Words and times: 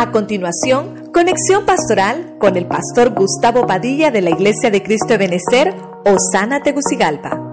A 0.00 0.12
continuación, 0.12 1.10
conexión 1.12 1.66
pastoral 1.66 2.36
con 2.38 2.56
el 2.56 2.64
pastor 2.64 3.10
Gustavo 3.10 3.66
Padilla 3.66 4.10
de 4.10 4.22
la 4.22 4.30
Iglesia 4.30 4.70
de 4.70 4.82
Cristo 4.82 5.08
de 5.08 5.18
Benecer, 5.18 5.74
Osana 6.06 6.62
Tegucigalpa. 6.62 7.49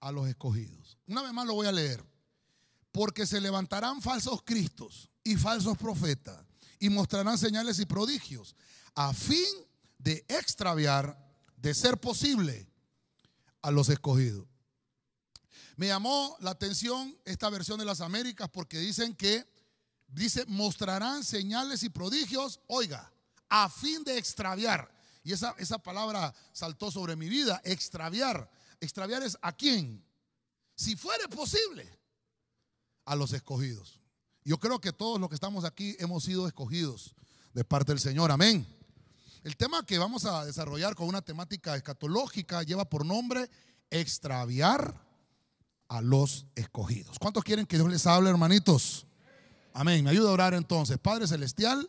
A 0.00 0.12
los 0.12 0.28
escogidos. 0.28 0.98
Una 1.06 1.22
vez 1.22 1.32
más 1.32 1.46
lo 1.46 1.54
voy 1.54 1.66
a 1.66 1.72
leer. 1.72 2.04
Porque 2.92 3.26
se 3.26 3.40
levantarán 3.40 4.00
falsos 4.00 4.42
cristos 4.44 5.10
y 5.24 5.36
falsos 5.36 5.76
profetas 5.76 6.44
y 6.78 6.90
mostrarán 6.90 7.38
señales 7.38 7.80
y 7.80 7.86
prodigios 7.86 8.54
a 8.94 9.12
fin 9.12 9.44
de 9.98 10.24
extraviar, 10.28 11.18
de 11.56 11.74
ser 11.74 11.98
posible, 11.98 12.68
a 13.62 13.70
los 13.70 13.88
escogidos. 13.88 14.46
Me 15.76 15.88
llamó 15.88 16.36
la 16.40 16.50
atención 16.50 17.18
esta 17.24 17.48
versión 17.50 17.78
de 17.78 17.86
las 17.86 18.00
Américas 18.00 18.48
porque 18.52 18.78
dicen 18.78 19.16
que, 19.16 19.44
dice, 20.06 20.44
mostrarán 20.46 21.24
señales 21.24 21.82
y 21.82 21.88
prodigios, 21.88 22.60
oiga, 22.68 23.10
a 23.48 23.68
fin 23.68 24.04
de 24.04 24.18
extraviar. 24.18 24.93
Y 25.24 25.32
esa, 25.32 25.54
esa 25.58 25.78
palabra 25.78 26.32
saltó 26.52 26.90
sobre 26.90 27.16
mi 27.16 27.28
vida, 27.28 27.60
extraviar. 27.64 28.48
Extraviar 28.78 29.22
es 29.22 29.36
a 29.40 29.52
quién? 29.52 30.04
Si 30.76 30.94
fuere 30.94 31.26
posible, 31.28 31.88
a 33.04 33.16
los 33.16 33.32
escogidos. 33.32 34.00
Yo 34.44 34.58
creo 34.58 34.80
que 34.80 34.92
todos 34.92 35.18
los 35.18 35.28
que 35.28 35.34
estamos 35.34 35.64
aquí 35.64 35.96
hemos 35.98 36.24
sido 36.24 36.46
escogidos 36.46 37.14
de 37.54 37.64
parte 37.64 37.92
del 37.92 38.00
Señor. 38.00 38.30
Amén. 38.30 38.66
El 39.42 39.56
tema 39.56 39.84
que 39.84 39.98
vamos 39.98 40.24
a 40.24 40.44
desarrollar 40.44 40.94
con 40.94 41.08
una 41.08 41.22
temática 41.22 41.76
escatológica 41.76 42.62
lleva 42.62 42.88
por 42.88 43.04
nombre 43.04 43.50
extraviar 43.90 45.02
a 45.88 46.00
los 46.00 46.46
escogidos. 46.54 47.18
¿Cuántos 47.18 47.44
quieren 47.44 47.66
que 47.66 47.76
Dios 47.76 47.88
les 47.88 48.06
hable, 48.06 48.30
hermanitos? 48.30 49.06
Amén. 49.72 50.04
Me 50.04 50.10
ayuda 50.10 50.30
a 50.30 50.32
orar 50.32 50.54
entonces. 50.54 50.98
Padre 50.98 51.26
Celestial. 51.26 51.88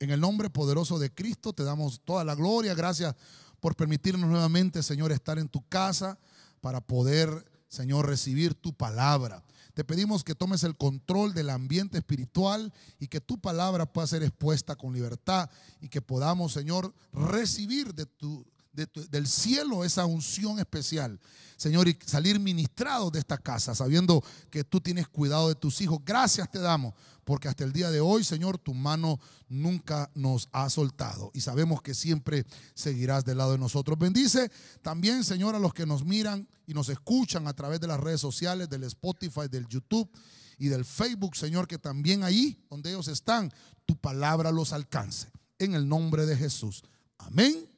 En 0.00 0.10
el 0.10 0.20
nombre 0.20 0.48
poderoso 0.48 0.98
de 0.98 1.12
Cristo 1.12 1.52
te 1.52 1.64
damos 1.64 2.00
toda 2.04 2.24
la 2.24 2.36
gloria. 2.36 2.74
Gracias 2.74 3.14
por 3.60 3.74
permitirnos 3.74 4.30
nuevamente, 4.30 4.82
Señor, 4.82 5.10
estar 5.10 5.38
en 5.38 5.48
tu 5.48 5.66
casa 5.68 6.18
para 6.60 6.80
poder, 6.80 7.44
Señor, 7.68 8.06
recibir 8.06 8.54
tu 8.54 8.72
palabra. 8.72 9.42
Te 9.74 9.84
pedimos 9.84 10.22
que 10.22 10.36
tomes 10.36 10.62
el 10.62 10.76
control 10.76 11.34
del 11.34 11.50
ambiente 11.50 11.98
espiritual 11.98 12.72
y 13.00 13.08
que 13.08 13.20
tu 13.20 13.40
palabra 13.40 13.86
pueda 13.86 14.06
ser 14.06 14.22
expuesta 14.22 14.76
con 14.76 14.92
libertad 14.92 15.50
y 15.80 15.88
que 15.88 16.00
podamos, 16.00 16.52
Señor, 16.52 16.94
recibir 17.12 17.92
del 17.92 19.26
cielo 19.26 19.84
esa 19.84 20.06
unción 20.06 20.60
especial. 20.60 21.18
Señor, 21.56 21.88
y 21.88 21.98
salir 22.06 22.38
ministrados 22.38 23.10
de 23.10 23.18
esta 23.18 23.36
casa, 23.36 23.74
sabiendo 23.74 24.22
que 24.48 24.62
tú 24.62 24.80
tienes 24.80 25.08
cuidado 25.08 25.48
de 25.48 25.56
tus 25.56 25.80
hijos. 25.80 25.98
Gracias 26.04 26.48
te 26.50 26.60
damos 26.60 26.94
porque 27.28 27.46
hasta 27.46 27.62
el 27.62 27.74
día 27.74 27.90
de 27.90 28.00
hoy, 28.00 28.24
Señor, 28.24 28.56
tu 28.56 28.72
mano 28.72 29.20
nunca 29.50 30.10
nos 30.14 30.48
ha 30.50 30.70
soltado 30.70 31.30
y 31.34 31.42
sabemos 31.42 31.82
que 31.82 31.92
siempre 31.92 32.46
seguirás 32.72 33.22
del 33.26 33.36
lado 33.36 33.52
de 33.52 33.58
nosotros. 33.58 33.98
Bendice 33.98 34.50
también, 34.80 35.22
Señor, 35.22 35.54
a 35.54 35.58
los 35.58 35.74
que 35.74 35.84
nos 35.84 36.06
miran 36.06 36.48
y 36.66 36.72
nos 36.72 36.88
escuchan 36.88 37.46
a 37.46 37.52
través 37.52 37.80
de 37.80 37.86
las 37.86 38.00
redes 38.00 38.22
sociales, 38.22 38.70
del 38.70 38.84
Spotify, 38.84 39.42
del 39.50 39.68
YouTube 39.68 40.10
y 40.56 40.68
del 40.68 40.86
Facebook, 40.86 41.36
Señor, 41.36 41.68
que 41.68 41.76
también 41.76 42.24
ahí 42.24 42.64
donde 42.70 42.88
ellos 42.88 43.08
están, 43.08 43.52
tu 43.84 43.94
palabra 43.94 44.50
los 44.50 44.72
alcance. 44.72 45.28
En 45.58 45.74
el 45.74 45.86
nombre 45.86 46.24
de 46.24 46.34
Jesús. 46.34 46.82
Amén 47.18 47.68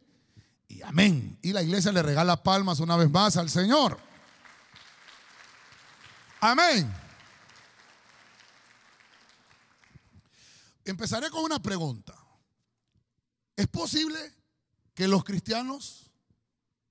y 0.69 0.81
amén. 0.83 1.37
Y 1.43 1.53
la 1.53 1.65
iglesia 1.65 1.91
le 1.91 2.05
regala 2.05 2.41
palmas 2.41 2.79
una 2.79 2.97
vez 2.97 3.11
más 3.11 3.37
al 3.37 3.51
Señor. 3.51 3.99
Amén. 6.41 7.10
Empezaré 10.85 11.31
con 11.31 11.45
una 11.45 11.63
pregunta. 11.63 12.15
¿Es 13.57 13.67
posible 13.69 14.19
que 14.95 15.07
los 15.07 15.25
cristianos 15.25 16.11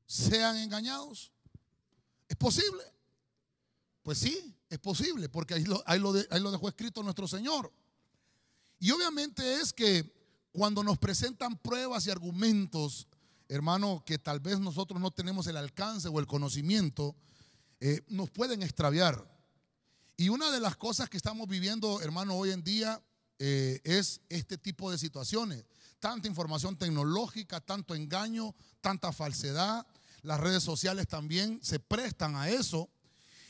sean 0.06 0.58
engañados? 0.58 1.32
¿Es 2.28 2.36
posible? 2.36 2.84
Pues 4.04 4.20
sí, 4.20 4.56
es 4.70 4.80
posible, 4.80 5.30
porque 5.30 5.56
ahí 5.56 5.64
lo, 5.64 6.14
dejó 6.14 6.70
escrito 6.70 7.02
nuestro 7.04 7.28
Señor. 7.28 7.72
Y 8.80 8.92
obviamente 8.92 9.56
es 9.56 9.74
que 9.74 10.16
cuando 10.52 10.84
nos 10.84 10.98
presentan 10.98 11.58
pruebas 11.58 12.06
y 12.06 12.12
argumentos, 12.12 13.08
hermano, 13.48 14.04
que 14.06 14.20
tal 14.20 14.40
vez 14.40 14.60
nosotros 14.60 15.02
no 15.02 15.12
tenemos 15.12 15.48
el 15.48 15.58
alcance 15.58 16.08
o 16.08 16.20
el 16.20 16.28
conocimiento, 16.28 17.16
eh, 17.80 18.02
nos 18.08 18.30
pueden 18.30 18.62
extraviar. 18.62 19.28
Y 20.18 20.30
una 20.30 20.52
de 20.52 20.60
las 20.60 20.76
cosas 20.76 21.10
que 21.10 21.18
estamos 21.18 21.48
viviendo, 21.48 22.02
hermano, 22.02 22.36
hoy 22.36 22.52
en 22.52 22.64
día 22.64 23.02
eh, 23.40 23.80
es 23.86 24.22
este 24.28 24.58
tipo 24.58 24.92
de 24.92 24.98
situaciones. 24.98 25.66
Tanta 26.00 26.28
información 26.28 26.78
tecnológica, 26.78 27.62
tanto 27.62 27.96
engaño, 27.96 28.54
tanta 28.82 29.12
falsedad. 29.14 29.88
Las 30.22 30.40
redes 30.40 30.62
sociales 30.62 31.08
también 31.08 31.60
se 31.64 31.80
prestan 31.80 32.36
a 32.36 32.50
eso. 32.50 32.90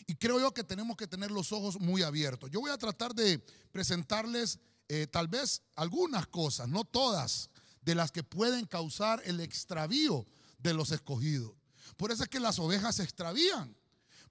Y 0.06 0.16
creo 0.16 0.40
yo 0.40 0.54
que 0.54 0.64
tenemos 0.64 0.96
que 0.96 1.08
tener 1.08 1.32
los 1.32 1.52
ojos 1.52 1.80
muy 1.80 2.04
abiertos. 2.04 2.50
Yo 2.52 2.62
voy 2.62 2.72
a 2.72 2.78
tratar 2.78 3.14
de 3.14 3.40
presentarles 3.72 4.60
eh, 4.88 5.08
tal 5.08 5.28
vez 5.28 5.62
algunas 5.76 6.28
cosas, 6.28 6.68
no 6.68 6.84
todas, 6.84 7.50
de 7.82 7.96
las 7.96 8.12
que 8.12 8.24
pueden 8.24 8.66
causar 8.66 9.22
el 9.26 9.40
extravío 9.40 10.26
de 10.60 10.74
los 10.74 10.92
escogidos. 10.92 11.54
Por 11.98 12.12
eso 12.12 12.24
es 12.24 12.30
que 12.30 12.40
las 12.40 12.60
ovejas 12.60 12.96
se 12.96 13.04
extravían, 13.04 13.76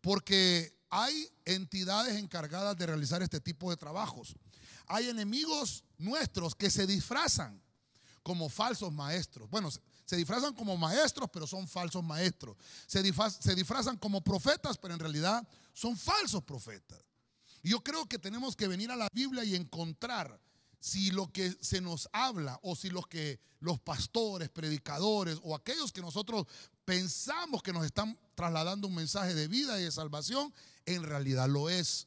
porque 0.00 0.76
hay 0.90 1.28
entidades 1.44 2.16
encargadas 2.16 2.76
de 2.76 2.86
realizar 2.86 3.22
este 3.22 3.40
tipo 3.40 3.70
de 3.70 3.76
trabajos 3.76 4.34
hay 4.88 5.08
enemigos 5.08 5.84
nuestros 5.98 6.54
que 6.54 6.70
se 6.70 6.86
disfrazan 6.86 7.62
como 8.22 8.48
falsos 8.48 8.92
maestros. 8.92 9.48
Bueno, 9.48 9.70
se 10.04 10.16
disfrazan 10.16 10.54
como 10.54 10.76
maestros, 10.76 11.28
pero 11.32 11.46
son 11.46 11.68
falsos 11.68 12.02
maestros. 12.02 12.56
Se, 12.86 13.02
disfrazan 13.02 13.96
como 13.96 14.22
profetas, 14.22 14.78
pero 14.78 14.94
en 14.94 15.00
realidad 15.00 15.46
son 15.72 15.96
falsos 15.96 16.42
profetas. 16.44 16.98
Yo 17.62 17.82
creo 17.82 18.06
que 18.06 18.18
tenemos 18.18 18.56
que 18.56 18.68
venir 18.68 18.90
a 18.90 18.96
la 18.96 19.08
Biblia 19.12 19.44
y 19.44 19.54
encontrar 19.54 20.40
si 20.80 21.10
lo 21.10 21.30
que 21.32 21.56
se 21.60 21.80
nos 21.80 22.08
habla 22.12 22.58
o 22.62 22.76
si 22.76 22.88
los 22.88 23.06
que 23.06 23.40
los 23.60 23.80
pastores, 23.80 24.48
predicadores 24.48 25.38
o 25.42 25.54
aquellos 25.54 25.92
que 25.92 26.00
nosotros 26.00 26.46
pensamos 26.84 27.62
que 27.62 27.72
nos 27.72 27.84
están 27.84 28.18
trasladando 28.34 28.88
un 28.88 28.94
mensaje 28.94 29.34
de 29.34 29.48
vida 29.48 29.80
y 29.80 29.84
de 29.84 29.92
salvación, 29.92 30.54
en 30.86 31.02
realidad 31.02 31.48
lo 31.48 31.68
es. 31.68 32.06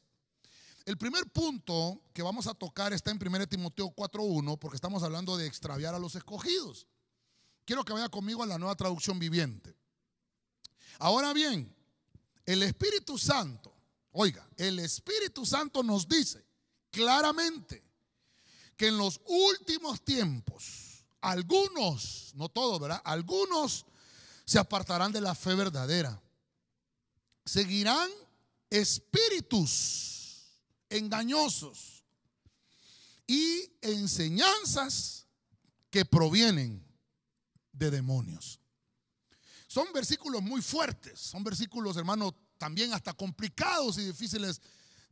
El 0.84 0.98
primer 0.98 1.26
punto 1.30 2.02
que 2.12 2.22
vamos 2.22 2.46
a 2.46 2.54
tocar 2.54 2.92
está 2.92 3.10
en 3.10 3.18
1 3.24 3.46
Timoteo 3.46 3.94
4.1 3.94 4.58
porque 4.58 4.76
estamos 4.76 5.02
hablando 5.02 5.36
de 5.36 5.46
extraviar 5.46 5.94
a 5.94 5.98
los 5.98 6.14
escogidos. 6.16 6.86
Quiero 7.64 7.84
que 7.84 7.92
vaya 7.92 8.08
conmigo 8.08 8.42
a 8.42 8.46
la 8.46 8.58
nueva 8.58 8.74
traducción 8.74 9.18
viviente. 9.18 9.76
Ahora 10.98 11.32
bien, 11.32 11.72
el 12.44 12.62
Espíritu 12.64 13.16
Santo, 13.16 13.72
oiga, 14.10 14.46
el 14.56 14.80
Espíritu 14.80 15.46
Santo 15.46 15.82
nos 15.82 16.08
dice 16.08 16.44
claramente 16.90 17.84
que 18.76 18.88
en 18.88 18.98
los 18.98 19.20
últimos 19.26 20.04
tiempos, 20.04 21.04
algunos, 21.20 22.32
no 22.34 22.48
todos, 22.48 22.80
¿verdad? 22.80 23.00
Algunos 23.04 23.86
se 24.44 24.58
apartarán 24.58 25.12
de 25.12 25.20
la 25.20 25.36
fe 25.36 25.54
verdadera. 25.54 26.20
Seguirán 27.44 28.10
espíritus 28.70 30.21
engañosos 30.92 32.04
y 33.26 33.72
enseñanzas 33.80 35.26
que 35.90 36.04
provienen 36.04 36.84
de 37.72 37.90
demonios. 37.90 38.60
Son 39.66 39.90
versículos 39.92 40.42
muy 40.42 40.60
fuertes, 40.60 41.18
son 41.18 41.42
versículos, 41.42 41.96
hermano, 41.96 42.36
también 42.58 42.92
hasta 42.92 43.14
complicados 43.14 43.96
y 43.96 44.04
difíciles, 44.04 44.60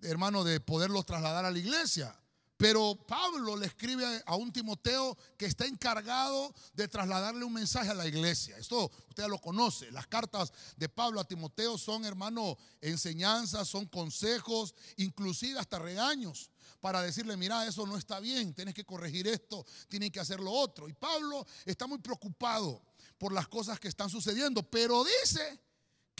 hermano, 0.02 0.44
de 0.44 0.60
poderlos 0.60 1.06
trasladar 1.06 1.44
a 1.46 1.50
la 1.50 1.58
iglesia. 1.58 2.14
Pero 2.60 2.94
Pablo 3.06 3.56
le 3.56 3.64
escribe 3.64 4.22
a 4.26 4.36
un 4.36 4.52
Timoteo 4.52 5.16
que 5.38 5.46
está 5.46 5.64
encargado 5.64 6.54
de 6.74 6.88
trasladarle 6.88 7.42
un 7.42 7.54
mensaje 7.54 7.88
a 7.88 7.94
la 7.94 8.06
iglesia. 8.06 8.58
Esto 8.58 8.90
usted 9.08 9.28
lo 9.28 9.38
conoce. 9.38 9.90
Las 9.90 10.06
cartas 10.06 10.52
de 10.76 10.86
Pablo 10.90 11.20
a 11.20 11.24
Timoteo 11.24 11.78
son, 11.78 12.04
hermano, 12.04 12.58
enseñanzas, 12.82 13.66
son 13.66 13.86
consejos, 13.86 14.74
inclusive 14.98 15.58
hasta 15.58 15.78
regaños 15.78 16.50
para 16.82 17.00
decirle, 17.00 17.34
mira, 17.38 17.66
eso 17.66 17.86
no 17.86 17.96
está 17.96 18.20
bien, 18.20 18.52
tienes 18.52 18.74
que 18.74 18.84
corregir 18.84 19.26
esto, 19.26 19.64
tienes 19.88 20.10
que 20.10 20.20
hacer 20.20 20.38
lo 20.38 20.52
otro. 20.52 20.86
Y 20.86 20.92
Pablo 20.92 21.46
está 21.64 21.86
muy 21.86 22.00
preocupado 22.00 22.82
por 23.16 23.32
las 23.32 23.48
cosas 23.48 23.80
que 23.80 23.88
están 23.88 24.10
sucediendo, 24.10 24.62
pero 24.62 25.02
dice 25.02 25.58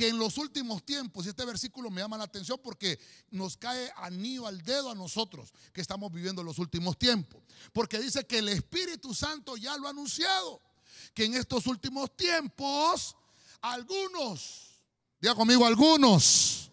que 0.01 0.09
en 0.09 0.19
los 0.19 0.39
últimos 0.39 0.83
tiempos, 0.83 1.27
y 1.27 1.29
este 1.29 1.45
versículo 1.45 1.91
me 1.91 2.01
llama 2.01 2.17
la 2.17 2.25
atención 2.25 2.59
porque 2.65 2.99
nos 3.33 3.59
cae 3.59 3.93
anillo 3.97 4.47
al 4.47 4.63
dedo 4.63 4.91
a 4.91 4.95
nosotros 4.95 5.53
que 5.75 5.83
estamos 5.83 6.11
viviendo 6.11 6.43
los 6.43 6.59
últimos 6.59 6.99
tiempos, 6.99 7.43
porque 7.71 7.99
dice 7.99 8.27
que 8.27 8.39
el 8.39 8.49
Espíritu 8.49 9.15
Santo 9.15 9.59
ya 9.59 9.77
lo 9.77 9.87
ha 9.87 9.91
anunciado, 9.91 10.63
que 11.13 11.27
en 11.27 11.35
estos 11.35 11.67
últimos 11.67 12.17
tiempos 12.17 13.15
algunos, 13.61 14.71
diga 15.21 15.35
conmigo 15.35 15.67
algunos, 15.67 16.71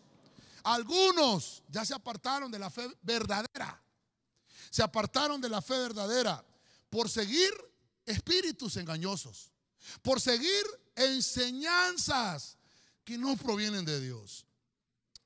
algunos 0.64 1.64
ya 1.68 1.84
se 1.84 1.94
apartaron 1.94 2.50
de 2.50 2.60
la 2.60 2.70
fe 2.70 2.88
verdadera, 3.02 3.84
se 4.70 4.84
apartaron 4.84 5.42
de 5.42 5.50
la 5.50 5.62
fe 5.62 5.78
verdadera 5.78 6.46
por 6.90 7.10
seguir 7.10 7.52
espíritus 8.06 8.78
engañosos, 8.78 9.52
por 10.02 10.22
seguir 10.22 10.64
enseñanzas 10.96 12.57
que 13.08 13.18
no 13.18 13.38
provienen 13.38 13.86
de 13.86 14.02
Dios. 14.02 14.46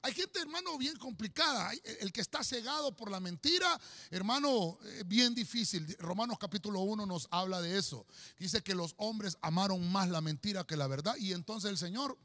Hay 0.03 0.13
gente, 0.13 0.39
hermano, 0.39 0.77
bien 0.77 0.95
complicada. 0.97 1.71
El 1.99 2.13
que 2.13 2.21
está 2.21 2.43
cegado 2.43 2.95
por 2.95 3.09
la 3.09 3.19
mentira, 3.19 3.81
hermano, 4.11 4.77
eh, 4.83 5.03
bien 5.07 5.33
difícil. 5.33 5.95
Romanos 5.97 6.37
capítulo 6.39 6.81
1 6.81 7.07
nos 7.07 7.27
habla 7.31 7.59
de 7.59 7.79
eso. 7.79 8.05
Dice 8.37 8.61
que 8.61 8.75
los 8.75 8.93
hombres 8.97 9.35
amaron 9.41 9.91
más 9.91 10.09
la 10.09 10.21
mentira 10.21 10.63
que 10.63 10.77
la 10.77 10.85
verdad 10.85 11.15
y 11.17 11.33
entonces 11.33 11.71
el 11.71 11.77
Señor 11.79 12.15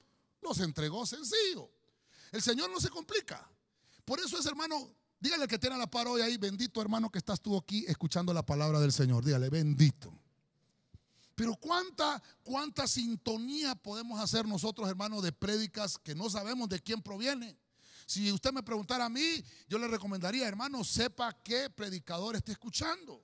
los 0.43 0.61
entregó 0.61 1.07
sencillo. 1.07 1.71
El 2.33 2.43
Señor 2.43 2.71
no 2.71 2.79
se 2.79 2.91
complica. 2.91 3.51
Por 4.05 4.21
eso 4.21 4.39
es, 4.39 4.45
hermano, 4.45 4.95
dígale 5.19 5.49
que 5.49 5.59
tiene 5.59 5.79
la 5.79 5.91
par 5.91 6.07
hoy 6.07 6.21
ahí, 6.21 6.37
bendito 6.37 6.83
hermano 6.83 7.11
que 7.11 7.19
estás 7.19 7.41
tú 7.41 7.57
aquí 7.57 7.83
escuchando 7.89 8.35
la 8.35 8.45
palabra 8.45 8.79
del 8.79 8.93
Señor. 8.93 9.25
Dígale, 9.25 9.49
bendito. 9.49 10.13
Pero 11.37 11.55
cuánta, 11.55 12.21
cuánta 12.43 12.89
sintonía 12.89 13.75
podemos 13.75 14.19
hacer 14.19 14.47
nosotros, 14.49 14.89
hermanos, 14.89 15.23
de 15.23 15.33
prédicas 15.33 15.99
que 15.99 16.15
no 16.15 16.31
sabemos 16.31 16.69
de 16.71 16.81
quién 16.81 17.03
proviene. 17.03 17.59
Si 18.07 18.33
usted 18.33 18.53
me 18.53 18.63
preguntara 18.63 19.05
a 19.05 19.11
mí, 19.11 19.45
yo 19.69 19.79
le 19.79 19.87
recomendaría, 19.87 20.49
hermano, 20.49 20.83
sepa 20.83 21.37
qué 21.45 21.69
predicador 21.69 22.37
esté 22.37 22.53
escuchando. 22.53 23.23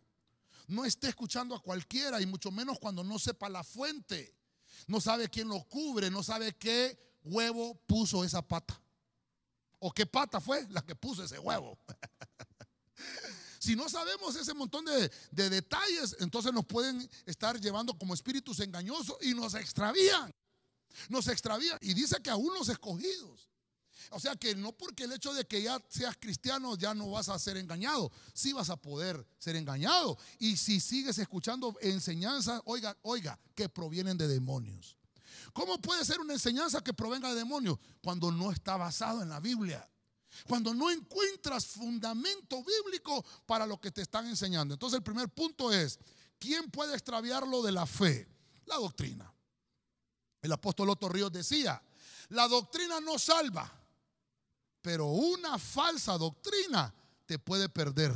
No 0.68 0.84
esté 0.84 1.08
escuchando 1.08 1.54
a 1.54 1.62
cualquiera 1.62 2.20
y 2.20 2.26
mucho 2.26 2.50
menos 2.50 2.78
cuando 2.78 3.02
no 3.02 3.18
sepa 3.18 3.48
la 3.48 3.64
fuente. 3.64 4.36
No 4.86 5.00
sabe 5.00 5.30
quién 5.30 5.48
lo 5.48 5.62
cubre, 5.64 6.10
no 6.10 6.22
sabe 6.22 6.52
qué 6.52 6.98
huevo 7.24 7.74
puso 7.86 8.24
esa 8.24 8.42
pata. 8.42 8.78
O 9.78 9.90
qué 9.90 10.04
pata 10.04 10.38
fue 10.38 10.66
la 10.68 10.82
que 10.82 10.94
puso 10.94 11.24
ese 11.24 11.38
huevo. 11.38 11.78
Si 13.62 13.76
no 13.76 13.88
sabemos 13.88 14.34
ese 14.34 14.54
montón 14.54 14.84
de, 14.84 15.48
detalles, 15.48 16.16
entonces 16.18 16.52
nos 16.52 16.66
pueden 16.66 17.08
estar 17.24 17.60
llevando 17.60 17.96
como 17.96 18.12
espíritus 18.12 18.58
engañosos 18.58 19.16
y 19.20 19.34
nos 19.34 19.54
extravían. 19.54 20.34
Nos 21.08 21.28
extravían. 21.28 21.78
Y 21.80 21.94
dice 21.94 22.20
que 22.20 22.30
aún 22.30 22.52
los 22.54 22.68
escogidos. 22.68 23.48
O 24.10 24.18
sea 24.18 24.34
que 24.34 24.56
no 24.56 24.72
porque 24.72 25.04
el 25.04 25.12
hecho 25.12 25.32
de 25.32 25.44
que 25.44 25.62
ya 25.62 25.80
seas 25.88 26.16
cristiano 26.18 26.76
ya 26.76 26.92
no 26.92 27.12
vas 27.12 27.28
a 27.28 27.38
ser 27.38 27.56
engañado. 27.56 28.10
Sí 28.34 28.52
vas 28.52 28.68
a 28.68 28.76
poder 28.76 29.24
ser 29.38 29.54
engañado. 29.54 30.18
Y 30.40 30.56
si 30.56 30.80
sigues 30.80 31.18
escuchando 31.18 31.72
enseñanzas, 31.82 32.60
oiga, 32.64 32.98
oiga, 33.02 33.38
que 33.54 33.68
provienen 33.68 34.18
de 34.18 34.26
demonios. 34.26 34.98
¿Cómo 35.52 35.80
puede 35.80 36.04
ser 36.04 36.18
una 36.18 36.32
enseñanza 36.32 36.82
que 36.82 36.92
provenga 36.92 37.28
de 37.28 37.36
demonios 37.36 37.78
cuando 38.02 38.32
no 38.32 38.50
está 38.50 38.76
basado 38.76 39.22
en 39.22 39.28
la 39.28 39.38
Biblia? 39.38 39.88
Cuando 40.48 40.74
no 40.74 40.90
encuentras 40.90 41.66
fundamento 41.66 42.62
bíblico 42.64 43.24
para 43.46 43.66
lo 43.66 43.80
que 43.80 43.90
te 43.90 44.02
están 44.02 44.26
enseñando. 44.26 44.74
Entonces 44.74 44.98
el 44.98 45.02
primer 45.02 45.28
punto 45.28 45.72
es, 45.72 45.98
¿quién 46.38 46.70
puede 46.70 46.94
extraviarlo 46.94 47.62
de 47.62 47.72
la 47.72 47.86
fe? 47.86 48.28
La 48.66 48.76
doctrina. 48.76 49.32
El 50.40 50.52
apóstol 50.52 50.90
Otto 50.90 51.08
Ríos 51.08 51.30
decía, 51.32 51.82
la 52.30 52.48
doctrina 52.48 53.00
no 53.00 53.18
salva, 53.18 53.70
pero 54.80 55.06
una 55.06 55.58
falsa 55.58 56.18
doctrina 56.18 56.92
te 57.26 57.38
puede 57.38 57.68
perder. 57.68 58.12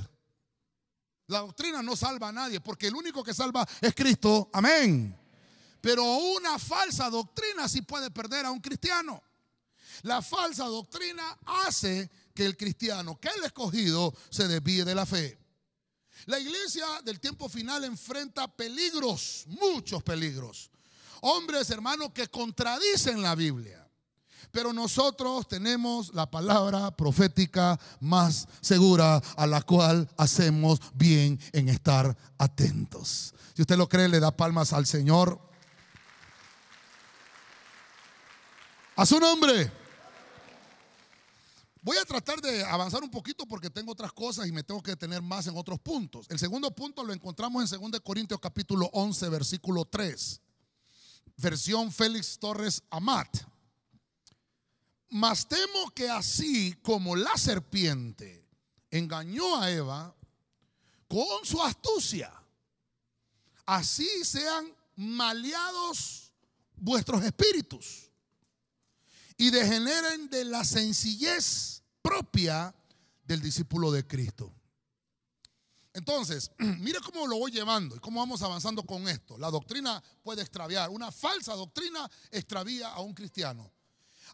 La 1.29 1.41
doctrina 1.41 1.83
no 1.83 1.97
salva 1.97 2.29
a 2.29 2.33
nadie, 2.33 2.61
porque 2.61 2.87
el 2.89 2.95
único 2.95 3.23
que 3.23 3.35
salva 3.35 3.67
es 3.81 3.95
Cristo. 3.95 4.49
Amén. 4.53 5.17
Pero 5.81 6.05
una 6.05 6.59
falsa 6.59 7.11
doctrina 7.11 7.69
sí 7.69 7.83
puede 7.83 8.11
perder 8.11 8.47
a 8.47 8.51
un 8.51 8.61
cristiano. 8.61 9.23
La 10.03 10.23
falsa 10.23 10.65
doctrina 10.65 11.39
hace 11.45 12.11
que 12.35 12.45
el 12.45 12.57
cristiano, 12.57 13.19
que 13.21 13.29
el 13.29 13.45
escogido, 13.45 14.15
se 14.31 14.47
desvíe 14.49 14.85
de 14.85 14.95
la 14.95 15.07
fe. 15.07 15.39
La 16.27 16.39
iglesia 16.39 16.87
del 17.05 17.21
tiempo 17.21 17.49
final 17.49 17.85
enfrenta 17.85 18.49
peligros, 18.49 19.45
muchos 19.47 20.03
peligros. 20.03 20.71
Hombres, 21.21 21.71
hermanos, 21.71 22.11
que 22.13 22.29
contradicen 22.29 23.23
la 23.23 23.35
Biblia. 23.35 23.87
Pero 24.51 24.73
nosotros 24.73 25.47
tenemos 25.49 26.15
la 26.15 26.31
palabra 26.31 26.91
profética 26.97 27.79
más 28.01 28.49
segura 28.61 29.17
a 29.37 29.47
la 29.47 29.63
cual 29.63 30.09
hacemos 30.17 30.81
bien 30.95 31.39
en 31.53 31.69
estar 31.69 32.17
atentos. 32.39 33.35
Si 33.55 33.63
usted 33.63 33.77
lo 33.77 33.89
cree, 33.89 34.09
le 34.09 34.21
da 34.21 34.37
palmas 34.37 34.73
al 34.73 34.87
Señor. 34.87 35.41
A 38.97 39.05
su 39.05 39.21
nombre. 39.21 39.86
Voy 41.87 41.99
a 41.99 42.05
tratar 42.05 42.41
de 42.41 42.65
avanzar 42.65 43.05
un 43.05 43.11
poquito 43.13 43.47
porque 43.47 43.71
tengo 43.71 43.93
otras 43.93 44.13
cosas 44.13 44.49
y 44.49 44.51
me 44.51 44.65
tengo 44.65 44.83
que 44.83 44.91
detener 44.91 45.23
más 45.23 45.47
en 45.47 45.57
otros 45.57 45.79
puntos. 45.79 46.27
El 46.29 46.37
segundo 46.37 46.69
punto 46.75 47.05
lo 47.05 47.13
encontramos 47.13 47.73
en 47.73 47.81
2 47.81 48.01
Corintios 48.01 48.41
capítulo 48.41 48.91
11, 48.93 49.29
versículo 49.29 49.85
3. 49.85 50.41
Versión 51.37 51.93
Félix 51.93 52.41
Torres 52.41 52.83
Amat. 52.91 53.37
Mas 55.11 55.47
temo 55.47 55.89
que 55.95 56.11
así 56.11 56.75
como 56.83 57.15
la 57.15 57.37
serpiente 57.37 58.45
engañó 58.91 59.61
a 59.63 59.71
Eva 59.71 60.13
con 61.07 61.45
su 61.45 61.63
astucia, 61.63 62.33
así 63.65 64.09
sean 64.25 64.75
maleados 64.97 66.33
vuestros 66.79 67.23
espíritus 67.23 68.06
y 69.37 69.51
degeneren 69.51 70.29
de 70.31 70.45
la 70.45 70.65
sencillez 70.65 71.83
propia 72.03 72.75
del 73.25 73.41
discípulo 73.41 73.91
de 73.91 74.07
Cristo. 74.07 74.53
Entonces, 75.93 76.51
mire 76.59 77.01
cómo 77.01 77.27
lo 77.27 77.39
voy 77.39 77.51
llevando 77.51 77.97
y 77.97 77.99
cómo 77.99 78.21
vamos 78.21 78.43
avanzando 78.43 78.83
con 78.85 79.09
esto. 79.09 79.39
La 79.39 79.51
doctrina 79.51 80.03
puede 80.23 80.43
extraviar, 80.43 80.91
una 80.91 81.11
falsa 81.11 81.55
doctrina 81.55 82.11
extravía 82.31 82.89
a 82.89 83.01
un 83.01 83.15
cristiano. 83.15 83.73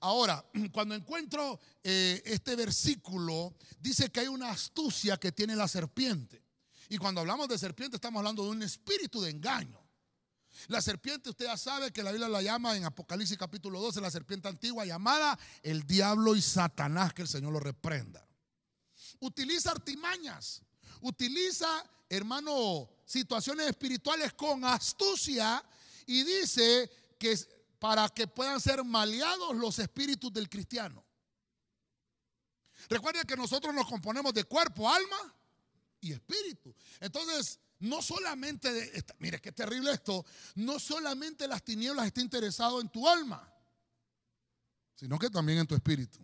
Ahora, 0.00 0.44
cuando 0.72 0.94
encuentro 0.94 1.60
eh, 1.82 2.20
este 2.24 2.56
versículo, 2.56 3.54
dice 3.80 4.10
que 4.10 4.20
hay 4.20 4.28
una 4.28 4.50
astucia 4.50 5.16
que 5.16 5.32
tiene 5.32 5.56
la 5.56 5.68
serpiente. 5.68 6.42
Y 6.88 6.98
cuando 6.98 7.20
hablamos 7.20 7.48
de 7.48 7.56
serpiente, 7.56 7.96
estamos 7.96 8.18
hablando 8.18 8.44
de 8.44 8.50
un 8.50 8.62
espíritu 8.62 9.20
de 9.22 9.30
engaño. 9.30 9.81
La 10.68 10.80
serpiente, 10.80 11.30
usted 11.30 11.46
ya 11.46 11.56
sabe 11.56 11.92
que 11.92 12.02
la 12.02 12.10
Biblia 12.10 12.28
la 12.28 12.42
llama 12.42 12.76
en 12.76 12.84
Apocalipsis 12.84 13.36
capítulo 13.38 13.80
12, 13.80 14.00
la 14.00 14.10
serpiente 14.10 14.48
antigua 14.48 14.84
llamada 14.84 15.38
el 15.62 15.86
diablo 15.86 16.36
y 16.36 16.42
Satanás, 16.42 17.14
que 17.14 17.22
el 17.22 17.28
Señor 17.28 17.52
lo 17.52 17.60
reprenda. 17.60 18.26
Utiliza 19.20 19.70
artimañas, 19.70 20.62
utiliza, 21.00 21.68
hermano, 22.08 22.90
situaciones 23.04 23.68
espirituales 23.68 24.32
con 24.34 24.64
astucia 24.64 25.64
y 26.06 26.22
dice 26.24 26.90
que 27.18 27.38
para 27.78 28.08
que 28.08 28.28
puedan 28.28 28.60
ser 28.60 28.84
maleados 28.84 29.56
los 29.56 29.78
espíritus 29.78 30.32
del 30.32 30.48
cristiano. 30.48 31.04
Recuerden 32.88 33.24
que 33.24 33.36
nosotros 33.36 33.74
nos 33.74 33.88
componemos 33.88 34.32
de 34.34 34.44
cuerpo, 34.44 34.88
alma 34.88 35.34
y 36.00 36.12
espíritu. 36.12 36.74
Entonces, 37.00 37.58
no 37.82 38.00
solamente, 38.00 38.92
mire 39.18 39.40
qué 39.40 39.52
terrible 39.52 39.92
esto, 39.92 40.24
no 40.56 40.78
solamente 40.78 41.48
las 41.48 41.62
tinieblas 41.64 42.06
están 42.06 42.24
interesado 42.24 42.80
en 42.80 42.88
tu 42.88 43.08
alma, 43.08 43.52
sino 44.94 45.18
que 45.18 45.30
también 45.30 45.58
en 45.58 45.66
tu 45.66 45.74
espíritu. 45.74 46.18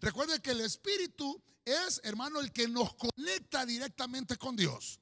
Recuerde 0.00 0.40
que 0.40 0.50
el 0.50 0.60
espíritu 0.60 1.42
es, 1.64 2.00
hermano, 2.04 2.40
el 2.40 2.52
que 2.52 2.68
nos 2.68 2.94
conecta 2.94 3.64
directamente 3.64 4.36
con 4.36 4.54
Dios. 4.54 5.00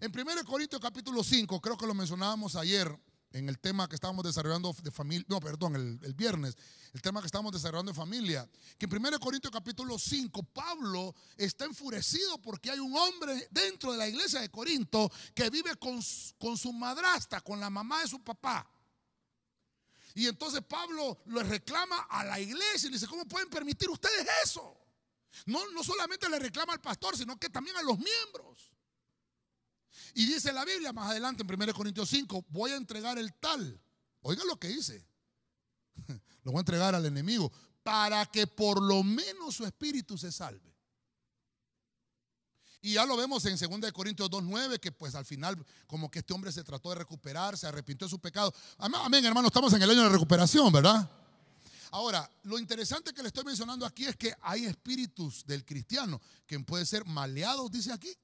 En 0.00 0.10
1 0.10 0.44
Corintios 0.44 0.80
capítulo 0.80 1.22
5, 1.22 1.60
creo 1.60 1.76
que 1.76 1.86
lo 1.86 1.94
mencionábamos 1.94 2.56
ayer, 2.56 2.98
en 3.34 3.48
el 3.48 3.58
tema 3.58 3.88
que 3.88 3.96
estábamos 3.96 4.24
desarrollando 4.24 4.74
de 4.80 4.92
familia, 4.92 5.26
no, 5.28 5.40
perdón, 5.40 5.74
el, 5.74 5.98
el, 6.04 6.14
viernes, 6.14 6.56
el 6.92 7.02
tema 7.02 7.20
que 7.20 7.26
estábamos 7.26 7.52
desarrollando 7.52 7.90
de 7.90 7.96
familia, 7.96 8.48
que 8.78 8.86
en 8.86 8.96
1 8.96 9.18
Corintios 9.18 9.52
capítulo 9.52 9.98
5, 9.98 10.40
Pablo 10.44 11.12
está 11.36 11.64
enfurecido 11.64 12.40
porque 12.40 12.70
hay 12.70 12.78
un 12.78 12.96
hombre 12.96 13.48
dentro 13.50 13.90
de 13.90 13.98
la 13.98 14.08
iglesia 14.08 14.40
de 14.40 14.50
Corinto 14.50 15.10
que 15.34 15.50
vive 15.50 15.74
con, 15.76 16.00
con 16.38 16.56
su 16.56 16.72
madrastra, 16.72 17.40
con 17.40 17.58
la 17.58 17.68
mamá 17.70 18.02
de 18.02 18.08
su 18.08 18.22
papá. 18.22 18.70
Y 20.14 20.28
entonces 20.28 20.62
Pablo 20.62 21.20
le 21.26 21.42
reclama 21.42 22.06
a 22.08 22.24
la 22.24 22.38
iglesia 22.38 22.86
y 22.86 22.90
le 22.90 22.96
dice, 22.98 23.08
¿cómo 23.08 23.26
pueden 23.26 23.50
permitir 23.50 23.90
ustedes 23.90 24.24
eso? 24.44 24.80
No, 25.46 25.68
no 25.72 25.82
solamente 25.82 26.28
le 26.28 26.38
reclama 26.38 26.72
al 26.72 26.80
pastor, 26.80 27.16
sino 27.16 27.36
que 27.36 27.50
también 27.50 27.76
a 27.78 27.82
los 27.82 27.98
miembros. 27.98 28.70
Y 30.14 30.26
dice 30.26 30.52
la 30.52 30.64
Biblia 30.64 30.92
más 30.92 31.10
adelante 31.10 31.42
en 31.42 31.62
1 31.62 31.74
Corintios 31.74 32.08
5, 32.08 32.46
voy 32.48 32.70
a 32.70 32.76
entregar 32.76 33.18
el 33.18 33.34
tal. 33.34 33.80
Oiga 34.22 34.44
lo 34.44 34.58
que 34.58 34.68
dice. 34.68 35.06
Lo 36.44 36.52
voy 36.52 36.58
a 36.58 36.60
entregar 36.60 36.94
al 36.94 37.06
enemigo 37.06 37.50
para 37.82 38.26
que 38.26 38.46
por 38.46 38.82
lo 38.82 39.02
menos 39.02 39.54
su 39.54 39.64
espíritu 39.64 40.18
se 40.18 40.32
salve. 40.32 40.74
Y 42.82 42.94
ya 42.94 43.06
lo 43.06 43.16
vemos 43.16 43.42
en 43.46 43.56
2 43.56 43.92
Corintios 43.92 44.30
2.9, 44.30 44.78
que 44.78 44.92
pues 44.92 45.14
al 45.14 45.24
final 45.24 45.56
como 45.86 46.10
que 46.10 46.18
este 46.18 46.34
hombre 46.34 46.52
se 46.52 46.62
trató 46.62 46.90
de 46.90 46.96
recuperar, 46.96 47.56
se 47.56 47.66
arrepintió 47.66 48.06
de 48.06 48.10
su 48.10 48.18
pecado. 48.18 48.52
Amén, 48.76 49.24
hermano, 49.24 49.46
estamos 49.46 49.72
en 49.72 49.82
el 49.82 49.90
año 49.90 50.02
de 50.02 50.10
recuperación, 50.10 50.70
¿verdad? 50.70 51.10
Ahora, 51.92 52.28
lo 52.42 52.58
interesante 52.58 53.14
que 53.14 53.22
le 53.22 53.28
estoy 53.28 53.44
mencionando 53.44 53.86
aquí 53.86 54.04
es 54.04 54.16
que 54.16 54.34
hay 54.42 54.66
espíritus 54.66 55.46
del 55.46 55.64
cristiano 55.64 56.20
que 56.46 56.60
pueden 56.60 56.84
ser 56.84 57.06
maleados, 57.06 57.70
dice 57.70 57.90
aquí. 57.90 58.14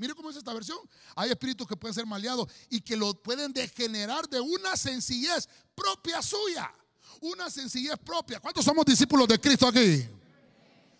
Mire 0.00 0.14
cómo 0.14 0.30
es 0.30 0.36
esta 0.36 0.54
versión. 0.54 0.78
Hay 1.14 1.28
espíritus 1.30 1.68
que 1.68 1.76
pueden 1.76 1.94
ser 1.94 2.06
maleados 2.06 2.50
y 2.70 2.80
que 2.80 2.96
lo 2.96 3.12
pueden 3.22 3.52
degenerar 3.52 4.26
de 4.30 4.40
una 4.40 4.74
sencillez 4.74 5.46
propia 5.74 6.22
suya. 6.22 6.72
Una 7.20 7.50
sencillez 7.50 7.98
propia. 7.98 8.40
¿Cuántos 8.40 8.64
somos 8.64 8.86
discípulos 8.86 9.28
de 9.28 9.38
Cristo 9.38 9.68
aquí? 9.68 10.08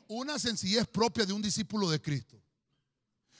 Una 0.07 0.38
sencillez 0.38 0.87
propia 0.87 1.25
de 1.25 1.33
un 1.33 1.40
discípulo 1.40 1.88
de 1.88 1.99
Cristo. 1.99 2.38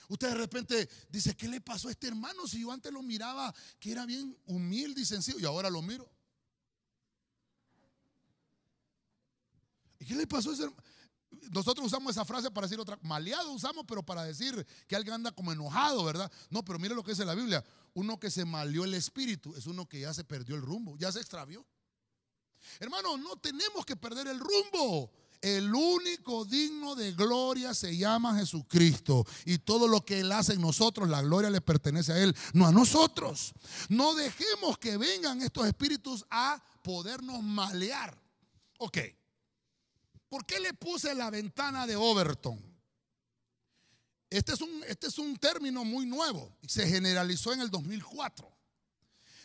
Usted 0.07 0.29
de 0.29 0.33
repente 0.33 0.89
dice, 1.09 1.37
¿qué 1.37 1.47
le 1.47 1.61
pasó 1.61 1.89
a 1.89 1.91
este 1.91 2.07
hermano 2.07 2.47
si 2.47 2.61
yo 2.61 2.71
antes 2.71 2.91
lo 2.91 3.03
miraba 3.03 3.53
que 3.79 3.91
era 3.91 4.07
bien 4.07 4.35
humilde 4.47 5.01
y 5.01 5.05
sencillo 5.05 5.37
y 5.37 5.45
ahora 5.45 5.69
lo 5.69 5.83
miro? 5.83 6.09
¿Y 9.99 10.05
qué 10.05 10.15
le 10.15 10.25
pasó 10.25 10.49
a 10.49 10.53
ese 10.53 10.63
hermano? 10.63 10.83
Nosotros 11.51 11.87
usamos 11.87 12.11
esa 12.11 12.25
frase 12.25 12.51
para 12.51 12.67
decir 12.67 12.79
otra, 12.79 12.99
maleado 13.01 13.51
usamos, 13.51 13.85
pero 13.87 14.03
para 14.03 14.23
decir 14.23 14.65
que 14.87 14.95
alguien 14.95 15.15
anda 15.15 15.31
como 15.31 15.51
enojado, 15.51 16.03
¿verdad? 16.03 16.31
No, 16.49 16.63
pero 16.63 16.77
mire 16.77 16.93
lo 16.93 17.03
que 17.03 17.11
dice 17.11 17.25
la 17.25 17.35
Biblia. 17.35 17.63
Uno 17.93 18.19
que 18.19 18.29
se 18.29 18.45
maleó 18.45 18.83
el 18.83 18.93
espíritu 18.93 19.55
es 19.55 19.65
uno 19.65 19.87
que 19.87 20.01
ya 20.01 20.13
se 20.13 20.23
perdió 20.23 20.55
el 20.55 20.61
rumbo, 20.61 20.97
ya 20.97 21.11
se 21.11 21.19
extravió. 21.19 21.65
Hermano, 22.79 23.17
no 23.17 23.37
tenemos 23.37 23.85
que 23.85 23.95
perder 23.95 24.27
el 24.27 24.39
rumbo. 24.39 25.11
El 25.41 25.73
único 25.73 26.45
digno 26.45 26.93
de 26.95 27.13
gloria 27.13 27.73
se 27.73 27.97
llama 27.97 28.37
Jesucristo. 28.37 29.25
Y 29.45 29.57
todo 29.57 29.87
lo 29.87 30.05
que 30.05 30.19
Él 30.19 30.31
hace 30.31 30.53
en 30.53 30.61
nosotros, 30.61 31.09
la 31.09 31.21
gloria 31.21 31.49
le 31.49 31.61
pertenece 31.61 32.13
a 32.13 32.19
Él, 32.19 32.35
no 32.53 32.67
a 32.67 32.71
nosotros. 32.71 33.53
No 33.89 34.13
dejemos 34.13 34.77
que 34.77 34.97
vengan 34.97 35.41
estos 35.41 35.65
espíritus 35.65 36.25
a 36.29 36.63
podernos 36.83 37.41
malear. 37.41 38.15
Ok. 38.77 38.99
¿Por 40.31 40.45
qué 40.45 40.61
le 40.61 40.73
puse 40.73 41.13
la 41.13 41.29
ventana 41.29 41.85
de 41.85 41.97
Overton? 41.97 42.57
Este 44.29 44.53
es 44.53 44.61
un, 44.61 44.81
este 44.87 45.07
es 45.07 45.17
un 45.17 45.35
término 45.35 45.83
muy 45.83 46.05
nuevo 46.05 46.55
se 46.65 46.87
generalizó 46.87 47.51
en 47.51 47.59
el 47.59 47.69
2004. 47.69 48.49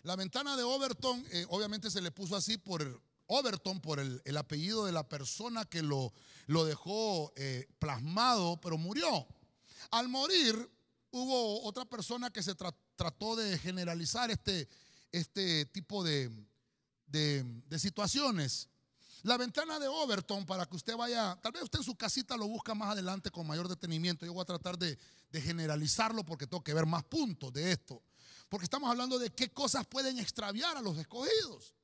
La 0.05 0.15
ventana 0.15 0.57
de 0.57 0.63
Overton, 0.63 1.27
eh, 1.33 1.45
obviamente 1.49 1.91
se 1.91 2.01
le 2.01 2.13
puso 2.13 2.37
así 2.37 2.57
por 2.57 3.03
Overton 3.27 3.81
por 3.81 3.99
el, 3.99 4.37
apellido 4.37 4.87
de 4.87 4.93
la 4.93 5.09
persona 5.09 5.65
que 5.65 5.83
lo, 5.83 6.13
lo 6.47 6.65
dejó 6.65 7.33
eh, 7.35 7.67
plasmado, 7.81 8.61
pero 8.61 8.79
murió. 8.79 9.27
Al 9.91 10.09
morir, 10.09 10.71
hubo 11.11 11.65
otra 11.65 11.85
persona 11.85 12.31
que 12.31 12.45
se 12.45 12.55
trató 12.55 13.35
de 13.35 13.59
generalizar 13.59 14.31
este, 14.31 14.69
este 15.11 15.67
tipo 15.67 16.05
de, 16.05 16.31
de, 17.09 17.77
situaciones. 17.81 18.69
La 19.27 19.37
ventana 19.37 19.81
de 19.81 19.89
Overton, 19.89 20.47
para 20.47 20.67
que 20.67 20.77
usted 20.77 20.97
vaya, 20.97 21.37
tal 21.43 21.51
vez 21.51 21.65
usted 21.65 21.81
en 21.81 21.85
su 21.85 21.97
casita 21.97 22.37
lo 22.37 22.47
busca 22.47 22.77
más 22.77 22.91
adelante 22.91 23.29
con 23.29 23.45
mayor 23.45 23.67
detenimiento. 23.67 24.25
Yo 24.25 24.33
voy 24.33 24.43
a 24.43 24.45
tratar 24.45 24.79
de, 24.79 24.97
generalizarlo 25.33 26.25
porque 26.25 26.47
tengo 26.47 26.63
que 26.63 26.73
ver 26.73 26.87
más 26.87 27.03
puntos 27.03 27.53
de 27.53 27.73
esto. 27.73 28.01
Porque 28.49 28.63
estamos 28.63 28.89
hablando 28.89 29.19
de 29.19 29.31
qué 29.31 29.51
cosas 29.51 29.85
pueden 29.85 30.21
extraviar 30.21 30.77
a 30.77 30.81
los 30.81 30.97
escogidos. 30.97 31.75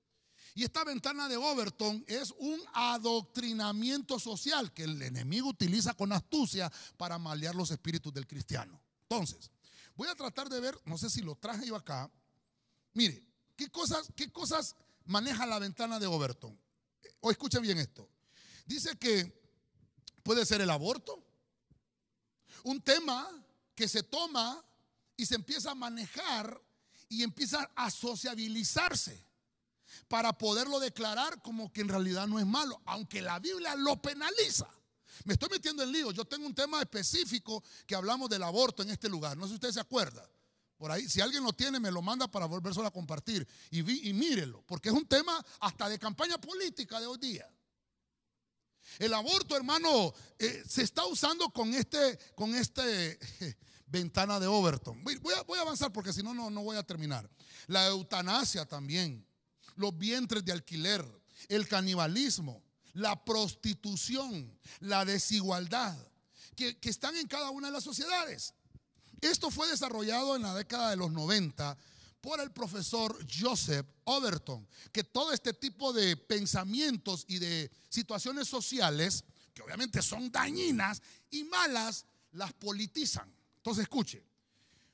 Y 0.55 0.63
esta 0.63 0.85
ventana 0.85 1.29
de 1.29 1.37
Overton 1.37 2.05
es 2.07 2.33
un 2.39 2.61
adoctrinamiento 2.75 4.21
social 4.21 4.73
que 4.73 4.85
el 4.85 5.03
enemigo 5.03 5.49
utiliza 5.49 5.95
con 5.95 6.13
astucia 6.13 6.71
para 6.97 7.19
malear 7.19 7.57
los 7.57 7.73
espíritus 7.73 8.15
del 8.15 8.29
cristiano. 8.29 8.81
Entonces, 9.03 9.51
voy 9.97 10.07
a 10.07 10.15
tratar 10.15 10.49
de 10.49 10.61
ver, 10.61 10.81
no 10.85 10.97
sé 10.97 11.11
si 11.11 11.23
lo 11.23 11.35
traje 11.35 11.67
yo 11.67 11.75
acá. 11.75 12.09
Mire, 12.95 13.21
¿qué 13.57 13.69
cosas, 13.69 14.13
qué 14.15 14.31
cosas 14.31 14.77
maneja 15.07 15.45
la 15.45 15.59
ventana 15.59 15.99
de 15.99 16.07
Overton? 16.07 16.62
O 17.21 17.31
escuchen 17.31 17.63
bien 17.63 17.79
esto. 17.79 18.09
Dice 18.67 18.97
que 18.97 19.33
puede 20.23 20.47
ser 20.47 20.61
el 20.61 20.71
aborto, 20.71 21.23
un 22.65 22.81
tema 22.81 23.29
que 23.75 23.89
se 23.89 24.03
toma 24.03 24.65
y 25.17 25.27
se 25.27 25.35
empieza 25.35 25.73
a 25.73 25.75
manejar 25.75 26.61
y 27.09 27.23
empieza 27.23 27.71
a 27.75 27.91
sociabilizarse 27.91 29.25
para 30.09 30.37
poderlo 30.37 30.81
declarar 30.81 31.43
como 31.43 31.73
que 31.73 31.83
en 31.83 31.89
realidad 31.89 32.27
no 32.27 32.39
es 32.39 32.47
malo, 32.47 32.81
aunque 32.87 33.21
la 33.21 33.39
Biblia 33.39 33.75
lo 33.77 34.01
penaliza. 34.01 34.69
Me 35.25 35.35
estoy 35.35 35.49
metiendo 35.51 35.83
en 35.83 35.93
lío. 35.93 36.11
Yo 36.11 36.25
tengo 36.25 36.47
un 36.47 36.55
tema 36.55 36.81
específico 36.81 37.63
que 37.87 37.95
hablamos 37.95 38.29
del 38.31 38.43
aborto 38.43 38.83
en 38.83 38.91
este 38.91 39.09
lugar. 39.09 39.37
No 39.37 39.45
sé 39.45 39.51
si 39.51 39.55
usted 39.55 39.71
se 39.73 39.81
acuerda. 39.81 40.29
Por 40.83 40.91
ahí, 40.91 41.09
si 41.09 41.21
alguien 41.21 41.45
lo 41.45 41.53
tiene, 41.53 41.79
me 41.79 41.93
lo 41.93 42.03
manda 42.03 42.27
para 42.27 42.47
volvérselo 42.47 42.89
a 42.89 42.91
compartir. 42.91 43.47
Y, 43.71 43.83
vi, 43.83 44.13
mírelo, 44.13 44.65
porque 44.67 44.89
es 44.89 44.95
un 44.97 45.07
tema 45.07 45.41
hasta 45.61 45.89
de 45.89 45.97
campaña 45.97 46.39
política 46.39 46.99
de 46.99 47.07
hoy 47.07 47.19
día. 47.19 47.49
El 48.99 49.15
aborto, 49.15 49.57
hermano, 49.57 50.13
eh, 50.41 50.65
se 50.69 50.83
está 50.83 51.07
usando 51.07 51.51
con 51.51 51.73
este, 51.73 52.19
con 52.35 52.53
este 52.57 53.17
ventana 53.87 54.41
de 54.41 54.49
Overton. 54.49 55.05
Voy 55.05 55.21
a, 55.39 55.43
voy 55.43 55.61
a 55.61 55.63
avanzar 55.63 55.93
porque 55.93 56.13
si 56.13 56.21
no, 56.21 56.35
no 56.35 56.63
voy 56.65 56.77
a 56.77 56.83
terminar. 56.83 57.31
La 57.69 57.87
eutanasia 57.87 58.67
también 58.67 59.25
los 59.77 59.97
vientres 59.97 60.45
de 60.45 60.51
alquiler, 60.51 61.07
el 61.47 61.69
canibalismo, 61.69 62.61
la 62.95 63.25
prostitución, 63.25 64.59
la 64.81 65.05
desigualdad, 65.05 65.97
que, 66.57 66.77
están 66.83 67.15
en 67.15 67.29
cada 67.29 67.51
una 67.51 67.69
de 67.69 67.73
las 67.73 67.85
sociedades. 67.85 68.53
Esto 69.23 69.53
fue 69.53 69.69
desarrollado 69.69 70.35
en 70.35 70.43
la 70.43 70.53
década 70.53 70.91
de 70.91 70.97
los 70.97 71.13
90 71.13 71.79
por 72.21 72.41
el 72.41 72.51
profesor 72.51 73.17
Joseph 73.33 73.87
Overton, 74.05 74.67
que 74.91 75.05
todo 75.05 75.33
este 75.33 75.55
tipo 75.55 75.93
de 75.93 76.17
pensamientos 76.17 77.25
y 77.29 77.39
de 77.39 77.71
situaciones 77.89 78.49
sociales, 78.49 79.25
que 79.55 79.63
obviamente 79.63 80.03
son 80.03 80.31
dañinas 80.31 81.01
y 81.31 81.45
malas, 81.45 82.05
las 82.33 82.53
politizan. 82.53 83.33
Entonces 83.59 83.85
escuche, 83.85 84.25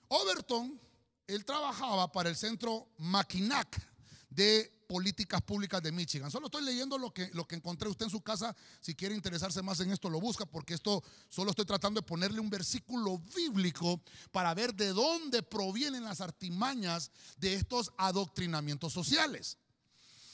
Overton, 0.08 0.78
él 1.26 1.44
trabajaba 1.46 2.12
para 2.12 2.28
el 2.28 2.36
centro 2.36 2.88
Mackinac 2.98 3.80
de 4.28 4.77
políticas 4.88 5.42
públicas 5.42 5.82
de 5.82 5.92
Michigan. 5.92 6.30
Solo 6.30 6.46
estoy 6.46 6.64
leyendo 6.64 6.96
lo 6.96 7.12
que, 7.12 7.30
lo 7.34 7.46
que 7.46 7.54
encontré 7.54 7.88
usted 7.88 8.06
en 8.06 8.10
su 8.10 8.22
casa. 8.22 8.56
Si 8.80 8.94
quiere 8.94 9.14
interesarse 9.14 9.62
más 9.62 9.78
en 9.80 9.92
esto, 9.92 10.08
lo 10.08 10.18
busca, 10.18 10.46
porque 10.46 10.74
esto 10.74 11.04
solo 11.28 11.50
estoy 11.50 11.66
tratando 11.66 12.00
de 12.00 12.06
ponerle 12.06 12.40
un 12.40 12.48
versículo 12.48 13.18
bíblico 13.36 14.00
para 14.32 14.54
ver 14.54 14.74
de 14.74 14.88
dónde 14.88 15.42
provienen 15.42 16.04
las 16.04 16.22
artimañas 16.22 17.12
de 17.36 17.54
estos 17.54 17.92
adoctrinamientos 17.98 18.92
sociales. 18.92 19.58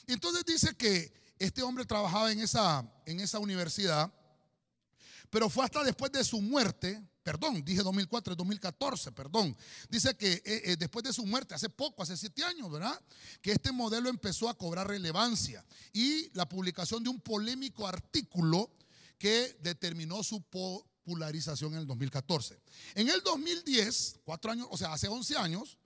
entonces 0.07 0.45
dice 0.45 0.77
que 0.77 1.13
este 1.39 1.63
hombre 1.63 1.85
trabajaba 1.85 2.31
en 2.31 2.39
esa, 2.39 2.89
en 3.07 3.19
esa 3.19 3.41
universidad, 3.41 4.13
pero 5.31 5.51
fue 5.51 5.65
hasta 5.65 5.83
después 5.83 6.13
de 6.13 6.23
su 6.23 6.41
muerte 6.41 7.03
perdón, 7.25 7.65
dije 7.65 7.83
2004, 7.83 8.37
2014, 8.37 9.11
perdón. 9.11 9.57
Dice 9.89 10.15
que 10.15 10.35
eh, 10.35 10.43
eh, 10.45 10.77
después 10.79 11.03
de 11.03 11.13
su 11.13 11.25
muerte, 11.25 11.55
hace 11.55 11.71
poco, 11.71 12.03
hace 12.03 12.17
siete 12.17 12.45
años, 12.45 12.71
¿verdad? 12.71 13.01
Que 13.41 13.53
este 13.53 13.73
modelo 13.73 14.11
empezó 14.11 14.49
a 14.49 14.55
cobrar 14.55 14.87
relevancia 14.87 15.65
y 15.93 16.31
la 16.35 16.47
publicación 16.49 17.03
de 17.03 17.09
un 17.09 17.21
polémico 17.21 17.89
artículo 17.89 18.71
que 19.19 19.57
determinó 19.63 20.23
su 20.23 20.43
popularización 20.43 21.73
en 21.73 21.81
el 21.81 21.87
2014. 21.87 22.61
En 22.95 23.09
el 23.09 23.23
2010, 23.23 24.21
cuatro 24.25 24.53
años, 24.53 24.69
o 24.71 24.77
sea, 24.77 24.93
hace 24.93 25.09
11 25.09 25.37
años, 25.39 25.79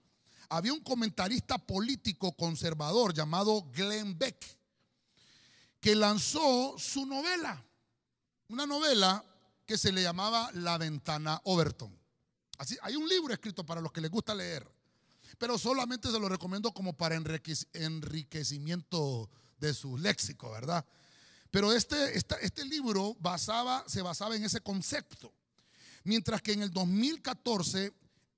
había 0.49 0.73
un 0.73 0.81
comentarista 0.81 1.57
político 1.57 2.33
conservador 2.33 3.13
llamado 3.13 3.69
Glenn 3.71 4.17
Beck 4.17 4.59
que 5.79 5.95
lanzó 5.95 6.75
su 6.77 7.05
novela, 7.05 7.63
una 8.49 8.65
novela 8.65 9.23
que 9.69 9.77
se 9.77 9.91
le 9.91 10.01
llamaba 10.01 10.49
La 10.55 10.79
Ventana 10.79 11.39
Overton. 11.43 11.95
Así, 12.57 12.75
hay 12.81 12.95
un 12.95 13.07
libro 13.07 13.31
escrito 13.31 13.63
para 13.63 13.81
los 13.81 13.91
que 13.91 14.01
les 14.01 14.09
gusta 14.09 14.33
leer. 14.33 14.67
pero 15.37 15.59
solamente 15.59 16.09
se 16.09 16.19
lo 16.19 16.27
recomiendo 16.27 16.73
como 16.73 16.97
para 16.97 17.13
enriquecimiento 17.13 19.29
de 19.59 19.75
su 19.75 19.95
léxico, 19.95 20.49
¿verdad? 20.49 20.83
Pero 21.51 21.71
este, 21.71 22.17
este 22.17 22.65
libro 22.65 23.15
basaba, 23.19 23.83
se 23.87 24.01
basaba 24.01 24.35
en 24.35 24.43
ese 24.43 24.61
concepto. 24.61 25.31
Mientras 26.03 26.41
que 26.41 26.53
en 26.53 26.63
el 26.63 26.71
2014, 26.71 27.93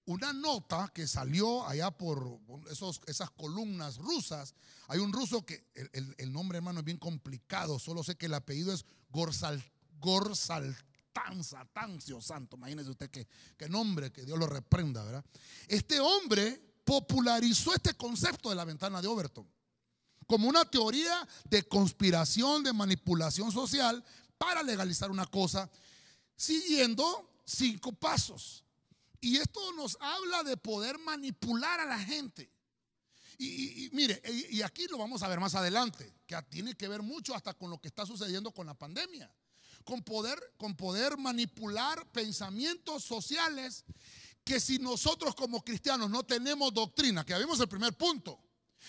una 0.07 0.33
nota 0.33 0.91
que 0.93 1.07
salió 1.07 1.65
allá 1.65 1.91
por 1.91 2.41
esas 3.07 3.29
columnas 3.37 3.99
rusas, 3.99 4.53
hay 4.89 4.99
un 4.99 5.13
ruso 5.13 5.45
que 5.45 5.65
el, 5.93 6.33
nombre 6.33 6.57
hermano 6.57 6.79
es 6.79 6.85
bien 6.85 6.97
complicado, 6.97 7.79
solo 7.79 8.03
sé 8.03 8.17
que 8.17 8.25
el 8.25 8.33
apellido 8.33 8.73
es 8.73 8.85
Gorsal, 9.11 9.63
Gorsaltanza, 11.11 11.65
Tancio 11.73 12.21
Santo, 12.21 12.55
imagínese 12.55 12.89
usted 12.89 13.09
qué, 13.09 13.27
qué 13.57 13.67
nombre, 13.67 14.11
que 14.11 14.25
Dios 14.25 14.37
lo 14.39 14.47
reprenda, 14.47 15.03
¿verdad? 15.03 15.23
Este 15.67 15.99
hombre 15.99 16.59
popularizó 16.83 17.73
este 17.73 17.93
concepto 17.93 18.49
de 18.49 18.55
la 18.55 18.65
ventana 18.65 19.01
de 19.01 19.07
Overton 19.07 19.47
como 20.25 20.47
una 20.47 20.63
teoría 20.63 21.27
de 21.45 21.63
conspiración, 21.63 22.63
de 22.63 22.71
manipulación 22.71 23.51
social 23.51 24.03
para 24.37 24.63
legalizar 24.63 25.11
una 25.11 25.25
cosa, 25.25 25.69
siguiendo 26.37 27.29
cinco 27.43 27.91
pasos. 27.91 28.63
Y 29.19 29.37
esto 29.37 29.59
nos 29.73 29.97
habla 29.99 30.43
de 30.43 30.55
poder 30.55 30.97
manipular 30.99 31.81
a 31.81 31.85
la 31.85 31.99
gente. 31.99 32.49
Y, 33.37 33.89
mire, 33.91 34.21
y, 34.51 34.61
aquí 34.61 34.85
lo 34.87 34.99
vamos 34.99 35.23
a 35.23 35.27
ver 35.27 35.39
más 35.39 35.55
adelante, 35.55 36.13
que 36.27 36.39
tiene 36.43 36.75
que 36.75 36.87
ver 36.87 37.01
mucho 37.01 37.35
hasta 37.35 37.55
con 37.55 37.71
lo 37.71 37.81
que 37.81 37.87
está 37.87 38.05
sucediendo 38.05 38.51
con 38.51 38.67
la 38.67 38.75
pandemia. 38.75 39.33
Con 39.83 40.03
poder, 40.03 40.39
con 40.57 40.75
poder 40.75 41.17
manipular 41.17 42.11
pensamientos 42.11 43.03
sociales 43.03 43.85
que 44.43 44.59
si 44.59 44.79
nosotros 44.79 45.35
como 45.35 45.63
cristianos 45.63 46.09
no 46.09 46.23
tenemos 46.23 46.73
doctrina, 46.73 47.25
que 47.25 47.37
vimos 47.37 47.59
el 47.59 47.67
primer 47.67 47.93
punto, 47.93 48.39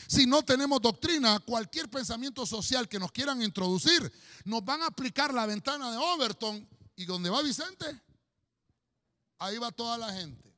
si 0.06 0.26
no 0.26 0.42
tenemos 0.42 0.80
doctrina, 0.80 1.38
cualquier 1.40 1.88
pensamiento 1.90 2.46
social 2.46 2.88
que 2.88 2.98
nos 2.98 3.12
quieran 3.12 3.42
introducir, 3.42 4.10
nos 4.44 4.64
van 4.64 4.82
a 4.82 4.86
aplicar 4.86 5.32
la 5.34 5.46
ventana 5.46 5.90
de 5.90 5.98
Overton 5.98 6.68
y 6.96 7.04
donde 7.04 7.30
va 7.30 7.42
Vicente, 7.42 8.00
ahí 9.38 9.58
va 9.58 9.70
toda 9.70 9.98
la 9.98 10.12
gente. 10.12 10.52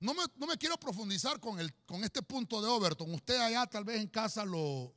No 0.00 0.14
me, 0.14 0.56
quiero 0.56 0.78
profundizar 0.78 1.40
con, 1.40 1.60
el, 1.60 1.74
con 1.84 2.02
este 2.04 2.22
punto 2.22 2.62
de 2.62 2.68
Overton. 2.68 3.12
Usted 3.12 3.38
allá 3.38 3.66
tal 3.66 3.84
vez 3.84 4.00
en 4.00 4.08
casa 4.08 4.46
lo, 4.46 4.94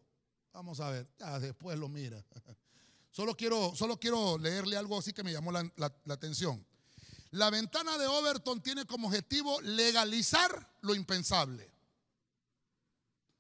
vamos 0.54 0.80
a 0.80 0.90
ver, 0.90 1.10
después 1.42 1.78
lo 1.78 1.90
mira. 1.90 2.24
Solo 3.14 3.38
quiero, 3.38 3.74
solo 3.76 3.98
quiero 3.98 4.38
leerle 4.38 4.76
algo 4.76 4.98
así 4.98 5.14
que 5.14 5.24
me 5.24 5.32
llamó 5.32 5.54
la 5.54 5.72
atención. 6.10 6.66
La 7.32 7.50
ventana 7.50 7.98
de 7.98 8.06
Overton 8.06 8.62
tiene 8.62 8.86
como 8.86 9.08
objetivo 9.08 9.62
legalizar 9.62 10.78
lo 10.82 10.94
impensable. 10.94 11.74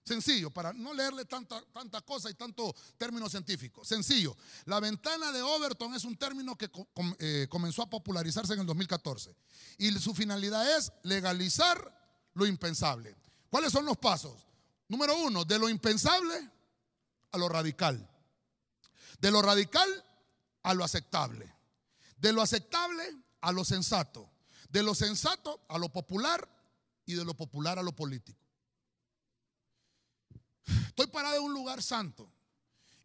Sencillo, 0.05 0.49
para 0.49 0.73
no 0.73 0.93
leerle 0.93 1.25
tanta, 1.25 1.63
tanta 1.71 2.01
cosa 2.01 2.29
y 2.29 2.33
tanto 2.33 2.75
término 2.97 3.29
científico. 3.29 3.85
Sencillo. 3.85 4.35
La 4.65 4.79
ventana 4.79 5.31
de 5.31 5.41
Overton 5.41 5.93
es 5.93 6.05
un 6.05 6.17
término 6.17 6.57
que 6.57 6.69
eh, 7.19 7.47
comenzó 7.49 7.83
a 7.83 7.89
popularizarse 7.89 8.53
en 8.53 8.61
el 8.61 8.65
2014. 8.65 9.35
Y 9.77 9.91
su 9.93 10.13
finalidad 10.13 10.77
es 10.77 10.91
legalizar 11.03 11.79
lo 12.33 12.45
impensable. 12.45 13.15
¿Cuáles 13.49 13.71
son 13.71 13.85
los 13.85 13.97
pasos? 13.97 14.45
Número 14.87 15.15
uno, 15.17 15.45
de 15.45 15.57
lo 15.57 15.69
impensable 15.69 16.49
a 17.31 17.37
lo 17.37 17.47
radical. 17.47 18.09
De 19.23 19.31
lo 19.31 19.41
radical 19.41 19.89
a 20.63 20.73
lo 20.73 20.83
aceptable. 20.83 21.49
De 22.17 22.33
lo 22.33 22.41
aceptable 22.41 23.03
a 23.39 23.53
lo 23.53 23.63
sensato. 23.63 24.29
De 24.67 24.83
lo 24.83 24.93
sensato 24.93 25.61
a 25.69 25.77
lo 25.77 25.87
popular 25.93 26.45
y 27.05 27.13
de 27.13 27.23
lo 27.23 27.33
popular 27.33 27.79
a 27.79 27.83
lo 27.83 27.95
político. 27.95 28.45
Estoy 30.87 31.07
parado 31.07 31.37
en 31.37 31.43
un 31.43 31.53
lugar 31.53 31.81
santo 31.81 32.29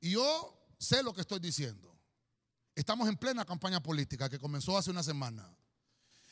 y 0.01 0.11
yo 0.11 0.61
sé 0.77 1.05
lo 1.05 1.15
que 1.15 1.21
estoy 1.21 1.39
diciendo. 1.39 1.97
Estamos 2.75 3.09
en 3.09 3.17
plena 3.17 3.45
campaña 3.45 3.81
política 3.81 4.29
que 4.29 4.41
comenzó 4.41 4.77
hace 4.77 4.91
una 4.91 5.05
semana. 5.05 5.49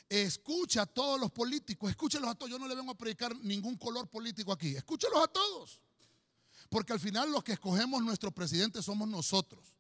Escucha 0.08 0.82
a 0.82 0.86
todos 0.86 1.20
los 1.20 1.30
políticos, 1.30 1.90
escúchelos 1.90 2.28
a 2.28 2.34
todos. 2.34 2.50
Yo 2.50 2.58
no 2.58 2.66
le 2.66 2.74
vengo 2.74 2.90
a 2.90 2.98
predicar 2.98 3.36
ningún 3.36 3.76
color 3.76 4.10
político 4.10 4.50
aquí. 4.50 4.74
Escúchelos 4.74 5.22
a 5.22 5.28
todos. 5.28 5.80
Porque 6.68 6.92
al 6.92 6.98
final 6.98 7.30
los 7.30 7.44
que 7.44 7.52
escogemos 7.52 8.02
nuestro 8.02 8.32
presidente 8.32 8.82
somos 8.82 9.06
nosotros. 9.06 9.75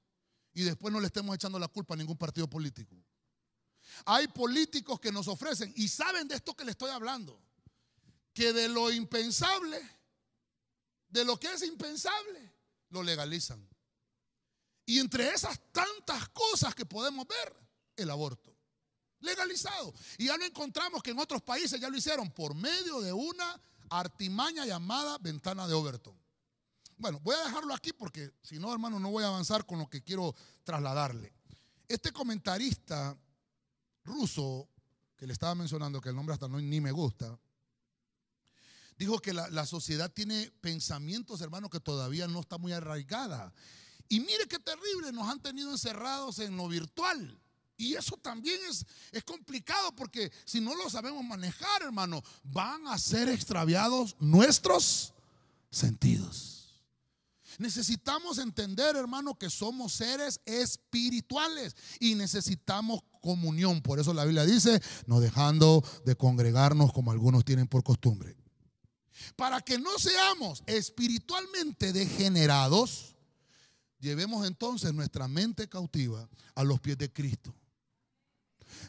Y 0.56 0.64
después 0.64 0.92
no 0.92 0.98
le 0.98 1.06
estemos 1.06 1.34
echando 1.36 1.58
la 1.58 1.68
culpa 1.68 1.94
a 1.94 1.96
ningún 1.96 2.16
partido 2.16 2.50
político. 2.50 2.96
Hay 4.06 4.26
políticos 4.28 4.98
que 4.98 5.12
nos 5.12 5.28
ofrecen, 5.28 5.72
y 5.76 5.86
saben 5.86 6.26
de 6.26 6.34
esto 6.34 6.56
que 6.56 6.64
le 6.64 6.72
estoy 6.72 6.90
hablando, 6.90 7.40
que 8.32 8.52
de 8.52 8.68
lo 8.68 8.90
impensable 8.90 9.80
de 11.08 11.24
lo 11.24 11.38
que 11.38 11.52
es 11.52 11.62
impensable, 11.62 12.52
lo 12.90 13.02
legalizan. 13.02 13.66
Y 14.84 14.98
entre 14.98 15.28
esas 15.30 15.58
tantas 15.72 16.28
cosas 16.28 16.74
que 16.74 16.86
podemos 16.86 17.26
ver, 17.26 17.56
el 17.96 18.10
aborto. 18.10 18.54
Legalizado. 19.20 19.94
Y 20.18 20.26
ya 20.26 20.36
lo 20.36 20.44
encontramos 20.44 21.02
que 21.02 21.10
en 21.10 21.18
otros 21.18 21.42
países 21.42 21.80
ya 21.80 21.88
lo 21.88 21.96
hicieron 21.96 22.30
por 22.30 22.54
medio 22.54 23.00
de 23.00 23.12
una 23.12 23.60
artimaña 23.88 24.66
llamada 24.66 25.18
ventana 25.18 25.66
de 25.66 25.74
Overton. 25.74 26.16
Bueno, 26.98 27.20
voy 27.22 27.34
a 27.34 27.44
dejarlo 27.44 27.74
aquí 27.74 27.92
porque 27.92 28.32
si 28.42 28.58
no, 28.58 28.72
hermano, 28.72 28.98
no 28.98 29.10
voy 29.10 29.24
a 29.24 29.28
avanzar 29.28 29.66
con 29.66 29.78
lo 29.78 29.88
que 29.88 30.02
quiero 30.02 30.34
trasladarle. 30.64 31.32
Este 31.88 32.10
comentarista 32.10 33.16
ruso 34.04 34.68
que 35.16 35.26
le 35.26 35.32
estaba 35.32 35.54
mencionando, 35.54 36.00
que 36.00 36.08
el 36.08 36.16
nombre 36.16 36.34
hasta 36.34 36.48
no, 36.48 36.60
ni 36.60 36.80
me 36.80 36.92
gusta, 36.92 37.38
dijo 38.98 39.18
que 39.18 39.32
la, 39.34 39.66
sociedad 39.66 40.10
tiene 40.10 40.50
pensamientos, 40.60 41.40
hermanos, 41.40 41.70
que 41.70 41.80
todavía 41.80 42.26
no 42.28 42.40
está 42.40 42.58
muy 42.58 42.72
arraigada. 42.72 43.52
Y 44.08 44.20
mire 44.20 44.46
qué 44.48 44.58
terrible, 44.58 45.12
nos 45.12 45.28
han 45.28 45.40
tenido 45.40 45.70
encerrados 45.70 46.38
en 46.38 46.56
lo 46.56 46.68
virtual. 46.68 47.38
Y 47.76 47.94
eso 47.94 48.16
también 48.16 48.58
es, 48.70 48.86
es 49.12 49.22
complicado 49.22 49.94
porque 49.94 50.32
si 50.46 50.60
no 50.60 50.74
lo 50.74 50.88
sabemos 50.88 51.22
manejar, 51.24 51.82
hermano, 51.82 52.22
van 52.44 52.86
a 52.86 52.98
ser 52.98 53.28
extraviados 53.28 54.16
nuestros 54.18 55.12
sentidos. 55.70 56.65
Necesitamos 57.58 58.38
entender, 58.38 58.96
hermano, 58.96 59.38
que 59.38 59.50
somos 59.50 59.92
seres 59.92 60.40
espirituales 60.44 61.74
y 62.00 62.14
necesitamos 62.14 63.00
comunión. 63.20 63.82
Por 63.82 63.98
eso 63.98 64.12
la 64.14 64.24
Biblia 64.24 64.44
dice, 64.44 64.80
no 65.06 65.20
dejando 65.20 65.82
de 66.04 66.16
congregarnos 66.16 66.92
como 66.92 67.10
algunos 67.10 67.44
tienen 67.44 67.66
por 67.66 67.82
costumbre. 67.82 68.36
Para 69.34 69.60
que 69.60 69.78
no 69.78 69.98
seamos 69.98 70.62
espiritualmente 70.66 71.92
degenerados, 71.92 73.16
llevemos 73.98 74.46
entonces 74.46 74.92
nuestra 74.94 75.26
mente 75.26 75.68
cautiva 75.68 76.28
a 76.54 76.64
los 76.64 76.80
pies 76.80 76.98
de 76.98 77.12
Cristo. 77.12 77.54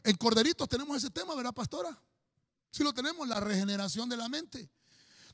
En 0.04 0.16
Corderitos 0.16 0.68
tenemos 0.68 0.98
ese 0.98 1.10
tema, 1.10 1.36
¿verdad, 1.36 1.54
pastora? 1.54 1.98
Si 2.72 2.84
lo 2.84 2.94
tenemos, 2.94 3.28
la 3.28 3.40
regeneración 3.40 4.10
de 4.10 4.18
la 4.18 4.30
mente. 4.30 4.70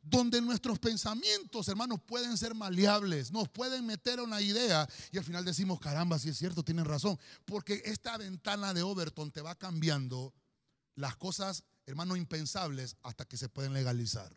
Donde 0.04 0.42
nuestros 0.42 0.80
pensamientos, 0.80 1.68
hermanos, 1.70 2.00
pueden 2.06 2.38
ser 2.38 2.54
maleables, 2.54 3.32
nos 3.32 3.48
pueden 3.50 3.86
meter 3.86 4.20
una 4.20 4.42
idea 4.42 4.88
y 5.12 5.18
al 5.18 5.24
final 5.24 5.46
decimos, 5.46 5.80
caramba, 5.80 6.20
si 6.20 6.30
es 6.30 6.38
cierto, 6.38 6.62
tienen 6.64 6.86
razón. 6.86 7.18
Porque 7.46 7.82
esta 7.86 8.18
ventana 8.18 8.74
de 8.74 8.84
Overton 8.84 9.32
te 9.32 9.42
va 9.42 9.56
cambiando 9.56 10.34
las 10.96 11.16
cosas, 11.16 11.64
hermanos, 11.86 12.18
impensables 12.18 12.98
hasta 13.02 13.26
que 13.26 13.38
se 13.38 13.50
pueden 13.50 13.74
legalizar 13.74 14.36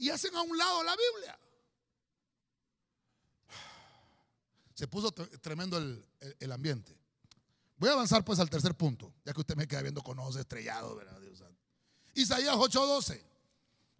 y 0.00 0.08
hacen 0.08 0.34
a 0.34 0.42
un 0.42 0.56
lado 0.56 0.82
la 0.82 0.96
Biblia. 0.96 1.38
Se 4.74 4.88
puso 4.88 5.12
tremendo 5.12 5.76
el, 5.76 6.52
ambiente. 6.52 6.98
Voy 7.76 7.90
a 7.90 7.92
avanzar 7.92 8.24
pues 8.24 8.38
al 8.38 8.48
tercer 8.48 8.74
punto, 8.74 9.12
ya 9.24 9.34
que 9.34 9.40
usted 9.40 9.56
me 9.56 9.68
queda 9.68 9.82
viendo 9.82 10.02
con 10.02 10.18
ojos 10.18 10.36
estrellados, 10.36 10.96
¿verdad? 10.96 11.20
Dios 11.20 11.42
Isaías 12.14 12.54
8:12, 12.54 13.22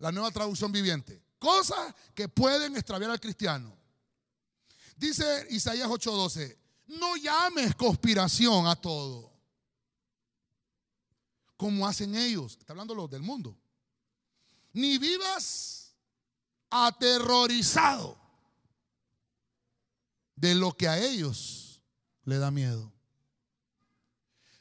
la 0.01 0.11
nueva 0.11 0.31
traducción 0.31 0.73
viviente. 0.73 1.23
Cosas 1.39 1.95
que 2.15 2.29
pueden 2.29 2.77
extraviar 2.77 3.11
al 3.11 3.21
cristiano. 3.21 3.77
Dice 4.97 5.47
Isaías 5.51 5.89
8:12, 5.89 6.59
no 6.89 7.17
llames 7.17 7.75
conspiración 7.77 8.67
a 8.67 8.77
todo, 8.77 9.33
como 11.57 11.87
hacen 11.87 12.15
ellos, 12.15 12.57
está 12.59 12.73
hablando 12.73 12.95
los 12.95 13.09
del 13.09 13.23
mundo. 13.23 13.57
Ni 14.73 14.99
vivas 14.99 15.95
aterrorizado 16.71 18.19
de 20.37 20.55
lo 20.55 20.77
que 20.77 20.89
a 20.89 20.99
ellos 20.99 21.83
le 22.25 22.39
da 22.39 22.51
miedo. 22.51 22.93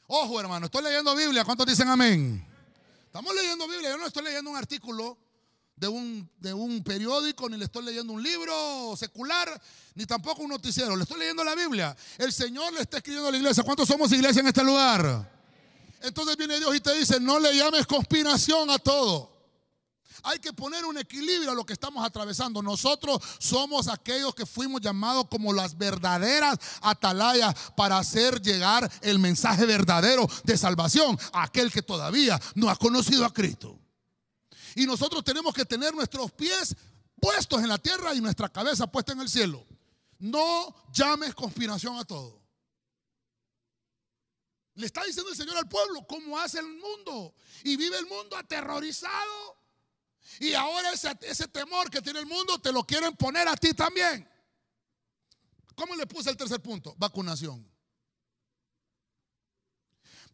Ojo, 0.06 0.40
hermano, 0.40 0.66
estoy 0.66 0.82
leyendo 0.82 1.14
Biblia. 1.14 1.44
¿Cuántos 1.44 1.66
dicen 1.66 1.88
amén? 1.88 2.44
Estamos 3.06 3.34
leyendo 3.34 3.68
Biblia. 3.68 3.90
Yo 3.90 3.98
no 3.98 4.06
estoy 4.06 4.24
leyendo 4.24 4.50
un 4.50 4.56
artículo 4.56 5.29
de 5.80 5.88
un, 5.88 6.30
de 6.38 6.52
un 6.52 6.84
periódico, 6.84 7.48
ni 7.48 7.56
le 7.56 7.64
estoy 7.64 7.82
leyendo 7.82 8.12
un 8.12 8.22
libro 8.22 8.94
secular, 8.98 9.60
ni 9.94 10.04
tampoco 10.04 10.42
un 10.42 10.50
noticiero. 10.50 10.94
Le 10.94 11.04
estoy 11.04 11.18
leyendo 11.18 11.42
la 11.42 11.54
Biblia. 11.54 11.96
El 12.18 12.34
Señor 12.34 12.74
le 12.74 12.82
está 12.82 12.98
escribiendo 12.98 13.28
a 13.28 13.32
la 13.32 13.38
iglesia. 13.38 13.62
¿Cuántos 13.62 13.88
somos 13.88 14.12
iglesia 14.12 14.40
en 14.40 14.48
este 14.48 14.62
lugar? 14.62 15.40
Entonces 16.02 16.36
viene 16.36 16.58
Dios 16.58 16.76
y 16.76 16.80
te 16.80 16.94
dice, 16.94 17.18
no 17.18 17.40
le 17.40 17.56
llames 17.56 17.86
conspiración 17.86 18.68
a 18.68 18.78
todo. 18.78 19.30
Hay 20.22 20.38
que 20.38 20.52
poner 20.52 20.84
un 20.84 20.98
equilibrio 20.98 21.50
a 21.50 21.54
lo 21.54 21.64
que 21.64 21.72
estamos 21.72 22.04
atravesando. 22.04 22.60
Nosotros 22.60 23.18
somos 23.38 23.88
aquellos 23.88 24.34
que 24.34 24.44
fuimos 24.44 24.82
llamados 24.82 25.28
como 25.30 25.50
las 25.50 25.78
verdaderas 25.78 26.58
atalayas 26.82 27.54
para 27.74 27.96
hacer 27.96 28.42
llegar 28.42 28.90
el 29.00 29.18
mensaje 29.18 29.64
verdadero 29.64 30.28
de 30.44 30.58
salvación 30.58 31.18
a 31.32 31.44
aquel 31.44 31.72
que 31.72 31.80
todavía 31.80 32.38
no 32.54 32.68
ha 32.68 32.76
conocido 32.76 33.24
a 33.24 33.32
Cristo. 33.32 33.78
Y 34.74 34.86
nosotros 34.86 35.24
tenemos 35.24 35.54
que 35.54 35.64
tener 35.64 35.94
nuestros 35.94 36.32
pies 36.32 36.76
puestos 37.20 37.62
en 37.62 37.68
la 37.68 37.78
tierra 37.78 38.14
y 38.14 38.20
nuestra 38.20 38.48
cabeza 38.48 38.86
puesta 38.86 39.12
en 39.12 39.20
el 39.20 39.28
cielo. 39.28 39.66
No 40.18 40.74
llames 40.92 41.34
conspiración 41.34 41.96
a 41.96 42.04
todo. 42.04 42.40
Le 44.74 44.86
está 44.86 45.04
diciendo 45.04 45.30
el 45.30 45.36
Señor 45.36 45.56
al 45.56 45.68
pueblo 45.68 46.06
cómo 46.06 46.38
hace 46.38 46.58
el 46.58 46.68
mundo. 46.68 47.34
Y 47.64 47.76
vive 47.76 47.98
el 47.98 48.06
mundo 48.06 48.36
aterrorizado. 48.36 49.56
Y 50.38 50.54
ahora 50.54 50.92
ese, 50.92 51.10
ese, 51.22 51.48
temor 51.48 51.90
que 51.90 52.00
tiene 52.00 52.20
el 52.20 52.26
mundo 52.26 52.58
te 52.60 52.72
lo 52.72 52.84
quieren 52.84 53.14
poner 53.16 53.48
a 53.48 53.56
ti 53.56 53.74
también. 53.74 54.28
¿Cómo 55.74 55.94
le 55.96 56.06
puse 56.06 56.30
el 56.30 56.36
tercer 56.36 56.60
punto? 56.60 56.94
Vacunación. 56.96 57.69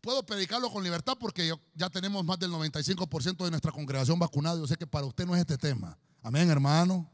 Puedo 0.06 0.24
predicarlo 0.24 0.70
con 0.70 0.84
libertad 0.84 1.16
porque 1.18 1.52
ya 1.74 1.90
tenemos 1.90 2.24
más 2.24 2.38
del 2.38 2.52
95% 2.52 3.44
de 3.44 3.50
nuestra 3.50 3.72
congregación 3.72 4.16
vacunada. 4.20 4.56
Yo 4.56 4.64
sé 4.68 4.76
que 4.76 4.86
para 4.86 5.04
usted 5.04 5.26
no 5.26 5.34
es 5.34 5.40
este 5.40 5.58
tema. 5.58 5.98
Amén, 6.22 6.48
hermano. 6.48 7.10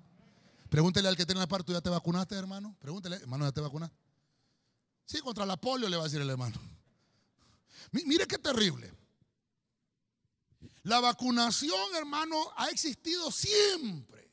Pregúntele 0.69 1.09
al 1.09 1.17
que 1.17 1.25
tiene 1.25 1.41
la 1.41 1.49
parte, 1.49 1.65
¿tú 1.65 1.73
ya 1.73 1.81
te 1.81 1.89
vacunaste, 1.89 2.35
hermano? 2.35 2.77
Pregúntele, 2.79 3.17
hermano, 3.17 3.47
¿ya 3.47 3.53
te 3.53 3.63
vacunaste? 3.63 3.97
Sí, 5.07 5.21
contra 5.21 5.47
la 5.47 5.57
polio 5.57 5.89
le 5.89 5.97
va 5.97 6.03
a 6.03 6.05
decir 6.05 6.21
el 6.21 6.29
hermano. 6.29 6.55
Mire 7.93 8.27
qué 8.27 8.37
terrible. 8.37 8.93
La 10.83 11.01
vacunación, 11.01 11.95
hermano, 11.97 12.37
ha 12.59 12.69
existido 12.69 13.31
siempre. 13.31 14.31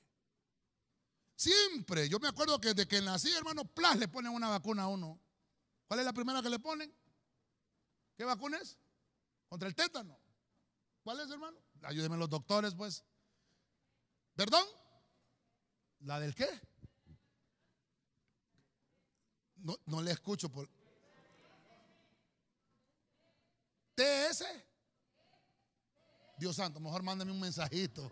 Siempre. 1.33 2.09
Yo 2.09 2.19
me 2.19 2.27
acuerdo 2.27 2.59
que 2.59 2.73
desde 2.73 2.89
que 2.89 3.01
nací, 3.01 3.31
hermano, 3.31 3.63
Plas 3.63 3.97
le 3.97 4.09
ponen 4.09 4.33
una 4.33 4.49
vacuna 4.49 4.83
a 4.83 4.87
uno. 4.89 5.17
¿Cuál 5.87 6.01
es 6.01 6.05
la 6.05 6.11
primera 6.11 6.41
que 6.41 6.49
le 6.49 6.59
ponen? 6.59 6.93
¿Qué 8.19 8.25
vacuna 8.25 8.57
es? 8.57 8.77
Contra 9.47 9.69
el 9.69 9.73
tétano. 9.73 10.19
¿Cuál 11.03 11.21
es, 11.21 11.31
hermano? 11.31 11.57
Ayúdenme 11.83 12.17
los 12.17 12.29
doctores, 12.29 12.75
pues. 12.75 13.01
¿Perdón? 14.35 14.65
¿La 16.01 16.19
del 16.19 16.35
qué? 16.35 16.49
No, 19.55 19.77
no 19.85 20.01
le 20.01 20.11
escucho 20.11 20.49
por. 20.49 20.69
TS. 23.95 24.43
Dios 26.39 26.57
santo, 26.57 26.81
mejor 26.81 27.01
mándame 27.03 27.31
un 27.31 27.39
mensajito. 27.39 28.11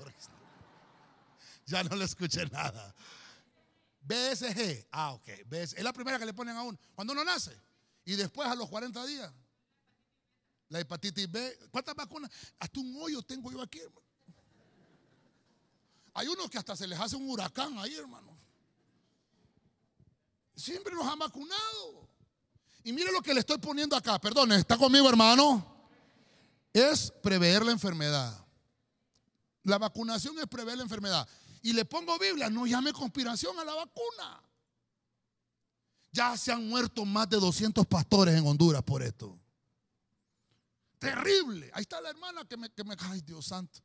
ya 1.65 1.83
no 1.83 1.97
le 1.97 2.05
escuché 2.05 2.45
nada. 2.45 2.95
BSG. 3.99 4.87
Ah, 4.89 5.11
ok. 5.11 5.27
Es 5.51 5.83
la 5.83 5.91
primera 5.91 6.17
que 6.17 6.25
le 6.25 6.33
ponen 6.33 6.55
a 6.55 6.63
uno. 6.63 6.79
Cuando 6.95 7.11
uno 7.11 7.25
nace. 7.25 7.61
Y 8.05 8.15
después 8.15 8.47
a 8.47 8.55
los 8.55 8.69
40 8.69 9.05
días. 9.05 9.33
La 10.69 10.80
hepatitis 10.80 11.32
B. 11.32 11.60
¿Cuántas 11.71 11.95
vacunas? 11.95 12.30
Hasta 12.60 12.80
un 12.80 12.95
hoyo 13.01 13.21
tengo 13.21 13.51
yo 13.51 13.62
aquí, 13.62 13.80
hermano. 13.80 14.06
Hay 16.13 16.27
unos 16.27 16.49
que 16.49 16.58
hasta 16.58 16.75
se 16.75 16.88
les 16.88 16.99
hace 16.99 17.15
un 17.15 17.30
huracán 17.30 17.77
ahí, 17.77 17.93
hermano. 17.95 18.36
Siempre 20.56 20.95
nos 20.95 21.06
han 21.06 21.19
vacunado. 21.19 22.10
Y 22.84 22.91
mire 22.91 23.12
lo 23.12 23.21
que 23.21 23.34
le 23.34 23.41
estoy 23.41 23.60
poniendo 23.60 23.95
acá. 23.95 24.19
Perdón, 24.19 24.51
¿está 24.53 24.77
conmigo, 24.77 25.08
hermano? 25.08 25.63
Es 26.73 27.12
prever 27.21 27.63
la 27.63 27.71
enfermedad. 27.71 28.45
La 29.63 29.77
vacunación 29.77 30.39
es 30.39 30.47
prever 30.47 30.77
la 30.77 30.84
enfermedad. 30.84 31.27
Y 31.62 31.73
le 31.73 31.86
pongo 31.86 32.17
Biblia, 32.17 32.49
no 32.49 32.65
llame 32.65 32.93
conspiración 32.93 33.60
a 33.60 33.65
la 33.65 33.73
vacuna. 33.73 34.41
Ya 36.12 36.36
se 36.36 36.51
han 36.51 36.67
muerto 36.67 37.06
más 37.06 37.30
de 37.30 37.38
200 37.38 37.86
pastores 37.86 38.36
en 38.36 38.47
Honduras 38.47 38.82
por 38.82 39.03
esto. 39.03 39.38
Terrible. 40.99 41.69
Ahí 41.73 41.81
está 41.81 42.01
la 42.01 42.10
hermana 42.10 42.45
que 42.45 42.57
me, 42.57 42.69
que 42.69 42.83
me, 42.83 42.95
ay 42.99 43.21
Dios 43.21 43.47
santo. 43.47 43.81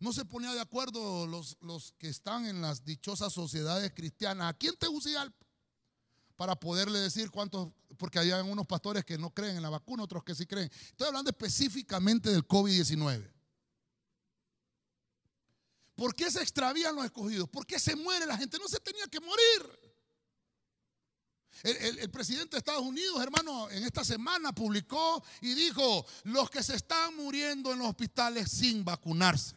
No 0.00 0.12
se 0.12 0.24
ponía 0.24 0.52
de 0.52 0.60
acuerdo 0.60 1.26
los, 1.26 1.56
los 1.60 1.92
que 1.98 2.08
están 2.08 2.46
en 2.46 2.60
las 2.60 2.84
dichosas 2.84 3.32
sociedades 3.32 3.92
cristianas. 3.94 4.50
¿A 4.50 4.54
quién 4.54 4.72
te 4.74 4.86
Tegucigalpa? 4.86 5.46
Para 6.36 6.56
poderle 6.56 6.98
decir 6.98 7.30
cuántos, 7.30 7.72
porque 7.96 8.18
hay 8.18 8.30
unos 8.32 8.66
pastores 8.66 9.04
que 9.04 9.16
no 9.16 9.30
creen 9.30 9.56
en 9.56 9.62
la 9.62 9.70
vacuna, 9.70 10.02
otros 10.02 10.24
que 10.24 10.34
sí 10.34 10.46
creen. 10.46 10.70
Estoy 10.88 11.06
hablando 11.06 11.30
específicamente 11.30 12.30
del 12.30 12.46
COVID-19. 12.46 13.32
¿Por 15.94 16.14
qué 16.14 16.30
se 16.30 16.42
extravían 16.42 16.96
los 16.96 17.04
escogidos? 17.04 17.48
¿Por 17.48 17.64
qué 17.66 17.78
se 17.78 17.94
muere 17.94 18.26
la 18.26 18.36
gente? 18.36 18.58
No 18.58 18.66
se 18.66 18.80
tenía 18.80 19.06
que 19.06 19.20
morir. 19.20 19.83
El, 21.62 22.10
presidente 22.10 22.56
de 22.56 22.58
Estados 22.58 22.82
Unidos, 22.82 23.22
hermano, 23.22 23.70
en 23.70 23.84
esta 23.84 24.04
semana 24.04 24.52
publicó 24.52 25.24
y 25.40 25.54
dijo, 25.54 26.04
los 26.24 26.50
que 26.50 26.62
se 26.62 26.74
están 26.74 27.16
muriendo 27.16 27.72
en 27.72 27.78
los 27.78 27.88
hospitales 27.88 28.50
sin 28.50 28.84
vacunarse 28.84 29.56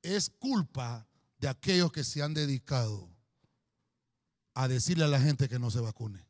es 0.00 0.30
culpa 0.30 1.06
de 1.38 1.48
aquellos 1.48 1.92
que 1.92 2.04
se 2.04 2.22
han 2.22 2.34
dedicado 2.34 3.08
a 4.54 4.68
decirle 4.68 5.04
a 5.04 5.08
la 5.08 5.20
gente 5.20 5.48
que 5.48 5.58
no 5.58 5.70
se 5.70 5.80
vacune. 5.80 6.24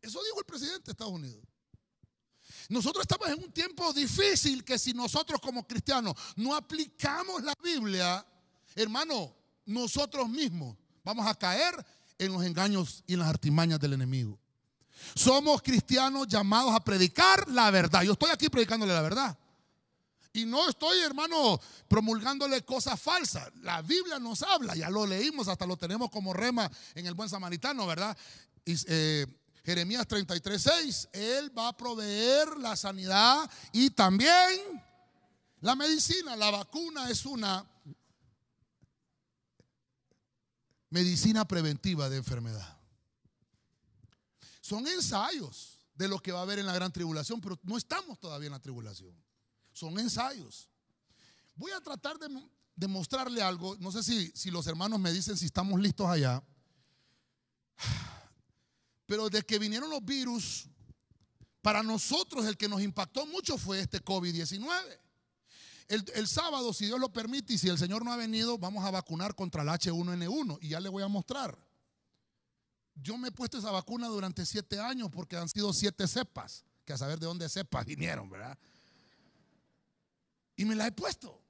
Eso 0.00 0.22
dijo 0.24 0.38
el 0.38 0.46
presidente 0.46 0.84
de 0.86 0.92
Estados 0.92 1.12
Unidos. 1.12 1.44
Nosotros 2.68 3.02
estamos 3.02 3.28
en 3.28 3.42
un 3.42 3.52
tiempo 3.52 3.92
difícil 3.92 4.64
que 4.64 4.78
si 4.78 4.92
nosotros 4.92 5.40
como 5.40 5.66
cristianos 5.66 6.14
no 6.36 6.54
aplicamos 6.54 7.42
la 7.42 7.54
Biblia, 7.62 8.24
hermano, 8.74 9.34
nosotros 9.66 10.28
mismos 10.28 10.76
vamos 11.02 11.26
a 11.26 11.34
caer 11.34 11.74
en 12.18 12.32
los 12.32 12.44
engaños 12.44 13.02
y 13.06 13.14
en 13.14 13.20
las 13.20 13.28
artimañas 13.28 13.80
del 13.80 13.94
enemigo. 13.94 14.38
Somos 15.14 15.62
cristianos 15.62 16.28
llamados 16.28 16.74
a 16.74 16.80
predicar 16.80 17.48
la 17.48 17.70
verdad. 17.70 18.02
Yo 18.02 18.12
estoy 18.12 18.30
aquí 18.30 18.48
predicándole 18.48 18.92
la 18.92 19.02
verdad. 19.02 19.38
Y 20.32 20.46
no 20.46 20.68
estoy, 20.68 20.98
hermano, 21.00 21.60
promulgándole 21.86 22.62
cosas 22.64 23.00
falsas. 23.00 23.50
La 23.62 23.82
Biblia 23.82 24.18
nos 24.18 24.42
habla, 24.42 24.74
ya 24.74 24.90
lo 24.90 25.06
leímos, 25.06 25.46
hasta 25.46 25.64
lo 25.64 25.76
tenemos 25.76 26.10
como 26.10 26.32
rema 26.32 26.68
en 26.94 27.06
el 27.06 27.14
buen 27.14 27.28
samaritano, 27.28 27.86
¿verdad? 27.86 28.16
Y, 28.64 28.74
eh, 28.88 29.26
Jeremías 29.64 30.06
33, 30.06 30.60
6, 30.60 31.08
Él 31.12 31.56
va 31.56 31.68
a 31.68 31.76
proveer 31.76 32.58
la 32.58 32.76
sanidad 32.76 33.48
y 33.72 33.90
también 33.90 34.82
la 35.60 35.74
medicina. 35.74 36.36
La 36.36 36.50
vacuna 36.50 37.08
es 37.08 37.24
una 37.24 37.64
medicina 40.94 41.44
preventiva 41.44 42.08
de 42.08 42.16
enfermedad. 42.16 42.78
Son 44.60 44.86
ensayos 44.86 45.80
de 45.94 46.08
lo 46.08 46.18
que 46.20 46.32
va 46.32 46.38
a 46.38 46.42
haber 46.42 46.58
en 46.58 46.66
la 46.66 46.74
gran 46.74 46.92
tribulación, 46.92 47.40
pero 47.40 47.58
no 47.64 47.76
estamos 47.76 48.18
todavía 48.18 48.46
en 48.46 48.52
la 48.52 48.60
tribulación 48.60 49.14
son 49.74 49.98
ensayos. 49.98 50.70
Voy 51.56 51.72
a 51.72 51.80
tratar 51.80 52.16
de, 52.18 52.88
mostrarle 52.88 53.42
algo. 53.42 53.76
No 53.78 53.92
sé 53.92 54.02
si, 54.02 54.32
si 54.34 54.50
los 54.50 54.66
hermanos 54.66 54.98
me 54.98 55.12
dicen 55.12 55.36
si 55.36 55.46
estamos 55.46 55.78
listos 55.78 56.08
allá. 56.08 56.42
Pero 59.06 59.28
de 59.28 59.42
que 59.42 59.58
vinieron 59.58 59.90
los 59.90 60.02
virus, 60.02 60.66
para 61.60 61.82
nosotros 61.82 62.46
el 62.46 62.56
que 62.56 62.68
nos 62.68 62.80
impactó 62.80 63.26
mucho 63.26 63.58
fue 63.58 63.80
este 63.80 64.02
COVID-19. 64.02 64.98
El, 65.94 66.26
sábado, 66.26 66.72
si 66.72 66.86
Dios 66.86 66.98
lo 66.98 67.12
permite 67.12 67.52
y 67.52 67.58
si 67.58 67.68
el 67.68 67.78
Señor 67.78 68.04
no 68.04 68.12
ha 68.12 68.16
venido, 68.16 68.58
vamos 68.58 68.84
a 68.84 68.90
vacunar 68.90 69.34
contra 69.34 69.62
el 69.62 69.68
H1N1 69.68 70.58
y 70.60 70.70
ya 70.70 70.80
le 70.80 70.88
voy 70.88 71.02
a 71.02 71.08
mostrar. 71.08 71.56
Yo 72.96 73.16
me 73.16 73.28
he 73.28 73.32
puesto 73.32 73.58
esa 73.58 73.70
vacuna 73.70 74.08
durante 74.08 74.44
siete 74.44 74.80
años 74.80 75.08
porque 75.12 75.36
han 75.36 75.48
sido 75.48 75.72
siete 75.72 76.08
cepas, 76.08 76.64
que 76.84 76.92
a 76.92 76.98
saber 76.98 77.18
de 77.20 77.26
dónde 77.26 77.48
cepas 77.48 77.86
vinieron, 77.86 78.28
¿verdad? 78.28 78.58
Y 80.56 80.64
me 80.64 80.74
la 80.74 80.86
he 80.86 80.92
puesto. 80.92 81.40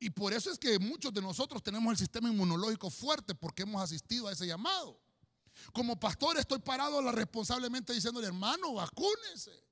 Y 0.00 0.10
por 0.10 0.32
eso 0.32 0.50
es 0.50 0.58
que 0.58 0.80
muchos 0.80 1.12
de 1.12 1.22
nosotros 1.22 1.62
tenemos 1.62 1.92
el 1.92 1.98
sistema 1.98 2.28
inmunológico 2.28 2.90
fuerte 2.90 3.36
porque 3.36 3.62
hemos 3.62 3.80
asistido 3.80 4.26
a 4.26 4.32
ese 4.32 4.46
llamado. 4.46 5.00
Como 5.72 5.98
pastor 5.98 6.38
estoy 6.38 6.58
parado 6.58 7.00
responsablemente 7.12 7.92
diciéndole, 7.92 8.26
hermano, 8.26 8.74
vacúnese. 8.74 9.71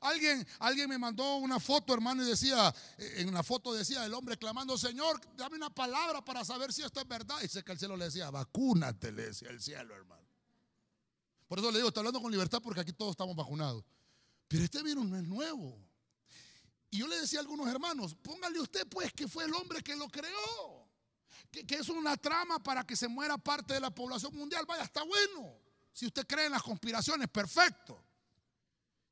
Alguien, 0.00 0.46
alguien 0.58 0.88
me 0.88 0.98
mandó 0.98 1.36
una 1.36 1.60
foto, 1.60 1.92
hermano, 1.92 2.22
y 2.22 2.26
decía, 2.26 2.74
eh, 2.98 3.14
en 3.18 3.28
una 3.28 3.42
foto 3.42 3.72
decía 3.72 4.04
el 4.04 4.14
hombre 4.14 4.36
clamando, 4.36 4.78
Señor, 4.78 5.20
dame 5.36 5.56
una 5.56 5.70
palabra 5.70 6.24
para 6.24 6.44
saber 6.44 6.72
si 6.72 6.82
esto 6.82 7.00
es 7.00 7.08
verdad. 7.08 7.36
Y 7.42 7.48
sé 7.48 7.62
que 7.62 7.72
el 7.72 7.78
cielo 7.78 7.96
le 7.96 8.06
decía, 8.06 8.30
vacúnate, 8.30 9.12
le 9.12 9.26
decía 9.26 9.50
el 9.50 9.60
cielo, 9.60 9.94
hermano. 9.94 10.24
Por 11.46 11.58
eso 11.58 11.70
le 11.70 11.78
digo, 11.78 11.88
estoy 11.88 12.00
hablando 12.00 12.20
con 12.20 12.32
libertad 12.32 12.60
porque 12.62 12.80
aquí 12.80 12.92
todos 12.92 13.12
estamos 13.12 13.36
vacunados. 13.36 13.84
Pero 14.48 14.64
este 14.64 14.82
virus 14.82 15.04
no 15.04 15.16
es 15.16 15.24
nuevo. 15.24 15.78
Y 16.90 16.98
yo 16.98 17.08
le 17.08 17.20
decía 17.20 17.40
a 17.40 17.42
algunos 17.42 17.66
hermanos, 17.68 18.14
póngale 18.14 18.60
usted 18.60 18.86
pues 18.88 19.12
que 19.12 19.26
fue 19.26 19.44
el 19.44 19.54
hombre 19.54 19.82
que 19.82 19.96
lo 19.96 20.08
creó. 20.08 20.88
Que, 21.50 21.76
es 21.76 21.88
una 21.88 22.16
trama 22.16 22.62
para 22.62 22.84
que 22.84 22.96
se 22.96 23.08
muera 23.08 23.36
parte 23.36 23.74
de 23.74 23.80
la 23.80 23.90
población 23.92 24.34
mundial. 24.34 24.64
Vaya, 24.66 24.84
está 24.84 25.02
bueno. 25.02 25.58
Si 25.92 26.06
usted 26.06 26.26
cree 26.26 26.46
en 26.46 26.52
las 26.52 26.62
conspiraciones, 26.62 27.28
perfecto. 27.28 28.03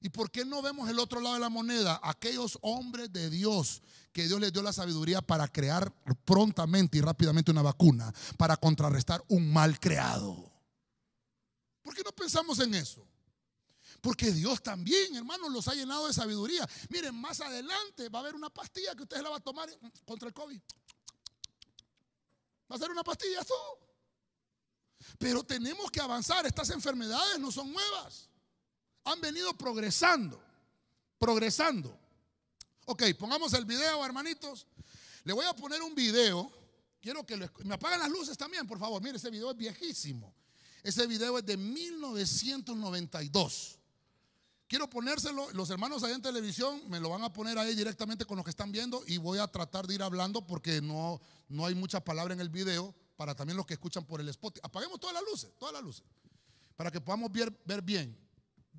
¿Y 0.03 0.09
por 0.09 0.33
qué 0.33 0.45
no 0.45 0.61
vemos 0.62 0.91
el 0.91 0.99
otro 0.99 1.21
lado 1.21 1.35
de 1.35 1.41
la 1.41 1.49
moneda? 1.49 2.01
Aquellos 2.03 2.59
hombres 2.62 3.12
de 3.12 3.31
Dios 3.31 3.83
que 4.12 4.27
Dios 4.27 4.41
les 4.41 4.53
dio 4.53 4.61
la 4.61 4.73
sabiduría 4.73 5.23
para 5.23 5.47
crear 5.47 5.95
prontamente 6.25 6.99
y 6.99 7.01
rápidamente 7.01 7.53
una 7.53 7.62
vacuna 7.62 8.12
para 8.37 8.57
contrarrestar 8.57 9.23
un 9.29 9.53
mal 9.53 9.79
creado. 9.79 10.53
¿Por 11.83 11.95
qué 11.95 12.03
no 12.03 12.11
pensamos 12.11 12.59
en 12.59 12.75
eso? 12.75 13.07
Porque 14.01 14.33
Dios 14.33 14.61
también, 14.61 15.15
hermanos, 15.15 15.53
los 15.53 15.69
ha 15.69 15.75
llenado 15.75 16.09
de 16.09 16.12
sabiduría. 16.12 16.69
Miren, 16.88 17.15
más 17.15 17.41
adelante 17.41 18.09
va 18.09 18.19
a 18.19 18.23
haber 18.23 18.35
una 18.35 18.51
pastilla 18.51 18.97
que 18.97 19.05
ustedes 19.05 19.23
la 19.23 19.31
van 19.31 19.41
a 19.41 19.45
tomar 19.45 19.69
contra 20.05 20.27
el 20.27 20.35
COVID. 20.35 20.61
Va 22.71 22.75
a 22.75 22.79
ser 22.79 22.91
una 22.91 23.05
pastilla, 23.05 23.41
eso. 23.41 23.55
Pero 25.17 25.45
tenemos 25.45 25.93
que 25.93 26.01
avanzar. 26.01 26.45
Estas 26.45 26.71
enfermedades 26.71 27.38
no 27.38 27.53
son 27.53 27.73
nuevas. 27.73 28.32
Han 29.05 29.21
venido 29.21 29.53
progresando, 29.55 30.41
progresando. 31.19 31.99
Ok, 32.87 33.03
pongamos 33.19 33.53
el 33.55 33.65
video, 33.65 34.05
hermanitos. 34.05 34.67
Le 35.25 35.33
voy 35.33 35.47
a 35.47 35.55
poner 35.55 35.81
un 35.83 35.95
video. 35.95 36.51
Quiero 37.01 37.25
que 37.25 37.37
me 37.65 37.75
apaguen 37.75 38.01
las 38.01 38.11
luces 38.11 38.37
también, 38.37 38.67
por 38.67 38.79
favor. 38.79 39.03
Mire, 39.03 39.17
ese 39.17 39.31
video 39.31 39.51
es 39.51 39.57
viejísimo. 39.57 40.35
Ese 40.83 41.07
video 41.07 41.38
es 41.38 41.47
de 41.47 41.57
1992. 41.57 43.79
Quiero 44.67 44.88
ponérselo, 44.88 45.51
los 45.53 45.69
hermanos 45.69 46.03
ahí 46.03 46.12
en 46.12 46.23
televisión 46.23 46.81
me 46.88 46.99
lo 46.99 47.11
van 47.11 47.23
a 47.23 47.31
poner 47.31 47.59
ahí 47.59 47.75
directamente 47.75 48.25
con 48.25 48.37
los 48.37 48.45
que 48.45 48.51
están 48.51 48.73
viendo 48.73 49.05
y 49.07 49.19
voy 49.19 49.38
a 49.38 49.47
tratar 49.47 49.87
de 49.87 49.95
ir 49.95 50.03
hablando 50.03 50.47
porque 50.47 50.81
no, 50.81 51.21
no 51.49 51.67
hay 51.67 51.75
mucha 51.75 52.03
palabra 52.03 52.33
en 52.33 52.41
el 52.41 52.49
video 52.49 52.95
para 53.17 53.35
también 53.35 53.59
los 53.59 53.67
que 53.67 53.75
escuchan 53.75 54.07
por 54.07 54.23
el 54.23 54.29
spot. 54.31 54.61
Apaguemos 54.62 54.99
todas 54.99 55.12
las 55.12 55.25
luces, 55.31 55.51
todas 55.59 55.75
las 55.75 55.83
luces, 55.83 56.03
para 56.75 56.91
que 56.91 57.03
podamos 57.03 57.31
ver, 57.31 57.53
ver 57.67 57.83
bien. 57.83 58.19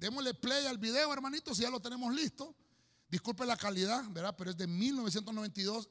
Démosle 0.03 0.33
play 0.33 0.65
al 0.65 0.79
video, 0.79 1.13
hermanitos, 1.13 1.55
si 1.55 1.63
ya 1.63 1.69
lo 1.69 1.79
tenemos 1.79 2.13
listo. 2.13 2.53
Disculpe 3.07 3.45
la 3.45 3.55
calidad, 3.55 4.03
¿verdad? 4.09 4.35
Pero 4.37 4.51
es 4.51 4.57
de 4.57 4.67
1992. 4.67 5.87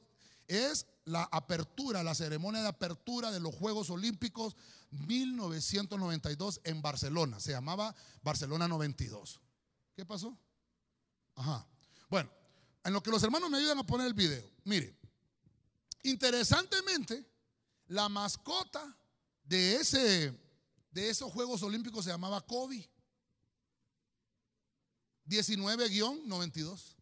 Es 0.47 0.85
la 1.05 1.23
apertura, 1.31 2.03
la 2.03 2.13
ceremonia 2.13 2.61
de 2.61 2.67
apertura 2.67 3.31
de 3.31 3.39
los 3.39 3.55
Juegos 3.55 3.89
Olímpicos 3.89 4.55
1992 4.91 6.61
en 6.63 6.83
Barcelona. 6.83 7.39
Se 7.39 7.53
llamaba 7.53 7.95
Barcelona 8.21 8.67
92. 8.67 9.41
¿Qué 9.95 10.05
pasó? 10.05 10.37
Ajá. 11.33 11.67
Bueno, 12.07 12.29
en 12.83 12.93
lo 12.93 13.01
que 13.01 13.09
los 13.09 13.23
hermanos 13.23 13.49
me 13.49 13.57
ayudan 13.57 13.79
a 13.79 13.83
poner 13.83 14.05
el 14.05 14.13
video. 14.13 14.47
Mire, 14.63 14.95
interesantemente, 16.03 17.25
la 17.87 18.09
mascota 18.09 18.95
de, 19.43 19.77
ese, 19.77 20.39
de 20.91 21.09
esos 21.09 21.31
Juegos 21.31 21.63
Olímpicos 21.63 22.05
se 22.05 22.11
llamaba 22.11 22.41
Kobe. 22.41 22.92
19-92. 25.27 26.95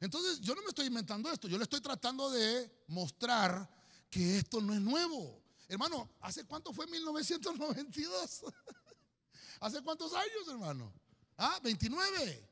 Entonces, 0.00 0.40
yo 0.40 0.54
no 0.54 0.62
me 0.62 0.68
estoy 0.68 0.86
inventando 0.86 1.30
esto, 1.30 1.48
yo 1.48 1.56
le 1.56 1.64
estoy 1.64 1.80
tratando 1.80 2.30
de 2.30 2.84
mostrar 2.88 3.68
que 4.10 4.38
esto 4.38 4.60
no 4.60 4.74
es 4.74 4.80
nuevo. 4.80 5.42
Hermano, 5.68 6.10
¿hace 6.20 6.44
cuánto 6.44 6.72
fue 6.72 6.86
1992? 6.86 8.44
¿Hace 9.60 9.82
cuántos 9.82 10.12
años, 10.12 10.48
hermano? 10.48 10.92
Ah, 11.36 11.58
29. 11.62 12.50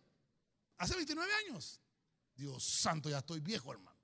Hace 0.78 0.96
29 0.96 1.32
años. 1.46 1.80
Dios 2.34 2.64
santo, 2.64 3.08
ya 3.08 3.18
estoy 3.18 3.40
viejo, 3.40 3.72
hermano. 3.72 3.94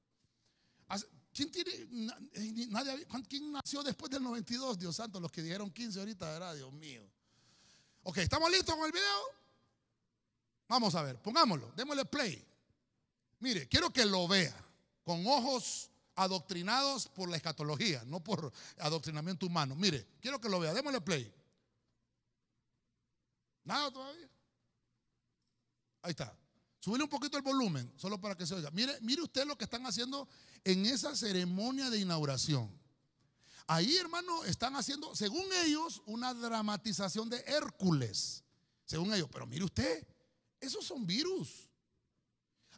¿Quién 1.33 1.51
tiene, 1.51 1.71
eh, 1.71 2.67
nadie, 2.69 3.07
¿Quién 3.29 3.53
nació 3.53 3.83
después 3.83 4.11
del 4.11 4.23
92? 4.23 4.79
Dios 4.79 4.97
santo, 4.97 5.21
los 5.21 5.31
que 5.31 5.43
dijeron 5.43 5.71
15 5.71 6.01
ahorita, 6.01 6.27
¿verdad? 6.31 6.55
Dios 6.57 6.73
mío. 6.73 7.10
Ok, 8.03 8.19
¿estamos 8.19 8.51
listos 8.51 8.75
con 8.75 8.87
el 8.87 8.93
video? 8.93 9.23
Vamos 10.69 10.95
a 10.95 11.03
ver, 11.03 11.21
pongámoslo, 11.21 11.73
démosle 11.77 12.05
play. 12.05 12.45
Mire, 13.41 13.69
quiero 13.69 13.91
que 13.91 14.05
lo 14.05 14.29
vea 14.29 14.55
con 15.05 15.27
ojos 15.27 15.91
adoctrinados 16.15 17.09
por 17.09 17.29
la 17.29 17.37
escatología, 17.37 18.03
no 18.07 18.21
por 18.23 18.53
adoctrinamiento 18.79 19.47
humano. 19.47 19.75
Mire, 19.75 20.07
quiero 20.21 20.41
que 20.41 20.49
lo 20.49 20.61
vea, 20.61 20.73
démosle 20.73 21.01
play. 21.01 21.33
Nada 23.65 23.91
todavía. 23.91 24.29
Ahí 26.03 26.11
está. 26.11 26.37
Subir 26.79 27.03
un 27.03 27.09
poquito 27.09 27.37
el 27.37 27.43
volumen, 27.43 27.93
solo 27.97 28.19
para 28.19 28.35
que 28.35 28.47
se 28.47 28.55
oiga. 28.55 28.71
Mire, 28.71 28.99
mire 29.03 29.23
usted 29.23 29.45
lo 29.45 29.57
que 29.59 29.65
están 29.65 29.85
haciendo 29.87 30.27
en 30.65 30.87
esa 30.87 31.15
ceremonia 31.15 31.91
de 31.91 31.99
inauguración. 31.99 32.80
Ahí, 33.73 33.97
hermano, 33.99 34.43
están 34.47 34.75
haciendo, 34.75 35.15
según 35.15 35.47
ellos, 35.65 36.03
una 36.07 36.35
dramatización 36.35 37.31
de 37.31 37.39
Hércules. 37.47 38.43
Según 38.85 39.15
ellos. 39.15 39.29
Pero 39.31 39.47
mire 39.47 39.63
usted, 39.63 40.05
esos 40.59 40.85
son 40.85 41.07
virus. 41.07 41.71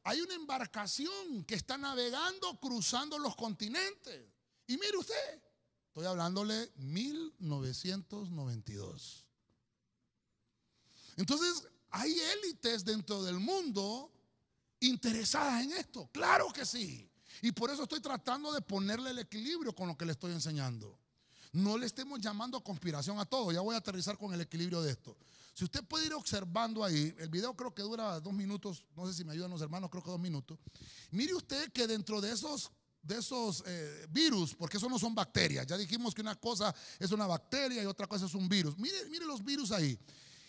Hay 0.03 0.21
una 0.21 0.35
embarcación 0.35 1.45
que 1.45 1.55
está 1.55 1.79
navegando, 1.79 2.61
cruzando 2.61 3.19
los 3.19 3.35
continentes. 3.37 4.23
Y 4.67 4.77
mire 4.77 4.99
usted, 4.99 5.43
estoy 5.87 6.05
hablándole 6.05 6.71
1992. 6.77 9.27
Entonces, 11.17 11.69
hay 11.89 12.21
élites 12.21 12.85
dentro 12.85 13.23
del 13.23 13.41
mundo 13.41 14.13
interesadas 14.81 15.65
en 15.65 15.73
esto. 15.73 16.11
Claro 16.13 16.53
que 16.53 16.67
sí. 16.67 17.11
Y 17.43 17.51
por 17.53 17.71
eso 17.71 17.83
estoy 17.83 18.01
tratando 18.01 18.53
de 18.53 18.63
ponerle 18.63 19.11
el 19.11 19.19
equilibrio 19.19 19.75
con 19.75 19.89
lo 19.89 19.99
que 19.99 20.07
le 20.07 20.13
estoy 20.13 20.33
enseñando. 20.33 20.97
No 21.53 21.77
le 21.77 21.87
estemos 21.87 22.21
llamando 22.21 22.63
conspiración 22.63 23.19
a 23.19 23.27
todo. 23.27 23.51
Ya 23.53 23.61
voy 23.61 23.75
a 23.75 23.79
aterrizar 23.79 24.17
con 24.17 24.33
el 24.33 24.41
equilibrio 24.41 24.81
de 24.81 24.93
esto. 24.93 25.17
Si 25.53 25.65
usted 25.65 25.85
puede 25.85 26.07
ir 26.07 26.15
observando 26.15 26.83
ahí, 26.83 27.15
el 27.19 27.29
video 27.29 27.55
creo 27.55 27.75
que 27.75 27.83
dura 27.83 28.21
dos 28.21 28.33
minutos, 28.33 28.87
no 28.97 29.07
sé 29.07 29.13
si 29.13 29.25
me 29.25 29.33
ayudan 29.33 29.51
los 29.51 29.61
hermanos, 29.61 29.91
creo 29.91 30.03
que 30.03 30.11
dos 30.11 30.21
minutos. 30.21 30.59
Mire 31.11 31.35
usted 31.35 31.71
que 31.73 31.87
dentro 31.87 32.23
de 32.23 32.33
esos, 32.33 32.71
de 33.03 33.19
esos 33.19 33.63
eh, 33.67 34.07
virus, 34.09 34.55
porque 34.55 34.79
eso 34.79 34.89
no 34.89 34.99
son 34.99 35.15
bacterias, 35.15 35.67
ya 35.67 35.77
dijimos 35.77 36.15
que 36.15 36.23
una 36.23 36.37
cosa 36.37 36.75
es 36.99 37.11
una 37.11 37.27
bacteria 37.27 37.83
y 37.83 37.87
otra 37.87 38.07
cosa 38.07 38.25
es 38.25 38.35
un 38.35 38.49
virus. 38.49 38.79
Mire, 38.79 39.11
mire 39.11 39.27
los 39.27 39.45
virus 39.45 39.73
ahí. 39.73 39.99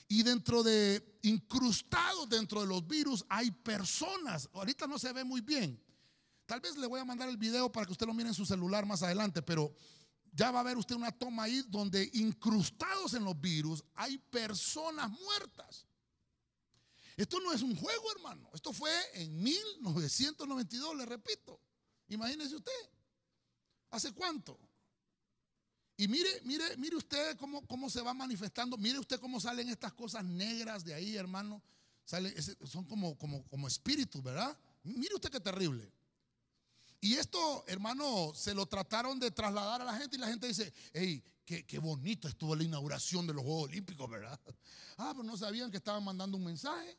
Y 0.07 0.23
dentro 0.23 0.63
de, 0.63 1.17
incrustados 1.23 2.29
dentro 2.29 2.61
de 2.61 2.67
los 2.67 2.87
virus, 2.87 3.25
hay 3.27 3.51
personas. 3.51 4.47
Ahorita 4.53 4.87
no 4.87 4.97
se 4.99 5.11
ve 5.11 5.25
muy 5.25 5.41
bien. 5.41 5.81
Tal 6.53 6.59
vez 6.59 6.77
le 6.77 6.85
voy 6.85 6.99
a 6.99 7.03
mandar 7.03 7.27
el 7.29 7.37
video 7.37 7.71
para 7.71 7.83
que 7.83 7.93
usted 7.93 8.05
lo 8.05 8.13
mire 8.13 8.29
en 8.29 8.35
su 8.35 8.45
celular 8.45 8.85
más 8.85 9.01
adelante, 9.01 9.41
pero 9.41 9.73
ya 10.31 10.51
va 10.51 10.59
a 10.59 10.63
ver 10.63 10.77
usted 10.77 10.93
una 10.93 11.11
toma 11.11 11.45
ahí 11.45 11.65
donde 11.67 12.07
incrustados 12.13 13.15
en 13.15 13.23
los 13.23 13.41
virus 13.41 13.83
hay 13.95 14.19
personas 14.19 15.09
muertas. 15.09 15.87
Esto 17.17 17.39
no 17.39 17.53
es 17.53 17.63
un 17.63 17.75
juego, 17.75 18.11
hermano. 18.11 18.51
Esto 18.53 18.71
fue 18.71 18.91
en 19.15 19.41
1992, 19.41 20.95
le 20.95 21.07
repito. 21.07 21.59
Imagínese 22.09 22.55
usted. 22.55 22.71
¿Hace 23.89 24.11
cuánto? 24.11 24.59
Y 25.97 26.07
mire, 26.07 26.39
mire, 26.43 26.77
mire 26.77 26.97
usted 26.97 27.35
cómo, 27.37 27.65
cómo 27.65 27.89
se 27.89 28.01
va 28.01 28.13
manifestando. 28.13 28.77
Mire 28.77 28.99
usted 28.99 29.19
cómo 29.19 29.39
salen 29.39 29.69
estas 29.69 29.93
cosas 29.93 30.23
negras 30.23 30.85
de 30.85 30.93
ahí, 30.93 31.17
hermano. 31.17 31.63
Sale, 32.05 32.31
son 32.39 32.85
como, 32.85 33.17
como, 33.17 33.43
como 33.47 33.67
espíritus, 33.67 34.21
¿verdad? 34.21 34.55
Mire 34.83 35.15
usted 35.15 35.31
qué 35.31 35.39
terrible. 35.39 35.91
Y 37.03 37.17
esto, 37.17 37.65
hermano, 37.67 38.31
se 38.33 38.53
lo 38.53 38.65
trataron 38.65 39.19
de 39.19 39.29
trasladar 39.29 39.81
a 39.81 39.83
la 39.83 39.97
gente 39.97 40.15
y 40.15 40.19
la 40.19 40.27
gente 40.27 40.47
dice, 40.47 40.73
hey, 40.93 41.21
qué, 41.45 41.77
bonito 41.77 42.29
estuvo 42.29 42.55
la 42.55 42.63
inauguración 42.63 43.27
de 43.27 43.33
los 43.33 43.43
Juegos 43.43 43.65
Olímpicos, 43.65 44.09
¿verdad? 44.09 44.39
Ah, 44.97 45.11
pero 45.11 45.23
no 45.23 45.35
sabían 45.35 45.69
que 45.69 45.77
estaban 45.77 46.01
mandando 46.01 46.37
un 46.37 46.45
mensaje. 46.45 46.97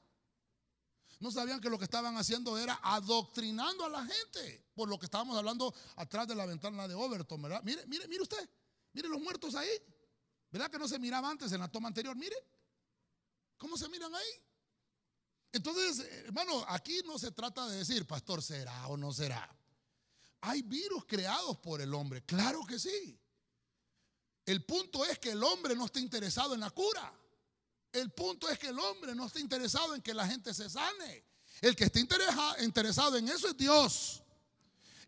No 1.20 1.30
sabían 1.30 1.58
que 1.58 1.70
lo 1.70 1.78
que 1.78 1.84
estaban 1.84 2.14
haciendo 2.18 2.58
era 2.58 2.78
adoctrinando 2.82 3.84
a 3.86 3.88
la 3.88 4.04
gente 4.04 4.66
por 4.74 4.90
lo 4.90 4.98
que 4.98 5.06
estábamos 5.06 5.38
hablando 5.38 5.72
atrás 5.96 6.28
de 6.28 6.34
la 6.34 6.44
ventana 6.44 6.86
de 6.86 6.94
Overton, 6.94 7.40
¿verdad? 7.40 7.62
Mire, 7.64 7.86
mire, 7.86 8.06
mire 8.06 8.22
usted. 8.22 8.46
Mire 8.92 9.08
los 9.08 9.22
muertos 9.22 9.54
ahí. 9.54 9.70
¿Verdad 10.50 10.70
que 10.70 10.78
no 10.78 10.86
se 10.86 10.98
miraba 10.98 11.30
antes 11.30 11.50
en 11.52 11.60
la 11.60 11.68
toma 11.68 11.88
anterior? 11.88 12.14
Mire. 12.14 12.36
¿Cómo 13.56 13.78
se 13.78 13.88
miran 13.88 14.14
ahí? 14.14 14.42
Entonces, 15.52 16.00
hermano, 16.26 16.62
aquí 16.68 17.00
no 17.06 17.18
se 17.18 17.30
trata 17.30 17.66
de 17.68 17.78
decir, 17.78 18.06
pastor, 18.06 18.42
¿será 18.42 18.88
o 18.88 18.98
no 18.98 19.10
será? 19.10 19.53
Hay 20.46 20.60
virus 20.62 21.06
creados 21.06 21.56
por 21.58 21.80
el 21.80 21.94
hombre. 21.94 22.22
Claro 22.24 22.66
que 22.66 22.78
sí. 22.78 23.18
El 24.44 24.62
punto 24.64 25.04
es 25.06 25.18
que 25.18 25.30
el 25.30 25.42
hombre 25.42 25.74
no 25.74 25.86
está 25.86 26.00
interesado 26.00 26.52
en 26.52 26.60
la 26.60 26.70
cura. 26.70 27.12
El 27.90 28.10
punto 28.10 28.48
es 28.50 28.58
que 28.58 28.68
el 28.68 28.78
hombre 28.78 29.14
no 29.14 29.26
está 29.26 29.40
interesado 29.40 29.94
en 29.94 30.02
que 30.02 30.12
la 30.12 30.26
gente 30.26 30.52
se 30.52 30.68
sane. 30.68 31.24
El 31.62 31.74
que 31.74 31.84
está 31.84 31.98
interesado 31.98 33.16
en 33.16 33.28
eso 33.28 33.48
es 33.48 33.56
Dios. 33.56 34.22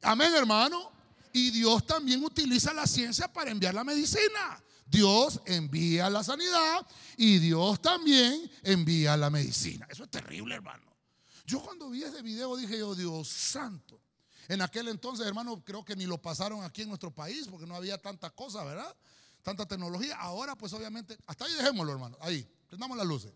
Amén, 0.01 0.33
hermano. 0.35 0.91
Y 1.35 1.51
Dios 1.51 1.87
también 1.87 2.25
utiliza 2.25 2.73
la 2.73 2.87
ciencia 2.87 3.31
para 3.31 3.51
enviar 3.51 3.75
la 3.75 3.85
medicina. 3.85 4.63
Dios 4.87 5.41
envía 5.45 6.09
la 6.09 6.25
sanidad 6.25 6.87
y 7.19 7.39
Dios 7.41 7.83
también 7.83 8.51
envía 8.63 9.19
la 9.19 9.29
medicina. 9.29 9.87
Eso 9.91 10.05
es 10.05 10.11
terrible, 10.11 10.55
hermano. 10.55 10.97
Yo 11.45 11.61
cuando 11.61 11.91
vi 11.91 12.05
ese 12.05 12.23
video 12.23 12.57
dije 12.57 12.79
yo, 12.79 12.95
Dios 12.95 13.29
santo. 13.29 14.01
En 14.49 14.63
aquel 14.63 14.89
entonces, 14.89 15.27
hermano, 15.27 15.65
creo 15.65 15.85
que 15.85 15.97
ni 15.97 16.07
lo 16.07 16.21
pasaron 16.21 16.63
aquí 16.63 16.83
en 16.83 16.89
nuestro 16.89 17.13
país 17.13 17.49
porque 17.51 17.67
no 17.67 17.75
había 17.75 17.99
tanta 17.99 18.31
cosa, 18.31 18.63
¿verdad? 18.65 18.95
Tanta 19.43 19.67
tecnología. 19.67 20.17
Ahora, 20.17 20.57
pues 20.57 20.73
obviamente, 20.73 21.17
hasta 21.27 21.45
ahí 21.45 21.53
dejémoslo, 21.55 21.93
hermano. 21.93 22.17
Ahí, 22.21 22.49
prendamos 22.69 22.97
las 22.97 23.07
luces. 23.07 23.33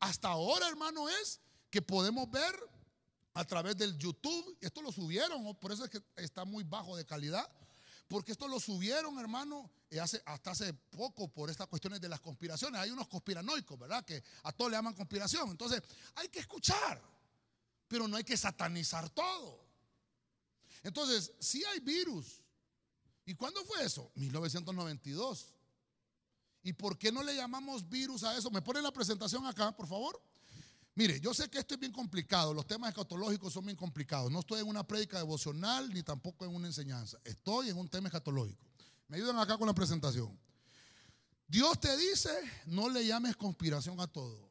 Hasta 0.00 0.28
ahora, 0.28 0.68
hermano, 0.68 1.08
es 1.08 1.40
que 1.70 1.82
podemos 1.82 2.30
ver 2.30 2.54
a 3.34 3.44
través 3.44 3.76
del 3.76 3.96
YouTube, 3.96 4.56
esto 4.60 4.82
lo 4.82 4.90
subieron, 4.90 5.54
por 5.56 5.72
eso 5.72 5.84
es 5.84 5.90
que 5.90 6.02
está 6.16 6.44
muy 6.44 6.64
bajo 6.64 6.96
de 6.96 7.04
calidad, 7.04 7.48
porque 8.08 8.32
esto 8.32 8.48
lo 8.48 8.58
subieron, 8.58 9.20
hermano, 9.20 9.70
eh, 9.88 10.00
hace, 10.00 10.20
hasta 10.26 10.50
hace 10.50 10.74
poco 10.74 11.28
por 11.28 11.48
estas 11.48 11.68
cuestiones 11.68 12.00
de 12.00 12.08
las 12.08 12.20
conspiraciones. 12.20 12.80
Hay 12.80 12.90
unos 12.90 13.06
conspiranoicos, 13.06 13.78
¿verdad? 13.78 14.04
Que 14.04 14.22
a 14.42 14.50
todos 14.50 14.70
le 14.70 14.76
llaman 14.76 14.94
conspiración. 14.94 15.48
Entonces, 15.48 15.80
hay 16.16 16.28
que 16.28 16.40
escuchar, 16.40 17.00
pero 17.86 18.08
no 18.08 18.16
hay 18.16 18.24
que 18.24 18.36
satanizar 18.36 19.08
todo. 19.10 19.69
Entonces, 20.82 21.32
si 21.38 21.64
hay 21.64 21.80
virus. 21.80 22.42
¿Y 23.24 23.34
cuándo 23.34 23.64
fue 23.64 23.84
eso? 23.84 24.10
1992. 24.14 25.54
¿Y 26.62 26.72
por 26.72 26.98
qué 26.98 27.10
no 27.10 27.22
le 27.22 27.34
llamamos 27.34 27.88
virus 27.88 28.24
a 28.24 28.36
eso? 28.36 28.50
¿Me 28.50 28.62
ponen 28.62 28.82
la 28.82 28.92
presentación 28.92 29.46
acá, 29.46 29.74
por 29.74 29.86
favor? 29.86 30.20
Mire, 30.94 31.20
yo 31.20 31.32
sé 31.32 31.48
que 31.48 31.58
esto 31.58 31.74
es 31.74 31.80
bien 31.80 31.92
complicado, 31.92 32.52
los 32.52 32.66
temas 32.66 32.90
escatológicos 32.90 33.52
son 33.52 33.64
bien 33.64 33.76
complicados. 33.76 34.30
No 34.30 34.40
estoy 34.40 34.60
en 34.60 34.68
una 34.68 34.86
prédica 34.86 35.18
devocional 35.18 35.88
ni 35.94 36.02
tampoco 36.02 36.44
en 36.44 36.54
una 36.54 36.66
enseñanza. 36.66 37.18
Estoy 37.24 37.70
en 37.70 37.78
un 37.78 37.88
tema 37.88 38.08
escatológico. 38.08 38.66
Me 39.08 39.16
ayudan 39.16 39.38
acá 39.38 39.56
con 39.56 39.66
la 39.66 39.74
presentación. 39.74 40.38
Dios 41.46 41.80
te 41.80 41.96
dice, 41.96 42.30
no 42.66 42.88
le 42.88 43.06
llames 43.06 43.36
conspiración 43.36 43.98
a 44.00 44.06
todo. 44.06 44.50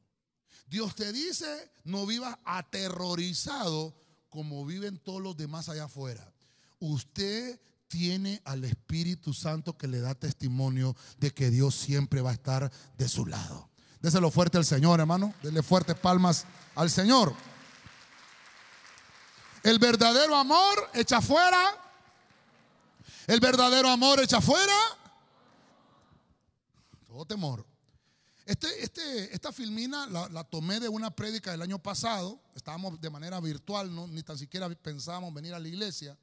Dios 0.68 0.96
te 0.96 1.12
dice, 1.14 1.72
no 1.84 2.06
vivas 2.06 2.38
aterrorizado 2.46 3.96
como 4.30 4.66
viven 4.66 4.98
todos 4.98 5.22
los 5.22 5.36
demás 5.36 5.70
allá 5.70 5.86
afuera. 5.86 6.34
Usted 6.80 7.60
tiene 7.88 8.42
al 8.46 8.64
Espíritu 8.64 9.34
Santo 9.34 9.78
que 9.78 9.88
le 9.88 10.00
da 10.00 10.16
testimonio 10.16 10.96
de 11.18 11.32
que 11.32 11.50
Dios 11.50 11.76
siempre 11.76 12.22
va 12.22 12.30
a 12.30 12.34
estar 12.34 12.72
de 12.98 13.10
su 13.10 13.26
lado. 13.26 13.70
Déselo 14.02 14.32
fuerte 14.32 14.58
al 14.58 14.66
Señor, 14.66 15.00
hermano. 15.00 15.34
Dele 15.44 15.62
fuertes 15.62 15.98
palmas 15.98 16.46
al 16.76 16.90
Señor. 16.90 17.34
El 19.64 19.80
verdadero 19.80 20.36
amor 20.36 20.90
echa 20.94 21.20
fuera. 21.20 21.76
El 23.28 23.40
verdadero 23.40 23.90
amor 23.90 24.22
echa 24.22 24.40
fuera. 24.40 24.74
Todo 27.06 27.26
temor. 27.26 27.69
Este, 28.50 28.84
este, 28.84 29.32
esta 29.32 29.54
filmina 29.54 30.08
la, 30.08 30.44
tomé 30.44 30.80
de 30.80 30.90
una 30.90 31.16
prédica 31.16 31.52
del 31.52 31.62
año 31.62 31.78
pasado. 31.78 32.42
Estábamos 32.56 33.00
de 33.00 33.08
manera 33.12 33.40
virtual, 33.40 33.92
ni 34.12 34.24
tan 34.24 34.40
siquiera 34.40 34.68
pensábamos 34.70 35.32
venir 35.36 35.54
a 35.54 35.60
la 35.60 35.68
iglesia. 35.68 36.18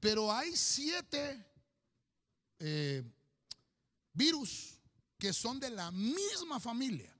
Pero 0.00 0.30
hay 0.30 0.54
siete 0.54 1.42
eh, 2.58 3.02
virus 4.12 4.82
que 5.16 5.32
son 5.32 5.58
de 5.58 5.70
la 5.70 5.90
misma 5.90 6.60
familia. 6.60 7.10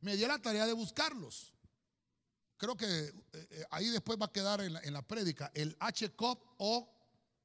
Me 0.00 0.16
dio 0.16 0.26
la 0.26 0.42
tarea 0.42 0.66
de 0.66 0.72
buscarlos. 0.72 1.54
Creo 2.56 2.76
que 2.76 2.86
eh, 2.86 3.12
eh, 3.32 3.64
ahí 3.70 3.88
después 3.90 4.18
va 4.20 4.26
a 4.26 4.32
quedar 4.32 4.60
en 4.62 4.72
la, 4.72 4.80
en 4.80 5.00
prédica 5.04 5.48
el 5.54 5.76
HCOP 5.78 6.42
o 6.58 6.92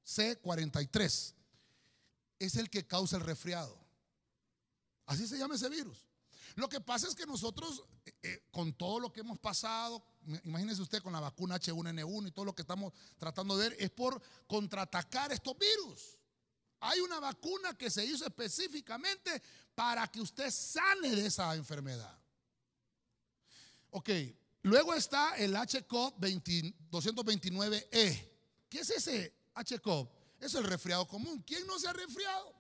C43. 0.08 1.36
Es 2.40 2.56
el 2.56 2.72
que 2.72 2.88
causa 2.88 3.18
el 3.18 3.24
resfriado. 3.24 3.79
Así 5.10 5.28
se 5.28 5.38
llama 5.40 5.56
ese 5.56 5.68
virus. 5.70 6.06
Lo 6.56 6.70
que 6.70 6.80
pasa 6.80 7.08
es 7.08 7.16
que 7.16 7.26
nosotros, 7.26 7.84
eh, 8.22 8.48
con 8.52 8.74
todo 8.74 9.00
lo 9.00 9.12
que 9.12 9.22
hemos 9.22 9.40
pasado, 9.40 10.06
imagínese 10.44 10.84
usted 10.84 11.02
con 11.02 11.14
la 11.14 11.20
vacuna 11.20 11.56
H1N1 11.56 12.28
y 12.28 12.32
todo 12.32 12.46
lo 12.46 12.54
que 12.54 12.62
estamos 12.62 12.94
tratando 13.18 13.58
de 13.58 13.70
ver, 13.70 13.78
es 13.80 13.90
por 13.90 14.22
contraatacar 14.46 15.32
estos 15.32 15.58
virus. 15.58 16.20
Hay 16.82 17.00
una 17.00 17.20
vacuna 17.20 17.76
que 17.76 17.90
se 17.90 18.06
hizo 18.06 18.24
específicamente 18.24 19.42
para 19.74 20.08
que 20.08 20.22
usted 20.22 20.52
sane 20.52 21.16
de 21.16 21.26
esa 21.26 21.56
enfermedad. 21.56 22.16
Ok, 23.90 24.12
luego 24.62 24.94
está 24.94 25.38
el 25.38 25.56
HCOP 25.56 26.22
229E. 26.22 28.30
¿Qué 28.70 28.82
es 28.82 28.92
ese 28.92 29.34
HCOP? 29.56 30.14
Es 30.40 30.54
el 30.54 30.66
resfriado 30.66 31.08
común. 31.08 31.42
¿Quién 31.42 31.66
no 31.66 31.80
se 31.80 31.88
ha 31.88 31.94
resfriado? 31.94 32.59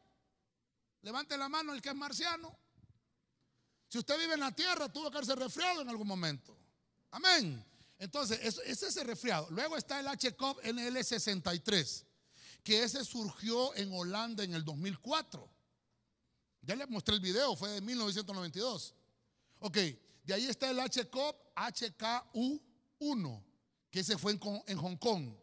Levante 1.02 1.38
la 1.38 1.50
mano 1.50 1.74
el 1.74 1.82
que 1.82 1.90
es 1.90 1.96
marciano. 1.96 2.58
Si 3.88 3.98
usted 3.98 4.18
vive 4.20 4.34
en 4.36 4.42
la 4.42 4.52
tierra, 4.52 4.92
tuvo 4.92 5.10
que 5.10 5.18
haberse 5.18 5.36
resfriado 5.36 5.82
en 5.82 5.90
algún 5.90 6.08
momento. 6.08 6.56
Amén. 7.12 7.66
Entonces, 7.98 8.40
ese 8.42 8.62
es 8.70 8.84
ese 8.84 9.04
resfriado. 9.04 9.48
Luego 9.50 9.76
está 9.78 10.00
el 10.00 10.08
HCOP 10.08 10.64
NL63 10.64 12.06
que 12.64 12.84
ese 12.84 13.04
surgió 13.04 13.74
en 13.76 13.92
Holanda 13.94 14.44
en 14.44 14.54
el 14.54 14.64
2004. 14.64 15.50
Ya 16.62 16.76
les 16.76 16.90
mostré 16.90 17.16
el 17.16 17.22
video, 17.22 17.56
fue 17.56 17.70
de 17.70 17.82
1992. 17.82 18.94
Ok, 19.60 19.78
de 20.24 20.34
ahí 20.34 20.46
está 20.46 20.70
el 20.70 20.80
HCOP 20.80 21.36
HKU1, 21.56 23.44
que 23.90 24.02
ese 24.02 24.18
fue 24.18 24.34
en, 24.34 24.78
Hong 24.78 24.98
Kong. 24.98 25.34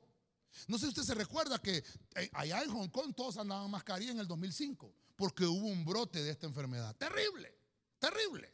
No 0.69 0.79
sé 0.79 0.87
si 0.87 0.90
usted 0.90 1.03
se 1.03 1.14
recuerda 1.14 1.59
que 1.59 1.83
eh, 2.14 2.31
allá 2.33 2.62
en 2.62 2.71
Hong 2.71 2.88
Kong 2.88 3.14
todos 3.14 3.37
andaban 3.38 3.71
mascarilla 3.71 4.12
en 4.12 4.21
el 4.21 4.29
2005, 4.29 4.95
porque 5.17 5.45
hubo 5.45 5.67
un 5.67 5.85
brote 5.85 6.23
de 6.23 6.31
esta 6.31 6.47
enfermedad. 6.47 6.95
Terrible, 6.97 7.53
terrible. 7.99 8.53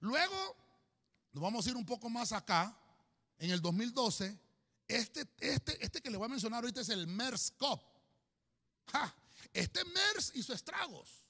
Luego, 0.00 0.56
nos 1.32 1.42
vamos 1.42 1.66
a 1.66 1.70
ir 1.70 1.76
un 1.76 1.86
poco 1.86 2.10
más 2.10 2.32
acá. 2.32 2.78
En 3.38 3.50
el 3.50 3.60
2012 3.60 4.38
este, 4.88 5.26
este, 5.40 5.82
este 5.84 6.02
que 6.02 6.10
le 6.10 6.16
voy 6.16 6.26
a 6.26 6.28
mencionar 6.28 6.62
ahorita 6.62 6.80
es 6.80 6.88
el 6.90 7.06
MERS-CoV. 7.06 7.80
Este 9.52 9.84
MERS 9.84 10.32
hizo 10.34 10.52
estragos. 10.52 11.26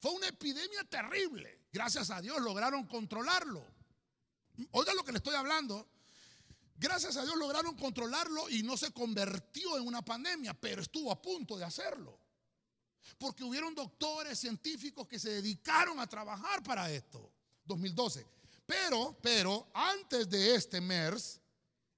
Fue 0.00 0.12
una 0.12 0.28
epidemia 0.28 0.84
terrible. 0.84 1.66
Gracias 1.72 2.10
a 2.10 2.20
Dios 2.20 2.40
lograron 2.40 2.86
controlarlo. 2.86 3.64
Oiga 4.72 4.94
lo 4.94 5.04
que 5.04 5.12
le 5.12 5.18
estoy 5.18 5.34
hablando. 5.34 5.88
Gracias 6.76 7.16
a 7.16 7.24
Dios 7.24 7.36
lograron 7.36 7.74
controlarlo 7.76 8.50
y 8.50 8.62
no 8.62 8.76
se 8.76 8.92
convirtió 8.92 9.76
en 9.78 9.86
una 9.86 10.02
pandemia, 10.02 10.54
pero 10.54 10.82
estuvo 10.82 11.10
a 11.10 11.20
punto 11.20 11.56
de 11.56 11.64
hacerlo. 11.64 12.18
Porque 13.18 13.44
hubieron 13.44 13.74
doctores 13.74 14.38
científicos 14.38 15.06
que 15.06 15.18
se 15.18 15.30
dedicaron 15.30 15.98
a 16.00 16.06
trabajar 16.06 16.62
para 16.62 16.90
esto. 16.90 17.32
2012. 17.64 18.26
Pero, 18.66 19.16
pero, 19.22 19.68
antes 19.72 20.28
de 20.28 20.54
este 20.54 20.80
MERS, 20.80 21.40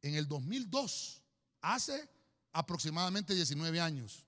en 0.02 0.14
el 0.14 0.28
2002, 0.28 1.22
hace 1.62 2.08
aproximadamente 2.52 3.34
19 3.34 3.80
años. 3.80 4.24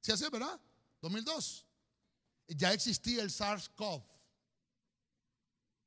¿Se 0.00 0.12
hace, 0.12 0.28
verdad? 0.30 0.60
2002. 1.00 1.66
Ya 2.48 2.72
existía 2.72 3.22
el 3.22 3.30
SARS-CoV. 3.30 4.02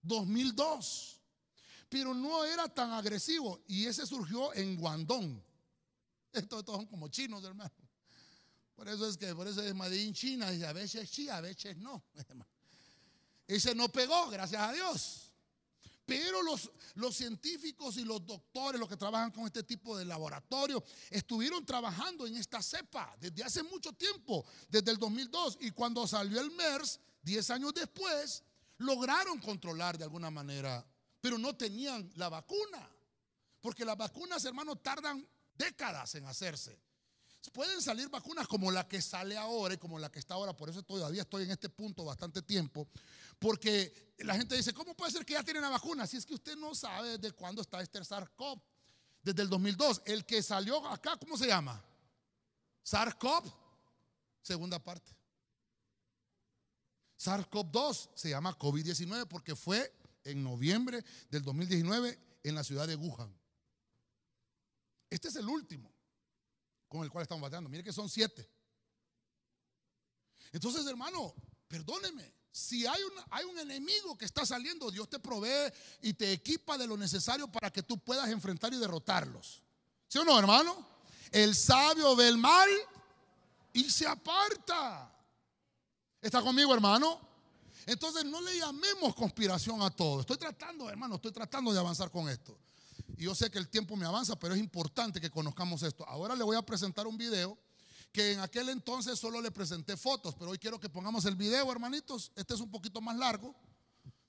2002. 0.02 1.22
Pero 1.88 2.14
no 2.14 2.44
era 2.46 2.68
tan 2.68 2.92
agresivo. 2.92 3.64
Y 3.68 3.86
ese 3.86 4.06
surgió 4.06 4.54
en 4.54 4.78
Guangdong. 4.78 5.42
Estos 6.34 6.64
todos 6.64 6.80
son 6.80 6.86
como 6.88 7.08
chinos, 7.08 7.44
hermano. 7.44 7.72
Por 8.80 8.88
eso 8.88 9.10
es 9.10 9.18
que, 9.18 9.36
por 9.36 9.46
eso 9.46 9.62
es 9.62 9.76
Madrid 9.76 10.08
en 10.08 10.13
China. 10.13 10.54
Y 10.54 10.63
a 10.63 10.72
veces 10.72 11.10
sí, 11.10 11.28
a 11.28 11.42
veces 11.42 11.76
no. 11.76 12.02
Ese 13.46 13.76
no 13.76 13.89
pegó, 13.89 14.30
gracias 14.30 14.62
a 14.62 14.72
Dios. 14.72 15.34
Pero 16.06 16.42
los, 16.44 16.72
los 16.96 17.13
científicos 17.13 17.98
y 17.98 18.06
los 18.06 18.26
doctores, 18.26 18.80
los 18.80 18.88
que 18.88 18.96
trabajan 18.96 19.32
con 19.32 19.46
este 19.46 19.63
tipo 19.63 19.98
de 19.98 20.06
laboratorio, 20.06 20.82
estuvieron 21.10 21.65
trabajando 21.65 22.26
en 22.26 22.38
esta 22.38 22.62
cepa 22.62 23.18
desde 23.20 23.44
hace 23.44 23.63
mucho 23.63 23.92
tiempo, 23.92 24.46
desde 24.70 24.92
el 24.92 24.98
2002. 24.98 25.58
Y 25.60 25.72
cuando 25.72 26.08
salió 26.08 26.39
el 26.39 26.52
MERS, 26.52 27.02
10 27.24 27.50
años 27.50 27.74
después, 27.74 28.44
lograron 28.78 29.39
controlar 29.39 29.98
de 29.98 30.06
alguna 30.06 30.32
manera, 30.32 30.88
pero 31.20 31.38
no 31.38 31.54
tenían 31.54 32.10
la 32.15 32.30
vacuna. 32.30 32.89
Porque 33.60 33.84
las 33.84 33.98
vacunas, 33.98 34.46
hermanos, 34.46 34.82
tardan 34.82 35.28
décadas 35.58 36.15
en 36.15 36.28
hacerse. 36.28 36.80
Pueden 37.54 37.82
salir 37.82 38.10
vacunas 38.10 38.47
como 38.47 38.69
la 38.69 38.88
que 38.88 39.02
sale 39.02 39.38
ahora 39.38 39.73
y 39.73 39.78
como 39.78 39.97
la 39.97 40.12
que 40.12 40.19
está 40.19 40.34
ahora, 40.34 40.56
por 40.56 40.69
eso 40.69 40.84
todavía 40.84 41.21
estoy 41.21 41.43
en 41.43 41.52
este 41.52 41.69
punto 41.69 42.04
bastante 42.04 42.41
tiempo, 42.41 42.88
porque 43.39 44.13
la 44.19 44.35
gente 44.35 44.56
dice, 44.56 44.73
¿cómo 44.73 44.96
puede 44.96 45.12
ser 45.12 45.25
que 45.25 45.33
ya 45.33 45.44
tienen 45.44 45.63
la 45.63 45.69
vacuna? 45.69 46.06
Si 46.06 46.17
es 46.17 46.25
que 46.25 46.33
usted 46.33 46.56
no 46.58 46.75
sabe 46.75 47.17
desde 47.17 47.31
cuándo 47.33 47.62
está 47.62 47.81
este 47.81 48.00
SARS-CoV, 48.00 48.62
desde 49.23 49.42
el 49.42 49.50
2002. 49.50 50.02
El 50.06 50.25
que 50.25 50.42
salió 50.42 50.85
acá, 50.87 51.17
¿cómo 51.17 51.37
se 51.37 51.48
llama? 51.48 51.83
SARS-CoV, 52.83 53.52
segunda 54.42 54.79
parte. 54.79 55.15
SARS-CoV-2 57.17 58.10
se 58.15 58.29
llama 58.29 58.58
COVID-19 58.58 59.27
porque 59.27 59.56
fue 59.56 59.94
en 60.23 60.44
noviembre 60.44 61.04
del 61.29 61.44
2019 61.44 62.19
en 62.44 62.56
la 62.56 62.63
ciudad 62.63 62.87
de 62.87 62.96
Wuhan. 62.96 63.33
Este 65.10 65.27
es 65.27 65.35
el 65.35 65.48
último 65.48 65.92
con 66.90 67.04
el 67.04 67.10
cual 67.10 67.21
estamos 67.21 67.42
batallando. 67.42 67.69
Mire 67.69 67.83
que 67.83 67.94
son 67.94 68.10
siete. 68.10 68.50
Entonces, 70.52 70.85
hermano, 70.87 71.33
perdóneme. 71.67 72.33
Si 72.52 72.85
hay 72.87 73.02
un, 73.04 73.13
hay 73.29 73.46
un 73.46 73.60
enemigo 73.60 74.17
que 74.17 74.25
está 74.25 74.46
saliendo, 74.46 74.90
Dios 74.90 75.08
te 75.08 75.19
provee 75.19 75.71
y 76.02 76.13
te 76.13 76.33
equipa 76.33 76.77
de 76.77 76.87
lo 76.87 76.98
necesario 76.98 77.48
para 77.48 77.71
que 77.71 77.83
tú 77.83 78.00
puedas 78.00 78.27
enfrentar 78.29 78.73
y 78.73 78.77
derrotarlos. 78.77 79.63
¿Sí 80.08 80.17
o 80.17 80.25
no, 80.25 80.37
hermano? 80.37 80.85
El 81.31 81.56
sabio 81.56 82.15
ve 82.15 82.27
el 82.27 82.40
mal 82.40 82.67
y 83.71 83.87
se 83.90 84.08
aparta. 84.08 85.15
¿Está 86.19 86.42
conmigo, 86.42 86.73
hermano? 86.73 87.21
Entonces 87.85 88.25
no 88.25 88.42
le 88.42 88.58
llamemos 88.58 89.13
conspiración 89.15 89.81
a 89.83 89.92
todo. 89.92 90.21
Estoy 90.21 90.37
tratando, 90.37 90.90
hermano, 90.90 91.15
estoy 91.15 91.31
tratando 91.31 91.71
de 91.71 91.79
avanzar 91.79 92.10
con 92.12 92.27
esto. 92.29 92.58
Y 93.20 93.26
yo 93.26 93.36
sé 93.36 93.52
que 93.52 93.60
el 93.60 93.70
tiempo 93.70 93.96
me 93.96 94.06
avanza, 94.06 94.40
pero 94.40 94.56
es 94.56 94.60
importante 94.60 95.20
que 95.20 95.30
conozcamos 95.30 95.84
esto. 95.84 96.08
Ahora 96.08 96.36
le 96.36 96.44
voy 96.44 96.56
a 96.56 96.62
presentar 96.62 97.06
un 97.06 97.17
video 97.17 97.58
que 98.12 98.32
en 98.32 98.40
aquel 98.40 98.70
entonces 98.70 99.20
solo 99.20 99.42
le 99.42 99.52
presenté 99.52 99.96
fotos, 99.98 100.34
pero 100.34 100.52
hoy 100.52 100.58
quiero 100.58 100.80
que 100.80 100.90
pongamos 100.90 101.26
el 101.26 101.36
video, 101.36 101.72
hermanitos. 101.72 102.32
Este 102.36 102.54
es 102.54 102.62
un 102.62 102.72
poquito 102.72 103.02
más 103.02 103.15
largo, 103.17 103.54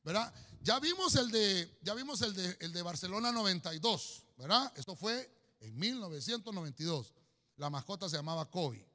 ¿verdad? 0.05 0.35
Ya 0.61 0.79
vimos 0.81 1.15
el 1.15 1.31
de, 1.31 1.79
ya 1.83 1.95
vimos 1.95 2.21
el 2.21 2.35
de, 2.35 2.59
el 2.61 2.73
de 2.73 2.83
Barcelona 2.83 3.33
92, 3.33 4.25
¿verdad? 4.37 4.71
Esto 4.75 4.95
fue 4.97 5.33
en 5.61 5.79
1992. 5.79 7.15
La 7.57 7.71
mascota 7.71 8.09
se 8.09 8.17
llamaba 8.17 8.51
Kobe. 8.51 8.87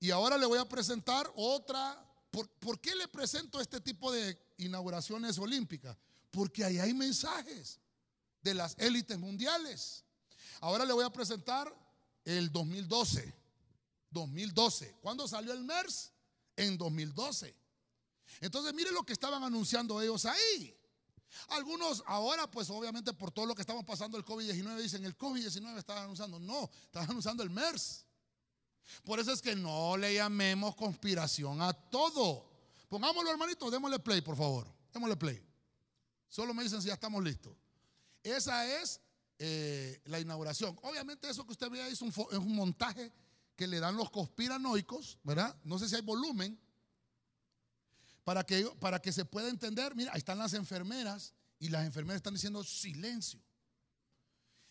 Y 0.00 0.10
ahora 0.10 0.38
le 0.38 0.46
voy 0.46 0.58
a 0.58 0.68
presentar 0.68 1.30
otra 1.36 2.04
¿Por, 2.58 2.80
qué 2.80 2.96
le 2.96 3.06
presento 3.06 3.60
este 3.60 3.80
tipo 3.80 4.10
de 4.10 4.36
inauguraciones 4.58 5.38
olímpicas? 5.38 5.96
Porque 6.32 6.64
ahí 6.64 6.80
hay 6.80 6.92
mensajes 6.92 7.78
de 8.44 8.54
las 8.54 8.76
élites 8.78 9.18
mundiales. 9.18 10.04
Ahora 10.60 10.84
le 10.84 10.92
voy 10.92 11.04
a 11.04 11.10
presentar 11.10 11.74
el 12.24 12.52
2012. 12.52 13.34
2012. 14.10 14.96
¿Cuándo 15.00 15.26
salió 15.26 15.52
el 15.52 15.64
MERS? 15.64 16.12
En 16.56 16.78
2012. 16.78 17.56
Entonces, 18.40 18.72
mire 18.74 18.92
lo 18.92 19.02
que 19.02 19.12
estaban 19.12 19.42
anunciando 19.42 20.00
ellos 20.00 20.24
ahí. 20.26 20.76
Algunos 21.48 22.04
ahora, 22.06 22.48
pues 22.48 22.70
obviamente 22.70 23.12
por 23.12 23.32
todo 23.32 23.46
lo 23.46 23.56
que 23.56 23.62
estamos 23.62 23.84
pasando 23.84 24.16
el 24.16 24.24
COVID-19, 24.24 24.76
dicen 24.76 25.04
el 25.04 25.18
COVID-19 25.18 25.78
estaba 25.78 26.04
anunciando. 26.04 26.38
No, 26.38 26.70
estaban 26.84 27.10
anunciando 27.10 27.42
el 27.42 27.50
MERS. 27.50 28.04
Por 29.02 29.18
eso 29.18 29.32
es 29.32 29.42
que 29.42 29.56
no 29.56 29.96
le 29.96 30.14
llamemos 30.14 30.76
conspiración 30.76 31.60
a 31.62 31.72
todo. 31.72 32.52
Pongámoslo, 32.88 33.30
hermanito, 33.30 33.70
démosle 33.70 33.98
play, 33.98 34.20
por 34.20 34.36
favor. 34.36 34.72
Démosle 34.92 35.16
play. 35.16 35.42
Solo 36.28 36.54
me 36.54 36.62
dicen 36.62 36.80
si 36.80 36.88
ya 36.88 36.94
estamos 36.94 37.24
listos. 37.24 37.56
Esa 38.24 38.66
es 38.80 39.00
eh, 39.38 40.00
la 40.06 40.18
inauguración. 40.18 40.76
Obviamente 40.82 41.28
eso 41.28 41.44
que 41.44 41.52
usted 41.52 41.70
ve 41.70 41.82
ahí 41.82 41.92
es 41.92 42.00
un, 42.00 42.12
montaje 42.54 43.12
que 43.54 43.66
le 43.68 43.78
dan 43.78 43.96
los 43.96 44.10
conspiranoicos, 44.10 45.18
¿verdad? 45.22 45.54
No 45.62 45.78
sé 45.78 45.88
si 45.88 45.94
hay 45.94 46.02
volumen. 46.02 46.58
Para 48.24 48.42
que, 48.42 48.64
para 48.80 49.00
que 49.02 49.12
se 49.12 49.26
pueda 49.26 49.50
entender, 49.50 49.94
mira, 49.94 50.12
ahí 50.14 50.18
están 50.18 50.38
las 50.38 50.54
enfermeras 50.54 51.34
y 51.58 51.68
las 51.68 51.84
enfermeras 51.84 52.16
están 52.16 52.32
diciendo 52.32 52.64
silencio. 52.64 53.38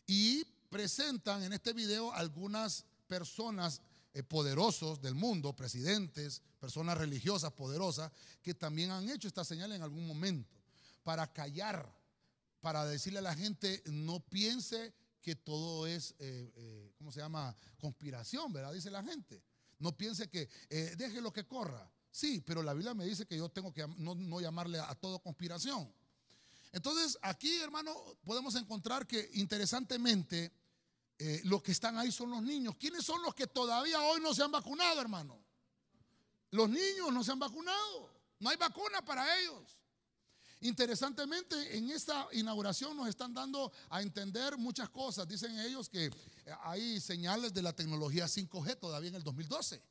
Y 0.08 0.44
presentan 0.70 1.44
en 1.44 1.54
este 1.54 1.72
video 1.72 2.12
algunas 2.12 2.84
personas 3.06 3.80
eh, 4.16 4.24
poderosos 4.24 5.00
del 5.02 5.14
mundo, 5.14 5.56
presidentes, 5.56 6.42
personas 6.60 6.98
religiosas 6.98 7.52
poderosas, 7.54 8.12
que 8.42 8.56
también 8.56 8.90
han 8.90 9.08
hecho 9.08 9.28
esta 9.28 9.46
señal 9.46 9.72
en 9.72 9.84
algún 9.84 10.08
momento, 10.08 10.58
para 11.04 11.32
callar, 11.32 11.88
para 12.64 12.86
decirle 12.86 13.20
a 13.20 13.24
la 13.24 13.36
gente, 13.36 13.84
no 13.88 14.22
piense 14.22 14.94
que 15.22 15.36
todo 15.36 15.86
es, 15.86 16.16
eh, 16.20 16.50
eh, 16.56 16.94
¿cómo 16.98 17.12
se 17.12 17.20
llama? 17.20 17.54
Conspiración, 17.78 18.54
¿verdad? 18.54 18.72
Dice 18.72 18.90
la 18.90 19.04
gente. 19.04 19.44
No 19.80 19.98
piense 19.98 20.30
que, 20.30 20.50
deje 20.96 21.20
lo 21.20 21.34
que 21.34 21.46
corra. 21.46 21.92
Sí, 22.10 22.42
pero 22.46 22.64
la 22.64 22.74
Biblia 22.74 22.94
me 22.94 23.06
dice 23.06 23.26
que 23.26 23.36
yo 23.36 23.50
tengo 23.50 23.74
que 23.74 23.86
no, 23.98 24.16
no 24.16 24.40
llamarle 24.40 24.80
a 24.80 24.96
todo 24.96 25.20
conspiración. 25.20 25.94
Entonces, 26.72 27.20
aquí, 27.22 27.54
hermano, 27.60 27.94
podemos 28.24 28.56
encontrar 28.56 29.06
que 29.06 29.30
interesantemente, 29.34 30.54
eh, 31.20 31.42
los 31.44 31.62
que 31.62 31.74
están 31.74 31.98
ahí 31.98 32.14
son 32.14 32.32
los 32.32 32.42
niños. 32.42 32.76
¿Quiénes 32.80 33.06
son 33.06 33.22
los 33.22 33.36
que 33.36 33.46
todavía 33.46 34.02
hoy 34.02 34.22
no 34.22 34.34
se 34.34 34.42
han 34.42 34.52
vacunado, 34.52 35.02
hermano? 35.02 35.38
Los 36.52 36.70
niños 36.70 37.12
no 37.12 37.26
se 37.26 37.32
han 37.34 37.40
vacunado. 37.40 38.10
No 38.40 38.50
hay 38.50 38.58
vacuna 38.58 39.04
para 39.04 39.38
ellos. 39.40 39.83
Interesantemente, 40.64 41.78
en 41.78 41.92
esta 41.92 42.26
inauguración 42.32 42.96
nos 42.96 43.10
están 43.10 43.34
dando 43.34 43.70
a 43.90 44.02
entender 44.02 44.58
muchas 44.58 44.90
cosas. 44.90 45.28
Dicen 45.28 45.60
ellos 45.60 45.90
que 45.90 46.10
hay 46.64 47.02
señales 47.02 47.54
de 47.54 47.62
la 47.62 47.74
tecnología 47.74 48.28
5G 48.28 48.80
todavía 48.80 49.10
en 49.10 49.16
el 49.16 49.24
2012. 49.24 49.82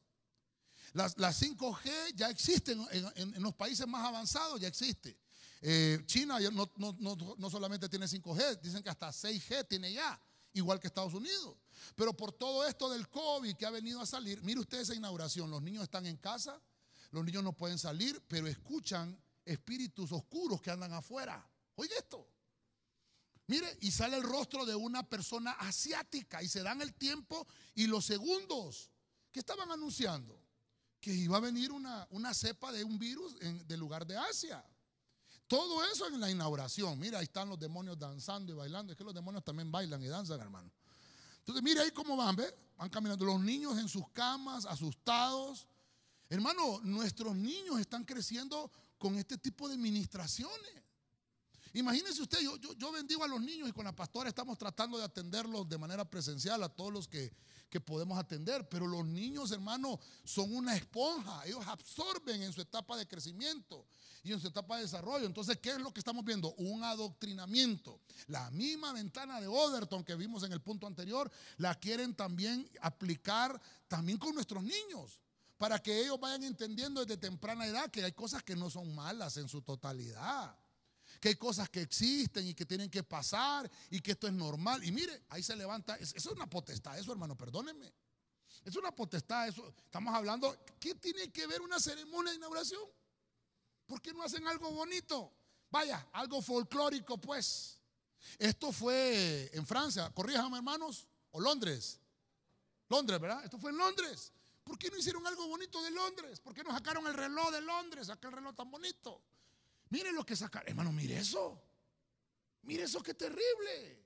Las, 0.95 1.17
5G 1.17 2.15
ya 2.15 2.31
existen 2.31 2.83
en, 2.91 3.43
los 3.43 3.55
países 3.55 3.87
más 3.87 4.03
avanzados, 4.07 4.59
ya 4.61 4.69
existe. 4.69 5.15
Eh, 5.61 6.03
China 6.07 6.39
no, 6.51 6.71
no 6.79 7.51
solamente 7.51 7.87
tiene 7.91 8.07
5G, 8.07 8.61
dicen 8.63 8.83
que 8.83 8.89
hasta 8.89 9.11
6G 9.11 9.69
tiene 9.69 9.93
ya 9.93 10.19
igual 10.55 10.81
que 10.81 10.87
Estados 10.87 11.13
Unidos. 11.13 11.55
Pero 11.95 12.17
por 12.17 12.33
todo 12.33 12.67
esto 12.67 12.89
del 12.89 13.11
COVID 13.11 13.57
que 13.57 13.67
ha 13.67 13.71
venido 13.71 14.01
a 14.01 14.07
salir, 14.07 14.43
mire 14.43 14.61
usted 14.61 14.81
esa 14.81 14.95
inauguración, 14.95 15.51
los 15.51 15.61
niños 15.61 15.83
están 15.83 16.07
en 16.07 16.17
casa, 16.17 16.59
los 17.11 17.23
niños 17.25 17.45
no 17.45 17.53
pueden 17.53 17.79
salir, 17.79 18.23
pero 18.27 18.47
escuchan 18.47 19.19
espíritus 19.45 20.13
oscuros 20.13 20.61
que 20.61 20.71
andan 20.71 20.93
afuera. 20.93 21.49
Oiga 21.77 21.95
esto. 21.99 22.27
Mire, 23.47 23.79
y 23.81 23.91
sale 23.91 24.17
el 24.17 24.23
rostro 24.23 24.65
de 24.65 24.75
una 24.75 25.03
persona 25.09 25.53
asiática 25.53 26.43
y 26.43 26.49
se 26.49 26.63
dan 26.63 26.81
el 26.81 26.95
tiempo 26.95 27.47
y 27.75 27.87
los 27.87 28.05
segundos 28.05 28.91
que 29.31 29.41
estaban 29.41 29.71
anunciando 29.71 30.41
que 31.01 31.13
iba 31.13 31.37
a 31.37 31.41
venir 31.41 31.73
una, 31.73 32.07
una 32.11 32.33
cepa 32.33 32.71
de 32.71 32.85
un 32.85 32.99
virus 32.99 33.37
del 33.41 33.81
lugar 33.81 34.07
de 34.07 34.17
Asia. 34.17 34.65
Todo 35.49 35.85
eso 35.85 36.07
en 36.07 36.21
la 36.21 36.31
inauguración. 36.31 36.99
Mira, 36.99 37.19
ahí 37.19 37.25
están 37.25 37.49
los 37.49 37.59
demonios 37.59 37.99
danzando 37.99 38.53
y 38.53 38.57
bailando. 38.57 38.93
Es 38.93 38.97
que 38.97 39.05
los 39.05 39.13
demonios 39.13 39.45
también 39.45 39.71
bailan 39.71 40.03
y 40.03 40.07
danzan, 40.07 40.41
hermano. 40.41 40.71
Entonces, 41.41 41.63
mira 41.63 41.83
ahí 41.83 41.91
cómo 41.91 42.17
van, 42.17 42.37
¿ve? 42.37 42.57
Van 42.79 42.89
caminando 42.89 43.25
los 43.25 43.41
niños 43.41 43.77
en 43.79 43.89
sus 43.89 44.09
camas, 44.13 44.65
asustados. 44.65 45.67
Hermano, 46.31 46.81
nuestros 46.85 47.35
niños 47.35 47.81
están 47.81 48.05
creciendo 48.05 48.71
con 49.03 49.19
este 49.19 49.37
tipo 49.37 49.69
de 49.69 49.77
ministraciones. 49.77 50.75
Imagínense 51.73 52.23
usted, 52.23 52.39
yo, 52.41 52.57
yo, 52.59 52.73
yo, 52.75 52.93
bendigo 52.93 53.25
a 53.25 53.27
los 53.27 53.41
niños 53.41 53.69
y 53.69 53.73
con 53.73 53.85
la 53.85 53.97
pastora 53.97 54.29
estamos 54.29 54.57
tratando 54.57 54.97
de 54.97 55.03
atenderlos 55.03 55.69
de 55.69 55.77
manera 55.77 56.09
presencial 56.09 56.63
a 56.63 56.69
todos 56.69 56.93
los 56.93 57.09
que, 57.09 57.35
que 57.69 57.81
podemos 57.81 58.17
atender, 58.17 58.69
pero 58.69 58.87
los 58.87 59.05
niños, 59.05 59.51
hermano, 59.51 59.99
son 60.23 60.55
una 60.55 60.77
esponja, 60.77 61.45
ellos 61.47 61.67
absorben 61.67 62.45
en 62.45 62.53
su 62.53 62.61
etapa 62.61 62.97
de 62.97 63.09
crecimiento 63.09 63.85
y 64.23 64.33
en 64.33 64.39
su 64.39 64.47
etapa 64.47 64.77
de 64.77 64.83
desarrollo. 64.83 65.27
Entonces, 65.27 65.59
¿qué 65.61 65.71
es 65.71 65.79
lo 65.79 65.93
que 65.93 65.99
estamos 65.99 66.25
viendo? 66.25 66.55
Un 66.59 66.85
adoctrinamiento. 66.85 67.99
La 68.29 68.53
misma 68.53 68.93
ventana 68.93 69.41
de 69.41 69.49
Overton 69.49 70.05
que 70.05 70.15
vimos 70.15 70.45
en 70.45 70.53
el 70.53 70.61
punto 70.61 70.87
anterior, 70.87 71.29
la 71.57 71.75
quieren 71.75 72.15
también 72.15 72.71
aplicar 72.83 73.61
también 73.89 74.19
con 74.19 74.33
nuestros 74.33 74.63
niños, 74.63 75.19
para 75.63 75.81
que 75.81 75.97
ellos 75.97 76.19
vayan 76.19 76.43
entendiendo 76.43 77.05
desde 77.05 77.17
temprana 77.17 77.65
edad 77.65 77.89
que 77.89 78.03
hay 78.03 78.11
cosas 78.11 78.43
que 78.43 78.57
no 78.57 78.69
son 78.69 78.93
malas 78.97 79.37
en 79.37 79.49
su 79.49 79.63
totalidad 79.63 80.59
que 81.21 81.29
hay 81.29 81.37
cosas 81.37 81.71
que 81.71 81.83
existen 81.83 82.49
y 82.49 82.53
que 82.53 82.67
tienen 82.67 82.91
que 82.91 83.05
pasar 83.05 83.71
y 83.89 84.01
que 84.01 84.11
esto 84.11 84.27
es 84.27 84.33
normal. 84.33 84.83
Y 84.83 84.91
mire, 84.91 85.23
ahí 85.29 85.41
se 85.41 85.55
levanta, 85.55 85.95
eso 85.99 86.17
es 86.17 86.27
una 86.27 86.51
potestad, 86.51 86.99
eso 86.99 87.13
hermano, 87.13 87.37
perdónenme. 87.37 87.95
Es 88.65 88.75
una 88.75 88.91
potestad, 88.91 89.47
eso. 89.47 89.73
Estamos 89.85 90.13
hablando, 90.13 90.53
¿qué 90.81 90.97
tiene 90.97 91.31
que 91.31 91.47
ver 91.47 91.61
una 91.61 91.79
ceremonia 91.79 92.33
de 92.33 92.39
inauguración? 92.39 92.83
¿Por 93.87 94.03
qué 94.03 94.13
no 94.13 94.25
hacen 94.25 94.45
algo 94.49 94.73
bonito? 94.73 95.33
Vaya, 95.71 96.09
algo 96.13 96.43
folclórico, 96.43 97.19
pues. 97.19 97.79
Esto 98.37 98.73
fue 98.73 99.49
en 99.53 99.65
Francia, 99.65 100.11
corríjame 100.13 100.57
hermanos, 100.57 101.07
o 101.31 101.41
Londres. 101.41 102.01
Londres, 102.89 103.21
¿verdad? 103.21 103.45
Esto 103.45 103.61
fue 103.61 103.71
en 103.71 103.77
Londres. 103.77 104.33
¿Por 104.65 104.79
qué 104.79 104.91
no 104.91 104.99
hicieron 104.99 105.27
algo 105.27 105.47
bonito 105.49 105.83
de 105.83 105.91
Londres? 105.91 106.41
¿Por 106.41 106.55
qué 106.55 106.63
no 106.63 106.71
sacaron 106.71 107.07
el 107.07 107.15
reloj 107.15 107.51
de 107.51 107.61
Londres, 107.61 108.09
aquel 108.11 108.33
reloj 108.33 108.55
tan 108.55 108.71
bonito? 108.71 109.23
Mire 109.91 110.13
lo 110.13 110.25
que 110.25 110.37
sacaron. 110.37 110.69
Hermano, 110.69 110.93
mire 110.93 111.19
eso. 111.19 111.61
Mire 112.63 112.85
eso, 112.85 113.03
qué 113.03 113.15
terrible. 113.15 114.05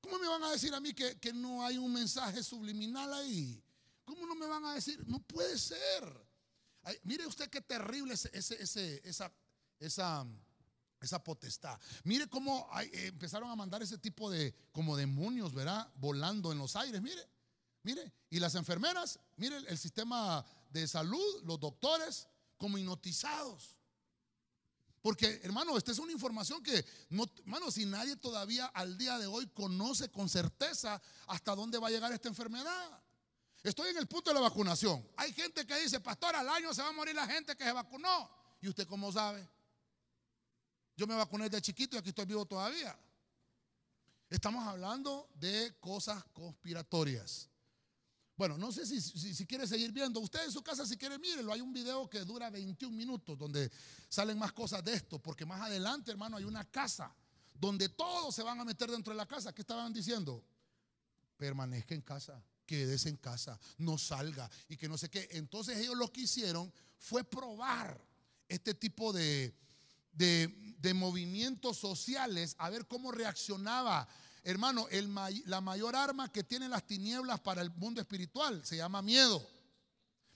¿Cómo 0.00 0.18
me 0.18 0.28
van 0.28 0.42
a 0.44 0.50
decir 0.52 0.74
a 0.74 0.80
mí 0.80 0.94
que, 0.94 1.18
que 1.18 1.32
no 1.32 1.64
hay 1.64 1.78
un 1.78 1.92
mensaje 1.92 2.42
subliminal 2.42 3.12
ahí? 3.12 3.62
¿Cómo 4.04 4.26
no 4.26 4.34
me 4.34 4.46
van 4.46 4.64
a 4.64 4.74
decir? 4.74 5.02
No 5.06 5.20
puede 5.20 5.58
ser 5.58 6.30
mire 7.04 7.26
usted 7.26 7.48
qué 7.48 7.60
terrible 7.60 8.14
es 8.14 8.26
ese, 8.32 8.62
ese, 8.62 9.00
esa, 9.04 9.32
esa, 9.78 10.26
esa 11.00 11.22
potestad. 11.22 11.78
Mire 12.04 12.28
cómo 12.28 12.68
eh, 12.80 13.08
empezaron 13.08 13.50
a 13.50 13.56
mandar 13.56 13.82
ese 13.82 13.98
tipo 13.98 14.30
de 14.30 14.54
como 14.72 14.96
demonios, 14.96 15.54
¿verdad? 15.54 15.90
Volando 15.96 16.52
en 16.52 16.58
los 16.58 16.76
aires, 16.76 17.00
mire, 17.00 17.22
mire. 17.82 18.12
Y 18.30 18.38
las 18.38 18.54
enfermeras, 18.54 19.18
mire 19.36 19.56
el, 19.56 19.78
sistema 19.78 20.44
de 20.70 20.86
salud, 20.86 21.42
los 21.44 21.58
doctores, 21.58 22.28
como 22.56 22.78
hipnotizados. 22.78 23.76
Porque, 25.02 25.40
hermano, 25.42 25.76
esta 25.76 25.92
es 25.92 25.98
una 25.98 26.12
información 26.12 26.62
que, 26.62 26.84
no, 27.08 27.24
hermano, 27.38 27.70
si 27.70 27.86
nadie 27.86 28.16
todavía 28.16 28.66
al 28.66 28.98
día 28.98 29.18
de 29.18 29.26
hoy 29.26 29.46
conoce 29.48 30.10
con 30.10 30.28
certeza 30.28 31.00
hasta 31.26 31.54
dónde 31.54 31.78
va 31.78 31.88
a 31.88 31.90
llegar 31.90 32.12
esta 32.12 32.28
enfermedad. 32.28 33.02
Estoy 33.62 33.90
en 33.90 33.98
el 33.98 34.06
punto 34.06 34.30
de 34.30 34.34
la 34.34 34.40
vacunación. 34.40 35.06
Hay 35.16 35.32
gente 35.32 35.66
que 35.66 35.78
dice, 35.80 36.00
pastor, 36.00 36.34
al 36.36 36.48
año 36.48 36.72
se 36.72 36.82
va 36.82 36.88
a 36.88 36.92
morir 36.92 37.14
la 37.14 37.26
gente 37.26 37.56
que 37.56 37.64
se 37.64 37.72
vacunó. 37.72 38.30
¿Y 38.60 38.68
usted 38.68 38.86
cómo 38.86 39.10
sabe? 39.10 39.48
Yo 40.96 41.06
me 41.06 41.14
vacuné 41.14 41.48
de 41.48 41.60
chiquito 41.60 41.96
y 41.96 41.98
aquí 41.98 42.10
estoy 42.10 42.26
vivo 42.26 42.44
todavía. 42.44 42.98
Estamos 44.28 44.66
hablando 44.66 45.28
de 45.34 45.74
cosas 45.80 46.22
conspiratorias. 46.32 47.49
Bueno, 48.40 48.56
no 48.56 48.72
sé 48.72 48.86
si, 48.86 49.02
si, 49.02 49.44
quiere 49.44 49.66
seguir 49.66 49.92
viendo. 49.92 50.18
Usted 50.18 50.42
en 50.46 50.50
su 50.50 50.62
casa, 50.62 50.86
si 50.86 50.96
quiere, 50.96 51.18
mírelo. 51.18 51.52
Hay 51.52 51.60
un 51.60 51.74
video 51.74 52.08
que 52.08 52.20
dura 52.20 52.48
21 52.48 52.96
minutos 52.96 53.36
donde 53.36 53.70
salen 54.08 54.38
más 54.38 54.50
cosas 54.52 54.82
de 54.82 54.94
esto. 54.94 55.18
Porque 55.18 55.44
más 55.44 55.60
adelante, 55.60 56.10
hermano, 56.10 56.38
hay 56.38 56.44
una 56.44 56.64
casa 56.64 57.14
donde 57.52 57.90
todos 57.90 58.34
se 58.34 58.42
van 58.42 58.58
a 58.58 58.64
meter 58.64 58.90
dentro 58.90 59.12
de 59.12 59.18
la 59.18 59.26
casa. 59.26 59.52
¿Qué 59.52 59.60
estaban 59.60 59.92
diciendo? 59.92 60.42
Permanezca 61.36 61.94
en 61.94 62.00
casa, 62.00 62.42
quédese 62.64 63.10
en 63.10 63.18
casa, 63.18 63.60
no 63.76 63.98
salga 63.98 64.50
y 64.70 64.78
que 64.78 64.88
no 64.88 64.96
sé 64.96 65.10
qué. 65.10 65.28
Entonces 65.32 65.76
ellos 65.76 65.98
lo 65.98 66.10
que 66.10 66.22
hicieron 66.22 66.72
fue 66.96 67.24
probar 67.24 68.02
este 68.48 68.72
tipo 68.72 69.12
de, 69.12 69.54
de, 70.12 70.48
de 70.78 70.94
movimientos 70.94 71.76
sociales, 71.76 72.54
a 72.56 72.70
ver 72.70 72.86
cómo 72.86 73.12
reaccionaba 73.12 74.08
Hermano, 74.42 74.86
la 75.46 75.60
mayor 75.60 75.94
arma 75.94 76.30
que 76.32 76.42
tienen 76.42 76.70
las 76.70 76.86
tinieblas 76.86 77.40
para 77.40 77.62
el 77.62 77.70
mundo 77.70 78.00
espiritual 78.00 78.64
se 78.64 78.76
llama 78.76 79.02
miedo. 79.02 79.46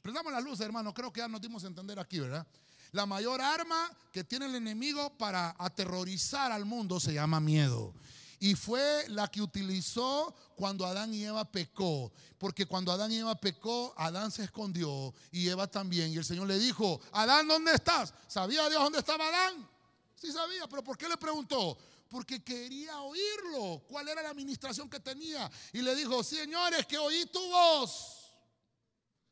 Prendamos 0.03 0.33
la 0.33 0.41
luz, 0.41 0.61
hermano. 0.61 0.93
Creo 0.93 1.13
que 1.13 1.21
ya 1.21 1.29
nos 1.29 1.41
dimos 1.41 1.65
a 1.65 1.69
entender 1.69 1.99
aquí, 1.99 2.21
¿verdad? 2.21 2.47
La 2.93 3.07
mayor 3.07 3.41
arma 3.41 3.91
que 4.13 4.23
tiene 4.23 4.47
el 4.47 4.55
enemigo 4.55 5.17
para 5.17 5.57
aterrorizar 5.59 6.53
al 6.53 6.65
mundo 6.65 7.01
se 7.01 7.15
llama 7.15 7.41
miedo. 7.41 7.95
Y 8.39 8.55
fue 8.55 9.07
la 9.09 9.29
que 9.29 9.41
utilizó 9.41 10.35
cuando 10.55 10.85
Adán 10.85 11.15
y 11.15 11.25
Eva 11.25 11.51
pecó. 11.51 12.13
Porque 12.37 12.67
cuando 12.67 12.93
Adán 12.93 13.11
y 13.11 13.17
Eva 13.17 13.35
pecó, 13.35 13.95
Adán 13.97 14.31
se 14.31 14.45
escondió 14.45 15.15
y 15.33 15.49
Eva 15.49 15.67
también. 15.67 16.13
Y 16.13 16.19
el 16.19 16.25
Señor 16.25 16.47
le 16.47 16.59
dijo, 16.59 17.01
Adán, 17.13 17.49
¿dónde 17.49 17.73
estás? 17.73 18.13
¿Sabía 18.29 18.69
Dios 18.69 18.83
dónde 18.83 18.99
estaba 18.99 19.27
Adán? 19.27 19.67
Sí 20.15 20.31
sabía, 20.31 20.69
pero 20.69 20.85
¿por 20.85 20.99
qué 20.99 21.09
le 21.09 21.17
preguntó? 21.17 21.79
Porque 22.15 22.45
quería 22.45 23.01
oírlo. 23.01 23.83
¿Cuál 23.89 24.09
era 24.09 24.23
la 24.23 24.31
administración 24.31 24.89
que 24.89 25.01
tenía? 25.01 25.51
Y 25.73 25.83
le 25.83 25.97
dijo, 25.97 26.23
señores, 26.23 26.87
que 26.87 26.97
oí 26.97 27.27
tu 27.27 27.41
voz. 27.41 28.31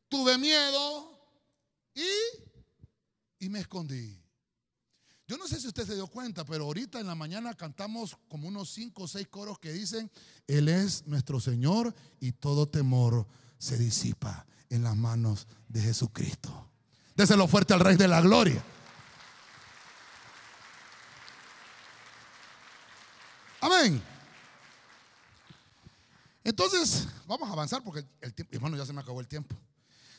Tuve 0.09 0.37
miedo 0.37 1.17
y, 1.95 2.03
y 3.39 3.47
me 3.47 3.61
escondí. 3.61 4.21
Yo 5.25 5.37
no 5.37 5.47
sé 5.47 5.61
si 5.61 5.67
usted 5.69 5.85
se 5.87 5.95
dio 5.95 6.07
cuenta, 6.07 6.43
pero 6.43 6.65
ahorita 6.65 6.99
en 6.99 7.07
la 7.07 7.15
mañana 7.15 7.53
cantamos 7.53 8.17
como 8.27 8.49
unos 8.49 8.71
cinco 8.71 9.03
o 9.03 9.07
seis 9.07 9.29
coros 9.29 9.59
que 9.59 9.71
dicen, 9.71 10.11
Él 10.45 10.67
es 10.67 11.07
nuestro 11.07 11.39
Señor 11.39 11.95
y 12.19 12.33
todo 12.33 12.67
temor 12.67 13.25
se 13.59 13.77
disipa 13.77 14.45
en 14.69 14.83
las 14.83 14.97
manos 14.97 15.47
de 15.69 15.79
Jesucristo. 15.79 16.69
Déselo 17.15 17.47
fuerte 17.47 17.73
al 17.73 17.79
Rey 17.79 17.95
de 17.95 18.09
la 18.09 18.19
Gloria. 18.19 18.61
Amén. 23.63 24.03
Entonces, 26.43 27.07
vamos 27.25 27.47
a 27.49 27.53
avanzar 27.53 27.81
porque 27.81 28.05
el 28.19 28.33
tiempo, 28.33 28.53
hermano, 28.53 28.75
ya 28.75 28.85
se 28.85 28.91
me 28.91 28.99
acabó 28.99 29.21
el 29.21 29.27
tiempo. 29.29 29.55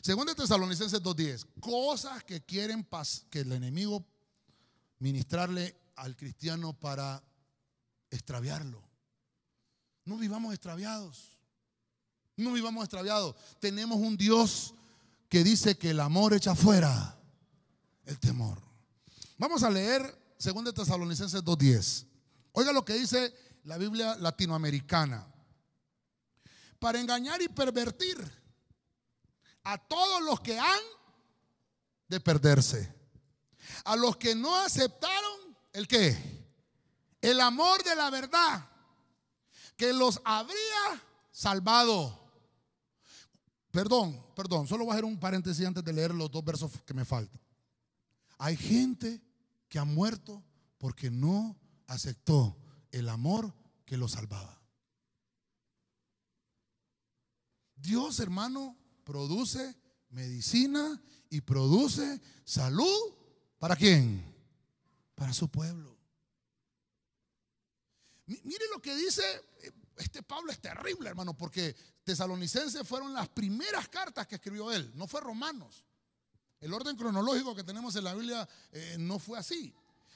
Segundo 0.00 0.32
de 0.32 0.40
Tesalonicenses 0.40 1.02
2.10, 1.02 1.46
cosas 1.60 2.24
que 2.24 2.40
quieren 2.40 2.88
que 3.28 3.40
el 3.40 3.52
enemigo 3.52 4.02
ministrarle 4.98 5.76
al 5.96 6.16
cristiano 6.16 6.72
para 6.72 7.22
extraviarlo. 8.10 8.82
No 10.06 10.16
vivamos 10.16 10.54
extraviados. 10.54 11.38
No 12.38 12.50
vivamos 12.54 12.82
extraviados. 12.82 13.36
Tenemos 13.60 13.98
un 13.98 14.16
Dios 14.16 14.72
que 15.28 15.44
dice 15.44 15.76
que 15.76 15.90
el 15.90 16.00
amor 16.00 16.32
echa 16.32 16.54
fuera 16.54 17.18
el 18.06 18.18
temor. 18.18 18.56
Vamos 19.36 19.62
a 19.62 19.68
leer 19.68 20.18
2 20.42 20.64
de 20.64 20.72
Tesalonicenses 20.72 21.44
2.10. 21.44 22.13
Oiga 22.56 22.72
lo 22.72 22.84
que 22.84 22.94
dice 22.94 23.34
la 23.64 23.78
Biblia 23.78 24.16
latinoamericana. 24.16 25.26
Para 26.78 27.00
engañar 27.00 27.42
y 27.42 27.48
pervertir 27.48 28.16
a 29.64 29.78
todos 29.78 30.22
los 30.22 30.40
que 30.40 30.58
han 30.58 30.80
de 32.08 32.20
perderse. 32.20 32.94
A 33.84 33.96
los 33.96 34.16
que 34.16 34.34
no 34.34 34.54
aceptaron 34.56 35.56
el 35.72 35.88
qué? 35.88 36.16
El 37.20 37.40
amor 37.40 37.82
de 37.82 37.96
la 37.96 38.10
verdad 38.10 38.68
que 39.76 39.92
los 39.92 40.20
habría 40.24 41.02
salvado. 41.32 42.20
Perdón, 43.72 44.24
perdón, 44.36 44.68
solo 44.68 44.84
voy 44.84 44.92
a 44.92 44.94
hacer 44.94 45.04
un 45.04 45.18
paréntesis 45.18 45.66
antes 45.66 45.82
de 45.82 45.92
leer 45.92 46.14
los 46.14 46.30
dos 46.30 46.44
versos 46.44 46.70
que 46.86 46.94
me 46.94 47.04
faltan. 47.04 47.40
Hay 48.38 48.56
gente 48.56 49.20
que 49.68 49.80
ha 49.80 49.84
muerto 49.84 50.44
porque 50.78 51.10
no 51.10 51.56
aceptó 51.86 52.56
el 52.90 53.08
amor 53.08 53.54
que 53.84 53.96
lo 53.96 54.08
salvaba. 54.08 54.60
Dios, 57.76 58.20
hermano, 58.20 58.76
produce 59.04 59.76
medicina 60.10 61.02
y 61.28 61.40
produce 61.42 62.20
salud. 62.44 63.14
¿Para 63.58 63.76
quién? 63.76 64.24
Para 65.14 65.32
su 65.32 65.48
pueblo. 65.48 65.98
Mire 68.26 68.64
lo 68.72 68.80
que 68.80 68.96
dice, 68.96 69.22
este 69.96 70.22
Pablo 70.22 70.50
es 70.50 70.60
terrible, 70.60 71.10
hermano, 71.10 71.36
porque 71.36 71.76
tesalonicenses 72.04 72.86
fueron 72.88 73.12
las 73.12 73.28
primeras 73.28 73.88
cartas 73.88 74.26
que 74.26 74.36
escribió 74.36 74.72
él, 74.72 74.90
no 74.94 75.06
fue 75.06 75.20
romanos. 75.20 75.84
El 76.60 76.72
orden 76.72 76.96
cronológico 76.96 77.54
que 77.54 77.64
tenemos 77.64 77.94
en 77.96 78.04
la 78.04 78.14
Biblia 78.14 78.48
eh, 78.72 78.96
no 78.98 79.18
fue 79.18 79.38
así 79.38 79.74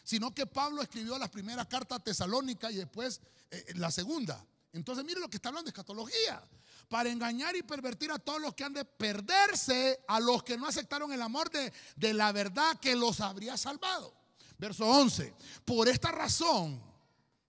sino 0.08 0.34
que 0.34 0.46
Pablo 0.46 0.80
escribió 0.80 1.18
las 1.18 1.28
primeras 1.28 1.66
cartas 1.66 2.02
tesalónica 2.02 2.72
y 2.72 2.76
después 2.76 3.20
eh, 3.50 3.74
la 3.74 3.90
segunda. 3.90 4.42
Entonces, 4.72 5.04
mire 5.04 5.20
lo 5.20 5.28
que 5.28 5.36
está 5.36 5.50
hablando 5.50 5.66
de 5.66 5.72
escatología. 5.72 6.42
Para 6.88 7.10
engañar 7.10 7.54
y 7.56 7.62
pervertir 7.62 8.10
a 8.10 8.18
todos 8.18 8.40
los 8.40 8.54
que 8.54 8.64
han 8.64 8.72
de 8.72 8.86
perderse, 8.86 10.00
a 10.08 10.18
los 10.18 10.42
que 10.42 10.56
no 10.56 10.66
aceptaron 10.66 11.12
el 11.12 11.20
amor 11.20 11.50
de, 11.50 11.70
de 11.96 12.14
la 12.14 12.32
verdad 12.32 12.80
que 12.80 12.96
los 12.96 13.20
habría 13.20 13.58
salvado. 13.58 14.14
Verso 14.56 14.86
11. 14.86 15.34
Por 15.66 15.88
esta 15.88 16.10
razón 16.10 16.82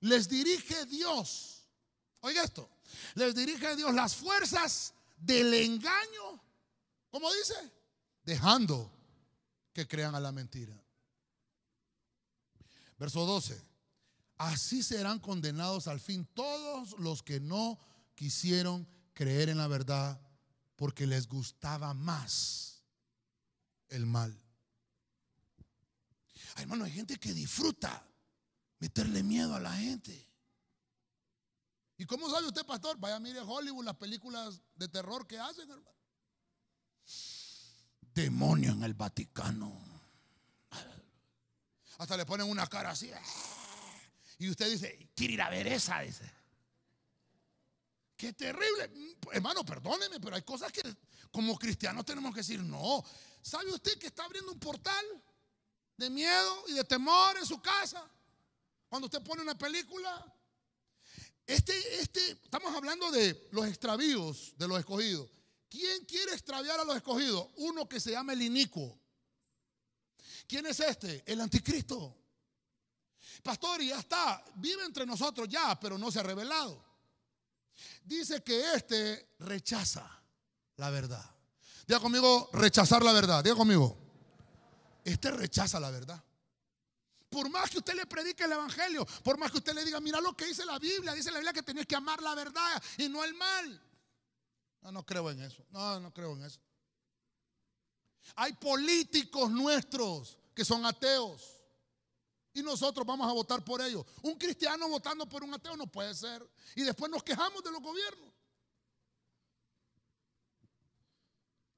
les 0.01 0.28
dirige 0.28 0.86
Dios. 0.86 1.66
Oiga 2.20 2.43
esto. 2.43 2.70
Les 3.16 3.34
dirige 3.34 3.78
Dios 3.78 3.93
las 3.93 4.18
fuerzas 4.18 4.93
del 5.18 5.53
engaño. 5.53 6.43
¿Cómo 7.10 7.32
dice? 7.36 7.72
Dejando 8.26 8.91
que 9.72 9.88
crean 9.88 10.14
a 10.14 10.20
la 10.20 10.34
mentira. 10.34 10.79
Verso 13.00 13.26
12. 13.26 13.60
Así 14.38 14.84
serán 14.84 15.20
condenados 15.20 15.88
al 15.88 16.00
fin 16.00 16.26
todos 16.34 16.97
los 17.00 17.24
que 17.24 17.39
no 17.39 17.80
quisieron 18.16 18.88
creer 19.14 19.50
en 19.50 19.58
la 19.58 19.68
verdad 19.68 20.22
porque 20.76 21.08
les 21.08 21.28
gustaba 21.28 21.93
más 21.93 22.84
el 23.89 24.06
mal. 24.06 24.38
hermano, 26.58 26.86
hay 26.86 26.91
gente 26.91 27.18
que 27.18 27.34
disfruta 27.34 28.06
meterle 28.80 29.24
miedo 29.24 29.56
a 29.56 29.60
la 29.60 29.74
gente. 29.74 30.28
¿Y 31.97 32.06
cómo 32.06 32.30
sabe 32.30 32.47
usted, 32.47 32.66
pastor? 32.66 32.97
Vaya, 32.97 33.20
mire 33.20 33.41
Hollywood, 33.41 33.84
las 33.84 33.97
películas 33.97 34.62
de 34.76 34.88
terror 34.88 35.28
que 35.28 35.38
hacen, 35.38 35.70
hermano. 35.70 35.97
Demonio 38.14 38.72
en 38.72 38.84
el 38.84 38.93
Vaticano. 38.93 39.89
Hasta 42.00 42.16
le 42.16 42.26
ponen 42.26 42.50
una 42.50 42.66
cara 42.66 42.91
así. 42.91 43.12
Y 44.39 44.50
usted 44.50 44.72
dice, 44.72 45.10
quiere 45.14 45.34
ir 45.34 45.41
a 45.41 45.50
ver 45.50 45.68
esa, 45.68 46.00
dice. 46.00 46.30
Qué 48.16 48.32
terrible. 48.34 49.18
Hermano, 49.34 49.66
perdóneme, 49.66 50.20
pero 50.20 50.36
hay 50.36 50.41
cosas 50.43 50.72
que 50.72 50.82
como 51.30 51.58
cristianos 51.58 52.06
tenemos 52.06 52.34
que 52.34 52.39
decir, 52.39 52.62
no. 52.62 53.04
¿Sabe 53.41 53.72
usted 53.72 54.00
que 54.00 54.08
está 54.08 54.24
abriendo 54.24 54.52
un 54.52 54.60
portal 54.60 55.06
de 55.97 56.10
miedo 56.10 56.64
y 56.70 56.74
de 56.74 56.86
temor 56.86 57.38
en 57.38 57.45
su 57.45 57.62
casa? 57.62 58.10
Cuando 58.88 59.08
usted 59.08 59.22
pone 59.22 59.41
una 59.41 59.58
película. 59.58 60.36
Este, 61.45 62.00
este, 62.00 62.32
estamos 62.32 62.74
hablando 62.74 63.12
de 63.12 63.50
los 63.52 63.68
extravíos 63.68 64.54
de 64.58 64.68
los 64.70 64.80
escogidos. 64.80 65.30
¿Quién 65.68 66.06
quiere 66.06 66.32
extraviar 66.32 66.80
a 66.80 66.86
los 66.86 66.95
escogidos? 66.95 67.47
Uno 67.58 67.89
que 67.89 68.00
se 68.00 68.12
llama 68.12 68.32
el 68.32 68.41
inicuo. 68.41 68.97
¿Quién 70.50 70.66
es 70.66 70.80
este? 70.80 71.24
El 71.28 71.39
anticristo. 71.41 72.18
Pastor, 73.43 73.84
y 73.84 73.89
ya 73.89 74.00
está, 74.00 74.43
vive 74.56 74.84
entre 74.84 75.06
nosotros 75.06 75.47
ya, 75.47 75.80
pero 75.80 75.95
no 75.95 76.12
se 76.12 76.20
ha 76.20 76.24
revelado. 76.24 76.84
Dice 78.04 78.43
que 78.43 78.74
este 78.74 79.36
rechaza 79.38 80.10
la 80.78 80.89
verdad. 80.89 81.24
Diga 81.86 82.00
conmigo, 82.00 82.50
rechazar 82.54 83.04
la 83.04 83.14
verdad. 83.14 83.43
Diga 83.43 83.56
conmigo, 83.56 83.95
este 85.04 85.30
rechaza 85.30 85.80
la 85.80 85.91
verdad. 85.91 86.22
Por 87.30 87.47
más 87.52 87.70
que 87.70 87.78
usted 87.78 87.93
le 87.93 88.08
predique 88.08 88.43
el 88.43 88.52
evangelio, 88.52 89.06
por 89.24 89.38
más 89.38 89.52
que 89.52 89.58
usted 89.58 89.76
le 89.76 89.86
diga, 89.86 90.00
mira 90.00 90.20
lo 90.20 90.36
que 90.36 90.45
dice 90.45 90.66
la 90.66 90.80
Biblia, 90.80 91.14
dice 91.14 91.30
la 91.30 91.38
Biblia 91.38 91.54
que 91.54 91.62
tenías 91.62 91.86
que 91.86 91.95
amar 91.95 92.24
la 92.24 92.34
verdad 92.34 92.82
y 92.97 93.08
no 93.08 93.24
el 93.24 93.36
mal. 93.36 93.84
No, 94.82 94.91
no 94.91 95.06
creo 95.06 95.30
en 95.30 95.43
eso. 95.43 95.64
No, 95.70 96.00
no 96.00 96.12
creo 96.12 96.34
en 96.34 96.45
eso. 96.45 96.60
Hay 98.36 98.54
políticos 98.54 99.52
nuestros 99.52 100.39
que 100.60 100.66
son 100.66 100.86
ateos. 100.86 101.55
Y 102.51 102.62
nosotros 102.62 103.07
vamos 103.07 103.26
a 103.30 103.32
votar 103.32 103.64
por 103.64 103.82
ellos. 103.82 104.05
Un 104.22 104.36
cristiano 104.38 104.89
votando 104.89 105.26
por 105.26 105.41
un 105.41 105.53
ateo 105.53 105.78
no 105.78 105.88
puede 105.88 106.14
ser. 106.14 106.45
Y 106.76 106.82
después 106.82 107.10
nos 107.10 107.24
quejamos 107.24 107.64
de 107.64 107.72
los 107.72 107.82
gobiernos. 107.82 108.30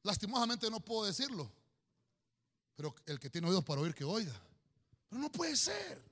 Lastimosamente 0.02 0.68
no 0.72 0.80
puedo 0.80 1.06
decirlo, 1.06 1.52
pero 2.76 2.96
el 3.06 3.20
que 3.20 3.30
tiene 3.30 3.50
oídos 3.50 3.64
para 3.64 3.82
oír, 3.82 3.94
que 3.94 4.04
oiga. 4.04 4.34
Pero 5.08 5.22
no 5.22 5.32
puede 5.32 5.56
ser 5.56 6.04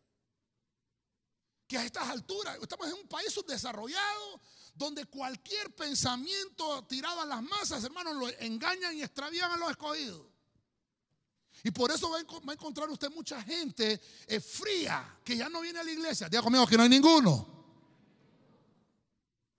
que 1.67 1.76
a 1.76 1.86
estas 1.86 2.07
alturas, 2.07 2.59
estamos 2.61 2.86
en 2.86 2.93
un 2.93 3.07
país 3.07 3.34
subdesarrollado, 3.34 4.41
donde 4.76 5.05
cualquier 5.05 5.74
pensamiento 5.76 6.86
tirado 6.86 7.22
a 7.22 7.26
las 7.26 7.41
masas, 7.41 7.84
hermanos, 7.84 8.15
lo 8.15 8.30
engañan 8.41 8.95
y 8.95 9.01
extravían 9.01 9.53
a 9.53 9.57
los 9.57 9.72
escogidos. 9.72 10.39
Y 11.64 11.72
por 11.72 11.91
eso 11.91 12.10
va 12.10 12.18
a 12.18 12.53
encontrar 12.53 12.89
usted 12.89 13.10
mucha 13.10 13.41
gente 13.41 13.99
eh, 14.28 14.39
fría 14.39 15.20
que 15.24 15.36
ya 15.36 15.49
no 15.49 15.62
viene 15.62 15.80
a 15.80 15.84
la 15.84 15.91
iglesia. 15.91 16.30
Diga 16.30 16.41
conmigo 16.41 16.66
que 16.66 16.78
no 16.78 16.84
hay 16.84 16.89
ninguno. 16.89 17.60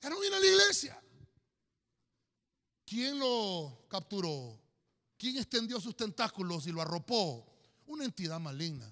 Ya 0.01 0.09
no 0.09 0.18
viene 0.18 0.36
a 0.36 0.40
la 0.40 0.46
iglesia. 0.46 1.03
¿Quién 2.86 3.18
lo 3.18 3.86
capturó? 3.88 4.59
¿Quién 5.16 5.36
extendió 5.36 5.80
sus 5.80 5.96
tentáculos 5.96 6.66
y 6.66 6.72
lo 6.72 6.80
arropó? 6.80 7.46
Una 7.86 8.05
entidad 8.05 8.40
maligna. 8.40 8.90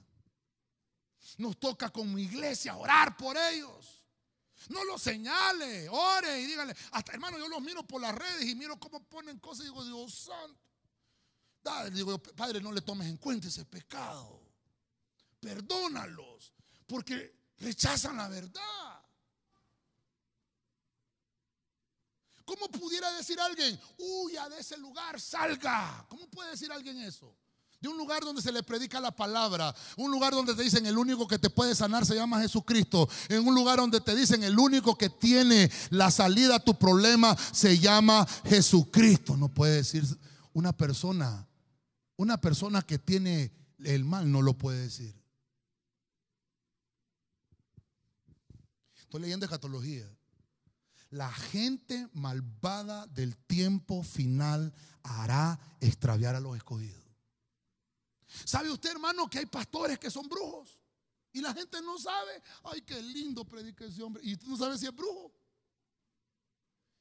Nos 1.38 1.58
toca 1.58 1.90
como 1.90 2.18
iglesia 2.18 2.76
orar 2.76 3.16
por 3.16 3.36
ellos. 3.36 4.04
No 4.68 4.84
los 4.84 5.00
señale, 5.00 5.88
ore 5.88 6.40
y 6.40 6.46
dígale. 6.46 6.76
Hasta 6.90 7.12
hermano, 7.12 7.38
yo 7.38 7.48
los 7.48 7.62
miro 7.62 7.82
por 7.84 8.00
las 8.00 8.14
redes 8.14 8.44
y 8.44 8.54
miro 8.54 8.78
cómo 8.78 9.02
ponen 9.04 9.38
cosas 9.38 9.64
y 9.64 9.68
digo, 9.68 9.84
Dios 9.84 10.14
santo. 10.14 10.60
Digo, 11.92 12.18
Padre, 12.18 12.60
no 12.60 12.72
le 12.72 12.80
tomes 12.80 13.08
en 13.08 13.16
cuenta 13.16 13.48
ese 13.48 13.64
pecado. 13.64 14.40
Perdónalos, 15.40 16.52
porque 16.86 17.36
rechazan 17.58 18.16
la 18.16 18.28
verdad. 18.28 18.98
¿Cómo 22.44 22.68
pudiera 22.68 23.12
decir 23.12 23.38
alguien, 23.38 23.78
huya 23.98 24.48
de 24.48 24.60
ese 24.60 24.78
lugar, 24.78 25.20
salga? 25.20 26.06
¿Cómo 26.08 26.26
puede 26.28 26.52
decir 26.52 26.72
alguien 26.72 26.98
eso? 27.02 27.36
De 27.80 27.88
un 27.88 27.96
lugar 27.96 28.24
donde 28.24 28.42
se 28.42 28.50
le 28.50 28.62
predica 28.62 28.98
la 29.00 29.12
palabra. 29.12 29.74
Un 29.96 30.10
lugar 30.10 30.32
donde 30.32 30.54
te 30.54 30.62
dicen 30.62 30.84
el 30.86 30.98
único 30.98 31.28
que 31.28 31.38
te 31.38 31.50
puede 31.50 31.74
sanar 31.74 32.04
se 32.04 32.16
llama 32.16 32.40
Jesucristo. 32.40 33.08
En 33.28 33.46
un 33.46 33.54
lugar 33.54 33.78
donde 33.78 34.00
te 34.00 34.16
dicen 34.16 34.42
el 34.42 34.58
único 34.58 34.96
que 34.98 35.10
tiene 35.10 35.70
la 35.90 36.10
salida 36.10 36.56
a 36.56 36.64
tu 36.64 36.76
problema 36.76 37.36
se 37.52 37.78
llama 37.78 38.26
Jesucristo. 38.44 39.36
No 39.36 39.48
puede 39.48 39.76
decir 39.76 40.04
una 40.54 40.72
persona. 40.72 41.47
Una 42.18 42.40
persona 42.40 42.82
que 42.82 42.98
tiene 42.98 43.52
el 43.78 44.04
mal 44.04 44.30
no 44.30 44.42
lo 44.42 44.58
puede 44.58 44.80
decir. 44.80 45.14
Estoy 48.96 49.20
leyendo 49.20 49.46
escatología. 49.46 50.04
La 51.10 51.32
gente 51.32 52.08
malvada 52.14 53.06
del 53.06 53.36
tiempo 53.36 54.02
final 54.02 54.74
hará 55.04 55.60
extraviar 55.80 56.34
a 56.34 56.40
los 56.40 56.56
escogidos. 56.56 57.04
¿Sabe 58.44 58.70
usted, 58.70 58.90
hermano, 58.90 59.30
que 59.30 59.38
hay 59.38 59.46
pastores 59.46 59.96
que 60.00 60.10
son 60.10 60.28
brujos? 60.28 60.76
Y 61.32 61.40
la 61.40 61.54
gente 61.54 61.80
no 61.82 61.98
sabe. 61.98 62.42
Ay, 62.64 62.82
qué 62.82 63.00
lindo 63.00 63.44
predica 63.44 63.84
ese 63.84 64.02
hombre. 64.02 64.22
Y 64.24 64.36
tú 64.36 64.48
no 64.48 64.56
sabes 64.56 64.80
si 64.80 64.86
es 64.86 64.94
brujo. 64.94 65.32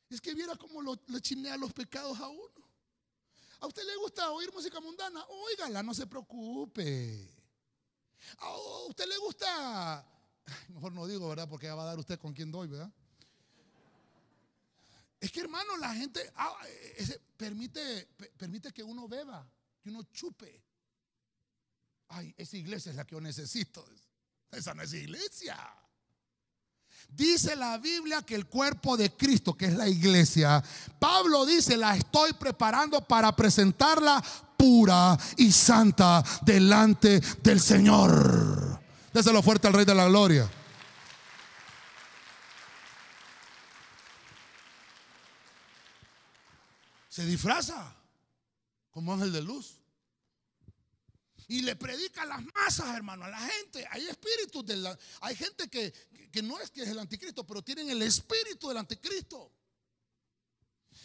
Es 0.10 0.22
que 0.22 0.36
viera 0.36 0.56
cómo 0.56 0.96
le 1.08 1.22
chinea 1.22 1.58
los 1.58 1.74
pecados 1.74 2.20
a 2.20 2.28
uno. 2.28 2.67
¿A 3.60 3.68
usted 3.68 3.84
le 3.86 3.96
gusta 3.98 4.32
oír 4.32 4.54
música 4.54 4.80
mundana? 4.80 5.24
Óigala, 5.26 5.82
no 5.82 5.94
se 5.94 6.06
preocupe. 6.06 7.34
¿A 8.40 8.58
usted 8.88 9.08
le 9.08 9.18
gusta? 9.18 10.06
Mejor 10.70 10.94
no 10.94 11.08
digo, 11.08 11.28
¿verdad? 11.30 11.50
Porque 11.50 11.70
va 11.70 11.84
a 11.84 11.88
dar 11.88 12.00
usted 12.00 12.20
con 12.20 12.34
quien 12.34 12.52
doy, 12.52 12.68
¿verdad? 12.68 12.92
Es 15.20 15.32
que 15.32 15.40
hermano, 15.40 15.78
la 15.78 15.94
gente 15.96 16.32
ah, 16.36 16.56
permite, 17.36 18.08
permite 18.38 18.72
que 18.72 18.84
uno 18.84 19.08
beba, 19.08 19.50
que 19.82 19.90
uno 19.90 20.04
chupe. 20.04 20.64
Ay, 22.10 22.34
esa 22.38 22.58
iglesia 22.58 22.92
es 22.92 22.96
la 22.96 23.06
que 23.06 23.16
yo 23.16 23.22
necesito. 23.22 23.86
Esa 24.52 24.74
no 24.74 24.84
es 24.84 24.94
iglesia. 24.94 25.58
Dice 27.10 27.56
la 27.56 27.78
Biblia 27.78 28.22
que 28.22 28.36
el 28.36 28.46
cuerpo 28.46 28.96
de 28.96 29.12
Cristo, 29.12 29.56
que 29.56 29.66
es 29.66 29.74
la 29.76 29.88
iglesia, 29.88 30.64
Pablo 31.00 31.46
dice, 31.46 31.76
la 31.76 31.96
estoy 31.96 32.34
preparando 32.34 33.02
para 33.02 33.36
presentarla 33.36 34.24
pura 34.56 35.18
y 35.38 35.52
santa 35.52 36.24
delante 36.44 37.20
del 37.42 37.60
Señor. 37.60 38.80
Déselo 39.14 39.42
fuerte 39.42 39.68
al 39.68 39.74
Rey 39.74 39.86
de 39.86 39.96
la 39.96 40.08
Gloria. 40.08 40.50
Se 47.10 47.26
disfraza 47.26 47.96
como 48.92 49.14
ángel 49.14 49.32
de 49.32 49.42
luz. 49.42 49.78
Y 51.48 51.62
le 51.62 51.76
predica 51.76 52.24
a 52.24 52.26
las 52.26 52.44
masas, 52.54 52.96
hermano, 52.96 53.26
a 53.26 53.30
la 53.30 53.40
gente. 53.40 53.88
Hay 53.90 54.08
espíritus 54.08 54.66
de 54.66 54.76
la, 54.76 54.98
hay 55.22 55.36
gente 55.36 55.68
que, 55.68 55.94
no 56.42 56.60
es 56.60 56.70
que 56.72 56.84
es 56.84 56.90
el 56.90 57.00
anticristo, 57.00 57.46
pero 57.46 57.62
tienen 57.62 57.90
el 57.90 58.02
espíritu 58.02 58.68
del 58.68 58.78
anticristo. 58.78 59.52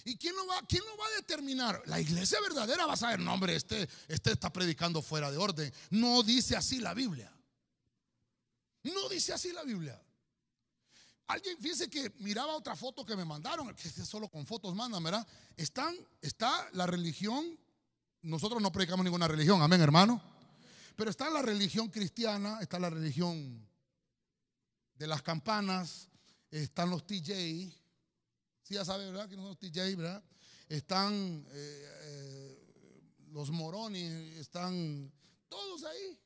¿Y 0.04 0.16
quién 0.16 0.34
lo 0.34 0.46
va, 0.46 0.60
quién 0.66 0.82
lo 0.84 0.96
va 0.96 1.06
a 1.06 1.16
determinar? 1.16 1.82
La 1.86 2.00
iglesia 2.00 2.40
verdadera 2.40 2.86
va 2.86 2.94
a 2.94 2.96
saber, 2.96 3.20
no, 3.20 3.32
hombre, 3.32 3.54
este, 3.54 3.88
este 4.08 4.32
está 4.32 4.52
predicando 4.52 5.00
fuera 5.00 5.30
de 5.30 5.36
orden. 5.36 5.72
No 5.90 6.22
dice 6.22 6.56
así 6.56 6.80
la 6.80 6.94
Biblia. 6.94 7.32
No 8.82 9.08
dice 9.08 9.32
así 9.32 9.52
la 9.52 9.62
Biblia. 9.62 10.00
Alguien, 11.28 11.56
fíjese 11.58 11.88
que 11.88 12.12
miraba 12.18 12.56
otra 12.56 12.74
foto 12.74 13.06
que 13.06 13.16
me 13.16 13.24
mandaron, 13.24 13.72
que 13.74 13.88
solo 13.88 14.28
con 14.28 14.44
fotos 14.44 14.74
mandan, 14.74 15.02
¿verdad? 15.02 15.26
Están, 15.56 15.94
está 16.20 16.68
la 16.72 16.86
religión, 16.86 17.58
nosotros 18.22 18.60
no 18.60 18.72
predicamos 18.72 19.04
ninguna 19.04 19.28
religión, 19.28 19.62
amén, 19.62 19.80
hermano. 19.80 20.20
Pero 20.96 21.10
está 21.10 21.30
la 21.30 21.42
religión 21.42 21.88
cristiana, 21.88 22.58
está 22.60 22.78
la 22.78 22.90
religión 22.90 23.66
de 25.03 25.09
las 25.09 25.20
campanas, 25.20 26.09
están 26.48 26.88
los 26.88 27.05
TJ, 27.05 27.26
sí 28.62 28.74
ya 28.74 28.84
sabe, 28.84 29.07
¿verdad? 29.07 29.28
Que 29.28 29.34
no 29.34 29.42
son 29.42 29.48
los 29.48 29.59
TJ, 29.59 29.96
¿verdad? 29.96 30.22
Están 30.68 31.44
eh, 31.50 31.88
eh, 32.03 33.12
los 33.32 33.50
morones, 33.50 34.36
están 34.36 35.12
todos 35.48 35.82
ahí. 35.82 36.20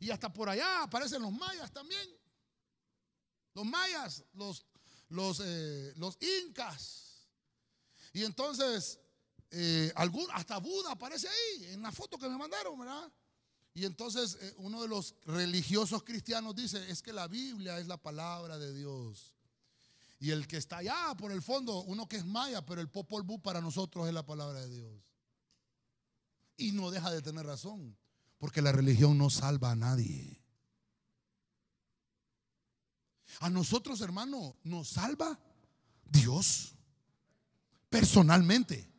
Y 0.00 0.10
hasta 0.10 0.32
por 0.32 0.48
allá 0.48 0.82
aparecen 0.82 1.22
los 1.22 1.30
mayas 1.30 1.70
también. 1.70 2.08
Los 3.54 3.64
mayas, 3.64 4.24
los, 4.32 4.66
los, 5.10 5.40
eh, 5.44 5.92
los 5.94 6.18
incas. 6.20 7.28
Y 8.12 8.24
entonces 8.24 8.98
eh, 9.52 9.92
hasta 10.32 10.58
Buda 10.58 10.90
aparece 10.90 11.28
ahí, 11.28 11.66
en 11.66 11.82
la 11.82 11.92
foto 11.92 12.18
que 12.18 12.28
me 12.28 12.36
mandaron, 12.36 12.76
¿verdad? 12.80 13.12
Y 13.78 13.84
entonces 13.84 14.36
eh, 14.40 14.54
uno 14.56 14.82
de 14.82 14.88
los 14.88 15.14
religiosos 15.24 16.02
cristianos 16.02 16.56
dice, 16.56 16.90
es 16.90 17.00
que 17.00 17.12
la 17.12 17.28
Biblia 17.28 17.78
es 17.78 17.86
la 17.86 17.96
palabra 17.96 18.58
de 18.58 18.74
Dios. 18.74 19.36
Y 20.18 20.32
el 20.32 20.48
que 20.48 20.56
está 20.56 20.78
allá 20.78 21.14
por 21.16 21.30
el 21.30 21.42
fondo, 21.42 21.84
uno 21.84 22.08
que 22.08 22.16
es 22.16 22.24
maya, 22.24 22.66
pero 22.66 22.80
el 22.80 22.90
Popol 22.90 23.22
Vuh 23.22 23.40
para 23.40 23.60
nosotros 23.60 24.08
es 24.08 24.12
la 24.12 24.26
palabra 24.26 24.62
de 24.62 24.68
Dios. 24.68 24.92
Y 26.56 26.72
no 26.72 26.90
deja 26.90 27.12
de 27.12 27.22
tener 27.22 27.46
razón, 27.46 27.96
porque 28.38 28.62
la 28.62 28.72
religión 28.72 29.16
no 29.16 29.30
salva 29.30 29.70
a 29.70 29.76
nadie. 29.76 30.42
A 33.38 33.48
nosotros, 33.48 34.00
hermano, 34.00 34.56
nos 34.64 34.88
salva 34.88 35.38
Dios 36.04 36.74
personalmente. 37.88 38.90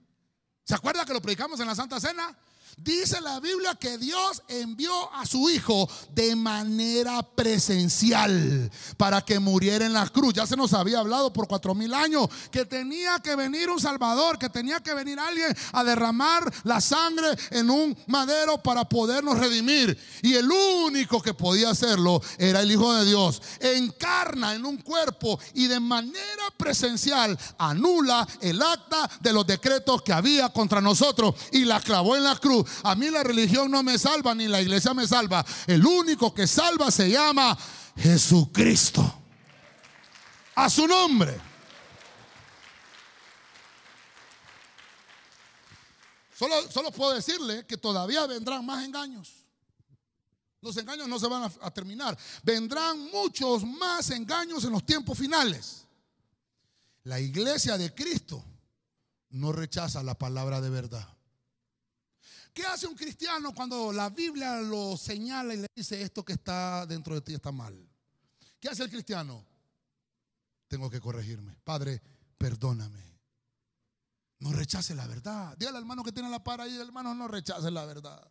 ¿Se 0.64 0.74
acuerda 0.74 1.04
que 1.04 1.12
lo 1.12 1.22
predicamos 1.22 1.60
en 1.60 1.68
la 1.68 1.76
Santa 1.76 2.00
Cena? 2.00 2.38
Dice 2.78 3.20
la 3.22 3.40
Biblia 3.40 3.76
que 3.76 3.98
Dios 3.98 4.42
envió 4.48 5.14
a 5.14 5.26
su 5.26 5.50
Hijo 5.50 5.90
de 6.14 6.36
manera 6.36 7.22
presencial 7.24 8.72
para 8.96 9.22
que 9.22 9.40
muriera 9.40 9.86
en 9.86 9.94
la 9.94 10.08
cruz. 10.08 10.34
Ya 10.34 10.48
se 10.48 10.56
nos 10.56 10.74
había 10.74 11.00
hablado 11.00 11.34
por 11.34 11.48
cuatro 11.48 11.76
mil 11.76 11.94
años 11.94 12.30
que 12.52 12.66
tenía 12.66 13.20
que 13.20 13.36
venir 13.36 13.70
un 13.70 13.82
Salvador, 13.82 14.40
que 14.40 14.50
tenía 14.50 14.80
que 14.80 14.94
venir 14.94 15.20
alguien 15.20 15.56
a 15.74 15.84
derramar 15.84 16.52
la 16.64 16.80
sangre 16.80 17.28
en 17.52 17.70
un 17.70 17.98
madero 18.08 18.62
para 18.62 18.88
podernos 18.88 19.38
redimir. 19.38 19.98
Y 20.22 20.36
el 20.36 20.50
único 20.50 21.22
que 21.22 21.34
podía 21.34 21.72
hacerlo 21.72 22.22
era 22.38 22.62
el 22.62 22.72
Hijo 22.72 22.94
de 22.94 23.06
Dios. 23.06 23.42
Encarna 23.60 24.54
en 24.54 24.66
un 24.66 24.78
cuerpo 24.78 25.40
y 25.54 25.68
de 25.68 25.80
manera 25.80 26.44
presencial 26.56 27.38
anula 27.58 28.28
el 28.42 28.62
acta 28.62 29.10
de 29.20 29.34
los 29.34 29.46
decretos 29.46 30.02
que 30.02 30.14
había 30.14 30.50
contra 30.50 30.82
nosotros 30.82 31.36
y 31.52 31.66
la 31.66 31.82
clavó 31.82 32.16
en 32.16 32.24
la 32.24 32.36
cruz 32.38 32.59
a 32.84 32.96
mí 32.96 33.10
la 33.10 33.24
religión 33.24 33.70
no 33.72 33.84
me 33.84 33.98
salva 33.98 34.34
ni 34.36 34.48
la 34.48 34.62
iglesia 34.62 34.94
me 34.94 35.08
salva. 35.08 35.46
El 35.68 35.86
único 35.86 36.34
que 36.34 36.48
salva 36.48 36.92
se 36.92 37.10
llama 37.10 37.58
Jesucristo. 37.98 39.16
A 40.56 40.70
su 40.70 40.88
nombre. 40.88 41.40
Solo, 46.38 46.72
solo 46.72 46.92
puedo 46.92 47.14
decirle 47.14 47.66
que 47.66 47.78
todavía 47.78 48.26
vendrán 48.26 48.66
más 48.66 48.86
engaños. 48.86 49.46
Los 50.62 50.76
engaños 50.78 51.08
no 51.08 51.20
se 51.20 51.28
van 51.28 51.44
a, 51.44 51.52
a, 51.62 51.72
terminar. 51.72 52.18
Vendrán 52.44 53.10
muchos 53.12 53.64
más 53.64 54.10
engaños 54.10 54.64
en 54.64 54.72
los 54.72 54.86
tiempos 54.86 55.18
finales. 55.18 55.86
La 57.04 57.20
iglesia 57.20 57.78
de 57.78 57.94
Cristo 57.94 58.44
no 59.30 59.52
rechaza 59.52 60.04
la 60.04 60.16
palabra 60.18 60.62
de 60.62 60.70
verdad. 60.70 61.08
¿Qué 62.60 62.66
hace 62.66 62.88
un 62.88 62.96
cristiano 62.96 63.54
cuando 63.54 63.94
la 63.94 64.10
Biblia 64.10 64.60
lo 64.60 64.98
señala 64.98 65.54
y 65.54 65.60
le 65.60 65.68
dice 65.74 66.02
esto 66.02 66.26
que 66.26 66.34
está 66.34 66.86
dentro 66.86 67.16
de 67.16 67.22
ti 67.22 67.34
está 67.34 67.54
mal? 67.54 67.74
¿Qué 68.60 68.68
hace 68.68 68.84
el 68.84 68.90
cristiano? 68.90 69.46
Tengo 70.68 70.90
que 70.90 71.00
corregirme. 71.00 71.56
Padre, 71.64 72.02
perdóname. 72.38 73.18
No 74.40 74.52
rechace 74.52 74.94
la 74.94 75.08
verdad. 75.08 75.56
Dígale 75.58 75.78
al 75.78 75.84
hermano 75.84 76.04
que 76.04 76.12
tiene 76.12 76.30
la 76.30 76.44
para 76.44 76.66
ahí, 76.66 76.78
hermano, 76.78 77.16
no 77.16 77.30
rechace 77.30 77.72
la 77.72 77.86
verdad. 77.86 78.30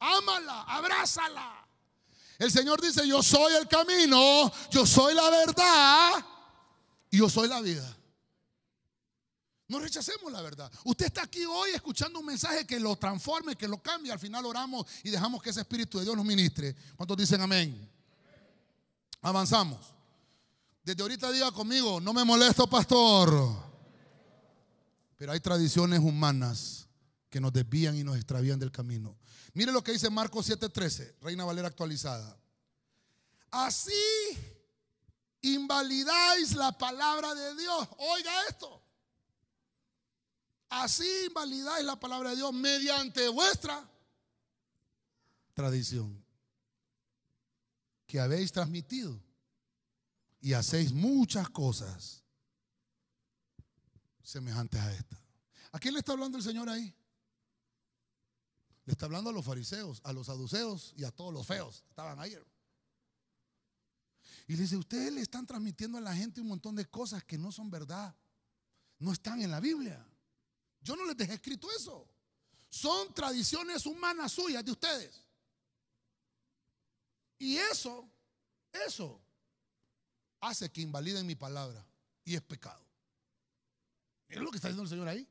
Ámala, 0.00 0.62
abrázala. 0.62 1.64
El 2.40 2.50
Señor 2.50 2.82
dice, 2.82 3.06
yo 3.06 3.22
soy 3.22 3.54
el 3.54 3.68
camino, 3.68 4.50
yo 4.72 4.84
soy 4.84 5.14
la 5.14 5.30
verdad 5.30 6.26
y 7.08 7.18
yo 7.18 7.30
soy 7.30 7.46
la 7.46 7.60
vida. 7.60 7.96
No 9.68 9.80
rechacemos 9.80 10.32
la 10.32 10.40
verdad. 10.42 10.70
Usted 10.84 11.06
está 11.06 11.22
aquí 11.22 11.44
hoy 11.44 11.70
escuchando 11.70 12.20
un 12.20 12.26
mensaje 12.26 12.66
que 12.66 12.78
lo 12.78 12.94
transforme, 12.96 13.56
que 13.56 13.66
lo 13.66 13.82
cambie. 13.82 14.12
Al 14.12 14.18
final 14.20 14.46
oramos 14.46 14.86
y 15.02 15.10
dejamos 15.10 15.42
que 15.42 15.50
ese 15.50 15.60
Espíritu 15.60 15.98
de 15.98 16.04
Dios 16.04 16.16
nos 16.16 16.24
ministre. 16.24 16.76
¿Cuántos 16.94 17.16
dicen 17.16 17.40
amén? 17.40 17.90
Avanzamos. 19.22 19.80
Desde 20.84 21.02
ahorita 21.02 21.32
diga 21.32 21.50
conmigo, 21.50 22.00
no 22.00 22.12
me 22.12 22.24
molesto, 22.24 22.68
pastor. 22.68 23.64
Pero 25.16 25.32
hay 25.32 25.40
tradiciones 25.40 25.98
humanas 25.98 26.86
que 27.28 27.40
nos 27.40 27.52
desvían 27.52 27.96
y 27.96 28.04
nos 28.04 28.16
extravían 28.16 28.60
del 28.60 28.70
camino. 28.70 29.18
Mire 29.54 29.72
lo 29.72 29.82
que 29.82 29.92
dice 29.92 30.10
Marcos 30.10 30.48
7:13, 30.48 31.16
Reina 31.22 31.44
Valera 31.44 31.66
actualizada. 31.66 32.38
Así 33.50 33.90
invalidáis 35.40 36.54
la 36.54 36.76
palabra 36.76 37.34
de 37.34 37.56
Dios. 37.56 37.88
Oiga 37.98 38.32
esto. 38.48 38.85
Así 40.68 41.26
invalidáis 41.26 41.84
la 41.84 41.98
palabra 41.98 42.30
de 42.30 42.36
Dios 42.36 42.52
mediante 42.52 43.28
vuestra 43.28 43.88
tradición 45.54 46.24
que 48.06 48.20
habéis 48.20 48.52
transmitido 48.52 49.20
y 50.40 50.52
hacéis 50.52 50.92
muchas 50.92 51.48
cosas 51.50 52.22
semejantes 54.22 54.80
a 54.80 54.92
esta. 54.92 55.20
¿A 55.72 55.78
quién 55.78 55.94
le 55.94 56.00
está 56.00 56.12
hablando 56.12 56.38
el 56.38 56.44
Señor 56.44 56.68
ahí? 56.68 56.94
Le 58.84 58.92
está 58.92 59.06
hablando 59.06 59.30
a 59.30 59.32
los 59.32 59.44
fariseos, 59.44 60.00
a 60.04 60.12
los 60.12 60.26
saduceos 60.26 60.94
y 60.96 61.04
a 61.04 61.10
todos 61.10 61.32
los 61.32 61.46
feos 61.46 61.84
estaban 61.88 62.20
ahí. 62.20 62.36
Y 64.46 64.54
le 64.54 64.62
dice, 64.62 64.76
ustedes 64.76 65.12
le 65.12 65.20
están 65.20 65.46
transmitiendo 65.46 65.98
a 65.98 66.00
la 66.00 66.14
gente 66.14 66.40
un 66.40 66.48
montón 66.48 66.76
de 66.76 66.86
cosas 66.86 67.24
que 67.24 67.36
no 67.36 67.50
son 67.50 67.68
verdad. 67.68 68.14
No 68.98 69.12
están 69.12 69.42
en 69.42 69.50
la 69.50 69.58
Biblia. 69.58 70.06
Yo 70.86 70.94
no 70.94 71.04
les 71.04 71.16
dejé 71.16 71.34
escrito 71.34 71.68
eso. 71.72 72.08
Son 72.68 73.12
tradiciones 73.12 73.84
humanas 73.86 74.30
suyas 74.30 74.64
de 74.64 74.70
ustedes. 74.70 75.20
Y 77.38 77.56
eso, 77.56 78.08
eso 78.72 79.20
hace 80.40 80.70
que 80.70 80.82
invaliden 80.82 81.26
mi 81.26 81.34
palabra. 81.34 81.84
Y 82.24 82.36
es 82.36 82.42
pecado. 82.42 82.84
Es 84.28 84.38
lo 84.38 84.48
que 84.50 84.58
está 84.58 84.68
diciendo 84.68 84.84
el 84.84 84.88
Señor 84.88 85.08
ahí. 85.08 85.28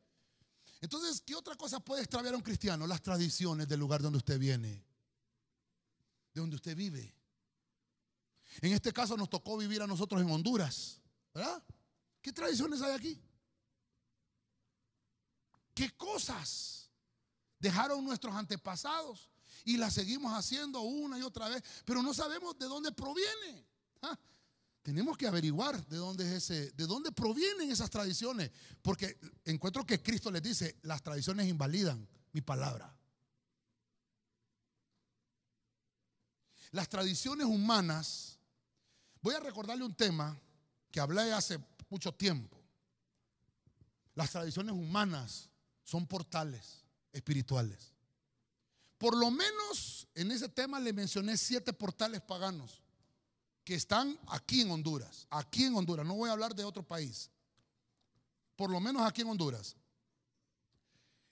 Entonces, 0.82 1.22
¿qué 1.22 1.36
otra 1.36 1.56
cosa 1.56 1.80
puede 1.80 2.02
extraviar 2.02 2.34
a 2.34 2.38
un 2.38 2.44
cristiano? 2.44 2.86
Las 2.86 3.02
tradiciones 3.02 3.66
del 3.66 3.80
lugar 3.80 4.02
donde 4.02 4.18
usted 4.18 4.38
viene, 4.38 4.84
de 6.34 6.42
donde 6.42 6.58
usted 6.58 6.76
vive. 6.76 7.16
En 8.60 8.74
este 8.74 8.92
caso 8.92 9.16
nos 9.16 9.30
tocó 9.30 9.58
vivir 9.58 9.82
a 9.82 9.88
nosotros 9.88 10.22
en 10.22 10.30
Honduras, 10.30 11.00
¿verdad? 11.34 11.64
¿Qué 12.22 12.34
tradiciones 12.34 12.82
hay 12.82 12.94
aquí? 12.94 13.25
¿Qué 15.76 15.92
cosas 15.96 16.90
dejaron 17.60 18.04
nuestros 18.04 18.34
antepasados? 18.34 19.30
Y 19.66 19.78
las 19.78 19.94
seguimos 19.94 20.32
haciendo 20.34 20.82
una 20.82 21.20
y 21.20 21.22
otra 21.22 21.50
vez, 21.50 21.62
pero 21.84 22.02
no 22.02 22.14
sabemos 22.14 22.58
de 22.58 22.66
dónde 22.66 22.92
proviene. 22.94 23.68
¿Ah? 24.02 24.18
Tenemos 24.82 25.18
que 25.18 25.28
averiguar 25.28 25.86
de 25.88 25.98
dónde 25.98 26.24
es 26.26 26.50
ese, 26.50 26.72
de 26.72 26.88
dónde 26.88 27.12
provienen 27.12 27.70
esas 27.72 27.90
tradiciones, 27.90 28.52
porque 28.82 29.20
encuentro 29.44 29.86
que 29.86 30.02
Cristo 30.02 30.32
les 30.32 30.42
dice, 30.42 30.78
las 30.84 31.02
tradiciones 31.02 31.48
invalidan 31.48 32.08
mi 32.32 32.42
palabra. 32.42 32.96
Las 36.72 36.88
tradiciones 36.88 37.48
humanas, 37.48 38.40
voy 39.22 39.36
a 39.36 39.40
recordarle 39.40 39.84
un 39.84 39.96
tema 39.96 40.40
que 40.90 41.02
hablé 41.02 41.34
hace 41.34 41.60
mucho 41.90 42.14
tiempo. 42.14 42.64
Las 44.14 44.32
tradiciones 44.32 44.74
humanas 44.74 45.50
son 45.86 46.06
portales 46.08 46.84
espirituales. 47.14 47.94
Por 48.98 49.16
lo 49.16 49.32
menos 49.32 50.08
en 50.16 50.32
ese 50.32 50.50
tema 50.50 50.80
le 50.80 50.92
mencioné 50.92 51.38
siete 51.38 51.72
portales 51.72 52.22
paganos 52.22 52.82
que 53.64 53.76
están 53.76 54.20
aquí 54.28 54.62
en 54.62 54.72
Honduras, 54.72 55.28
aquí 55.30 55.64
en 55.64 55.76
Honduras, 55.76 56.06
no 56.06 56.16
voy 56.16 56.30
a 56.30 56.34
hablar 56.34 56.54
de 56.54 56.64
otro 56.64 56.84
país, 56.84 57.30
por 58.56 58.70
lo 58.70 58.80
menos 58.80 59.02
aquí 59.04 59.22
en 59.22 59.30
Honduras. 59.30 59.76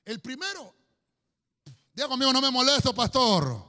El 0.06 0.20
primero, 0.20 0.74
diga 1.94 2.08
conmigo, 2.08 2.32
no 2.32 2.42
me 2.42 2.52
molesto, 2.52 2.94
pastor. 2.94 3.66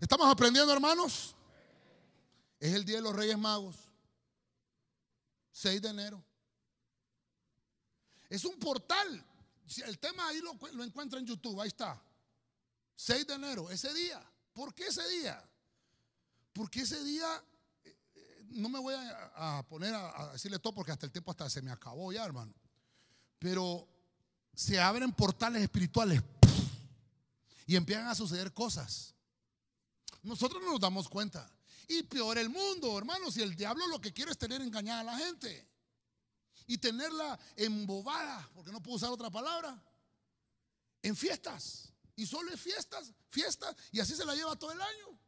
¿Estamos 0.00 0.30
aprendiendo, 0.30 0.72
hermanos? 0.72 1.34
Es 2.60 2.72
el 2.72 2.84
Día 2.84 2.96
de 2.96 3.02
los 3.02 3.14
Reyes 3.14 3.38
Magos, 3.38 3.76
6 5.52 5.82
de 5.82 5.88
enero. 5.88 6.24
Es 8.28 8.44
un 8.44 8.58
portal. 8.58 9.24
El 9.84 9.98
tema 9.98 10.28
ahí 10.28 10.40
lo, 10.40 10.54
lo 10.72 10.84
encuentra 10.84 11.18
en 11.18 11.26
YouTube, 11.26 11.60
ahí 11.60 11.68
está. 11.68 12.00
6 12.96 13.26
de 13.26 13.34
enero, 13.34 13.70
ese 13.70 13.92
día. 13.94 14.20
¿Por 14.52 14.74
qué 14.74 14.86
ese 14.88 15.06
día? 15.08 15.42
Porque 16.52 16.80
ese 16.80 17.02
día 17.04 17.28
no 18.50 18.68
me 18.68 18.78
voy 18.78 18.94
a, 18.96 19.64
poner 19.68 19.94
a, 19.94 20.30
decirle 20.32 20.58
todo 20.58 20.74
porque 20.74 20.92
hasta 20.92 21.06
el 21.06 21.12
tiempo 21.12 21.30
hasta 21.30 21.48
se 21.48 21.62
me 21.62 21.70
acabó 21.70 22.12
ya, 22.12 22.24
hermano. 22.24 22.52
Pero 23.38 23.86
se 24.54 24.80
abren 24.80 25.12
portales 25.12 25.62
espirituales 25.62 26.22
y 27.66 27.76
empiezan 27.76 28.08
a 28.08 28.14
suceder 28.14 28.52
cosas. 28.52 29.14
Nosotros 30.22 30.62
no 30.62 30.72
nos 30.72 30.80
damos 30.80 31.08
cuenta. 31.08 31.48
Y 31.86 32.02
peor 32.02 32.38
el 32.38 32.50
mundo, 32.50 32.98
hermano, 32.98 33.30
si 33.30 33.42
el 33.42 33.54
diablo 33.54 33.86
lo 33.86 34.00
que 34.00 34.12
quiere 34.12 34.32
es 34.32 34.38
tener 34.38 34.60
engañada 34.60 35.00
a 35.00 35.04
la 35.04 35.18
gente 35.18 35.66
y 36.68 36.78
tenerla 36.78 37.36
embobada, 37.56 38.48
porque 38.54 38.70
no 38.70 38.80
puedo 38.80 38.96
usar 38.96 39.10
otra 39.10 39.30
palabra, 39.30 39.82
en 41.02 41.16
fiestas. 41.16 41.92
Y 42.14 42.26
solo 42.26 42.50
en 42.50 42.58
fiestas, 42.58 43.12
fiestas, 43.30 43.74
y 43.90 44.00
así 44.00 44.14
se 44.14 44.24
la 44.24 44.34
lleva 44.34 44.54
todo 44.56 44.70
el 44.70 44.80
año. 44.80 45.18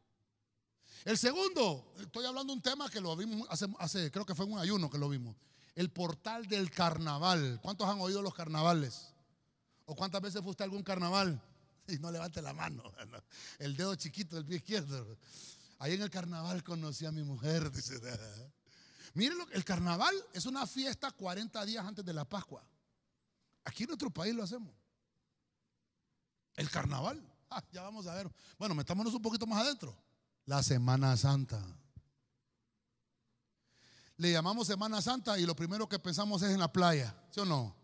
El 1.03 1.17
segundo, 1.17 1.93
estoy 1.99 2.25
hablando 2.25 2.53
de 2.53 2.57
un 2.57 2.61
tema 2.61 2.89
que 2.89 3.01
lo 3.01 3.15
vimos 3.15 3.47
hace, 3.49 4.11
creo 4.11 4.25
que 4.25 4.35
fue 4.35 4.45
un 4.45 4.59
ayuno 4.59 4.89
que 4.89 4.99
lo 4.99 5.09
vimos. 5.09 5.35
El 5.73 5.89
portal 5.89 6.45
del 6.47 6.69
carnaval. 6.69 7.59
¿Cuántos 7.61 7.87
han 7.87 7.99
oído 8.01 8.21
los 8.21 8.35
carnavales? 8.35 9.07
¿O 9.85 9.95
cuántas 9.95 10.21
veces 10.21 10.43
fuiste 10.43 10.63
a 10.63 10.65
algún 10.65 10.83
carnaval? 10.83 11.41
Y 11.87 11.97
no 11.97 12.11
levante 12.11 12.41
la 12.41 12.53
mano, 12.53 12.83
el 13.57 13.75
dedo 13.75 13.95
chiquito 13.95 14.35
del 14.35 14.45
pie 14.45 14.57
izquierdo. 14.57 15.17
Ahí 15.79 15.93
en 15.93 16.01
el 16.03 16.11
carnaval 16.11 16.63
conocí 16.63 17.05
a 17.07 17.11
mi 17.11 17.23
mujer. 17.23 17.71
Dice, 17.73 17.99
Miren, 19.13 19.37
el 19.51 19.65
carnaval 19.65 20.15
es 20.33 20.45
una 20.45 20.65
fiesta 20.65 21.11
40 21.11 21.65
días 21.65 21.85
antes 21.85 22.05
de 22.05 22.13
la 22.13 22.25
Pascua. 22.25 22.63
Aquí 23.63 23.83
en 23.83 23.89
nuestro 23.89 24.09
país 24.09 24.33
lo 24.33 24.43
hacemos. 24.43 24.73
El 26.55 26.69
carnaval. 26.69 27.27
Ah, 27.53 27.61
ya 27.69 27.81
vamos 27.81 28.07
a 28.07 28.15
ver. 28.15 28.31
Bueno, 28.57 28.73
metámonos 28.73 29.13
un 29.13 29.21
poquito 29.21 29.45
más 29.45 29.61
adentro 29.65 29.93
la 30.45 30.63
Semana 30.63 31.17
Santa. 31.17 31.61
Le 34.15 34.31
llamamos 34.31 34.67
Semana 34.67 35.01
Santa 35.01 35.37
y 35.37 35.45
lo 35.45 35.53
primero 35.53 35.89
que 35.89 35.99
pensamos 35.99 36.41
es 36.43 36.51
en 36.51 36.59
la 36.59 36.71
playa, 36.71 37.13
¿sí 37.29 37.41
o 37.41 37.45
no? 37.45 37.75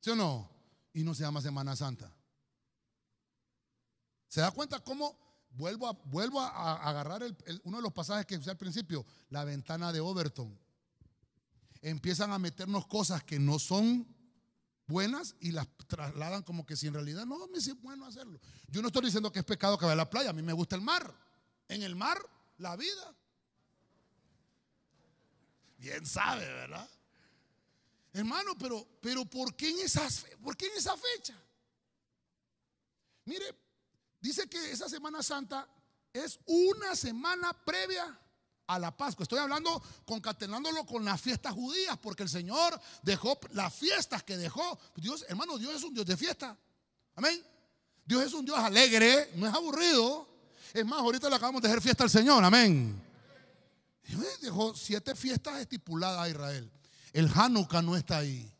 ¿Sí 0.00 0.10
o 0.10 0.16
no? 0.16 0.50
Y 0.92 1.04
no 1.04 1.14
se 1.14 1.22
llama 1.22 1.40
Semana 1.40 1.76
Santa. 1.76 2.10
¿Se 4.26 4.40
da 4.40 4.50
cuenta 4.50 4.80
cómo 4.80 5.16
vuelvo 5.50 5.88
a, 5.88 5.92
vuelvo 6.04 6.40
a, 6.40 6.88
agarrar 6.88 7.22
uno 7.64 7.76
de 7.78 7.82
los 7.82 7.92
pasajes 7.92 8.26
que 8.26 8.36
usé 8.36 8.50
al 8.50 8.56
principio, 8.56 9.04
la 9.28 9.44
ventana 9.44 9.92
de 9.92 10.00
Overton? 10.00 10.58
Empiezan 11.82 12.32
a 12.32 12.38
meternos 12.38 12.86
cosas 12.86 13.22
que 13.24 13.38
no 13.38 13.58
son 13.58 14.06
buenas 14.86 15.34
y 15.40 15.52
las 15.52 15.68
trasladan 15.86 16.42
como 16.42 16.66
que 16.66 16.76
si 16.76 16.88
en 16.88 16.94
realidad 16.94 17.24
no, 17.24 17.46
me 17.48 17.58
es 17.58 17.80
bueno 17.80 18.06
hacerlo. 18.06 18.40
Yo 18.68 18.82
no 18.82 18.88
estoy 18.88 19.04
diciendo 19.04 19.32
que 19.32 19.38
es 19.38 19.44
pecado 19.44 19.78
que 19.78 19.84
vaya 19.84 19.94
a 19.94 19.96
la 19.96 20.10
playa, 20.10 20.30
a 20.30 20.34
mí 20.34 20.42
me 20.42 20.52
gusta 20.52 20.76
el 20.76 20.82
mar 20.82 21.14
en 21.70 21.82
el 21.82 21.96
mar 21.96 22.18
la 22.58 22.76
vida. 22.76 23.16
Bien 25.78 26.04
sabe, 26.04 26.44
¿verdad? 26.44 26.88
Hermano, 28.12 28.58
pero, 28.58 28.86
pero 29.00 29.24
¿por, 29.24 29.54
qué 29.54 29.70
en 29.70 29.78
esas, 29.78 30.26
¿por 30.42 30.56
qué 30.56 30.66
en 30.66 30.76
esa 30.76 30.96
fecha? 30.96 31.40
Mire, 33.24 33.54
dice 34.20 34.48
que 34.48 34.70
esa 34.72 34.88
Semana 34.88 35.22
Santa 35.22 35.68
es 36.12 36.38
una 36.46 36.96
semana 36.96 37.52
previa 37.64 38.18
a 38.66 38.78
la 38.78 38.96
Pascua. 38.96 39.24
Estoy 39.24 39.38
hablando 39.38 39.82
concatenándolo 40.04 40.86
con 40.86 41.04
las 41.04 41.20
fiestas 41.20 41.52
judías, 41.52 41.98
porque 41.98 42.22
el 42.22 42.28
Señor 42.28 42.80
dejó 43.02 43.38
las 43.52 43.74
fiestas 43.74 44.22
que 44.22 44.36
dejó. 44.36 44.78
Dios, 44.96 45.24
hermano, 45.28 45.58
Dios 45.58 45.74
es 45.74 45.82
un 45.82 45.92
Dios 45.92 46.06
de 46.06 46.16
fiesta. 46.16 46.56
Amén. 47.16 47.42
Dios 48.04 48.24
es 48.24 48.32
un 48.32 48.44
Dios 48.44 48.58
alegre, 48.58 49.30
no 49.36 49.46
es 49.46 49.54
aburrido. 49.54 50.28
Es 50.72 50.84
más, 50.84 51.00
ahorita 51.00 51.28
le 51.28 51.36
acabamos 51.36 51.62
de 51.62 51.68
hacer 51.68 51.80
fiesta 51.80 52.04
al 52.04 52.10
Señor. 52.10 52.44
Amén. 52.44 53.02
Dios 54.06 54.40
dejó 54.40 54.74
siete 54.74 55.14
fiestas 55.14 55.60
estipuladas 55.60 56.20
a 56.20 56.28
Israel. 56.28 56.70
El 57.12 57.30
Hanukkah 57.32 57.82
no 57.82 57.96
está 57.96 58.18
ahí. 58.18 58.52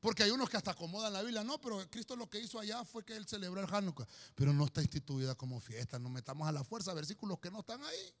Porque 0.00 0.22
hay 0.22 0.30
unos 0.30 0.48
que 0.48 0.56
hasta 0.56 0.72
acomodan 0.72 1.12
la 1.12 1.22
Biblia. 1.22 1.42
No, 1.42 1.60
pero 1.60 1.88
Cristo 1.90 2.14
lo 2.14 2.28
que 2.28 2.40
hizo 2.40 2.58
allá 2.58 2.84
fue 2.84 3.04
que 3.04 3.16
él 3.16 3.26
celebró 3.26 3.60
el 3.60 3.72
Hanukkah. 3.72 4.06
Pero 4.34 4.52
no 4.52 4.66
está 4.66 4.80
instituida 4.80 5.34
como 5.34 5.60
fiesta. 5.60 5.98
Nos 5.98 6.12
metamos 6.12 6.46
a 6.48 6.52
la 6.52 6.64
fuerza 6.64 6.94
versículos 6.94 7.38
que 7.40 7.50
no 7.50 7.60
están 7.60 7.82
ahí. 7.82 8.14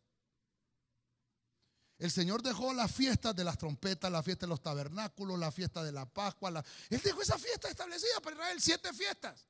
El 1.98 2.12
Señor 2.12 2.42
dejó 2.42 2.72
las 2.72 2.92
fiestas 2.92 3.34
de 3.34 3.42
las 3.42 3.58
trompetas, 3.58 4.10
la 4.10 4.22
fiesta 4.22 4.46
de 4.46 4.50
los 4.50 4.62
tabernáculos, 4.62 5.38
la 5.38 5.50
fiesta 5.50 5.82
de 5.82 5.90
la 5.90 6.06
Pascua. 6.06 6.64
Él 6.90 7.00
dejó 7.02 7.22
esa 7.22 7.38
fiesta 7.38 7.68
establecida 7.68 8.20
para 8.22 8.36
Israel, 8.36 8.60
siete 8.60 8.92
fiestas, 8.92 9.44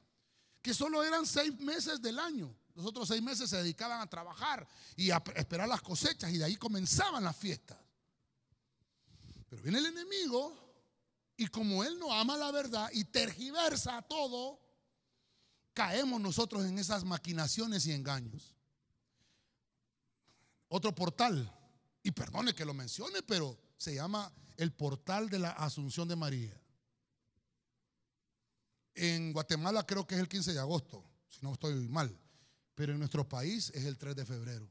que 0.63 0.73
solo 0.73 1.05
eran 1.05 1.27
seis 1.27 1.59
meses 1.61 2.01
del 2.01 2.19
año. 2.19 2.55
Los 2.75 2.87
otros 2.87 3.09
seis 3.09 3.21
meses 3.21 3.51
se 3.51 3.57
dedicaban 3.59 4.01
a 4.01 4.07
trabajar 4.07 4.67
y 4.97 5.11
a 5.11 5.23
esperar 5.35 5.69
las 5.69 5.83
cosechas 5.83 6.33
y 6.33 6.39
de 6.39 6.45
ahí 6.45 6.57
comenzaban 6.57 7.23
las 7.23 7.37
fiestas. 7.37 7.77
Pero 9.51 9.63
viene 9.63 9.79
el 9.79 9.87
enemigo 9.87 10.68
y 11.39 11.47
como 11.47 11.85
Él 11.85 11.99
no 12.01 12.13
ama 12.13 12.37
la 12.37 12.51
verdad 12.51 12.91
y 12.93 13.05
tergiversa 13.05 14.03
todo, 14.03 14.61
caemos 15.73 16.21
nosotros 16.21 16.67
en 16.67 16.81
esas 16.81 17.05
maquinaciones 17.05 17.87
y 17.87 17.93
engaños. 17.93 18.57
Otro 20.67 20.93
portal, 20.93 21.51
y 22.03 22.11
perdone 22.11 22.55
que 22.55 22.65
lo 22.65 22.75
mencione, 22.75 23.23
pero 23.23 23.57
se 23.77 23.95
llama 23.95 24.33
el 24.57 24.73
portal 24.73 25.31
de 25.31 25.39
la 25.39 25.51
Asunción 25.51 26.09
de 26.09 26.17
María. 26.17 26.61
En 28.97 29.33
Guatemala 29.33 29.87
creo 29.87 30.05
que 30.05 30.17
es 30.17 30.21
el 30.21 30.29
15 30.29 30.55
de 30.55 30.59
agosto, 30.59 31.09
si 31.29 31.39
no 31.41 31.53
estoy 31.53 31.73
mal, 31.89 32.19
pero 32.75 32.93
en 32.93 32.99
nuestro 32.99 33.29
país 33.29 33.71
es 33.77 33.85
el 33.85 33.97
3 33.97 34.17
de 34.17 34.27
febrero. 34.27 34.69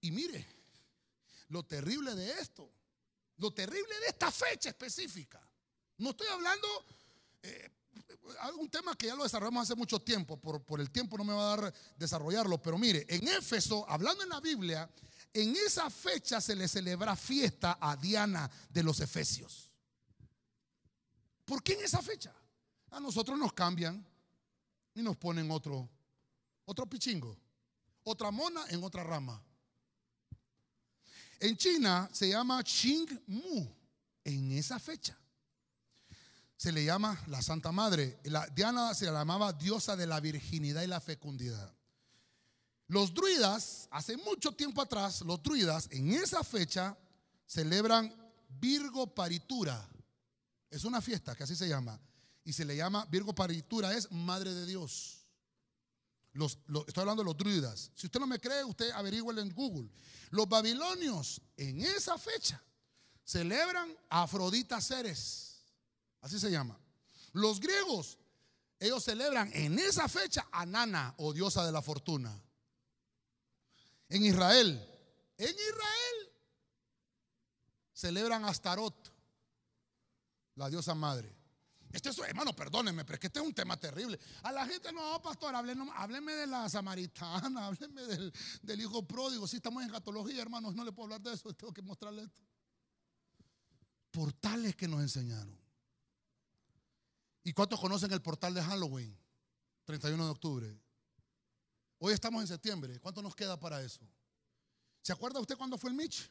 Y 0.00 0.10
mire, 0.10 0.46
lo 1.48 1.62
terrible 1.66 2.14
de 2.14 2.30
esto 2.40 2.79
lo 3.40 3.50
terrible 3.52 3.98
de 4.00 4.06
esta 4.08 4.30
fecha 4.30 4.68
específica. 4.68 5.40
No 5.98 6.10
estoy 6.10 6.28
hablando, 6.28 6.68
eh, 7.42 7.70
un 8.58 8.68
tema 8.70 8.94
que 8.94 9.06
ya 9.06 9.14
lo 9.14 9.22
desarrollamos 9.22 9.62
hace 9.62 9.74
mucho 9.74 10.00
tiempo, 10.00 10.36
por, 10.36 10.62
por 10.62 10.80
el 10.80 10.90
tiempo 10.90 11.16
no 11.16 11.24
me 11.24 11.32
va 11.32 11.52
a 11.52 11.56
dar 11.56 11.74
desarrollarlo, 11.96 12.62
pero 12.62 12.78
mire, 12.78 13.06
en 13.08 13.26
Éfeso, 13.28 13.88
hablando 13.88 14.22
en 14.22 14.28
la 14.28 14.40
Biblia, 14.40 14.88
en 15.32 15.56
esa 15.56 15.88
fecha 15.90 16.40
se 16.40 16.54
le 16.54 16.68
celebra 16.68 17.16
fiesta 17.16 17.78
a 17.80 17.96
Diana 17.96 18.50
de 18.68 18.82
los 18.82 19.00
Efesios. 19.00 19.70
¿Por 21.44 21.62
qué 21.62 21.74
en 21.74 21.84
esa 21.84 22.02
fecha? 22.02 22.34
A 22.90 23.00
nosotros 23.00 23.38
nos 23.38 23.52
cambian 23.52 24.04
y 24.94 25.02
nos 25.02 25.16
ponen 25.16 25.50
otro, 25.50 25.88
otro 26.64 26.86
pichingo, 26.86 27.36
otra 28.04 28.30
mona 28.30 28.66
en 28.68 28.82
otra 28.84 29.02
rama. 29.02 29.42
En 31.40 31.56
China 31.56 32.08
se 32.12 32.28
llama 32.28 32.62
Mu 33.26 33.66
en 34.24 34.52
esa 34.52 34.78
fecha. 34.78 35.18
Se 36.56 36.70
le 36.70 36.84
llama 36.84 37.18
la 37.28 37.40
Santa 37.40 37.72
Madre. 37.72 38.20
La, 38.24 38.46
Diana 38.48 38.92
se 38.92 39.06
llamaba 39.06 39.54
diosa 39.54 39.96
de 39.96 40.06
la 40.06 40.20
virginidad 40.20 40.82
y 40.82 40.86
la 40.86 41.00
fecundidad. 41.00 41.74
Los 42.88 43.14
druidas, 43.14 43.88
hace 43.90 44.18
mucho 44.18 44.52
tiempo 44.52 44.82
atrás, 44.82 45.22
los 45.22 45.42
druidas 45.42 45.88
en 45.90 46.12
esa 46.12 46.44
fecha 46.44 46.98
celebran 47.46 48.14
Virgo 48.48 49.14
Paritura. 49.14 49.88
Es 50.68 50.84
una 50.84 51.00
fiesta 51.00 51.34
que 51.34 51.44
así 51.44 51.56
se 51.56 51.68
llama. 51.68 51.98
Y 52.44 52.52
se 52.52 52.66
le 52.66 52.76
llama 52.76 53.06
Virgo 53.06 53.34
Paritura, 53.34 53.94
es 53.94 54.10
Madre 54.12 54.52
de 54.52 54.66
Dios 54.66 55.19
estoy 56.34 57.02
hablando 57.02 57.22
de 57.22 57.26
los 57.26 57.36
druidas. 57.36 57.90
Si 57.94 58.06
usted 58.06 58.20
no 58.20 58.26
me 58.26 58.38
cree, 58.38 58.64
usted 58.64 58.90
averigüe 58.90 59.40
en 59.40 59.52
Google. 59.54 59.90
Los 60.30 60.48
babilonios 60.48 61.40
en 61.56 61.80
esa 61.80 62.18
fecha 62.18 62.62
celebran 63.24 63.96
a 64.08 64.22
Afrodita 64.22 64.80
Ceres. 64.80 65.64
Así 66.20 66.38
se 66.38 66.50
llama. 66.50 66.78
Los 67.32 67.60
griegos, 67.60 68.18
ellos 68.78 69.04
celebran 69.04 69.50
en 69.52 69.78
esa 69.78 70.08
fecha 70.08 70.46
a 70.50 70.66
Nana 70.66 71.14
o 71.18 71.32
diosa 71.32 71.64
de 71.64 71.72
la 71.72 71.82
fortuna. 71.82 72.42
En 74.08 74.24
Israel, 74.24 74.68
en 75.38 75.48
Israel, 75.48 76.32
celebran 77.92 78.44
a 78.44 78.48
Astarot, 78.48 79.12
la 80.56 80.68
diosa 80.68 80.94
madre. 80.94 81.39
Este 81.92 82.08
es, 82.10 82.18
hermano, 82.18 82.54
perdónenme, 82.54 83.04
pero 83.04 83.14
es 83.14 83.20
que 83.20 83.26
este 83.26 83.40
es 83.40 83.44
un 83.44 83.52
tema 83.52 83.76
terrible. 83.76 84.18
A 84.44 84.52
la 84.52 84.64
gente, 84.64 84.92
no, 84.92 85.20
pastor, 85.20 85.54
hábleme, 85.54 86.32
de 86.32 86.46
la 86.46 86.68
samaritana, 86.68 87.66
hábleme 87.66 88.02
del, 88.62 88.80
hijo 88.80 89.06
pródigo. 89.06 89.46
Si 89.48 89.56
estamos 89.56 89.82
en 89.82 89.90
catología, 89.90 90.40
hermanos, 90.40 90.74
no 90.74 90.84
le 90.84 90.92
puedo 90.92 91.06
hablar 91.06 91.20
de 91.20 91.32
eso, 91.32 91.52
tengo 91.54 91.72
que 91.72 91.82
mostrarle 91.82 92.22
esto. 92.22 92.42
Portales 94.12 94.76
que 94.76 94.86
nos 94.86 95.00
enseñaron. 95.00 95.58
¿Y 97.42 97.52
cuántos 97.52 97.80
conocen 97.80 98.12
el 98.12 98.22
portal 98.22 98.54
de 98.54 98.62
Halloween? 98.62 99.16
31 99.84 100.24
de 100.24 100.30
octubre. 100.30 100.80
Hoy 101.98 102.12
estamos 102.12 102.40
en 102.40 102.48
septiembre. 102.48 103.00
¿Cuánto 103.00 103.20
nos 103.22 103.34
queda 103.34 103.58
para 103.58 103.82
eso? 103.82 104.00
¿Se 105.02 105.12
acuerda 105.12 105.40
usted 105.40 105.56
cuándo 105.56 105.76
fue 105.76 105.90
el 105.90 105.96
Mitch? 105.96 106.30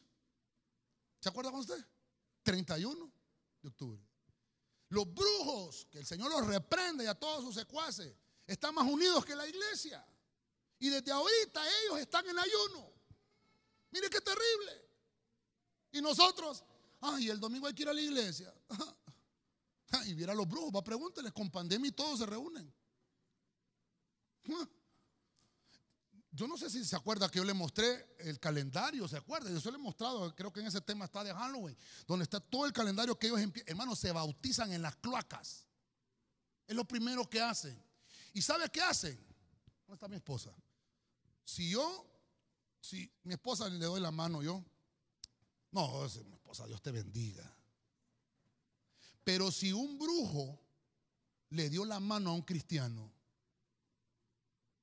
¿Se 1.20 1.28
acuerda 1.28 1.52
con 1.52 1.60
usted? 1.60 1.86
31 2.44 3.12
de 3.62 3.68
octubre. 3.68 4.09
Los 4.90 5.14
brujos, 5.14 5.88
que 5.92 6.00
el 6.00 6.06
Señor 6.06 6.32
los 6.32 6.48
reprende 6.48 7.04
y 7.04 7.08
a 7.08 7.14
todos 7.14 7.44
sus 7.44 7.56
secuaces, 7.56 8.16
están 8.46 8.74
más 8.74 8.86
unidos 8.86 9.24
que 9.24 9.36
la 9.36 9.48
iglesia. 9.48 10.06
Y 10.80 10.90
desde 10.90 11.12
ahorita 11.12 11.62
ellos 11.84 12.00
están 12.00 12.28
en 12.28 12.38
ayuno. 12.38 12.92
Mire 13.92 14.10
qué 14.10 14.22
terrible. 14.22 14.90
Y 15.92 16.02
nosotros, 16.02 16.64
ay, 17.02 17.30
el 17.30 17.40
domingo 17.40 17.68
hay 17.68 17.74
que 17.74 17.84
ir 17.84 17.90
a 17.90 17.94
la 17.94 18.02
iglesia. 18.02 18.54
Y 20.06 20.14
viera 20.14 20.34
a 20.34 20.36
los 20.36 20.48
brujos, 20.48 20.72
va, 20.76 20.84
pregúnteles, 20.84 21.34
con 21.34 21.50
pandemia 21.50 21.90
y 21.90 21.92
todos 21.92 22.20
se 22.20 22.26
reúnen. 22.28 22.72
Yo 26.32 26.48
no 26.48 26.58
sé 26.58 26.70
si 26.70 26.86
se 26.86 26.96
acuerda 26.96 27.30
que 27.30 27.40
yo 27.40 27.44
le 27.44 27.54
mostré 27.54 28.16
el 28.20 28.40
calendario, 28.40 29.08
¿se 29.08 29.18
acuerda? 29.18 29.50
Yo 29.50 29.60
se 29.60 29.72
lo 29.72 29.78
he 29.78 29.82
mostrado, 29.82 30.34
creo 30.36 30.54
que 30.54 30.60
en 30.60 30.68
ese 30.68 30.80
tema 30.80 31.06
está 31.06 31.24
de 31.24 31.34
Halloween, 31.34 31.76
donde 32.06 32.24
está 32.24 32.40
todo 32.40 32.66
el 32.66 32.74
calendario 32.74 33.18
que 33.18 33.28
ellos, 33.28 33.40
hermanos, 33.66 33.98
se 33.98 34.12
bautizan 34.12 34.72
en 34.72 34.84
las 34.84 34.96
cloacas. 34.98 35.66
Es 36.68 36.76
lo 36.76 36.86
primero 36.86 37.28
que 37.28 37.42
hacen. 37.42 37.82
¿Y 38.34 38.44
sabe 38.44 38.70
qué 38.70 38.80
hacen? 38.82 39.16
¿Dónde 39.88 39.96
está 39.96 40.08
mi 40.08 40.18
esposa? 40.18 40.54
Si 41.44 41.72
yo, 41.72 42.06
si 42.80 43.12
mi 43.24 43.34
esposa 43.34 43.68
le 43.68 43.84
doy 43.84 44.00
la 44.00 44.12
mano, 44.12 44.44
yo, 44.44 44.64
no, 45.72 46.08
mi 46.26 46.36
esposa, 46.36 46.68
Dios 46.68 46.80
te 46.82 46.92
bendiga. 46.92 47.44
Pero 49.24 49.52
si 49.52 49.74
un 49.74 49.98
brujo 49.98 50.60
le 51.50 51.72
dio 51.72 51.86
la 51.86 52.00
mano 52.00 52.30
a 52.30 52.34
un 52.34 52.44
cristiano, 52.44 53.12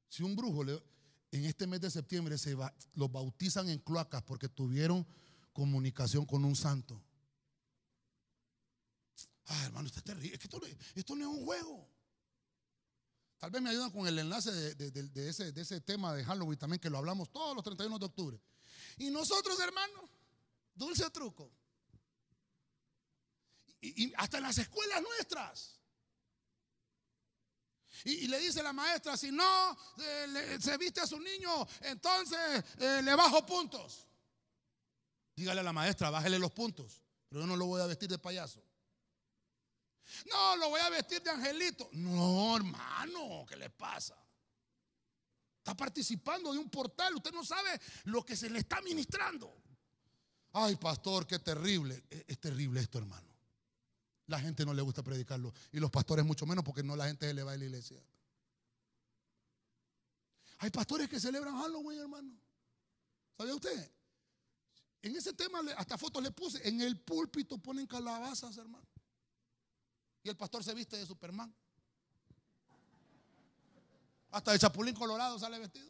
si 0.09 0.24
un 0.24 0.34
brujo 0.34 0.64
le 0.64 0.82
en 1.33 1.45
este 1.45 1.66
mes 1.66 1.81
de 1.81 1.91
septiembre 1.91 2.39
se 2.39 2.57
los 2.95 3.12
bautizan 3.12 3.68
en 3.68 3.79
cloacas 3.79 4.22
porque 4.22 4.49
tuvieron 4.49 5.07
comunicación 5.53 6.24
con 6.24 6.45
un 6.45 6.55
santo. 6.55 7.03
Ah, 9.47 9.64
hermano, 9.64 9.87
esto 9.87 10.01
es 10.01 10.05
terrible. 10.05 10.35
Es 10.35 10.41
que 10.41 10.49
esto, 10.95 11.14
no 11.14 11.22
es 11.22 11.39
un 11.39 11.45
juego. 11.45 11.89
Tal 13.39 13.51
vez 13.51 13.62
me 13.62 13.70
ayudan 13.70 13.91
con 13.91 14.07
el 14.07 14.18
enlace 14.18 14.51
de, 14.51 15.29
ese, 15.29 15.53
de 15.53 15.61
ese 15.61 15.81
tema 15.81 16.14
de 16.14 16.24
Halloween 16.24 16.59
también, 16.59 16.81
que 16.81 16.91
lo 16.91 16.99
hablamos 16.99 17.31
todos 17.31 17.55
los 17.55 17.62
31 17.62 17.99
de 17.99 18.07
octubre. 18.07 18.41
Y 18.97 19.11
nosotros, 19.11 19.59
hermano, 19.61 20.09
dulce 20.74 21.09
truco. 21.11 21.53
y 23.81 24.12
hasta 24.16 24.39
en 24.39 24.45
las 24.45 24.59
escuelas 24.59 25.03
nuestras. 25.03 25.76
Y, 28.05 28.28
le 28.28 28.38
dice 28.38 28.62
la 28.62 28.72
maestra, 28.72 29.16
si 29.16 29.30
no 29.30 29.76
eh, 29.99 30.59
se 30.61 30.76
viste 30.76 31.01
a 31.01 31.07
su 31.07 31.18
niño, 31.18 31.66
entonces 31.80 32.64
eh, 32.78 33.01
le 33.03 33.14
bajo 33.14 33.44
puntos. 33.44 34.07
Dígale 35.34 35.61
a 35.61 35.64
la 35.64 35.72
maestra, 35.72 36.11
bájele 36.11 36.38
los 36.38 36.53
puntos. 36.53 37.03
Pero 37.28 37.42
yo 37.42 37.47
no 37.47 37.57
lo 37.57 37.66
voy 37.66 37.80
a 37.80 37.86
vestir 37.86 38.09
de 38.09 38.18
payaso. 38.18 38.62
No, 40.30 40.57
lo 40.57 40.70
voy 40.70 40.80
a 40.80 40.90
vestir 40.90 41.22
de 41.22 41.30
angelito. 41.30 41.88
No, 41.92 42.57
hermano, 42.57 43.44
¿qué 43.49 43.57
le 43.57 43.70
pasa? 43.70 44.16
Está 45.59 45.76
participando 45.76 46.53
de 46.53 46.59
un 46.59 46.70
portal. 46.70 47.16
Usted 47.16 47.32
no 47.32 47.44
sabe 47.44 47.80
lo 48.05 48.24
que 48.24 48.36
se 48.36 48.49
le 48.49 48.61
está 48.61 48.80
ministrando. 48.82 49.62
Ay, 50.53 50.76
pastor, 50.76 51.26
qué 51.26 51.38
terrible. 51.40 52.05
Es 52.09 52.38
terrible 52.38 52.80
esto, 52.80 52.99
hermano. 52.99 53.26
La 54.27 54.41
gente 54.41 54.64
no 54.64 54.74
le 54.74 54.83
gusta 54.83 55.03
predicarlo. 55.03 55.53
Y 55.72 55.79
los 55.79 55.91
pastores 55.91 56.24
mucho 56.24 56.47
menos 56.47 56.64
porque 56.64 56.83
no 56.83 56.97
la 56.97 57.07
gente 57.07 57.27
se 57.27 57.35
le 57.35 57.43
va 57.43 57.53
a 57.53 57.57
la 57.57 57.64
iglesia. 57.64 58.03
Hay 60.59 60.70
pastores 60.70 61.09
que 61.09 61.20
celebran 61.20 61.57
Halloween, 61.57 62.01
hermano. 62.01 62.33
¿Sabía 63.37 63.55
usted? 63.55 63.93
En 65.03 65.14
ese 65.14 65.33
tema, 65.35 65.61
hasta 65.77 65.97
fotos 65.99 66.22
le 66.22 66.33
puse. 66.33 66.66
En 66.66 66.81
el 66.81 67.01
púlpito 67.01 67.59
ponen 67.59 67.87
calabazas, 67.87 68.57
hermano. 68.57 68.87
Y 70.22 70.29
el 70.29 70.37
pastor 70.37 70.64
se 70.64 70.74
viste 70.74 70.97
de 70.97 71.07
Superman. 71.07 71.55
Hasta 74.31 74.53
de 74.53 74.59
Chapulín 74.59 74.95
Colorado 74.95 75.39
sale 75.39 75.59
vestido. 75.59 75.89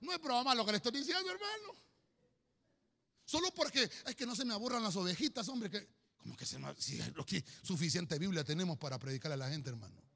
No 0.00 0.12
es 0.12 0.20
broma 0.20 0.54
lo 0.54 0.64
que 0.64 0.72
le 0.72 0.76
estoy 0.76 0.92
diciendo, 0.92 1.30
hermano. 1.30 1.74
Solo 3.24 3.52
porque 3.52 3.82
es 3.82 4.14
que 4.14 4.24
no 4.24 4.36
se 4.36 4.44
me 4.44 4.54
aburran 4.54 4.82
las 4.82 4.94
ovejitas, 4.94 5.48
hombre. 5.48 5.68
Que, 5.68 5.88
como 6.16 6.36
que 6.36 6.46
se 6.46 6.58
si, 6.78 7.00
suficiente 7.62 8.18
Biblia 8.18 8.44
tenemos 8.44 8.78
para 8.78 8.98
predicar 8.98 9.32
a 9.32 9.36
la 9.36 9.48
gente, 9.48 9.70
hermano. 9.70 10.06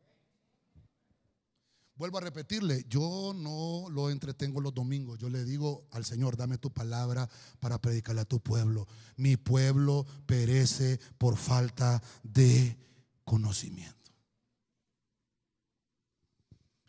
Vuelvo 2.00 2.16
a 2.16 2.22
repetirle, 2.22 2.86
yo 2.88 3.34
no 3.36 3.90
lo 3.90 4.08
entretengo 4.08 4.62
los 4.62 4.72
domingos. 4.72 5.18
Yo 5.18 5.28
le 5.28 5.44
digo 5.44 5.86
al 5.90 6.06
Señor, 6.06 6.34
dame 6.34 6.56
tu 6.56 6.72
palabra 6.72 7.28
para 7.58 7.78
predicarle 7.78 8.22
a 8.22 8.24
tu 8.24 8.40
pueblo. 8.40 8.88
Mi 9.16 9.36
pueblo 9.36 10.06
perece 10.24 10.98
por 11.18 11.36
falta 11.36 12.02
de 12.22 12.78
conocimiento. 13.22 14.12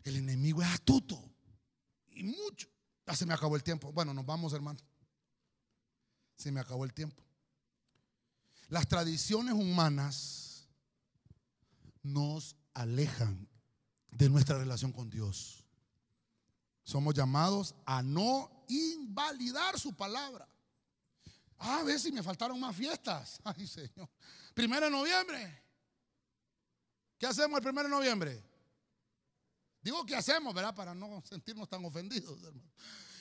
El 0.02 0.16
enemigo 0.16 0.62
es 0.62 0.68
astuto 0.68 1.22
y 2.08 2.22
mucho. 2.22 2.68
Ya 3.06 3.14
se 3.14 3.26
me 3.26 3.34
acabó 3.34 3.56
el 3.56 3.62
tiempo. 3.62 3.92
Bueno, 3.92 4.14
nos 4.14 4.24
vamos, 4.24 4.54
hermano. 4.54 4.80
Se 6.36 6.50
me 6.50 6.60
acabó 6.60 6.86
el 6.86 6.94
tiempo. 6.94 7.22
Las 8.72 8.88
tradiciones 8.88 9.52
humanas 9.52 10.66
nos 12.02 12.56
alejan 12.72 13.46
de 14.12 14.30
nuestra 14.30 14.56
relación 14.56 14.92
con 14.92 15.10
Dios. 15.10 15.62
Somos 16.82 17.12
llamados 17.12 17.74
a 17.84 18.02
no 18.02 18.64
invalidar 18.68 19.78
su 19.78 19.94
palabra. 19.94 20.48
Ah, 21.58 21.80
a 21.80 21.82
ver 21.82 22.00
si 22.00 22.10
me 22.12 22.22
faltaron 22.22 22.58
más 22.58 22.74
fiestas. 22.74 23.38
Ay, 23.44 23.66
Señor. 23.66 24.08
Primero 24.54 24.86
de 24.86 24.92
noviembre. 24.92 25.62
¿Qué 27.18 27.26
hacemos 27.26 27.58
el 27.58 27.62
primero 27.62 27.90
de 27.90 27.94
noviembre? 27.94 28.42
Digo 29.82 30.02
que 30.06 30.16
hacemos, 30.16 30.54
¿verdad? 30.54 30.74
Para 30.74 30.94
no 30.94 31.22
sentirnos 31.28 31.68
tan 31.68 31.84
ofendidos, 31.84 32.42
hermano. 32.42 32.72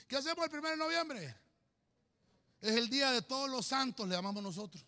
¿Qué 0.07 0.15
hacemos 0.15 0.45
el 0.45 0.49
primero 0.49 0.71
de 0.71 0.77
noviembre? 0.77 1.35
Es 2.61 2.77
el 2.77 2.89
día 2.89 3.11
de 3.11 3.21
todos 3.21 3.49
los 3.49 3.65
santos, 3.65 4.07
le 4.07 4.15
llamamos 4.15 4.41
nosotros. 4.41 4.85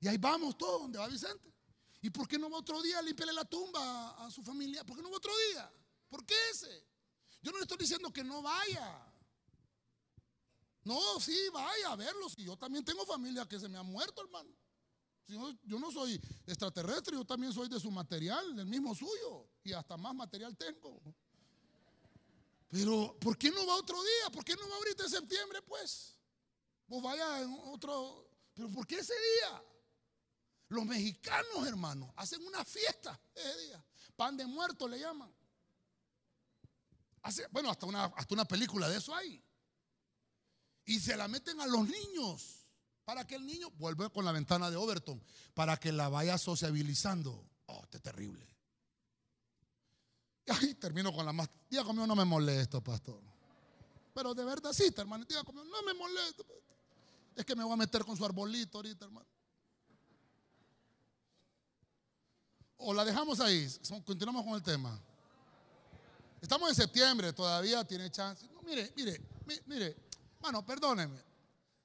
Y 0.00 0.08
ahí 0.08 0.16
vamos 0.16 0.56
todos, 0.56 0.82
donde 0.82 0.98
va 0.98 1.08
Vicente. 1.08 1.52
¿Y 2.00 2.10
por 2.10 2.28
qué 2.28 2.38
no 2.38 2.48
va 2.48 2.58
otro 2.58 2.80
día 2.80 2.98
a 2.98 3.02
limpiarle 3.02 3.34
la 3.34 3.44
tumba 3.44 4.24
a 4.24 4.30
su 4.30 4.42
familia? 4.42 4.84
¿Por 4.84 4.96
qué 4.96 5.02
no 5.02 5.10
va 5.10 5.16
otro 5.16 5.32
día? 5.50 5.72
¿Por 6.08 6.24
qué 6.24 6.34
ese? 6.52 6.86
Yo 7.42 7.50
no 7.50 7.58
le 7.58 7.62
estoy 7.62 7.78
diciendo 7.78 8.12
que 8.12 8.22
no 8.22 8.40
vaya. 8.40 9.12
No, 10.84 11.18
sí, 11.20 11.36
vaya 11.52 11.92
a 11.92 11.96
verlos. 11.96 12.34
Y 12.38 12.44
yo 12.44 12.56
también 12.56 12.84
tengo 12.84 13.04
familia 13.04 13.46
que 13.46 13.58
se 13.58 13.68
me 13.68 13.76
ha 13.76 13.82
muerto, 13.82 14.22
hermano. 14.22 14.50
Yo 15.26 15.78
no 15.78 15.92
soy 15.92 16.18
extraterrestre, 16.46 17.14
yo 17.14 17.24
también 17.24 17.52
soy 17.52 17.68
de 17.68 17.78
su 17.78 17.90
material, 17.90 18.56
del 18.56 18.66
mismo 18.66 18.94
suyo. 18.94 19.50
Y 19.62 19.72
hasta 19.72 19.96
más 19.96 20.14
material 20.14 20.56
tengo. 20.56 21.02
Pero, 22.68 23.16
¿por 23.20 23.36
qué 23.36 23.50
no 23.50 23.66
va 23.66 23.76
otro 23.76 24.00
día? 24.02 24.30
¿Por 24.32 24.44
qué 24.44 24.54
no 24.54 24.68
va 24.68 24.76
ahorita 24.76 25.02
en 25.04 25.10
septiembre, 25.10 25.60
pues? 25.62 26.16
Vos 26.86 27.02
vaya 27.02 27.42
en 27.42 27.52
otro. 27.64 28.30
Pero, 28.54 28.70
¿por 28.70 28.86
qué 28.86 29.00
ese 29.00 29.14
día? 29.14 29.64
Los 30.68 30.84
mexicanos, 30.84 31.66
hermano, 31.66 32.12
hacen 32.16 32.44
una 32.46 32.64
fiesta 32.64 33.18
ese 33.34 33.66
día. 33.66 33.84
Pan 34.16 34.36
de 34.36 34.46
muerto 34.46 34.86
le 34.86 34.98
llaman. 34.98 35.32
Hace, 37.22 37.46
bueno, 37.50 37.70
hasta 37.70 37.86
una, 37.86 38.04
hasta 38.04 38.34
una 38.34 38.44
película 38.44 38.88
de 38.88 38.98
eso 38.98 39.14
hay. 39.14 39.42
Y 40.84 41.00
se 41.00 41.16
la 41.16 41.28
meten 41.28 41.60
a 41.60 41.66
los 41.66 41.88
niños 41.88 42.66
para 43.04 43.26
que 43.26 43.36
el 43.36 43.46
niño 43.46 43.70
vuelva 43.72 44.10
con 44.10 44.24
la 44.24 44.32
ventana 44.32 44.70
de 44.70 44.76
Overton, 44.76 45.22
para 45.54 45.78
que 45.78 45.92
la 45.92 46.08
vaya 46.08 46.36
sociabilizando. 46.36 47.48
Oh, 47.66 47.80
este 47.84 47.96
es 47.98 48.02
terrible. 48.02 48.46
Y 50.62 50.74
termino 50.74 51.12
con 51.12 51.24
la 51.24 51.32
más. 51.32 51.48
Diga 51.68 51.84
conmigo, 51.84 52.06
no 52.06 52.16
me 52.16 52.24
molesto, 52.24 52.82
pastor. 52.82 53.22
Pero 54.14 54.34
de 54.34 54.44
verdad, 54.44 54.72
sí, 54.72 54.92
hermano. 54.96 55.24
Diga 55.24 55.44
conmigo, 55.44 55.66
no 55.66 55.82
me 55.82 55.94
molesto. 55.94 56.44
Es 57.34 57.44
que 57.44 57.54
me 57.54 57.64
voy 57.64 57.74
a 57.74 57.76
meter 57.76 58.04
con 58.04 58.16
su 58.16 58.24
arbolito 58.24 58.78
ahorita, 58.78 59.04
hermano. 59.04 59.26
O 62.78 62.94
la 62.94 63.04
dejamos 63.04 63.40
ahí, 63.40 63.68
continuamos 64.04 64.44
con 64.44 64.54
el 64.54 64.62
tema. 64.62 64.98
Estamos 66.40 66.68
en 66.68 66.76
septiembre, 66.76 67.32
todavía 67.32 67.84
tiene 67.84 68.08
chance. 68.10 68.48
mire, 68.64 68.92
mire, 68.96 69.20
mire, 69.66 69.96
mano, 70.40 70.64
perdóneme. 70.64 71.20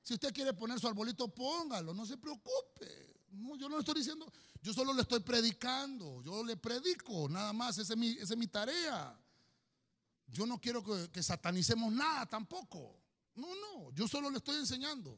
Si 0.04 0.14
usted 0.14 0.32
quiere 0.32 0.54
poner 0.54 0.80
su 0.80 0.88
arbolito, 0.88 1.28
póngalo, 1.28 1.94
no 1.94 2.06
se 2.06 2.18
preocupe. 2.18 3.22
No, 3.32 3.56
yo 3.56 3.68
no 3.68 3.78
le 3.78 3.80
estoy 3.80 3.96
diciendo, 3.96 4.32
yo 4.62 4.72
solo 4.72 4.94
le 4.94 5.02
estoy 5.02 5.22
predicando, 5.22 6.22
yo 6.22 6.44
le 6.44 6.58
predico, 6.58 7.28
nada 7.28 7.52
más, 7.52 7.80
esa 7.80 7.94
es 7.94 8.00
mi, 8.00 8.10
es 8.10 8.38
mi 8.38 8.46
tarea. 8.46 9.20
Yo 10.28 10.46
no 10.46 10.62
quiero 10.62 10.84
que, 10.84 11.10
que 11.10 11.24
satanicemos 11.24 11.92
nada 11.92 12.28
tampoco. 12.28 13.00
No, 13.34 13.48
no, 13.48 13.92
yo 13.94 14.08
solo 14.08 14.30
le 14.30 14.38
estoy 14.38 14.58
enseñando. 14.58 15.18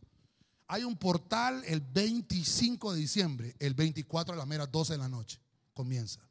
Hay 0.67 0.85
un 0.85 0.95
portal 0.95 1.63
el 1.65 1.81
25 1.81 2.93
de 2.93 2.99
diciembre, 2.99 3.55
el 3.59 3.73
24 3.73 4.33
a 4.33 4.37
las 4.37 4.47
meras 4.47 4.71
12 4.71 4.93
de 4.93 4.99
la 4.99 5.09
noche 5.09 5.44
comienza. 5.75 6.21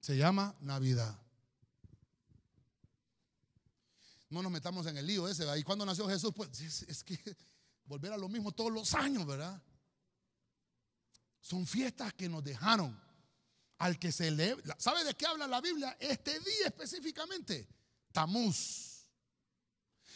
Se 0.00 0.16
llama 0.16 0.54
Navidad. 0.60 1.16
No 4.28 4.42
nos 4.42 4.52
metamos 4.52 4.86
en 4.86 4.98
el 4.98 5.06
lío 5.06 5.26
ese. 5.28 5.46
¿Y 5.58 5.62
cuando 5.62 5.86
nació 5.86 6.06
Jesús? 6.08 6.32
Pues 6.34 6.60
es, 6.60 7.04
que 7.04 7.18
volver 7.84 8.12
a 8.12 8.16
lo 8.16 8.28
mismo 8.28 8.52
todos 8.52 8.72
los 8.72 8.94
años, 8.94 9.26
¿verdad? 9.26 9.62
Son 11.40 11.66
fiestas 11.66 12.12
que 12.14 12.28
nos 12.28 12.44
dejaron 12.44 13.00
al 13.78 13.98
que 13.98 14.12
se 14.12 14.30
le... 14.30 14.56
¿Sabe 14.78 15.04
de 15.04 15.14
qué 15.14 15.26
habla 15.26 15.46
la 15.46 15.60
Biblia? 15.60 15.96
Este 15.98 16.38
día 16.38 16.66
específicamente, 16.66 17.68
Tamuz. 18.12 19.08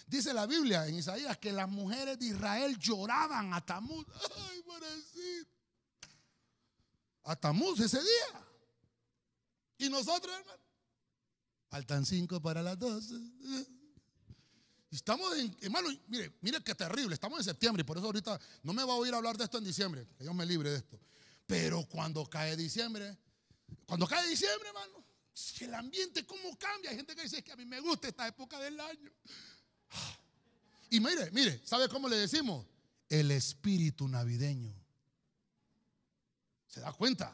Dice 0.06 0.34
la 0.34 0.46
Biblia 0.46 0.86
en 0.86 0.96
Isaías 0.96 1.38
que 1.38 1.52
las 1.52 1.68
mujeres 1.68 2.18
de 2.18 2.26
Israel 2.26 2.76
lloraban 2.78 3.54
a 3.54 3.64
Tamuz. 3.64 4.06
Ay, 4.50 4.62
pobrecito 4.62 5.53
a 7.24 7.36
Tamuz 7.36 7.80
ese 7.80 8.00
día. 8.00 8.46
Y 9.78 9.88
nosotros, 9.88 10.34
hermano, 10.38 10.62
faltan 11.68 12.06
cinco 12.06 12.40
para 12.40 12.62
las 12.62 12.78
doce. 12.78 13.14
Estamos 14.90 15.36
en, 15.36 15.56
hermano, 15.60 15.88
mire, 16.06 16.32
mire 16.40 16.62
qué 16.62 16.74
terrible, 16.74 17.14
estamos 17.14 17.38
en 17.40 17.44
septiembre 17.44 17.80
y 17.80 17.84
por 17.84 17.98
eso 17.98 18.06
ahorita 18.06 18.40
no 18.62 18.72
me 18.72 18.84
va 18.84 18.92
a 18.92 18.96
oír 18.96 19.12
hablar 19.12 19.36
de 19.36 19.44
esto 19.44 19.58
en 19.58 19.64
diciembre, 19.64 20.06
que 20.16 20.22
Dios 20.22 20.34
me 20.34 20.46
libre 20.46 20.70
de 20.70 20.76
esto. 20.76 21.00
Pero 21.46 21.84
cuando 21.88 22.24
cae 22.26 22.56
diciembre, 22.56 23.18
cuando 23.86 24.06
cae 24.06 24.28
diciembre, 24.28 24.68
hermano, 24.68 25.04
el 25.60 25.74
ambiente 25.74 26.24
cómo 26.24 26.56
cambia. 26.58 26.90
Hay 26.90 26.96
gente 26.96 27.14
que 27.14 27.22
dice 27.22 27.42
que 27.42 27.52
a 27.52 27.56
mí 27.56 27.64
me 27.64 27.80
gusta 27.80 28.08
esta 28.08 28.26
época 28.26 28.58
del 28.60 28.78
año. 28.78 29.10
Y 30.90 31.00
mire, 31.00 31.30
mire, 31.32 31.60
¿sabe 31.64 31.88
cómo 31.88 32.08
le 32.08 32.16
decimos? 32.16 32.64
El 33.08 33.30
espíritu 33.32 34.06
navideño. 34.06 34.72
¿Se 36.74 36.80
da 36.80 36.92
cuenta? 36.92 37.32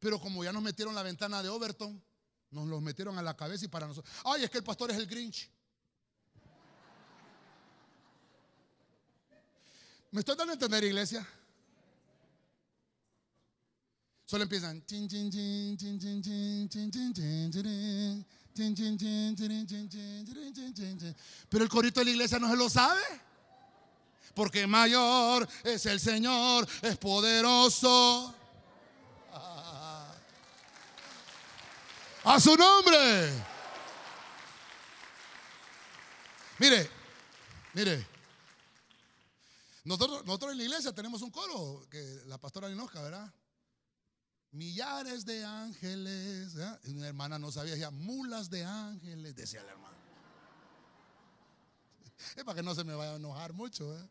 Pero 0.00 0.20
como 0.20 0.42
ya 0.42 0.52
nos 0.52 0.60
metieron 0.60 0.92
la 0.92 1.04
ventana 1.04 1.40
de 1.40 1.48
Overton, 1.48 2.02
nos 2.50 2.66
los 2.66 2.82
metieron 2.82 3.16
a 3.16 3.22
la 3.22 3.36
cabeza 3.36 3.64
y 3.64 3.68
para 3.68 3.86
nosotros. 3.86 4.12
Ay, 4.24 4.42
es 4.42 4.50
que 4.50 4.58
el 4.58 4.64
pastor 4.64 4.90
es 4.90 4.96
el 4.96 5.06
Grinch. 5.06 5.48
¿Me 10.10 10.18
estoy 10.18 10.34
dando 10.34 10.50
a 10.50 10.54
entender, 10.54 10.82
iglesia? 10.82 11.24
Solo 14.24 14.42
empiezan. 14.42 14.82
Pero 21.48 21.62
el 21.62 21.70
corito 21.70 22.00
de 22.00 22.04
la 22.04 22.10
iglesia 22.10 22.40
no 22.40 22.50
se 22.50 22.56
lo 22.56 22.68
sabe. 22.68 23.00
Porque 24.34 24.66
mayor 24.66 25.48
es 25.62 25.86
el 25.86 26.00
Señor, 26.00 26.66
es 26.82 26.96
poderoso. 26.96 28.34
A 32.28 32.40
su 32.40 32.56
nombre. 32.56 33.32
Mire, 36.58 36.90
mire. 37.72 38.04
Nosotros, 39.84 40.26
nosotros 40.26 40.50
en 40.50 40.58
la 40.58 40.64
iglesia 40.64 40.92
tenemos 40.92 41.22
un 41.22 41.30
coro 41.30 41.86
que 41.88 42.22
la 42.26 42.36
pastora 42.36 42.68
Linoja, 42.68 43.00
¿verdad? 43.00 43.32
Millares 44.50 45.24
de 45.24 45.44
ángeles. 45.44 46.56
Una 46.88 47.06
hermana 47.06 47.38
no 47.38 47.52
sabía, 47.52 47.74
decía 47.74 47.92
mulas 47.92 48.50
de 48.50 48.64
ángeles, 48.64 49.36
decía 49.36 49.62
la 49.62 49.70
hermana. 49.70 49.96
Es 52.34 52.42
para 52.42 52.56
que 52.56 52.64
no 52.64 52.74
se 52.74 52.82
me 52.82 52.96
vaya 52.96 53.12
a 53.12 53.16
enojar 53.16 53.52
mucho. 53.52 53.96
¿eh? 53.96 54.08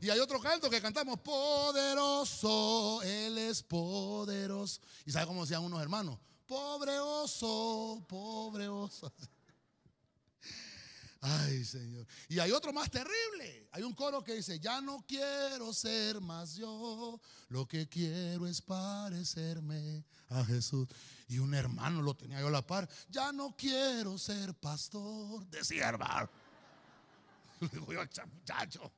Y 0.00 0.10
hay 0.10 0.20
otro 0.20 0.40
canto 0.40 0.70
que 0.70 0.80
cantamos, 0.80 1.18
poderoso, 1.18 3.02
Él 3.02 3.36
es 3.36 3.64
poderoso. 3.64 4.80
¿Y 5.04 5.10
sabe 5.10 5.26
cómo 5.26 5.40
decían 5.40 5.64
unos 5.64 5.82
hermanos? 5.82 6.20
Pobre 6.48 6.98
oso, 6.98 8.02
pobre 8.08 8.66
oso. 8.68 9.12
Ay, 11.20 11.62
Señor. 11.62 12.06
Y 12.26 12.38
hay 12.38 12.50
otro 12.52 12.72
más 12.72 12.90
terrible. 12.90 13.68
Hay 13.72 13.82
un 13.82 13.92
coro 13.92 14.24
que 14.24 14.32
dice, 14.32 14.58
ya 14.58 14.80
no 14.80 15.04
quiero 15.06 15.74
ser 15.74 16.22
más 16.22 16.56
yo, 16.56 17.20
lo 17.48 17.68
que 17.68 17.86
quiero 17.86 18.46
es 18.46 18.62
parecerme 18.62 20.06
a 20.30 20.42
Jesús. 20.42 20.88
Y 21.28 21.38
un 21.38 21.52
hermano 21.52 22.00
lo 22.00 22.14
tenía 22.16 22.40
yo 22.40 22.46
a 22.46 22.50
la 22.50 22.66
par, 22.66 22.88
ya 23.10 23.30
no 23.30 23.54
quiero 23.54 24.16
ser 24.16 24.54
pastor, 24.54 25.44
decía 25.50 25.90
hermano. 25.90 26.30
Le 27.60 27.68
digo 27.68 27.92
yo, 27.92 28.00
muchacho. 28.26 28.90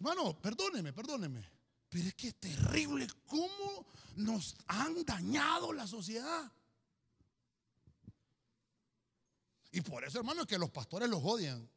Hermano, 0.00 0.36
perdóneme, 0.42 0.92
perdóneme. 0.92 1.55
Pero 1.88 2.08
es 2.08 2.14
que 2.14 2.28
es 2.28 2.34
terrible 2.34 3.06
cómo 3.26 3.86
nos 4.16 4.56
han 4.66 5.04
dañado 5.04 5.72
la 5.72 5.86
sociedad. 5.86 6.52
Y 9.70 9.80
por 9.82 10.04
eso, 10.04 10.18
hermano, 10.18 10.42
es 10.42 10.46
que 10.46 10.58
los 10.58 10.70
pastores 10.70 11.08
los 11.08 11.22
odian. 11.22 11.68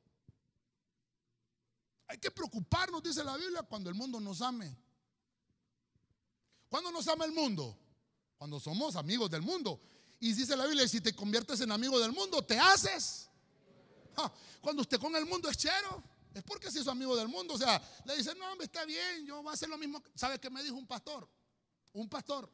Hay 2.08 2.18
que 2.18 2.32
preocuparnos, 2.32 3.04
dice 3.04 3.24
la 3.24 3.38
Biblia, 3.38 3.62
cuando 3.64 3.90
el 3.90 3.96
mundo 3.96 4.20
nos 4.20 4.42
ame. 4.42 4.76
¿Cuándo 6.70 6.92
nos 6.92 7.08
ama 7.08 7.26
el 7.26 7.32
mundo? 7.32 7.78
Cuando 8.38 8.60
somos 8.60 8.96
amigos 8.96 9.30
del 9.30 9.42
mundo. 9.42 9.80
Y 10.20 10.34
dice 10.34 10.56
la 10.56 10.66
Biblia, 10.66 10.88
si 10.88 11.02
te 11.02 11.14
conviertes 11.14 11.62
en 11.62 11.72
amigo 11.72 12.00
del 12.00 12.12
mundo, 12.12 12.44
te 12.44 12.58
haces. 12.58 13.30
cuando 14.62 14.82
usted 14.82 15.00
con 15.00 15.16
el 15.16 15.26
mundo 15.26 15.50
es 15.50 15.58
chero, 15.58 16.04
es 16.40 16.46
porque 16.46 16.72
si 16.72 16.80
es 16.80 16.88
amigo 16.88 17.16
del 17.16 17.28
mundo. 17.28 17.54
O 17.54 17.58
sea, 17.58 17.82
le 18.06 18.18
dice, 18.18 18.34
no, 18.36 18.52
hombre, 18.52 18.66
está 18.66 18.86
bien, 18.86 19.26
yo 19.26 19.42
voy 19.42 19.52
a 19.52 19.54
hacer 19.54 19.70
lo 19.70 19.78
mismo. 19.78 20.02
¿Sabe 20.16 20.40
qué 20.40 20.50
me 20.50 20.64
dijo 20.64 20.76
un 20.76 20.88
pastor? 20.88 21.30
Un 21.94 22.10
pastor. 22.10 22.52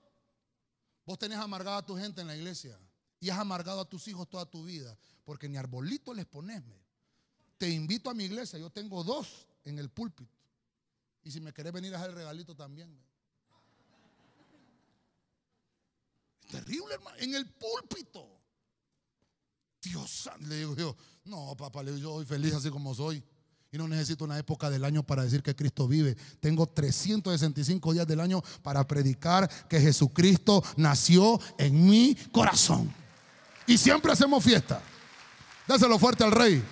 Vos 1.05 1.17
tenés 1.17 1.37
amargada 1.37 1.77
a 1.77 1.85
tu 1.85 1.95
gente 1.95 2.21
en 2.21 2.27
la 2.27 2.35
iglesia 2.35 2.79
y 3.19 3.29
has 3.29 3.39
amargado 3.39 3.81
a 3.81 3.89
tus 3.89 4.07
hijos 4.07 4.29
toda 4.29 4.45
tu 4.45 4.63
vida 4.63 4.97
porque 5.23 5.47
ni 5.47 5.57
arbolito 5.57 6.13
les 6.13 6.25
pones. 6.25 6.63
Te 7.57 7.69
invito 7.69 8.09
a 8.09 8.13
mi 8.13 8.25
iglesia, 8.25 8.59
yo 8.59 8.69
tengo 8.69 9.03
dos 9.03 9.47
en 9.63 9.79
el 9.79 9.89
púlpito. 9.89 10.31
Y 11.23 11.31
si 11.31 11.39
me 11.39 11.53
querés 11.53 11.73
venir 11.73 11.93
a 11.93 11.97
hacer 11.97 12.11
el 12.11 12.15
regalito 12.15 12.55
también. 12.55 12.95
Es 16.41 16.47
terrible, 16.47 16.93
hermano. 16.93 17.17
En 17.19 17.33
el 17.33 17.51
púlpito. 17.53 18.35
Dios 19.81 20.29
le 20.41 20.55
digo 20.57 20.75
yo, 20.75 20.95
no, 21.25 21.55
papá, 21.55 21.83
le 21.83 21.93
digo, 21.93 22.09
yo 22.09 22.15
soy 22.15 22.25
feliz 22.25 22.53
así 22.55 22.69
como 22.71 22.93
soy. 22.95 23.23
Y 23.75 23.77
no 23.77 23.89
necesito 23.89 24.23
una 24.23 24.39
época 24.39 24.69
del 24.69 24.85
año 24.85 25.03
para 25.03 25.23
decir 25.23 25.43
que 25.43 25.53
Cristo 25.53 25.85
vive. 25.85 26.15
Tengo 26.39 26.65
365 26.65 27.91
días 27.91 28.07
del 28.07 28.21
año 28.21 28.41
para 28.63 28.87
predicar 28.87 29.49
que 29.67 29.81
Jesucristo 29.81 30.63
nació 30.77 31.41
en 31.57 31.85
mi 31.85 32.15
corazón. 32.31 32.89
Y 33.67 33.77
siempre 33.77 34.13
hacemos 34.13 34.41
fiesta. 34.41 34.81
Dáselo 35.67 35.99
fuerte 35.99 36.23
al 36.23 36.31
rey. 36.31 36.63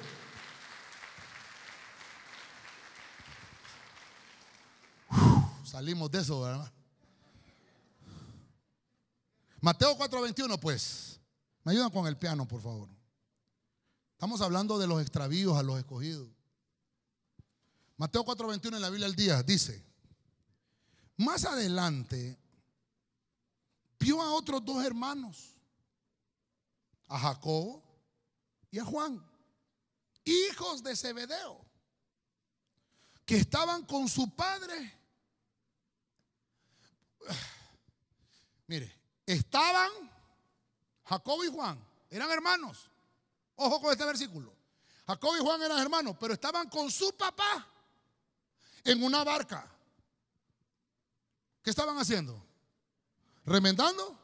salimos 5.65 6.09
de 6.09 6.21
eso, 6.21 6.39
¿verdad? 6.39 6.71
Mateo 9.59 9.97
4:21, 9.97 10.57
pues. 10.57 11.19
Me 11.65 11.73
ayudan 11.73 11.89
con 11.89 12.07
el 12.07 12.15
piano, 12.15 12.47
por 12.47 12.61
favor. 12.61 12.87
Estamos 14.13 14.39
hablando 14.39 14.79
de 14.79 14.87
los 14.87 15.01
extravíos 15.01 15.57
a 15.57 15.63
los 15.63 15.77
escogidos. 15.77 16.32
Mateo 18.03 18.25
4:21 18.25 18.75
en 18.75 18.81
la 18.81 18.89
Biblia 18.89 19.07
del 19.07 19.15
día 19.15 19.41
dice, 19.43 19.81
más 21.15 21.45
adelante 21.45 22.37
vio 23.97 24.21
a 24.21 24.33
otros 24.33 24.65
dos 24.65 24.83
hermanos, 24.83 25.53
a 27.07 27.17
Jacobo 27.17 27.81
y 28.71 28.79
a 28.79 28.83
Juan, 28.83 29.25
hijos 30.25 30.83
de 30.83 30.97
Zebedeo, 30.97 31.65
que 33.25 33.37
estaban 33.37 33.85
con 33.85 34.09
su 34.09 34.35
padre. 34.35 34.99
Mire, 38.67 38.93
estaban 39.25 39.89
Jacob 41.05 41.41
y 41.45 41.47
Juan, 41.47 41.81
eran 42.09 42.29
hermanos. 42.29 42.89
Ojo 43.55 43.79
con 43.79 43.93
este 43.93 44.03
versículo. 44.03 44.53
Jacob 45.07 45.37
y 45.37 45.41
Juan 45.41 45.61
eran 45.61 45.79
hermanos, 45.79 46.17
pero 46.19 46.33
estaban 46.33 46.67
con 46.67 46.91
su 46.91 47.15
papá 47.15 47.69
en 48.83 49.03
una 49.03 49.23
barca. 49.23 49.69
¿Qué 51.61 51.69
estaban 51.69 51.97
haciendo? 51.97 52.45
Remendando 53.45 54.19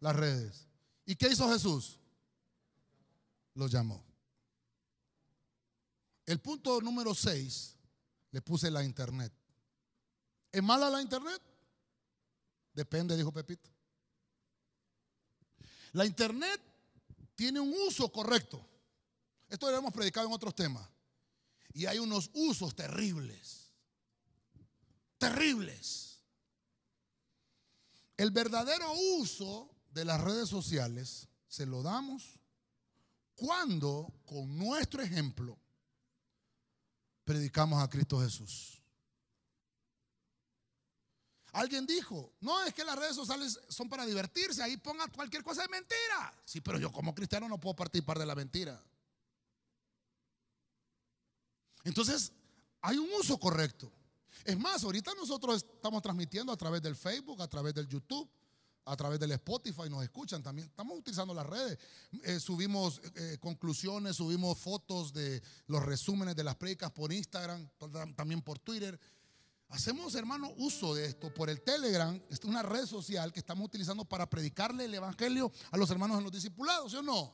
las 0.00 0.14
redes. 0.14 0.66
¿Y 1.04 1.16
qué 1.16 1.28
hizo 1.28 1.50
Jesús? 1.50 1.98
lo 3.54 3.66
llamó. 3.66 4.02
El 6.24 6.40
punto 6.40 6.80
número 6.80 7.14
6, 7.14 7.76
le 8.30 8.40
puse 8.40 8.70
la 8.70 8.84
internet. 8.84 9.32
¿Es 10.50 10.62
mala 10.62 10.88
la 10.88 11.02
internet? 11.02 11.40
Depende, 12.72 13.16
dijo 13.16 13.32
Pepito. 13.32 13.68
La 15.92 16.06
internet 16.06 16.60
tiene 17.34 17.60
un 17.60 17.74
uso 17.86 18.10
correcto. 18.10 18.64
Esto 19.48 19.70
lo 19.70 19.76
hemos 19.76 19.92
predicado 19.92 20.26
en 20.26 20.32
otros 20.32 20.54
temas. 20.54 20.88
Y 21.74 21.86
hay 21.86 21.98
unos 21.98 22.30
usos 22.32 22.74
terribles. 22.74 23.61
Terribles. 25.22 26.18
El 28.16 28.32
verdadero 28.32 28.92
uso 29.20 29.70
de 29.92 30.04
las 30.04 30.20
redes 30.20 30.48
sociales 30.48 31.28
se 31.46 31.64
lo 31.64 31.80
damos 31.80 32.40
cuando 33.36 34.12
con 34.26 34.58
nuestro 34.58 35.00
ejemplo 35.00 35.56
predicamos 37.22 37.80
a 37.80 37.88
Cristo 37.88 38.20
Jesús. 38.20 38.82
Alguien 41.52 41.86
dijo, 41.86 42.32
no, 42.40 42.64
es 42.64 42.74
que 42.74 42.82
las 42.82 42.98
redes 42.98 43.14
sociales 43.14 43.60
son 43.68 43.88
para 43.88 44.04
divertirse, 44.04 44.60
ahí 44.60 44.76
pongan 44.76 45.08
cualquier 45.12 45.44
cosa 45.44 45.62
de 45.62 45.68
mentira. 45.68 46.34
Sí, 46.44 46.60
pero 46.60 46.80
yo 46.80 46.90
como 46.90 47.14
cristiano 47.14 47.48
no 47.48 47.60
puedo 47.60 47.76
participar 47.76 48.18
de 48.18 48.26
la 48.26 48.34
mentira. 48.34 48.82
Entonces, 51.84 52.32
hay 52.80 52.98
un 52.98 53.08
uso 53.12 53.38
correcto. 53.38 53.92
Es 54.44 54.58
más, 54.58 54.82
ahorita 54.84 55.12
nosotros 55.14 55.64
estamos 55.74 56.02
transmitiendo 56.02 56.52
a 56.52 56.56
través 56.56 56.82
del 56.82 56.96
Facebook, 56.96 57.40
a 57.42 57.48
través 57.48 57.74
del 57.74 57.88
YouTube 57.88 58.28
a 58.84 58.96
través 58.96 59.20
del 59.20 59.32
Spotify 59.32 59.88
nos 59.88 60.02
escuchan 60.02 60.42
también. 60.42 60.68
Estamos 60.68 60.98
utilizando 60.98 61.34
las 61.34 61.46
redes. 61.46 61.78
Eh, 62.24 62.40
subimos 62.40 63.00
eh, 63.14 63.38
conclusiones, 63.40 64.16
subimos 64.16 64.58
fotos 64.58 65.12
de 65.12 65.42
los 65.66 65.84
resúmenes 65.84 66.34
de 66.34 66.44
las 66.44 66.56
predicas 66.56 66.90
por 66.90 67.12
Instagram, 67.12 67.68
también 68.16 68.42
por 68.42 68.58
Twitter. 68.58 68.98
Hacemos, 69.68 70.14
hermano, 70.14 70.52
uso 70.58 70.94
de 70.94 71.06
esto 71.06 71.32
por 71.32 71.48
el 71.48 71.62
Telegram. 71.62 72.20
Es 72.28 72.40
una 72.44 72.62
red 72.62 72.84
social 72.86 73.32
que 73.32 73.40
estamos 73.40 73.64
utilizando 73.64 74.04
para 74.04 74.28
predicarle 74.28 74.84
el 74.84 74.94
Evangelio 74.94 75.50
a 75.70 75.76
los 75.76 75.90
hermanos 75.90 76.18
en 76.18 76.24
los 76.24 76.32
discipulados, 76.32 76.90
¿sí 76.90 76.98
o 76.98 77.02
no? 77.02 77.32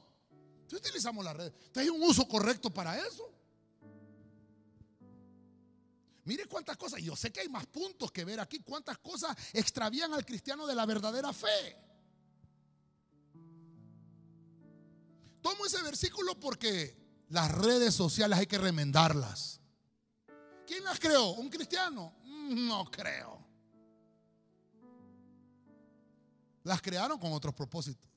Entonces 0.60 0.86
utilizamos 0.86 1.24
las 1.24 1.36
redes. 1.36 1.52
Entonces 1.66 1.82
hay 1.85 1.89
un 1.89 2.02
uso 2.02 2.28
correcto 2.28 2.70
para 2.70 2.97
eso. 2.98 3.38
Mire 6.28 6.44
cuántas 6.44 6.76
cosas, 6.76 7.00
yo 7.00 7.16
sé 7.16 7.32
que 7.32 7.40
hay 7.40 7.48
más 7.48 7.64
puntos 7.64 8.12
que 8.12 8.22
ver 8.22 8.38
aquí, 8.38 8.59
cuántas 8.60 8.98
cosas 8.98 9.34
extravían 9.55 10.12
al 10.12 10.26
cristiano 10.26 10.66
de 10.66 10.74
la 10.74 10.84
verdadera 10.84 11.32
fe. 11.32 11.74
Tomo 15.40 15.64
ese 15.64 15.82
versículo 15.82 16.38
porque 16.38 17.24
las 17.30 17.50
redes 17.50 17.94
sociales 17.94 18.38
hay 18.38 18.46
que 18.46 18.59
remendarlas. 18.59 19.59
¿Quién 20.66 20.84
las 20.84 21.00
creó? 21.00 21.30
¿Un 21.30 21.48
cristiano? 21.48 22.14
Mm, 22.24 22.68
no 22.68 22.90
creo. 22.90 23.42
Las 26.62 26.82
crearon 26.82 27.18
con 27.18 27.32
otros 27.32 27.55
propósitos. 27.55 28.07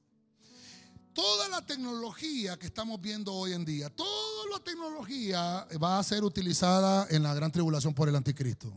Toda 1.14 1.50
la 1.50 1.66
tecnología 1.66 2.58
que 2.58 2.68
estamos 2.68 3.00
viendo 3.02 3.34
hoy 3.34 3.54
en 3.54 3.66
día, 3.66 3.90
toda 3.90 4.50
la 4.52 4.64
tecnología 4.64 5.68
va 5.82 6.00
a 6.00 6.04
ser 6.04 6.24
utilizada 6.24 7.08
en 7.10 7.24
la 7.24 7.34
gran 7.34 7.52
tribulación 7.52 7.94
por 7.94 8.08
el 8.08 8.16
anticristo. 8.16 8.72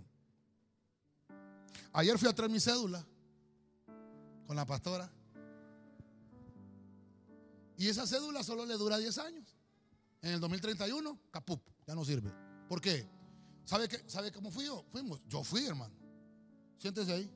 Ayer 1.92 2.18
fui 2.18 2.28
a 2.28 2.34
traer 2.34 2.50
mi 2.50 2.58
cédula 2.58 3.06
con 4.46 4.56
la 4.56 4.66
pastora. 4.66 5.10
Y 7.76 7.88
esa 7.88 8.06
cédula 8.06 8.42
solo 8.42 8.66
le 8.66 8.74
dura 8.74 8.98
10 8.98 9.18
años. 9.18 9.56
En 10.20 10.32
el 10.32 10.40
2031, 10.40 11.20
capup, 11.30 11.60
ya 11.86 11.94
no 11.94 12.04
sirve. 12.04 12.32
¿Por 12.68 12.80
qué? 12.80 13.08
¿Sabe, 13.64 13.88
qué, 13.88 14.02
¿Sabe 14.08 14.32
cómo 14.32 14.50
fui 14.50 14.64
yo? 14.66 14.84
Fuimos. 14.90 15.20
Yo 15.28 15.44
fui, 15.44 15.64
hermano. 15.66 15.94
Siéntese 16.78 17.12
ahí. 17.12 17.30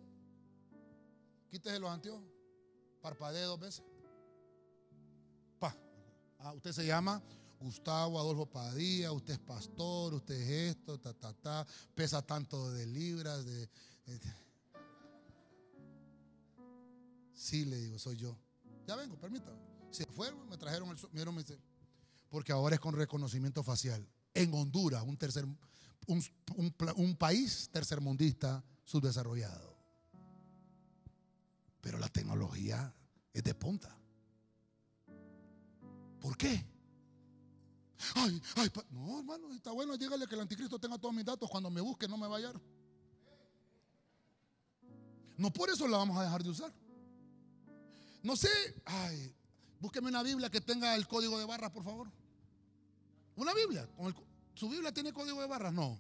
Quítese 1.50 1.78
los 1.78 1.90
anteojos. 1.90 2.24
Parpadee 3.00 3.44
dos 3.44 3.60
veces. 3.60 3.84
Ah, 6.39 6.52
usted 6.52 6.73
se 6.73 6.86
llama 6.86 7.20
Gustavo 7.60 8.19
Adolfo 8.19 8.47
Padilla, 8.47 9.10
usted 9.10 9.35
es 9.35 9.40
pastor, 9.40 10.15
usted 10.15 10.35
es 10.35 10.77
esto, 10.77 10.98
ta, 10.98 11.12
ta, 11.12 11.32
ta, 11.32 11.66
pesa 11.94 12.23
tanto 12.23 12.70
de 12.70 12.86
libras, 12.86 13.44
de, 13.44 13.69
Sí, 17.35 17.65
le 17.65 17.77
digo, 17.77 17.98
soy 17.98 18.16
yo. 18.16 18.36
Ya 18.86 18.97
vengo, 18.97 19.16
permítame. 19.16 19.59
Se 19.90 20.05
fue, 20.06 20.32
me 20.48 20.56
trajeron 20.56 20.89
el... 20.90 20.97
Me 21.12 21.24
dieron 21.24 21.44
Porque 22.31 22.52
ahora 22.52 22.74
es 22.74 22.81
con 22.81 22.94
reconocimiento 22.94 23.62
facial. 23.62 24.06
En 24.35 24.52
Honduras, 24.55 25.02
un, 25.05 25.16
tercer, 25.16 25.44
un, 26.06 26.24
un 26.97 27.16
país 27.16 27.69
tercermundista 27.73 28.65
subdesarrollado. 28.85 29.77
Pero 31.81 31.98
la 31.98 32.09
tecnología 32.09 32.93
es 33.32 33.44
de 33.44 33.55
punta. 33.55 33.97
¿Por 36.20 36.36
qué? 36.36 36.64
Ay, 38.14 38.40
ay, 38.56 38.70
no, 38.90 39.18
hermano, 39.18 39.52
está 39.52 39.72
bueno, 39.72 39.96
dígale 39.96 40.26
que 40.26 40.34
el 40.34 40.40
anticristo 40.40 40.78
tenga 40.78 40.98
todos 40.98 41.14
mis 41.14 41.24
datos. 41.24 41.50
Cuando 41.50 41.70
me 41.70 41.80
busque, 41.80 42.06
no 42.06 42.16
me 42.16 42.28
va 42.28 42.36
a 42.36 42.38
hallar. 42.38 42.60
No 45.36 45.52
por 45.52 45.70
eso 45.70 45.86
la 45.86 45.98
vamos 45.98 46.16
a 46.16 46.24
dejar 46.24 46.42
de 46.42 46.50
usar. 46.50 46.72
No 48.22 48.36
sé, 48.36 48.50
ay, 48.84 49.34
búsqueme 49.80 50.08
una 50.08 50.22
Biblia 50.22 50.50
que 50.50 50.60
tenga 50.60 50.94
el 50.94 51.06
código 51.06 51.38
de 51.38 51.44
barras, 51.44 51.70
por 51.70 51.84
favor. 51.84 52.10
Una 53.36 53.54
Biblia. 53.54 53.88
¿Su 54.54 54.68
Biblia 54.68 54.92
tiene 54.92 55.12
código 55.12 55.40
de 55.40 55.46
barras? 55.46 55.72
No. 55.72 55.98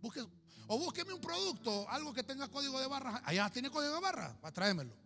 Busque, 0.00 0.24
o 0.68 0.78
búsqueme 0.78 1.12
un 1.12 1.20
producto, 1.20 1.88
algo 1.88 2.12
que 2.12 2.22
tenga 2.22 2.48
código 2.48 2.78
de 2.80 2.86
barras. 2.86 3.20
Allá 3.24 3.50
tiene 3.50 3.70
código 3.70 3.94
de 3.94 4.00
barras, 4.00 4.36
para 4.38 4.52
tráemelo. 4.52 5.05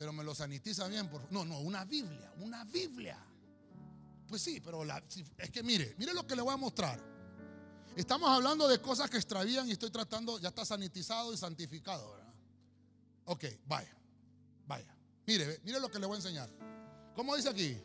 Pero 0.00 0.14
me 0.14 0.24
lo 0.24 0.34
sanitiza 0.34 0.88
bien, 0.88 1.10
por 1.10 1.30
No, 1.30 1.44
no, 1.44 1.60
una 1.60 1.84
Biblia, 1.84 2.32
una 2.38 2.64
Biblia. 2.64 3.18
Pues 4.26 4.40
sí, 4.40 4.58
pero 4.58 4.82
es 5.36 5.50
que 5.50 5.62
mire, 5.62 5.94
mire 5.98 6.14
lo 6.14 6.26
que 6.26 6.34
le 6.34 6.40
voy 6.40 6.54
a 6.54 6.56
mostrar. 6.56 6.98
Estamos 7.94 8.30
hablando 8.30 8.66
de 8.66 8.80
cosas 8.80 9.10
que 9.10 9.18
extravían 9.18 9.68
y 9.68 9.72
estoy 9.72 9.90
tratando, 9.90 10.38
ya 10.38 10.48
está 10.48 10.64
sanitizado 10.64 11.34
y 11.34 11.36
santificado, 11.36 12.12
¿verdad? 12.12 12.32
Ok, 13.26 13.44
vaya, 13.66 13.94
vaya. 14.66 14.96
Mire, 15.26 15.60
mire 15.64 15.78
lo 15.78 15.90
que 15.90 15.98
le 15.98 16.06
voy 16.06 16.14
a 16.14 16.16
enseñar. 16.16 16.48
¿Cómo 17.14 17.36
dice 17.36 17.50
aquí? 17.50 17.76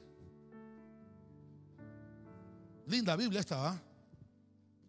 Linda 2.87 3.17
Biblia 3.17 3.41
esta, 3.41 3.57
¿va? 3.57 3.81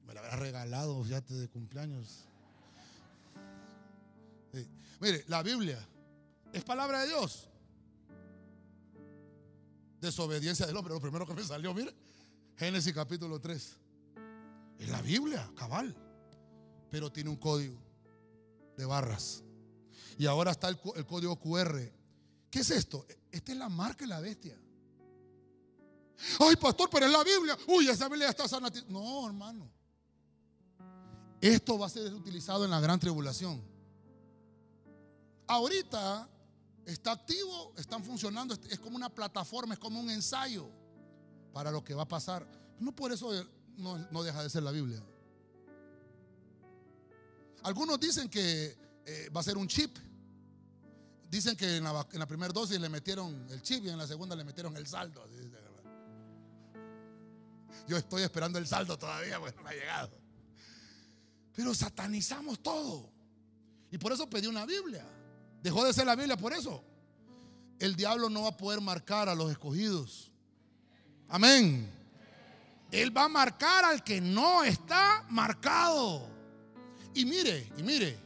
Me 0.06 0.14
la 0.14 0.20
habrá 0.20 0.36
regalado 0.36 1.04
ya 1.04 1.20
de 1.22 1.48
cumpleaños. 1.48 2.20
Mire, 5.00 5.24
la 5.26 5.42
Biblia 5.42 5.84
es 6.52 6.64
palabra 6.64 7.02
de 7.02 7.08
Dios 7.08 7.48
desobediencia 10.00 10.66
del 10.66 10.76
hombre. 10.76 10.94
Lo 10.94 11.00
primero 11.00 11.26
que 11.26 11.34
me 11.34 11.42
salió, 11.42 11.74
mire, 11.74 11.94
Génesis 12.56 12.92
capítulo 12.92 13.40
3. 13.40 13.76
Es 14.78 14.88
la 14.88 15.02
Biblia, 15.02 15.50
cabal. 15.56 15.94
Pero 16.90 17.10
tiene 17.10 17.30
un 17.30 17.36
código 17.36 17.78
de 18.76 18.84
barras. 18.84 19.42
Y 20.18 20.26
ahora 20.26 20.52
está 20.52 20.68
el, 20.68 20.78
código 20.78 21.38
QR. 21.38 21.92
¿Qué 22.50 22.60
es 22.60 22.70
esto? 22.70 23.06
Esta 23.30 23.52
es 23.52 23.58
la 23.58 23.68
marca 23.68 24.00
de 24.00 24.08
la 24.08 24.20
bestia. 24.20 24.58
Ay, 26.40 26.56
pastor, 26.56 26.88
pero 26.90 27.06
es 27.06 27.12
la 27.12 27.22
Biblia. 27.22 27.56
Uy, 27.68 27.88
esa 27.88 28.08
Biblia 28.08 28.30
está 28.30 28.48
sana. 28.48 28.70
No, 28.88 29.26
hermano. 29.26 29.70
Esto 31.40 31.78
va 31.78 31.86
a 31.86 31.90
ser 31.90 32.14
utilizado 32.14 32.64
en 32.64 32.70
la 32.70 32.80
gran 32.80 32.98
tribulación. 32.98 33.62
Ahorita 35.46 36.28
está 36.86 37.12
activo, 37.12 37.74
están 37.76 38.02
funcionando, 38.04 38.54
es 38.70 38.78
como 38.78 38.96
una 38.96 39.10
plataforma, 39.10 39.74
es 39.74 39.80
como 39.80 40.00
un 40.00 40.08
ensayo 40.08 40.70
para 41.52 41.70
lo 41.70 41.82
que 41.82 41.94
va 41.94 42.04
a 42.04 42.08
pasar. 42.08 42.46
No 42.78 42.94
por 42.94 43.12
eso 43.12 43.30
no, 43.76 44.22
deja 44.22 44.42
de 44.42 44.48
ser 44.48 44.62
la 44.62 44.70
Biblia. 44.70 45.02
Algunos 47.64 47.98
dicen 47.98 48.28
que 48.28 48.78
eh, 49.04 49.30
va 49.34 49.40
a 49.40 49.44
ser 49.44 49.58
un 49.58 49.66
chip. 49.66 49.98
Dicen 51.28 51.56
que 51.56 51.78
en 51.78 51.84
la, 51.84 52.26
primera 52.28 52.52
dosis 52.52 52.78
le 52.78 52.88
metieron 52.88 53.48
el 53.50 53.60
chip 53.60 53.84
y 53.84 53.88
en 53.88 53.98
la 53.98 54.06
segunda 54.06 54.36
le 54.36 54.44
metieron 54.44 54.76
el 54.76 54.86
saldo. 54.86 55.28
Yo 57.88 57.96
estoy 57.96 58.22
esperando 58.22 58.58
el 58.58 58.66
saldo 58.66 58.96
todavía, 58.96 59.38
bueno, 59.38 59.60
no 59.60 59.68
ha 59.68 59.72
llegado. 59.72 60.10
Pero 61.54 61.74
satanizamos 61.74 62.62
todo. 62.62 63.10
Y 63.90 63.98
por 63.98 64.12
eso 64.12 64.28
pedí 64.30 64.46
una 64.46 64.64
Biblia. 64.64 65.04
Dejó 65.66 65.84
de 65.84 65.92
ser 65.92 66.06
la 66.06 66.14
Biblia 66.14 66.36
por 66.36 66.52
eso. 66.52 66.80
El 67.80 67.96
diablo 67.96 68.30
no 68.30 68.42
va 68.42 68.50
a 68.50 68.56
poder 68.56 68.80
marcar 68.80 69.28
a 69.28 69.34
los 69.34 69.50
escogidos. 69.50 70.30
Amén. 71.26 71.90
Él 72.92 73.14
va 73.14 73.24
a 73.24 73.28
marcar 73.28 73.84
al 73.84 74.04
que 74.04 74.20
no 74.20 74.62
está 74.62 75.26
marcado. 75.28 76.28
Y 77.14 77.24
mire, 77.24 77.68
y 77.76 77.82
mire. 77.82 78.16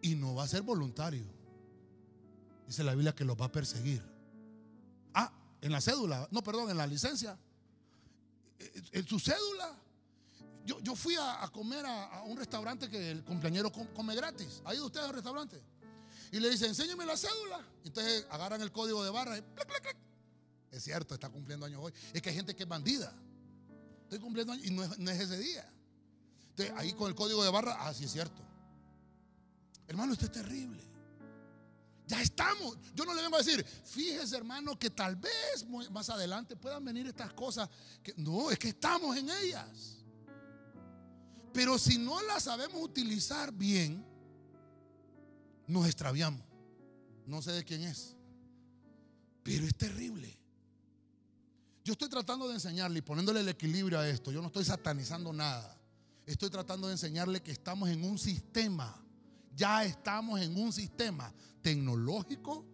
Y 0.00 0.14
no 0.14 0.36
va 0.36 0.44
a 0.44 0.48
ser 0.48 0.62
voluntario. 0.62 1.26
Dice 2.66 2.82
la 2.82 2.94
Biblia 2.94 3.14
que 3.14 3.26
los 3.26 3.38
va 3.38 3.44
a 3.44 3.52
perseguir. 3.52 4.02
Ah, 5.12 5.30
en 5.60 5.70
la 5.70 5.82
cédula, 5.82 6.28
no, 6.30 6.42
perdón, 6.42 6.70
en 6.70 6.78
la 6.78 6.86
licencia. 6.86 7.38
En 8.90 9.06
su 9.06 9.20
cédula 9.20 9.78
yo, 10.64 10.96
fui 10.96 11.16
a, 11.18 11.48
comer 11.52 11.84
a, 11.86 12.22
un 12.24 12.36
restaurante 12.36 12.88
que 12.88 13.10
el 13.10 13.24
cumpleañero 13.24 13.72
come 13.72 14.14
gratis. 14.14 14.62
¿Ha 14.64 14.74
ido 14.74 14.86
usted 14.86 15.00
al 15.00 15.12
restaurante? 15.12 15.62
Y 16.30 16.40
le 16.40 16.50
dice, 16.50 16.66
enséñeme 16.66 17.04
la 17.04 17.16
cédula. 17.16 17.60
Entonces 17.84 18.26
agarran 18.30 18.60
el 18.62 18.72
código 18.72 19.04
de 19.04 19.10
barra 19.10 19.36
y 19.38 19.44
Es 20.70 20.82
cierto, 20.82 21.14
está 21.14 21.28
cumpliendo 21.28 21.66
años 21.66 21.80
hoy. 21.82 21.92
Es 22.12 22.22
que 22.22 22.30
hay 22.30 22.36
gente 22.36 22.54
que 22.54 22.62
es 22.62 22.68
bandida. 22.68 23.12
Estoy 24.04 24.18
cumpliendo 24.18 24.52
años 24.52 24.66
y 24.66 24.70
no 24.70 24.82
es, 24.82 25.20
ese 25.20 25.38
día. 25.38 25.68
Entonces 26.50 26.74
ahí 26.76 26.92
con 26.92 27.08
el 27.08 27.14
código 27.14 27.42
de 27.44 27.50
barra, 27.50 27.76
ah, 27.80 27.92
sí 27.92 28.04
es 28.04 28.12
cierto. 28.12 28.42
Hermano, 29.88 30.12
esto 30.12 30.26
es 30.26 30.32
terrible. 30.32 30.82
Ya 32.06 32.20
estamos. 32.22 32.78
Yo 32.94 33.04
no 33.04 33.14
le 33.14 33.22
vengo 33.22 33.36
a 33.36 33.38
decir, 33.38 33.64
fíjese 33.64 34.36
hermano 34.36 34.78
que 34.78 34.90
tal 34.90 35.16
vez 35.16 35.66
más 35.90 36.08
adelante 36.08 36.56
puedan 36.56 36.84
venir 36.84 37.06
estas 37.06 37.32
cosas. 37.32 37.68
Que, 38.02 38.14
no, 38.16 38.50
es 38.50 38.58
que 38.58 38.68
estamos 38.68 39.16
en 39.16 39.28
ellas. 39.28 40.01
Pero 41.52 41.78
si 41.78 41.98
no 41.98 42.20
la 42.22 42.40
sabemos 42.40 42.82
utilizar 42.82 43.52
bien, 43.52 44.04
nos 45.66 45.86
extraviamos. 45.86 46.42
No 47.26 47.42
sé 47.42 47.52
de 47.52 47.64
quién 47.64 47.82
es. 47.82 48.16
Pero 49.42 49.66
es 49.66 49.74
terrible. 49.74 50.38
Yo 51.84 51.92
estoy 51.92 52.08
tratando 52.08 52.48
de 52.48 52.54
enseñarle 52.54 53.00
y 53.00 53.02
poniéndole 53.02 53.40
el 53.40 53.48
equilibrio 53.48 53.98
a 53.98 54.08
esto. 54.08 54.30
Yo 54.30 54.40
no 54.40 54.46
estoy 54.46 54.64
satanizando 54.64 55.32
nada. 55.32 55.76
Estoy 56.24 56.48
tratando 56.48 56.86
de 56.86 56.94
enseñarle 56.94 57.42
que 57.42 57.50
estamos 57.50 57.88
en 57.88 58.04
un 58.04 58.18
sistema. 58.18 58.96
Ya 59.54 59.84
estamos 59.84 60.40
en 60.40 60.56
un 60.56 60.72
sistema 60.72 61.32
tecnológico. 61.60 62.64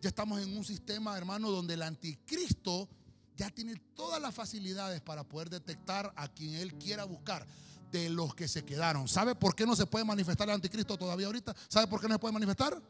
Ya 0.00 0.08
estamos 0.08 0.40
en 0.40 0.56
un 0.56 0.64
sistema, 0.64 1.16
hermano, 1.18 1.50
donde 1.50 1.74
el 1.74 1.82
anticristo 1.82 2.88
ya 3.36 3.50
tiene 3.50 3.76
todas 3.94 4.20
las 4.22 4.34
facilidades 4.34 5.00
para 5.00 5.24
poder 5.24 5.50
detectar 5.50 6.12
a 6.16 6.28
quien 6.28 6.54
él 6.54 6.74
quiera 6.74 7.04
buscar 7.04 7.46
de 7.90 8.10
los 8.10 8.34
que 8.34 8.48
se 8.48 8.64
quedaron. 8.64 9.08
¿Sabe 9.08 9.34
por 9.34 9.54
qué 9.54 9.66
no 9.66 9.76
se 9.76 9.86
puede 9.86 10.04
manifestar 10.04 10.48
el 10.48 10.54
anticristo 10.54 10.96
todavía 10.96 11.26
ahorita? 11.26 11.54
¿Sabe 11.68 11.86
por 11.86 12.00
qué 12.00 12.08
no 12.08 12.14
se 12.14 12.18
puede 12.18 12.32
manifestar? 12.32 12.80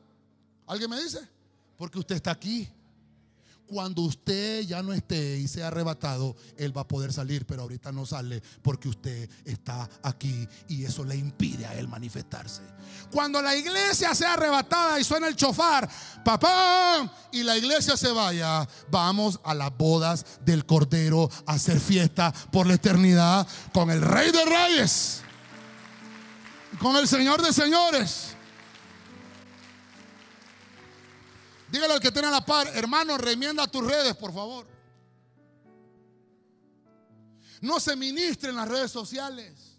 ¿Alguien 0.66 0.90
me 0.90 1.00
dice? 1.00 1.20
Porque 1.76 1.98
usted 1.98 2.16
está 2.16 2.30
aquí. 2.32 2.68
Cuando 3.66 4.02
usted 4.02 4.60
ya 4.62 4.82
no 4.82 4.92
esté 4.92 5.38
y 5.38 5.48
sea 5.48 5.68
arrebatado, 5.68 6.36
Él 6.56 6.76
va 6.76 6.82
a 6.82 6.88
poder 6.88 7.12
salir, 7.12 7.46
pero 7.46 7.62
ahorita 7.62 7.90
no 7.90 8.06
sale 8.06 8.40
porque 8.62 8.88
usted 8.88 9.28
está 9.44 9.88
aquí 10.02 10.46
y 10.68 10.84
eso 10.84 11.04
le 11.04 11.16
impide 11.16 11.66
a 11.66 11.74
Él 11.74 11.88
manifestarse. 11.88 12.62
Cuando 13.10 13.42
la 13.42 13.56
iglesia 13.56 14.14
sea 14.14 14.34
arrebatada 14.34 15.00
y 15.00 15.04
suena 15.04 15.26
el 15.26 15.34
chofar, 15.34 15.88
papá, 16.24 17.12
y 17.32 17.42
la 17.42 17.56
iglesia 17.56 17.96
se 17.96 18.12
vaya, 18.12 18.68
vamos 18.88 19.40
a 19.42 19.52
las 19.54 19.76
bodas 19.76 20.24
del 20.44 20.64
Cordero 20.64 21.28
a 21.46 21.54
hacer 21.54 21.80
fiesta 21.80 22.32
por 22.52 22.66
la 22.66 22.74
eternidad 22.74 23.46
con 23.72 23.90
el 23.90 24.00
Rey 24.00 24.30
de 24.30 24.44
Reyes, 24.44 25.22
con 26.78 26.96
el 26.96 27.08
Señor 27.08 27.42
de 27.42 27.52
Señores. 27.52 28.35
Dígale 31.70 31.94
al 31.94 32.00
que 32.00 32.12
tiene 32.12 32.30
la 32.30 32.44
par, 32.44 32.68
hermano, 32.68 33.18
remienda 33.18 33.66
tus 33.66 33.84
redes, 33.84 34.14
por 34.16 34.32
favor. 34.32 34.66
No 37.60 37.80
se 37.80 37.96
ministre 37.96 38.50
en 38.50 38.56
las 38.56 38.68
redes 38.68 38.90
sociales. 38.90 39.78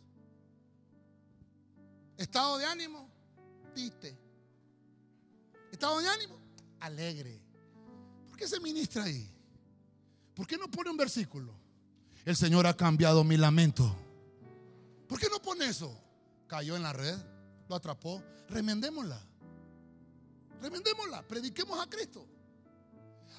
Estado 2.18 2.58
de 2.58 2.66
ánimo, 2.66 3.10
triste. 3.74 4.18
Estado 5.72 6.00
de 6.00 6.10
ánimo, 6.10 6.40
alegre. 6.80 7.42
¿Por 8.28 8.38
qué 8.38 8.48
se 8.48 8.60
ministra 8.60 9.04
ahí? 9.04 9.32
¿Por 10.34 10.48
qué 10.48 10.58
no 10.58 10.70
pone 10.70 10.90
un 10.90 10.98
versículo? 10.98 11.54
El 12.26 12.36
Señor 12.36 12.68
ha 12.68 12.76
cambiado 12.76 13.24
mi 13.24 13.38
lamento. 13.38 13.96
¿Por 15.08 15.20
qué 15.20 15.30
no 15.30 15.42
pone 15.42 15.66
eso? 15.66 15.96
Cayó 16.48 16.76
en 16.76 16.84
la 16.84 16.94
red, 16.94 17.18
lo 17.70 17.76
atrapó. 17.76 18.22
Remendémosla. 18.50 19.27
Remendémosla, 20.62 21.28
prediquemos 21.28 21.80
a 21.80 21.90
Cristo. 21.90 22.28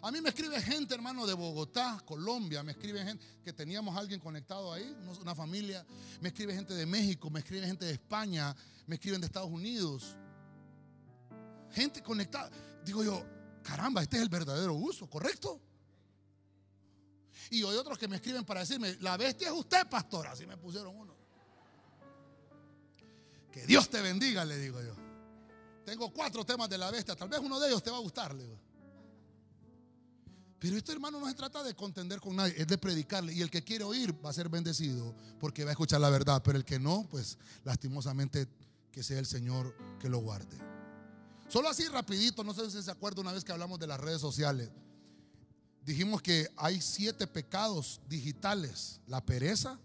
A 0.03 0.13
mí 0.13 0.21
me 0.21 0.29
escribe 0.29 0.61
gente, 0.61 0.95
hermano, 0.95 1.27
de 1.27 1.35
Bogotá, 1.35 2.01
Colombia, 2.05 2.63
me 2.63 2.73
escribe 2.73 3.03
gente 3.03 3.25
que 3.43 3.53
teníamos 3.53 3.97
alguien 3.97 4.21
conectado 4.21 4.73
ahí, 4.73 4.97
una 5.21 5.35
familia, 5.35 5.85
me 6.21 6.29
escribe 6.29 6.55
gente 6.55 6.73
de 6.75 6.87
México, 6.87 7.31
me 7.31 7.41
escribe 7.41 7.67
gente 7.67 7.85
de 7.85 7.93
España, 7.93 8.55
me 8.87 8.95
escriben 8.95 9.21
de 9.21 9.27
Estados 9.27 9.51
Unidos. 9.51 10.17
Gente 11.73 12.03
conectada. 12.03 12.51
Digo 12.85 13.03
yo, 13.03 13.25
caramba, 13.63 14.03
este 14.03 14.17
es 14.17 14.23
el 14.23 14.29
verdadero 14.29 14.75
uso, 14.75 15.11
¿correcto? 15.11 15.61
Y 17.51 17.65
hay 17.65 17.77
otros 17.77 17.99
que 17.99 18.07
me 18.07 18.17
escriben 18.17 18.45
para 18.45 18.61
decirme, 18.61 18.97
la 19.01 19.17
bestia 19.17 19.49
es 19.49 19.55
usted, 19.55 19.89
pastor. 19.89 20.27
Así 20.29 20.47
me 20.47 20.57
pusieron 20.57 20.95
uno. 20.97 21.17
Que 23.51 23.67
Dios 23.67 23.89
te 23.89 24.01
bendiga, 24.01 24.45
le 24.45 24.59
digo 24.59 24.81
yo. 24.81 25.08
Tengo 25.89 26.13
cuatro 26.13 26.45
temas 26.45 26.69
de 26.69 26.77
la 26.77 26.91
bestia. 26.91 27.17
Tal 27.17 27.31
vez 27.31 27.41
uno 27.41 27.59
de 27.59 27.69
ellos 27.69 27.83
te 27.83 27.91
va 27.91 27.97
a 27.97 28.01
gustar, 28.01 28.35
le 28.35 28.43
digo. 28.43 28.59
Pero 30.59 30.77
esto, 30.77 30.93
hermano, 30.93 31.19
no 31.19 31.27
se 31.27 31.35
trata 31.35 31.63
de 31.63 31.75
contender 31.75 32.21
con 32.21 32.37
nadie, 32.37 32.53
es 32.59 32.67
de 32.67 32.77
predicarle. 32.77 33.33
Y 33.33 33.41
el 33.41 33.51
que 33.51 33.65
quiere 33.65 33.85
oír 33.85 34.15
va 34.23 34.29
a 34.29 34.35
ser 34.35 34.51
bendecido 34.51 35.15
porque 35.41 35.65
va 35.65 35.71
a 35.71 35.73
escuchar 35.73 36.03
la 36.03 36.11
verdad. 36.11 36.43
Pero 36.45 36.59
el 36.59 36.65
que 36.67 36.79
no, 36.79 37.07
pues 37.11 37.39
lastimosamente 37.65 38.47
que 38.93 39.03
sea 39.03 39.19
el 39.19 39.25
Señor 39.25 39.75
que 39.99 40.11
lo 40.11 40.19
guarde. 40.19 40.59
Solo 41.49 41.71
así 41.71 41.87
rapidito, 41.89 42.45
no 42.45 42.53
sé 42.53 42.71
si 42.71 42.83
se 42.83 42.91
acuerda 42.91 43.23
una 43.23 43.33
vez 43.33 43.43
que 43.43 43.53
hablamos 43.53 43.79
de 43.79 43.87
las 43.87 43.99
redes 43.99 44.21
sociales. 44.21 44.69
Dijimos 45.87 46.21
que 46.21 46.49
hay 46.59 46.83
siete 46.83 47.27
pecados 47.27 48.03
digitales. 48.11 49.01
La 49.07 49.25
pereza, 49.25 49.81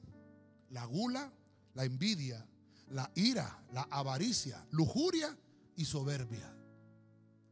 la 0.69 0.83
gula, 0.83 1.31
la 1.75 1.85
envidia, 1.85 2.45
la 2.89 3.09
ira, 3.15 3.63
la 3.71 3.83
avaricia, 3.83 4.65
lujuria 4.71 5.37
y 5.75 5.85
soberbia. 5.85 6.53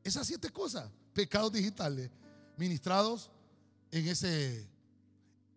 Esas 0.03 0.27
siete 0.27 0.49
cosas, 0.49 0.89
pecados 1.14 1.52
digitales 1.52 2.10
ministrados 2.57 3.31
en 3.91 4.07
ese, 4.07 4.69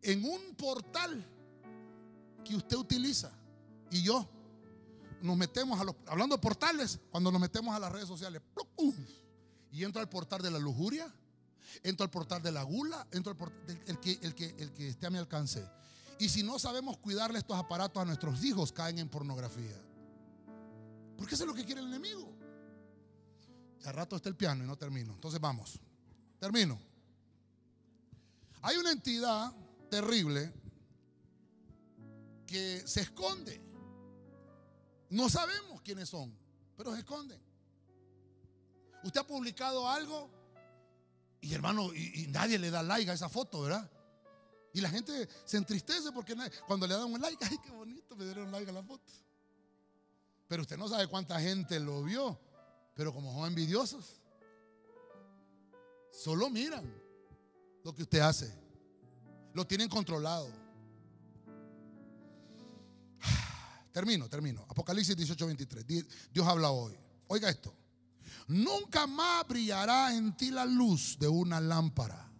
en 0.03 0.25
un 0.25 0.55
portal 0.57 1.25
que 2.45 2.57
usted 2.57 2.77
utiliza. 2.77 3.31
Y 3.91 4.03
yo 4.03 4.29
nos 5.23 5.37
metemos 5.37 5.79
a 5.81 5.85
los, 5.85 5.97
hablando 6.07 6.37
de 6.37 6.41
portales, 6.43 6.99
cuando 7.11 7.31
nos 7.31 7.41
metemos 7.41 7.75
a 7.75 7.79
las 7.79 7.93
redes 7.93 8.09
sociales, 8.09 8.43
y 9.71 9.85
entro 9.85 10.01
al 10.01 10.09
portal 10.09 10.43
de 10.43 10.51
la 10.51 10.59
lujuria, 10.59 11.13
entro 11.83 12.05
al 12.05 12.11
portal 12.11 12.43
de 12.43 12.53
la 12.53 12.63
gula, 12.63 13.07
entro 13.11 13.33
al 13.33 13.37
portal, 13.37 13.83
el 13.87 13.99
que, 13.99 14.19
el 14.23 14.35
que, 14.35 14.55
el 14.59 14.73
que 14.73 14.89
esté 14.89 15.07
a 15.07 15.11
mi 15.11 15.19
alcance. 15.19 15.65
Y 16.19 16.29
si 16.29 16.43
no 16.43 16.59
sabemos 16.59 16.97
cuidarle 16.99 17.39
estos 17.39 17.57
aparatos 17.57 18.01
a 18.01 18.05
nuestros 18.05 18.43
hijos, 18.45 18.73
caen 18.73 18.99
en 18.99 19.09
pornografía. 19.09 19.81
Porque 21.17 21.35
eso 21.35 21.45
es 21.45 21.49
lo 21.49 21.55
que 21.55 21.65
quiere 21.65 21.81
el 21.81 21.89
enemigo. 21.89 22.34
Ya 23.85 23.93
rato 23.93 24.17
está 24.17 24.31
el 24.31 24.37
piano 24.37 24.65
y 24.65 24.67
no 24.67 24.77
termino. 24.77 25.13
Entonces 25.13 25.39
vamos. 25.39 25.79
Termino. 26.41 26.81
Hay 28.63 28.79
una 28.79 28.93
entidad 28.93 29.53
terrible 29.91 30.51
que 32.47 32.83
se 32.87 33.03
esconde. 33.03 33.61
No 35.11 35.29
sabemos 35.29 35.83
quiénes 35.83 36.09
son, 36.09 36.35
pero 36.77 36.93
se 36.95 37.01
esconden. 37.01 37.41
Usted 39.03 39.21
ha 39.21 39.27
publicado 39.27 39.87
algo 39.87 40.31
y 41.43 41.53
hermano, 41.53 41.93
y, 41.95 42.27
nadie 42.31 42.59
le 42.59 42.71
da 42.71 42.83
like 42.83 43.11
a 43.11 43.15
esa 43.15 43.29
foto, 43.29 43.61
¿verdad? 43.61 43.91
Y 44.73 44.81
la 44.81 44.89
gente 44.89 45.29
se 45.45 45.59
entristece 45.59 46.11
porque 46.11 46.35
cuando 46.67 46.87
le 46.87 46.95
dan 46.95 47.13
un 47.13 47.21
like, 47.21 47.45
ay, 47.51 47.59
qué 47.63 47.71
bonito, 47.71 48.17
me 48.17 48.25
dieron 48.25 48.51
like 48.51 48.71
a 48.71 48.73
la 48.73 48.83
foto. 48.83 49.13
Pero 50.49 50.63
usted 50.63 50.79
no 50.79 50.89
sabe 50.89 51.07
cuánta 51.07 51.39
gente 51.39 51.79
lo 51.81 52.03
vio, 52.03 52.41
pero 52.95 53.13
como 53.13 53.33
son 53.33 53.47
envidiosos, 53.47 54.21
solo 56.13 56.49
miran 56.49 56.85
lo 57.83 57.95
que 57.95 58.03
usted 58.03 58.21
hace. 58.21 58.53
Lo 59.53 59.67
tienen 59.67 59.89
controlado. 59.89 60.49
Termino, 63.93 64.29
termino. 64.29 64.65
Apocalipsis 64.69 65.17
18, 65.17 65.47
23. 65.47 65.87
Dios 66.33 66.47
habla 66.47 66.71
hoy. 66.71 66.97
Oiga 67.29 67.49
esto. 67.49 67.75
Nunca 68.49 69.07
más 69.07 69.47
brillará 69.47 70.15
en 70.15 70.37
ti 70.37 70.51
la 70.51 70.65
luz 70.65 71.17
de 71.19 71.29
una 71.29 71.61
lámpara. 71.61 72.31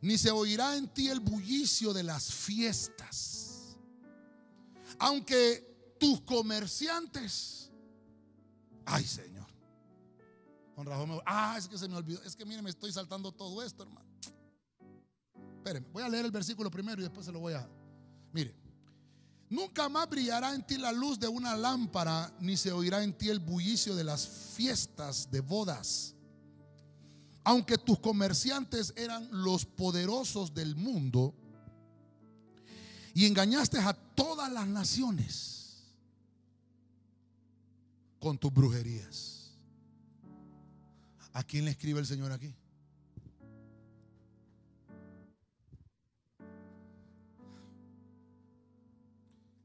Ni 0.00 0.18
se 0.18 0.30
oirá 0.30 0.76
en 0.76 0.88
ti 0.88 1.08
el 1.08 1.20
bullicio 1.20 1.92
de 1.92 2.02
las 2.02 2.32
fiestas. 2.32 3.76
Aunque 4.98 5.96
tus 5.98 6.20
comerciantes. 6.22 7.63
Ay, 8.86 9.04
Señor. 9.04 9.46
Con 10.74 10.86
razón 10.86 11.20
ah, 11.24 11.56
es 11.56 11.68
que 11.68 11.78
se 11.78 11.88
me 11.88 11.96
olvidó. 11.96 12.22
Es 12.22 12.34
que 12.34 12.44
mire, 12.44 12.62
me 12.62 12.70
estoy 12.70 12.92
saltando 12.92 13.32
todo 13.32 13.62
esto, 13.62 13.84
hermano. 13.84 14.08
Espérenme, 15.56 15.88
voy 15.92 16.02
a 16.02 16.08
leer 16.08 16.26
el 16.26 16.30
versículo 16.30 16.70
primero 16.70 17.00
y 17.00 17.04
después 17.04 17.24
se 17.24 17.32
lo 17.32 17.40
voy 17.40 17.54
a. 17.54 17.66
Mire, 18.32 18.54
nunca 19.48 19.88
más 19.88 20.08
brillará 20.08 20.54
en 20.54 20.66
ti 20.66 20.76
la 20.76 20.92
luz 20.92 21.18
de 21.18 21.28
una 21.28 21.56
lámpara, 21.56 22.34
ni 22.40 22.56
se 22.56 22.72
oirá 22.72 23.02
en 23.02 23.16
ti 23.16 23.30
el 23.30 23.38
bullicio 23.38 23.94
de 23.94 24.04
las 24.04 24.26
fiestas 24.26 25.30
de 25.30 25.40
bodas. 25.40 26.14
Aunque 27.44 27.78
tus 27.78 27.98
comerciantes 28.00 28.92
eran 28.96 29.28
los 29.30 29.64
poderosos 29.64 30.54
del 30.54 30.76
mundo 30.76 31.34
y 33.14 33.26
engañaste 33.26 33.78
a 33.78 33.92
todas 33.92 34.50
las 34.50 34.66
naciones 34.66 35.53
con 38.24 38.38
tus 38.38 38.50
brujerías. 38.50 39.52
¿A 41.34 41.44
quién 41.44 41.66
le 41.66 41.72
escribe 41.72 42.00
el 42.00 42.06
Señor 42.06 42.32
aquí? 42.32 42.56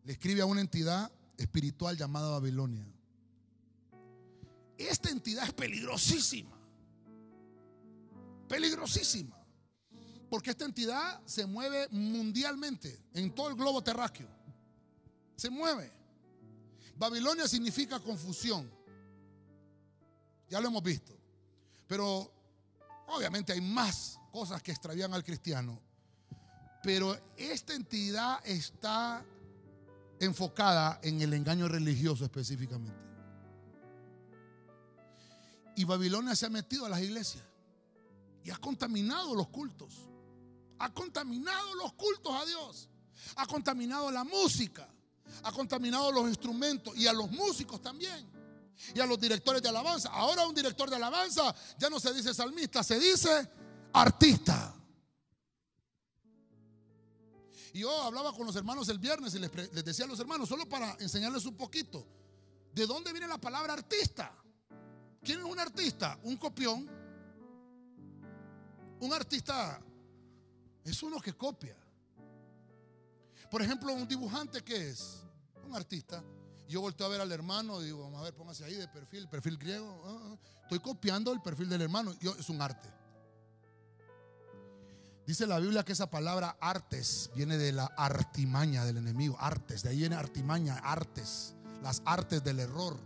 Le 0.03 0.11
escribe 0.11 0.41
a 0.41 0.45
una 0.45 0.59
entidad 0.59 1.09
espiritual 1.37 1.95
llamada 1.95 2.31
Babilonia. 2.31 2.85
Esta 4.77 5.09
entidad 5.09 5.45
es 5.45 5.53
peligrosísima. 5.53 6.59
Peligrosísima. 8.49 9.37
Porque 10.29 10.49
esta 10.49 10.65
entidad 10.65 11.21
se 11.25 11.45
mueve 11.45 11.87
mundialmente, 11.91 13.05
en 13.13 13.33
todo 13.33 13.47
el 13.47 13.55
globo 13.55 13.81
terráqueo. 13.81 14.27
Se 15.37 15.49
mueve. 15.49 15.98
Babilonia 16.99 17.47
significa 17.47 17.97
confusión. 18.01 18.69
Ya 20.49 20.59
lo 20.59 20.67
hemos 20.67 20.83
visto. 20.83 21.17
Pero 21.87 22.29
obviamente 23.07 23.53
hay 23.53 23.61
más 23.61 24.19
cosas 24.33 24.61
que 24.61 24.71
extravían 24.71 25.13
al 25.13 25.23
cristiano. 25.23 25.79
Pero 26.83 27.17
esta 27.37 27.73
entidad 27.73 28.45
está 28.45 29.25
enfocada 30.19 30.99
en 31.01 31.21
el 31.21 31.33
engaño 31.33 31.69
religioso 31.69 32.25
específicamente. 32.25 32.99
Y 35.77 35.85
Babilonia 35.85 36.35
se 36.35 36.47
ha 36.47 36.49
metido 36.49 36.85
a 36.85 36.89
las 36.89 37.01
iglesias 37.01 37.45
y 38.43 38.49
ha 38.49 38.57
contaminado 38.57 39.33
los 39.35 39.47
cultos. 39.47 40.09
Ha 40.79 40.93
contaminado 40.93 41.75
los 41.75 41.93
cultos 41.93 42.33
a 42.35 42.45
Dios. 42.45 42.89
Ha 43.37 43.45
contaminado 43.45 44.11
la 44.11 44.25
música. 44.25 44.89
Ha 45.43 45.51
contaminado 45.51 46.11
los 46.11 46.27
instrumentos 46.27 46.95
y 46.95 47.07
a 47.07 47.13
los 47.13 47.29
músicos 47.31 47.81
también 47.81 48.39
y 48.93 48.99
a 48.99 49.05
los 49.05 49.19
directores 49.19 49.61
de 49.61 49.69
alabanza. 49.69 50.09
Ahora 50.09 50.47
un 50.47 50.55
director 50.55 50.89
de 50.89 50.95
alabanza 50.95 51.53
ya 51.77 51.89
no 51.89 51.99
se 51.99 52.13
dice 52.13 52.33
salmista, 52.33 52.83
se 52.83 52.99
dice 52.99 53.49
artista. 53.93 54.75
Y 57.73 57.79
yo 57.79 58.01
hablaba 58.01 58.33
con 58.33 58.47
los 58.47 58.55
hermanos 58.55 58.89
el 58.89 58.97
viernes 58.97 59.35
y 59.35 59.39
les, 59.39 59.51
decía 59.85 60.05
a 60.05 60.07
los 60.07 60.19
hermanos, 60.19 60.49
solo 60.49 60.67
para 60.67 60.95
enseñarles 60.99 61.45
un 61.45 61.55
poquito, 61.55 62.05
¿de 62.73 62.87
dónde 62.87 63.11
viene 63.11 63.27
la 63.27 63.37
palabra 63.37 63.73
artista? 63.73 64.33
¿Quién 65.23 65.39
es 65.39 65.45
un 65.45 65.59
artista? 65.59 66.17
Un 66.23 66.37
copión. 66.37 66.89
Un 69.01 69.13
artista 69.13 69.81
es 70.83 71.03
uno 71.03 71.19
que 71.19 71.33
copia. 71.33 71.77
Por 73.51 73.61
ejemplo, 73.61 73.93
un 73.93 74.07
dibujante 74.07 74.63
que 74.63 74.89
es 74.89 75.23
un 75.69 75.75
artista 75.75 76.23
yo 76.69 76.81
volteo 76.81 77.07
a 77.07 77.09
ver 77.09 77.19
al 77.19 77.31
hermano 77.31 77.79
digo, 77.79 78.03
vamos 78.03 78.21
a 78.21 78.23
ver, 78.25 78.35
póngase 78.35 78.63
ahí 78.63 78.75
de 78.75 78.87
perfil, 78.87 79.27
perfil 79.27 79.57
griego. 79.57 80.03
Ah, 80.05 80.19
ah. 80.21 80.37
Estoy 80.61 80.79
copiando 80.79 81.33
el 81.33 81.41
perfil 81.41 81.67
del 81.67 81.81
hermano. 81.81 82.13
Yo, 82.21 82.35
es 82.35 82.47
un 82.47 82.61
arte. 82.61 82.87
Dice 85.25 85.47
la 85.47 85.57
Biblia 85.57 85.83
que 85.83 85.93
esa 85.93 86.09
palabra 86.09 86.57
artes 86.61 87.31
viene 87.35 87.57
de 87.57 87.71
la 87.71 87.85
artimaña 87.85 88.85
del 88.85 88.97
enemigo. 88.97 89.35
Artes, 89.39 89.81
de 89.81 89.89
ahí 89.89 89.97
viene 89.97 90.15
artimaña, 90.15 90.77
artes. 90.77 91.55
Las 91.81 92.03
artes 92.05 92.43
del 92.43 92.59
error. 92.59 92.99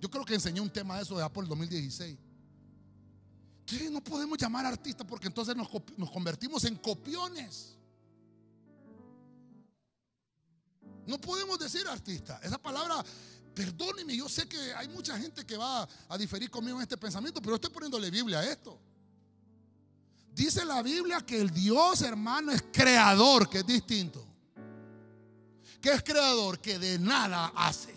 Yo 0.00 0.08
creo 0.08 0.24
que 0.24 0.34
enseñé 0.34 0.62
un 0.62 0.70
tema 0.70 0.96
de 0.96 1.02
eso 1.02 1.18
de 1.18 1.24
Apple 1.24 1.44
2016. 1.46 2.18
Entonces 3.60 3.90
no 3.90 4.02
podemos 4.02 4.38
llamar 4.38 4.64
artistas 4.64 5.06
porque 5.06 5.26
entonces 5.26 5.54
nos 5.54 6.10
convertimos 6.10 6.64
en 6.64 6.76
copiones. 6.76 7.77
No 11.08 11.18
podemos 11.18 11.58
decir 11.58 11.88
artista. 11.88 12.38
Esa 12.42 12.58
palabra, 12.58 13.02
perdóneme, 13.54 14.14
yo 14.14 14.28
sé 14.28 14.46
que 14.46 14.58
hay 14.74 14.88
mucha 14.88 15.18
gente 15.18 15.46
que 15.46 15.56
va 15.56 15.88
a 16.06 16.18
diferir 16.18 16.50
conmigo 16.50 16.76
en 16.76 16.82
este 16.82 16.98
pensamiento, 16.98 17.40
pero 17.40 17.54
estoy 17.54 17.70
poniéndole 17.70 18.10
Biblia 18.10 18.40
a 18.40 18.44
esto. 18.44 18.78
Dice 20.34 20.66
la 20.66 20.82
Biblia 20.82 21.22
que 21.22 21.40
el 21.40 21.48
Dios, 21.50 22.02
hermano, 22.02 22.52
es 22.52 22.62
creador, 22.70 23.48
que 23.48 23.60
es 23.60 23.66
distinto. 23.66 24.22
¿Qué 25.80 25.92
es 25.92 26.02
creador? 26.02 26.60
Que 26.60 26.78
de 26.78 26.98
nada 26.98 27.52
hace. 27.56 27.94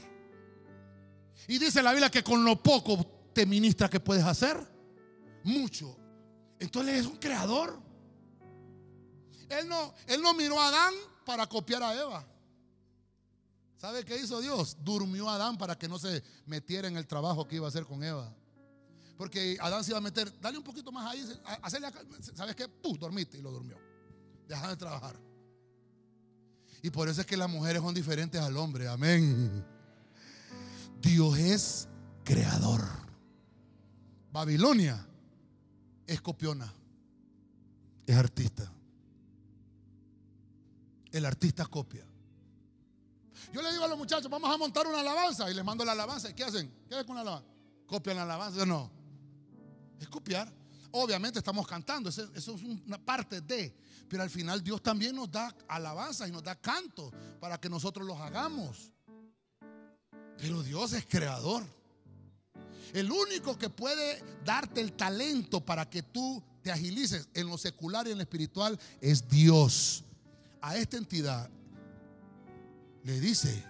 Y 1.50 1.58
dice 1.58 1.84
la 1.84 1.92
Biblia 1.92 2.10
que 2.10 2.24
con 2.24 2.46
lo 2.46 2.64
poco 2.64 3.30
te 3.34 3.46
ministra 3.46 3.90
que 3.90 4.00
puedes 4.00 4.24
hacer 4.24 4.58
mucho. 5.44 5.98
Entonces 6.60 7.02
es 7.02 7.06
un 7.08 7.18
creador. 7.18 7.78
Él 9.50 9.68
no, 9.68 9.94
él 10.08 10.22
no 10.22 10.34
miró 10.34 10.62
a 10.62 10.70
Adán 10.70 10.94
para 11.26 11.46
copiar 11.46 11.84
a 11.84 11.94
Eva. 11.94 12.31
¿Sabe 13.82 14.06
qué 14.06 14.16
hizo 14.16 14.40
Dios? 14.40 14.78
Durmió 14.84 15.28
a 15.28 15.34
Adán 15.34 15.58
para 15.58 15.76
que 15.76 15.90
no 15.90 15.98
se 15.98 16.22
metiera 16.46 16.88
en 16.88 16.98
el 16.98 17.08
trabajo 17.08 17.48
que 17.48 17.56
iba 17.56 17.66
a 17.66 17.70
hacer 17.70 17.84
con 17.84 18.04
Eva. 18.04 18.32
Porque 19.18 19.58
Adán 19.60 19.84
se 19.84 19.90
iba 19.90 19.98
a 19.98 20.02
meter, 20.02 20.32
dale 20.40 20.60
un 20.60 20.64
poquito 20.64 20.92
más 20.92 21.12
ahí, 21.12 21.28
hacerle 21.64 21.88
acá, 21.88 22.00
¿sabes 22.36 22.56
qué? 22.56 22.68
Pum, 22.68 22.96
dormiste 22.96 23.40
y 23.40 23.42
lo 23.42 23.50
durmió. 23.50 23.80
Deja 24.48 24.70
de 24.70 24.78
trabajar. 24.78 25.20
Y 26.84 26.92
por 26.92 27.10
eso 27.10 27.22
es 27.22 27.26
que 27.26 27.36
las 27.36 27.50
mujeres 27.50 27.82
son 27.82 27.96
diferentes 27.96 28.40
al 28.40 28.56
hombre. 28.56 28.88
Amén. 28.88 29.66
Dios 31.02 31.40
es 31.40 31.88
creador. 32.24 32.84
Babilonia 34.32 35.08
es 36.06 36.22
copiona. 36.22 36.72
Es 38.06 38.16
artista. 38.16 38.72
El 41.12 41.26
artista 41.26 41.66
copia. 41.66 42.11
Yo 43.52 43.62
le 43.62 43.72
digo 43.72 43.84
a 43.84 43.88
los 43.88 43.98
muchachos, 43.98 44.30
vamos 44.30 44.50
a 44.50 44.58
montar 44.58 44.88
una 44.88 45.02
alabanza 45.02 45.50
y 45.52 45.54
les 45.54 45.64
mando 45.64 45.84
la 45.84 45.92
alabanza. 45.92 46.30
¿Y 46.30 46.34
qué 46.34 46.44
hacen? 46.44 46.72
¿Qué 46.88 46.96
hacen 46.96 47.06
con 47.06 47.16
la 47.16 47.22
alabanza? 47.22 47.48
¿Copian 47.86 48.16
la 48.16 48.24
alabanza 48.24 48.66
no? 48.66 48.90
Es 50.00 50.08
copiar. 50.08 50.52
Obviamente 50.92 51.40
estamos 51.40 51.68
cantando, 51.68 52.10
eso, 52.10 52.30
es 52.34 52.48
una 52.48 52.98
parte 52.98 53.42
de. 53.42 53.76
Pero 54.08 54.24
al 54.24 54.30
final 54.30 54.62
Dios 54.64 54.82
también 54.82 55.16
nos 55.16 55.32
da 55.32 55.54
alabanza 55.68 56.28
y 56.28 56.32
nos 56.32 56.44
da 56.44 56.56
canto 56.56 57.12
para 57.40 57.60
que 57.60 57.70
nosotros 57.70 58.06
los 58.06 58.20
hagamos. 58.20 58.92
Pero 60.38 60.64
Dios 60.64 60.94
es 60.94 61.06
creador. 61.06 61.64
El 62.94 63.12
único 63.12 63.58
que 63.58 63.70
puede 63.70 64.22
darte 64.44 64.82
el 64.82 64.94
talento 64.94 65.64
para 65.64 65.90
que 65.90 66.04
tú 66.04 66.44
te 66.62 66.72
agilices 66.72 67.30
en 67.34 67.48
lo 67.48 67.58
secular 67.58 68.08
y 68.08 68.12
en 68.12 68.18
lo 68.18 68.24
espiritual 68.24 68.78
es 69.00 69.28
Dios. 69.30 70.04
A 70.62 70.76
esta 70.76 70.98
entidad 70.98 71.50
le 73.04 73.20
dice 73.20 73.66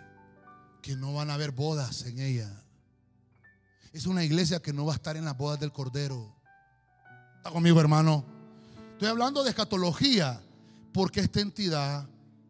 que 0.81 0.95
no 0.95 1.13
van 1.13 1.29
a 1.29 1.35
haber 1.35 1.51
bodas 1.51 2.03
en 2.05 2.19
ella. 2.19 2.49
Es 3.93 4.05
una 4.05 4.23
iglesia 4.23 4.61
que 4.61 4.73
no 4.73 4.85
va 4.85 4.93
a 4.93 4.95
estar 4.95 5.17
en 5.17 5.25
las 5.25 5.37
bodas 5.37 5.59
del 5.59 5.71
Cordero. 5.71 6.35
¿Está 7.37 7.51
conmigo, 7.51 7.79
hermano? 7.79 8.25
Estoy 8.93 9.09
hablando 9.09 9.43
de 9.43 9.49
escatología 9.49 10.41
porque 10.93 11.21
esta 11.21 11.41
entidad 11.41 12.07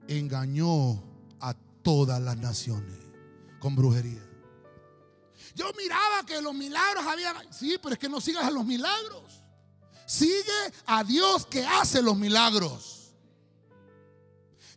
engañó 0.07 1.03
a 1.39 1.55
todas 1.81 2.21
las 2.21 2.37
naciones 2.37 2.97
con 3.59 3.75
brujería. 3.75 4.21
Yo 5.55 5.65
miraba 5.77 6.25
que 6.25 6.41
los 6.41 6.53
milagros 6.53 7.05
habían. 7.05 7.35
Sí, 7.51 7.77
pero 7.81 7.93
es 7.93 7.99
que 7.99 8.09
no 8.09 8.21
sigas 8.21 8.45
a 8.45 8.51
los 8.51 8.65
milagros. 8.65 9.43
Sigue 10.05 10.73
a 10.85 11.03
Dios 11.03 11.45
que 11.45 11.65
hace 11.65 12.01
los 12.01 12.17
milagros. 12.17 12.90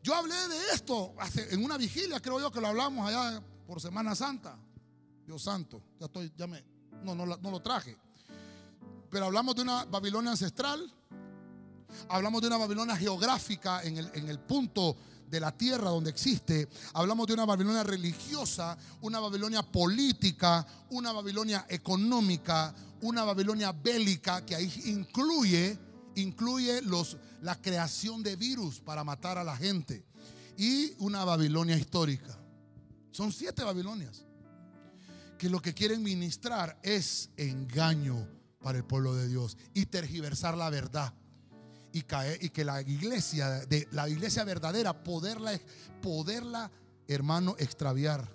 Yo 0.05 0.15
hablé 0.15 0.35
de 0.35 0.75
esto 0.75 1.15
en 1.51 1.65
una 1.65 1.79
vigilia, 1.79 2.21
creo 2.21 2.39
yo 2.39 2.53
que 2.53 2.61
lo 2.61 2.67
hablamos 2.67 3.09
allá 3.09 3.43
por 3.67 3.81
Semana 3.81 4.15
Santa. 4.15 4.55
Dios 5.27 5.43
santo, 5.43 5.83
ya 5.99 6.05
estoy, 6.05 6.31
ya 6.37 6.47
me, 6.47 6.63
no, 7.03 7.15
no, 7.15 7.25
no 7.25 7.51
lo 7.51 7.63
traje. 7.63 7.97
Pero 9.11 9.25
hablamos 9.25 9.57
de 9.57 9.63
una 9.63 9.87
Babilonia 9.87 10.33
ancestral, 10.33 10.93
hablamos 12.11 12.43
de 12.43 12.49
una 12.49 12.59
Babilonia 12.59 12.95
geográfica 12.99 13.83
en 13.83 13.97
el, 13.97 14.11
en 14.13 14.29
el 14.29 14.41
punto 14.41 14.95
de 15.27 15.41
la 15.41 15.57
tierra 15.57 15.89
donde 15.89 16.11
existe. 16.11 16.69
Hablamos 16.93 17.27
de 17.27 17.33
una 17.33 17.47
Babilonia 17.47 17.83
religiosa, 17.83 18.77
una 19.01 19.21
Babilonia 19.21 19.63
política, 19.63 20.67
una 20.91 21.13
Babilonia 21.13 21.65
económica, 21.67 22.75
una 23.01 23.25
Babilonia 23.25 23.73
bélica 23.73 24.45
que 24.45 24.55
ahí 24.55 24.71
incluye 24.85 25.79
incluye 26.17 26.83
los, 26.83 27.17
la 27.45 27.61
creación 27.61 28.23
de 28.23 28.37
virus 28.37 28.81
para 28.81 29.05
matar 29.05 29.37
a 29.37 29.45
la 29.45 29.55
gente 29.55 30.03
y 30.57 30.95
una 30.99 31.27
Babilonia 31.27 31.77
histórica. 31.77 32.39
Son 33.11 33.31
siete 33.33 33.63
Babilonias 33.63 34.25
que 35.37 35.51
lo 35.51 35.61
que 35.61 35.75
quieren 35.75 36.03
ministrar 36.03 36.79
es 36.83 37.29
engaño 37.37 38.27
para 38.63 38.79
el 38.79 38.85
pueblo 38.85 39.15
de 39.15 39.29
Dios 39.29 39.59
y 39.75 39.85
tergiversar 39.85 40.57
la 40.57 40.71
verdad 40.71 41.13
y, 41.93 42.03
caer, 42.03 42.43
y 42.43 42.49
que 42.49 42.65
la 42.65 42.81
iglesia 42.81 43.51
de 43.67 43.87
la 43.91 44.09
iglesia 44.09 44.43
verdadera 44.45 45.05
poderla 45.05 45.61
poderla 46.01 46.71
hermano 47.09 47.57
extraviar 47.59 48.27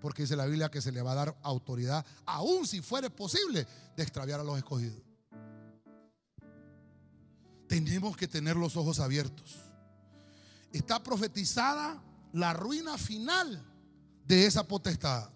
porque 0.00 0.22
dice 0.22 0.34
la 0.34 0.46
Biblia 0.46 0.70
que 0.70 0.80
se 0.80 0.92
le 0.92 1.02
va 1.02 1.12
a 1.12 1.16
dar 1.16 1.36
autoridad 1.42 2.06
aun 2.24 2.66
si 2.66 2.80
fuere 2.80 3.10
posible 3.10 3.66
de 3.94 4.02
extraviar 4.02 4.40
a 4.40 4.44
los 4.44 4.56
escogidos 4.56 5.05
tenemos 7.68 8.16
que 8.16 8.28
tener 8.28 8.56
los 8.56 8.76
ojos 8.76 9.00
abiertos. 9.00 9.56
Está 10.72 11.02
profetizada 11.02 12.02
la 12.32 12.52
ruina 12.52 12.98
final 12.98 13.64
de 14.26 14.46
esa 14.46 14.66
potestad. 14.66 15.30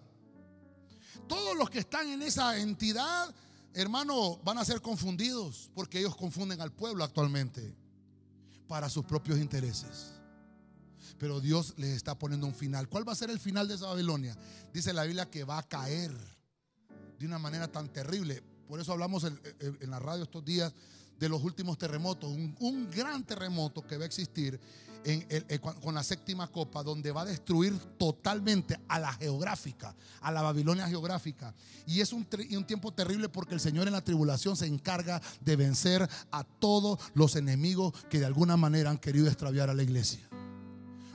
Todos 1.27 1.55
los 1.55 1.69
que 1.69 1.79
están 1.79 2.09
en 2.09 2.21
esa 2.21 2.57
entidad, 2.57 3.33
hermano, 3.73 4.37
van 4.43 4.57
a 4.57 4.65
ser 4.65 4.81
confundidos 4.81 5.71
porque 5.73 5.99
ellos 5.99 6.15
confunden 6.15 6.61
al 6.61 6.71
pueblo 6.71 7.03
actualmente 7.03 7.75
para 8.67 8.89
sus 8.89 9.05
propios 9.05 9.39
intereses. 9.39 10.13
Pero 11.17 11.39
Dios 11.39 11.73
les 11.77 11.95
está 11.95 12.17
poniendo 12.17 12.47
un 12.47 12.55
final. 12.55 12.89
¿Cuál 12.89 13.07
va 13.07 13.13
a 13.13 13.15
ser 13.15 13.29
el 13.29 13.39
final 13.39 13.67
de 13.67 13.75
esa 13.75 13.87
Babilonia? 13.87 14.35
Dice 14.73 14.93
la 14.93 15.03
Biblia 15.03 15.29
que 15.29 15.43
va 15.43 15.57
a 15.57 15.63
caer 15.63 16.11
de 17.19 17.25
una 17.25 17.37
manera 17.37 17.71
tan 17.71 17.87
terrible. 17.89 18.41
Por 18.67 18.79
eso 18.79 18.91
hablamos 18.91 19.23
en, 19.25 19.89
la 19.89 19.99
radio 19.99 20.23
estos 20.23 20.43
días 20.43 20.73
de 21.21 21.29
los 21.29 21.43
últimos 21.43 21.77
terremotos, 21.77 22.31
un, 22.31 22.89
gran 22.89 23.23
terremoto 23.23 23.85
que 23.85 23.95
va 23.95 24.03
a 24.03 24.07
existir 24.07 24.59
con 25.83 25.93
la 25.93 26.01
séptima 26.03 26.47
copa, 26.47 26.81
donde 26.81 27.11
va 27.11 27.21
a 27.21 27.25
destruir 27.25 27.77
totalmente 27.99 28.79
a 28.87 28.97
la 28.99 29.13
geográfica, 29.13 29.95
a 30.19 30.31
la 30.31 30.41
Babilonia 30.41 30.87
geográfica. 30.87 31.53
Y 31.85 32.01
es 32.01 32.11
un, 32.11 32.27
un 32.55 32.65
tiempo 32.65 32.91
terrible 32.91 33.29
porque 33.29 33.53
el 33.53 33.59
Señor 33.59 33.85
en 33.85 33.93
la 33.93 34.03
tribulación 34.03 34.57
se 34.57 34.65
encarga 34.65 35.21
de 35.41 35.55
vencer 35.55 36.09
a 36.31 36.43
todos 36.43 36.99
los 37.13 37.35
enemigos 37.35 37.93
que 38.09 38.19
de 38.19 38.25
alguna 38.25 38.57
manera 38.57 38.89
han 38.89 38.97
querido 38.97 39.27
extraviar 39.27 39.69
a 39.69 39.75
la 39.75 39.83
iglesia. 39.83 40.27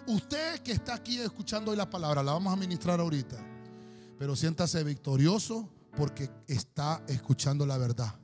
Usted 0.06 0.60
que 0.60 0.70
está 0.70 0.94
aquí 0.94 1.18
escuchando 1.18 1.72
hoy 1.72 1.76
la 1.76 1.90
palabra, 1.90 2.22
la 2.22 2.32
vamos 2.32 2.52
a 2.52 2.56
ministrar 2.56 3.00
ahorita, 3.00 3.44
pero 4.20 4.36
siéntase 4.36 4.84
victorioso 4.84 5.68
porque 5.96 6.30
está 6.46 7.02
escuchando 7.08 7.66
la 7.66 7.76
verdad 7.76 8.14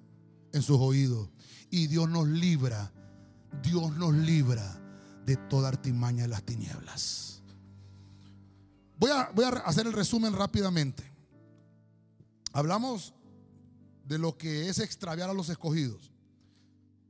en 0.53 0.63
sus 0.63 0.79
oídos 0.79 1.32
y 1.73 1.87
Dios 1.87 2.09
nos 2.11 2.29
libra, 2.29 2.93
Dios 3.63 3.97
nos 3.97 4.13
libra 4.13 4.79
de 5.25 5.37
toda 5.37 5.69
artimaña 5.69 6.25
de 6.25 6.29
las 6.29 6.43
tinieblas. 6.43 7.41
Voy 8.99 9.11
a, 9.11 9.49
hacer 9.65 9.87
el 9.87 9.95
resumen 9.95 10.35
rápidamente. 10.35 11.11
Hablamos 12.53 13.15
de 14.05 14.19
lo 14.19 14.37
que 14.37 14.69
es 14.69 14.81
extraviar 14.81 15.31
a 15.31 15.33
los 15.33 15.49
escogidos. 15.49 16.13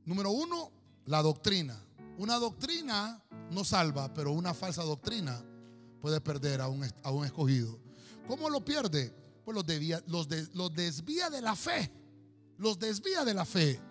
Número 0.05 0.31
uno, 0.31 0.71
la 1.05 1.21
doctrina. 1.21 1.77
Una 2.17 2.35
doctrina 2.35 3.21
no 3.51 3.65
salva, 3.65 4.13
pero 4.13 4.31
una 4.31 4.53
falsa 4.53 4.83
doctrina 4.83 5.43
puede 5.99 6.21
perder 6.21 6.61
a 6.61 6.69
un, 6.69 7.25
escogido. 7.25 7.77
¿Cómo 8.29 8.49
lo 8.49 8.63
pierde? 8.63 9.13
Pues 9.43 9.55
los 9.55 10.73
desvía 10.73 11.29
de 11.29 11.41
la 11.41 11.53
fe. 11.53 11.91
Los 12.57 12.79
desvía 12.79 13.25
de 13.25 13.33
la 13.33 13.43
fe 13.43 13.81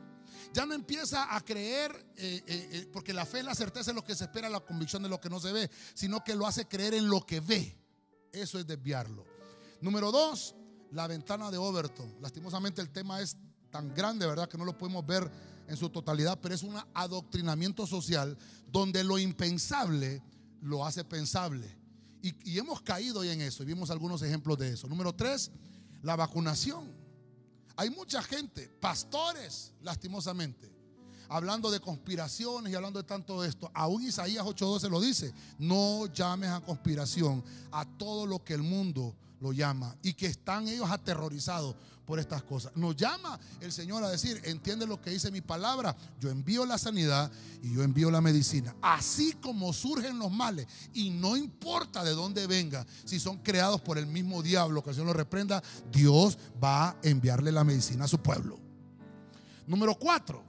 ya 0.52 0.66
no 0.66 0.74
empieza 0.74 1.34
a 1.34 1.40
creer, 1.40 1.92
eh, 2.16 2.42
eh, 2.46 2.68
eh, 2.72 2.90
porque 2.92 3.12
la 3.12 3.24
fe 3.24 3.40
es 3.40 3.44
la 3.44 3.54
certeza 3.54 3.90
de 3.90 3.94
lo 3.94 4.04
que 4.04 4.14
se 4.14 4.24
espera, 4.24 4.48
la 4.48 4.60
convicción 4.60 5.02
de 5.02 5.08
lo 5.08 5.20
que 5.20 5.30
no 5.30 5.40
se 5.40 5.52
ve, 5.52 5.70
sino 5.94 6.22
que 6.22 6.34
lo 6.34 6.46
hace 6.46 6.66
creer 6.66 6.94
en 6.94 7.08
lo 7.08 7.24
que 7.24 7.40
ve. 7.40 7.78
Eso 8.32 8.58
es 8.58 8.66
desviarlo. 8.66 9.24
Número 9.80 10.12
dos, 10.12 10.54
la 10.92 11.06
ventana 11.06 11.50
de 11.50 11.58
Overton. 11.58 12.16
Lastimosamente 12.20 12.80
el 12.80 12.90
tema 12.90 13.20
es 13.20 13.36
tan 13.70 13.94
grande, 13.94 14.26
¿verdad? 14.26 14.48
Que 14.48 14.58
no 14.58 14.64
lo 14.64 14.76
podemos 14.76 15.04
ver 15.06 15.30
en 15.66 15.76
su 15.76 15.88
totalidad, 15.88 16.38
pero 16.40 16.54
es 16.54 16.62
un 16.62 16.76
adoctrinamiento 16.94 17.86
social 17.86 18.36
donde 18.70 19.04
lo 19.04 19.18
impensable 19.18 20.22
lo 20.60 20.84
hace 20.84 21.04
pensable. 21.04 21.78
Y, 22.22 22.52
y 22.52 22.58
hemos 22.58 22.82
caído 22.82 23.20
hoy 23.20 23.30
en 23.30 23.40
eso 23.40 23.62
y 23.62 23.66
vimos 23.66 23.90
algunos 23.90 24.22
ejemplos 24.22 24.58
de 24.58 24.74
eso. 24.74 24.86
Número 24.86 25.14
tres, 25.14 25.50
la 26.02 26.14
vacunación. 26.14 27.01
Hay 27.76 27.90
mucha 27.90 28.22
gente, 28.22 28.68
pastores, 28.80 29.72
lastimosamente, 29.82 30.70
hablando 31.28 31.70
de 31.70 31.80
conspiraciones 31.80 32.72
y 32.72 32.76
hablando 32.76 33.00
de 33.00 33.08
tanto 33.08 33.44
esto. 33.44 33.70
Aún 33.74 34.02
Isaías 34.02 34.44
8:12 34.44 34.88
lo 34.90 35.00
dice, 35.00 35.32
no 35.58 36.06
llames 36.06 36.50
a 36.50 36.60
conspiración 36.60 37.42
a 37.70 37.84
todo 37.84 38.26
lo 38.26 38.44
que 38.44 38.54
el 38.54 38.62
mundo 38.62 39.16
lo 39.40 39.52
llama 39.52 39.96
y 40.02 40.14
que 40.14 40.26
están 40.26 40.68
ellos 40.68 40.90
aterrorizados 40.90 41.74
por 42.06 42.18
estas 42.18 42.42
cosas. 42.42 42.72
Nos 42.76 42.96
llama 42.96 43.38
el 43.60 43.72
Señor 43.72 44.02
a 44.04 44.10
decir, 44.10 44.40
entiende 44.44 44.86
lo 44.86 45.00
que 45.00 45.10
dice 45.10 45.30
mi 45.30 45.40
palabra, 45.40 45.96
yo 46.20 46.30
envío 46.30 46.66
la 46.66 46.78
sanidad 46.78 47.30
y 47.62 47.74
yo 47.74 47.82
envío 47.82 48.10
la 48.10 48.20
medicina. 48.20 48.74
Así 48.82 49.32
como 49.34 49.72
surgen 49.72 50.18
los 50.18 50.30
males 50.30 50.66
y 50.92 51.10
no 51.10 51.36
importa 51.36 52.04
de 52.04 52.12
dónde 52.12 52.46
venga, 52.46 52.86
si 53.04 53.20
son 53.20 53.38
creados 53.38 53.80
por 53.80 53.98
el 53.98 54.06
mismo 54.06 54.42
diablo, 54.42 54.82
que 54.82 54.90
el 54.90 54.96
Señor 54.96 55.08
lo 55.08 55.14
reprenda, 55.14 55.62
Dios 55.90 56.38
va 56.62 56.90
a 56.90 56.96
enviarle 57.02 57.52
la 57.52 57.64
medicina 57.64 58.04
a 58.04 58.08
su 58.08 58.18
pueblo. 58.18 58.58
Número 59.66 59.94
cuatro, 59.94 60.42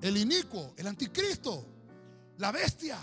el 0.00 0.16
inicuo, 0.16 0.74
el 0.76 0.86
anticristo. 0.86 1.66
la 2.38 2.52
bestia. 2.52 2.96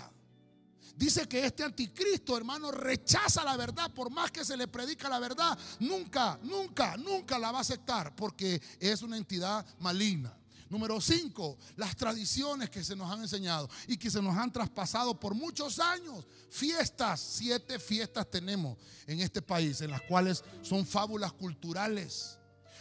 Dice 0.96 1.28
que 1.28 1.44
este 1.44 1.62
anticristo, 1.62 2.36
hermano, 2.36 2.70
rechaza 2.70 3.44
la 3.44 3.56
verdad. 3.56 3.92
Por 3.92 4.10
más 4.10 4.30
que 4.30 4.44
se 4.44 4.56
le 4.56 4.66
predica 4.66 5.10
la 5.10 5.18
verdad, 5.18 5.56
nunca, 5.78 6.38
nunca, 6.42 6.96
nunca 6.96 7.38
la 7.38 7.52
va 7.52 7.58
a 7.58 7.60
aceptar 7.60 8.16
porque 8.16 8.60
es 8.80 9.02
una 9.02 9.18
entidad 9.18 9.64
maligna. 9.78 10.34
Número 10.68 11.00
cinco, 11.00 11.58
las 11.76 11.94
tradiciones 11.94 12.70
que 12.70 12.82
se 12.82 12.96
nos 12.96 13.10
han 13.10 13.20
enseñado 13.20 13.68
y 13.86 13.96
que 13.96 14.10
se 14.10 14.20
nos 14.20 14.36
han 14.36 14.50
traspasado 14.50 15.18
por 15.20 15.34
muchos 15.34 15.78
años. 15.78 16.26
Fiestas, 16.48 17.20
siete 17.20 17.78
fiestas 17.78 18.28
tenemos 18.30 18.76
en 19.06 19.20
este 19.20 19.42
país, 19.42 19.80
en 19.82 19.90
las 19.90 20.02
cuales 20.02 20.42
son 20.62 20.84
fábulas 20.84 21.32
culturales, 21.34 22.38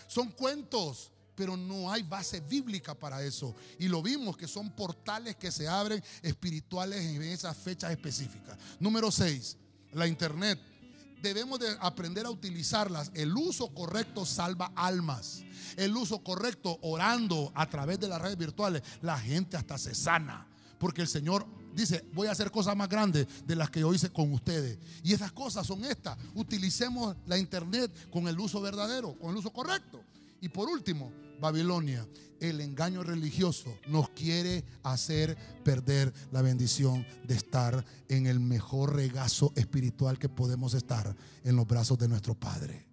son 0.07 0.31
cuentos, 0.31 1.11
pero 1.35 1.57
no 1.57 1.91
hay 1.91 2.03
base 2.03 2.39
bíblica 2.39 2.95
para 2.95 3.23
eso. 3.23 3.55
Y 3.77 3.87
lo 3.87 4.01
vimos 4.01 4.37
que 4.37 4.47
son 4.47 4.71
portales 4.71 5.35
que 5.35 5.51
se 5.51 5.67
abren 5.67 6.03
espirituales 6.21 7.03
en 7.03 7.21
esas 7.23 7.55
fechas 7.57 7.91
específicas. 7.91 8.57
Número 8.79 9.11
seis, 9.11 9.57
la 9.93 10.07
internet. 10.07 10.59
Debemos 11.21 11.59
de 11.59 11.75
aprender 11.79 12.25
a 12.25 12.29
utilizarlas. 12.29 13.11
El 13.13 13.35
uso 13.35 13.73
correcto 13.73 14.25
salva 14.25 14.71
almas. 14.75 15.43
El 15.75 15.95
uso 15.97 16.23
correcto 16.23 16.77
orando 16.81 17.51
a 17.55 17.67
través 17.69 17.99
de 17.99 18.07
las 18.07 18.21
redes 18.21 18.37
virtuales. 18.37 18.83
La 19.01 19.17
gente 19.17 19.57
hasta 19.57 19.77
se 19.77 19.95
sana. 19.95 20.47
Porque 20.77 21.01
el 21.01 21.07
Señor 21.07 21.47
dice, 21.73 22.05
voy 22.13 22.27
a 22.27 22.31
hacer 22.31 22.51
cosas 22.51 22.75
más 22.75 22.89
grandes 22.89 23.27
de 23.45 23.55
las 23.55 23.69
que 23.69 23.79
yo 23.79 23.93
hice 23.93 24.09
con 24.09 24.31
ustedes. 24.31 24.77
Y 25.03 25.13
esas 25.13 25.31
cosas 25.31 25.65
son 25.65 25.83
estas. 25.85 26.17
Utilicemos 26.35 27.15
la 27.25 27.37
internet 27.37 27.91
con 28.11 28.27
el 28.27 28.39
uso 28.39 28.61
verdadero, 28.61 29.17
con 29.17 29.31
el 29.31 29.37
uso 29.37 29.51
correcto. 29.51 30.03
Y 30.41 30.49
por 30.49 30.69
último, 30.69 31.11
Babilonia, 31.39 32.07
el 32.39 32.61
engaño 32.61 33.03
religioso 33.03 33.77
nos 33.87 34.09
quiere 34.09 34.63
hacer 34.83 35.37
perder 35.63 36.13
la 36.31 36.41
bendición 36.41 37.05
de 37.23 37.35
estar 37.35 37.85
en 38.09 38.27
el 38.27 38.39
mejor 38.39 38.95
regazo 38.95 39.53
espiritual 39.55 40.19
que 40.19 40.29
podemos 40.29 40.73
estar 40.73 41.15
en 41.43 41.55
los 41.55 41.67
brazos 41.67 41.97
de 41.97 42.07
nuestro 42.07 42.35
Padre. 42.35 42.85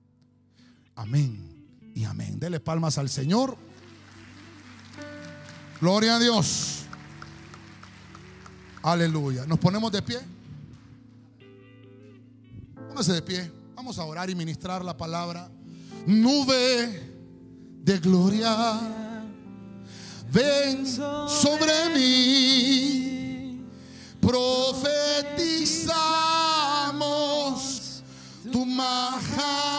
Amén 0.95 1.93
y 1.95 2.05
amén. 2.05 2.39
Dele 2.39 2.61
palmas 2.61 2.99
al 2.99 3.09
Señor. 3.09 3.57
Gloria 5.81 6.17
a 6.17 6.19
Dios. 6.19 6.85
Aleluya. 8.83 9.47
Nos 9.47 9.59
ponemos 9.59 9.91
de 9.91 10.03
pie. 10.03 10.19
Póngase 12.89 13.13
de 13.13 13.23
pie. 13.23 13.51
Vamos 13.75 13.99
a 13.99 14.05
orar 14.05 14.29
y 14.31 14.35
ministrar 14.35 14.85
la 14.85 14.97
palabra. 14.97 15.51
Nube 16.07 17.12
de 17.85 17.99
gloria, 17.99 18.79
ven 20.31 20.87
sobre 20.87 21.89
mí, 21.95 23.61
profetizamos 24.21 24.83
tu 28.53 28.65
y 28.65 29.72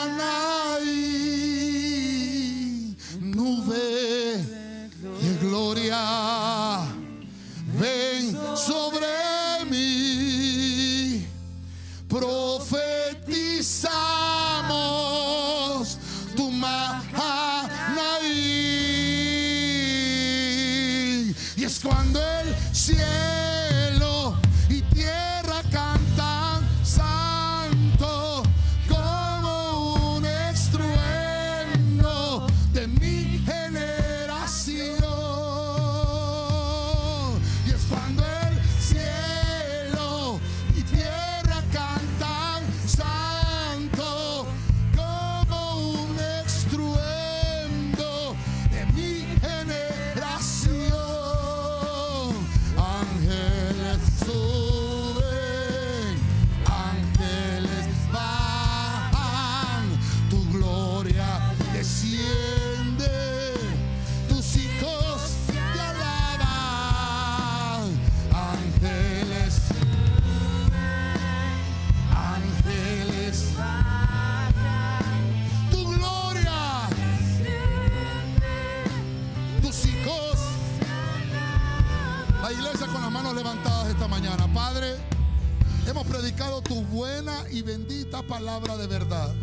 buena 86.93 87.45
y 87.49 87.63
bendita 87.63 88.21
palabra 88.21 88.77
de 88.77 88.85
verdad. 88.85 89.33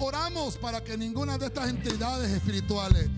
Oramos 0.00 0.56
para 0.56 0.82
que 0.82 0.98
ninguna 0.98 1.38
de 1.38 1.46
estas 1.46 1.68
entidades 1.68 2.30
espirituales 2.32 3.08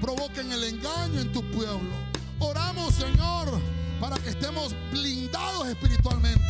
provoquen 0.00 0.50
el 0.50 0.64
engaño 0.64 1.20
en 1.20 1.32
tu 1.32 1.40
pueblo. 1.52 1.94
Oramos, 2.40 2.94
Señor, 2.94 3.60
para 4.00 4.16
que 4.18 4.30
estemos 4.30 4.74
blindados 4.90 5.68
espiritualmente. 5.68 6.42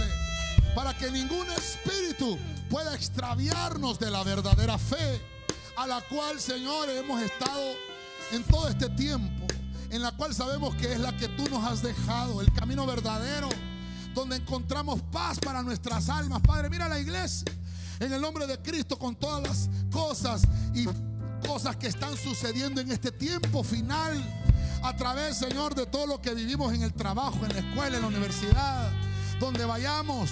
Para 0.75 0.97
que 0.97 1.11
ningún 1.11 1.47
espíritu 1.51 2.39
pueda 2.71 2.95
extraviarnos 2.95 3.99
de 3.99 4.11
la 4.11 4.25
verdadera 4.25 4.79
fe 4.79 5.21
a 5.77 5.87
la 5.87 6.01
cual, 6.09 6.41
Señor, 6.41 6.89
hemos 6.89 7.21
estado 7.21 7.75
en 8.33 8.43
todo 8.45 8.71
este 8.71 8.89
tiempo 8.89 9.47
en 9.91 10.01
la 10.01 10.11
cual 10.13 10.35
sabemos 10.35 10.75
que 10.77 10.91
es 10.91 10.99
la 10.99 11.15
que 11.19 11.29
tú 11.29 11.45
nos 11.51 11.63
has 11.71 11.83
dejado, 11.83 12.41
el 12.41 12.51
camino 12.55 12.87
verdadero, 12.87 13.51
donde 14.15 14.37
encontramos 14.37 15.01
paz 15.11 15.39
para 15.39 15.63
nuestras 15.63 16.09
almas. 16.09 16.41
Padre, 16.43 16.69
mira 16.71 16.89
la 16.89 16.99
iglesia 16.99 17.47
en 18.01 18.13
el 18.13 18.21
nombre 18.21 18.47
de 18.47 18.59
Cristo 18.59 18.99
con 18.99 19.15
todas 19.15 19.43
las 19.43 19.71
cosas 19.91 20.43
y 20.75 20.87
cosas 21.47 21.77
que 21.77 21.87
están 21.87 22.17
sucediendo 22.17 22.81
en 22.81 22.91
este 22.91 23.13
tiempo 23.13 23.63
final. 23.63 24.23
A 24.83 24.97
través, 24.97 25.37
Señor, 25.37 25.77
de 25.77 25.87
todo 25.87 26.07
lo 26.07 26.21
que 26.21 26.35
vivimos 26.35 26.75
en 26.75 26.83
el 26.83 26.93
trabajo, 26.93 27.39
en 27.45 27.53
la 27.53 27.61
escuela, 27.61 27.97
en 27.97 28.03
la 28.03 28.09
universidad, 28.09 28.91
donde 29.39 29.65
vayamos. 29.65 30.31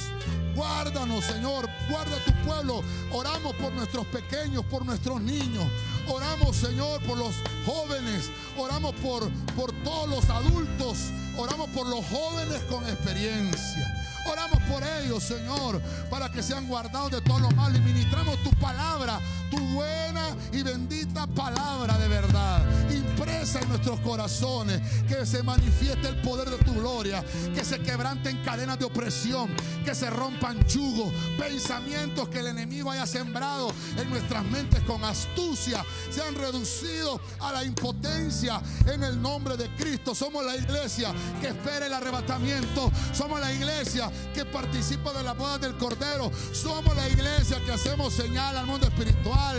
Guárdanos, 0.57 1.25
Señor. 1.25 1.69
Guarda 1.89 2.17
tu 2.25 2.33
pueblo. 2.45 2.83
Oramos 3.13 3.55
por 3.55 3.73
nuestros 3.73 4.07
pequeños, 4.07 4.65
por 4.65 4.85
nuestros 4.85 5.21
niños. 5.21 5.65
Oramos, 6.09 6.57
Señor, 6.57 7.01
por 7.03 7.17
los 7.17 7.35
jóvenes. 7.65 8.29
Oramos 8.57 8.95
por, 8.97 9.31
por 9.55 9.73
todos 9.85 10.09
los 10.09 10.29
adultos. 10.29 10.99
Oramos 11.41 11.71
por 11.71 11.87
los 11.87 12.05
jóvenes 12.05 12.61
con 12.69 12.87
experiencia. 12.87 14.00
Oramos 14.27 14.63
por 14.65 14.83
ellos, 14.83 15.23
Señor, 15.23 15.81
para 16.09 16.31
que 16.31 16.43
sean 16.43 16.67
guardados 16.69 17.11
de 17.11 17.21
todo 17.21 17.41
lo 17.41 17.51
malo. 17.53 17.77
Y 17.77 17.81
ministramos 17.81 18.43
tu 18.43 18.51
palabra, 18.59 19.21
tu 19.51 19.59
buena 19.59 20.37
y 20.53 20.63
bendita 20.63 21.27
palabra 21.27 21.99
de 21.99 22.09
verdad. 22.09 22.63
Impresa 22.91 23.61
en 23.61 23.69
nuestros 23.69 24.01
corazones. 24.01 24.81
Que 25.09 25.27
se 25.27 25.43
manifieste 25.43 26.09
el 26.09 26.21
poder 26.23 26.51
de 26.51 26.59
tu 26.59 26.75
gloria. 26.75 27.25
Que 27.55 27.65
se 27.65 27.81
quebranten 27.81 28.43
cadenas 28.45 28.79
de 28.79 28.85
opresión. 28.85 29.55
Que 29.85 29.95
se 29.95 30.11
rompan 30.11 30.65
yugos, 30.67 31.13
pensamientos 31.39 32.29
que 32.29 32.41
el 32.41 32.49
enemigo 32.49 32.91
haya 32.91 33.07
sembrado 33.07 33.73
en 33.97 34.11
nuestras 34.11 34.45
mentes 34.45 34.81
con 34.85 35.03
astucia. 35.05 35.85
Sean 36.11 36.35
reducidos 36.35 37.21
a 37.41 37.53
la 37.53 37.65
impotencia 37.65 38.61
en 38.87 39.03
el 39.03 39.21
nombre 39.21 39.57
de 39.57 39.69
Cristo. 39.77 40.15
Somos 40.15 40.45
la 40.45 40.57
iglesia 40.57 41.13
que 41.41 41.49
espera 41.49 41.87
el 41.87 41.95
arrebatamiento. 41.95 42.91
Somos 43.13 43.41
la 43.41 43.53
iglesia 43.53 44.10
que 44.35 44.45
participa 44.45 45.13
de 45.13 45.23
la 45.23 45.33
boda 45.33 45.59
del 45.59 45.77
Cordero. 45.77 46.31
Somos 46.53 46.95
la 46.97 47.09
iglesia 47.09 47.59
que 47.65 47.73
hacemos 47.73 48.13
señal 48.13 48.57
al 48.57 48.67
mundo 48.67 48.87
espiritual, 48.87 49.57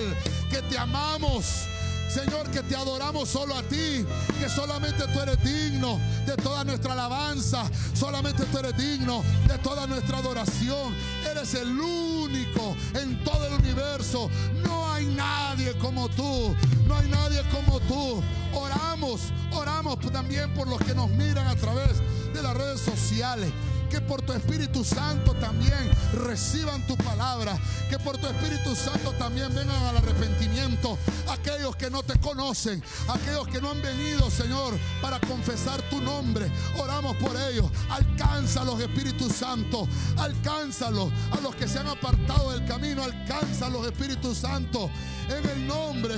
que 0.49 0.61
te 0.63 0.77
amamos. 0.77 1.67
Señor, 2.11 2.49
que 2.51 2.61
te 2.63 2.75
adoramos 2.75 3.29
solo 3.29 3.55
a 3.55 3.63
ti, 3.63 4.05
que 4.37 4.49
solamente 4.49 5.07
tú 5.13 5.21
eres 5.21 5.41
digno 5.41 5.97
de 6.25 6.35
toda 6.35 6.65
nuestra 6.65 6.91
alabanza, 6.91 7.63
solamente 7.93 8.43
tú 8.47 8.57
eres 8.57 8.75
digno 8.75 9.23
de 9.47 9.57
toda 9.59 9.87
nuestra 9.87 10.17
adoración. 10.17 10.93
Eres 11.25 11.53
el 11.53 11.79
único 11.79 12.75
en 12.95 13.23
todo 13.23 13.47
el 13.47 13.53
universo. 13.53 14.29
No 14.61 14.91
hay 14.91 15.05
nadie 15.05 15.71
como 15.77 16.09
tú, 16.09 16.53
no 16.85 16.97
hay 16.97 17.07
nadie 17.07 17.43
como 17.49 17.79
tú. 17.79 18.21
Oramos, 18.53 19.21
oramos 19.53 19.97
también 20.11 20.53
por 20.53 20.67
los 20.67 20.79
que 20.79 20.93
nos 20.93 21.09
miran 21.11 21.47
a 21.47 21.55
través 21.55 22.01
de 22.33 22.43
las 22.43 22.57
redes 22.57 22.81
sociales 22.81 23.53
que 23.91 23.99
por 23.99 24.21
tu 24.21 24.31
Espíritu 24.31 24.85
Santo 24.85 25.33
también 25.33 25.91
reciban 26.25 26.87
tu 26.87 26.95
palabra, 26.95 27.59
que 27.89 27.99
por 27.99 28.17
tu 28.17 28.25
Espíritu 28.25 28.73
Santo 28.73 29.11
también 29.19 29.53
vengan 29.53 29.83
al 29.83 29.97
arrepentimiento 29.97 30.97
aquellos 31.27 31.75
que 31.75 31.89
no 31.89 32.01
te 32.01 32.17
conocen, 32.19 32.81
aquellos 33.09 33.49
que 33.49 33.59
no 33.59 33.71
han 33.71 33.81
venido, 33.81 34.31
Señor, 34.31 34.75
para 35.01 35.19
confesar 35.19 35.81
tu 35.89 35.99
nombre. 35.99 36.49
Oramos 36.79 37.17
por 37.17 37.35
ellos. 37.35 37.69
Alcánzalos, 37.89 38.79
Espíritu 38.79 39.29
Santo, 39.29 39.85
alcánzalos 40.15 41.11
a 41.31 41.41
los 41.41 41.53
que 41.55 41.67
se 41.67 41.79
han 41.79 41.87
apartado 41.87 42.51
del 42.51 42.65
camino, 42.65 43.03
alcánzalos, 43.03 43.85
Espíritu 43.85 44.33
Santo, 44.33 44.89
en 45.27 45.49
el 45.49 45.67
nombre 45.67 46.15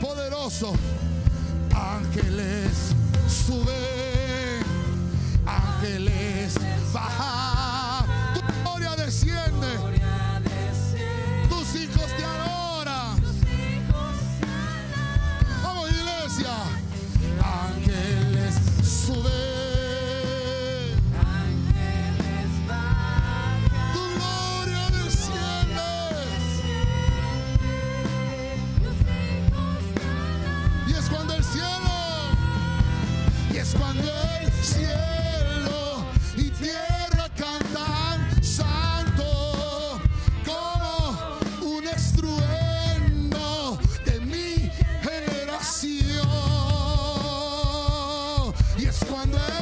poderoso. 0.00 0.72
Ángeles, 1.74 2.94
suben, 3.28 4.62
ángeles 5.46 6.37
Bye. 6.92 7.37
Y 49.08 49.14
es 49.14 49.57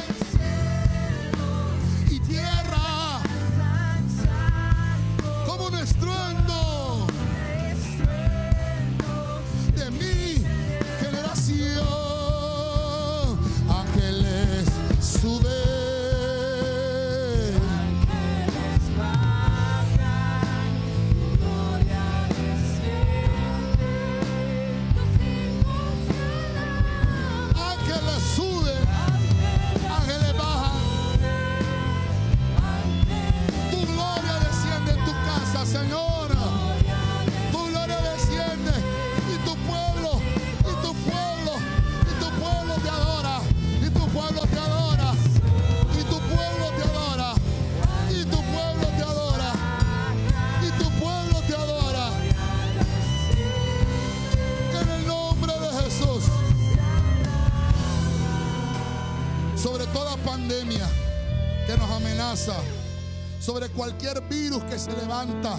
se 64.87 64.97
levanta 65.01 65.57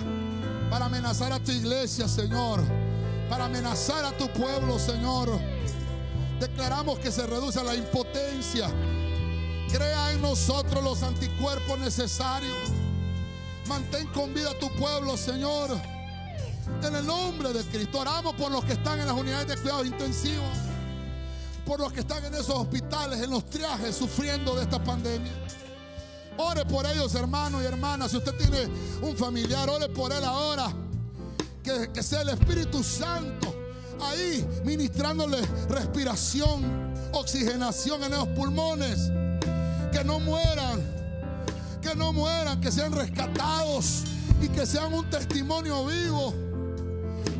para 0.70 0.86
amenazar 0.86 1.32
a 1.32 1.38
tu 1.38 1.52
iglesia, 1.52 2.09
Señor, 2.09 2.62
para 3.28 3.44
amenazar 3.44 4.05
a 4.05 4.16
tu 4.16 4.28
pueblo, 4.28 4.78
Señor. 4.78 5.38
Declaramos 6.40 6.98
que 6.98 7.10
se 7.10 7.26
reduce 7.26 7.62
la 7.62 7.74
impotencia. 7.74 8.68
Crea 9.70 10.12
en 10.12 10.22
nosotros 10.22 10.82
los 10.82 11.02
anticuerpos 11.02 11.78
necesarios. 11.78 12.70
Mantén 13.66 14.06
con 14.09 14.32
vida 14.32 14.50
a 14.50 14.59
tu 14.59 14.70
pueblo, 14.76 15.16
Señor. 15.16 15.70
En 16.82 16.94
el 16.94 17.06
nombre 17.06 17.52
de 17.52 17.64
Cristo, 17.64 17.98
oramos 17.98 18.34
por 18.34 18.50
los 18.50 18.64
que 18.64 18.74
están 18.74 18.98
en 19.00 19.06
las 19.06 19.16
unidades 19.16 19.48
de 19.48 19.56
cuidados 19.56 19.86
intensivos, 19.86 20.56
por 21.66 21.80
los 21.80 21.92
que 21.92 22.00
están 22.00 22.24
en 22.24 22.34
esos 22.34 22.50
hospitales, 22.50 23.20
en 23.20 23.30
los 23.30 23.44
triajes, 23.46 23.96
sufriendo 23.96 24.55
de 24.55 24.62
esta 24.62 24.82
pandemia. 24.82 25.32
Ore 26.39 26.65
por 26.65 26.86
ellos, 26.86 27.15
hermanos 27.15 27.62
y 27.62 27.66
hermanas. 27.66 28.12
Si 28.12 28.16
usted 28.16 28.35
tiene 28.36 28.69
un 29.02 29.16
familiar, 29.16 29.69
ore 29.69 29.89
por 29.89 30.12
él 30.12 30.24
ahora. 30.24 30.73
Que, 31.62 31.90
que 31.93 32.02
sea 32.02 32.23
el 32.23 32.31
Espíritu 32.31 32.82
Santo 32.82 33.55
ahí 34.01 34.47
ministrándole 34.65 35.39
respiración, 35.69 36.94
oxigenación 37.12 38.05
en 38.05 38.12
esos 38.12 38.28
pulmones. 38.28 39.10
Que 39.93 40.05
no 40.05 40.20
mueran, 40.20 40.81
que 41.82 41.94
no 41.94 42.12
mueran, 42.12 42.60
que 42.60 42.70
sean 42.70 42.93
rescatados 42.93 44.05
y 44.40 44.48
que 44.48 44.66
sean 44.66 44.93
un 44.93 45.09
testimonio 45.10 45.86
vivo. 45.86 46.35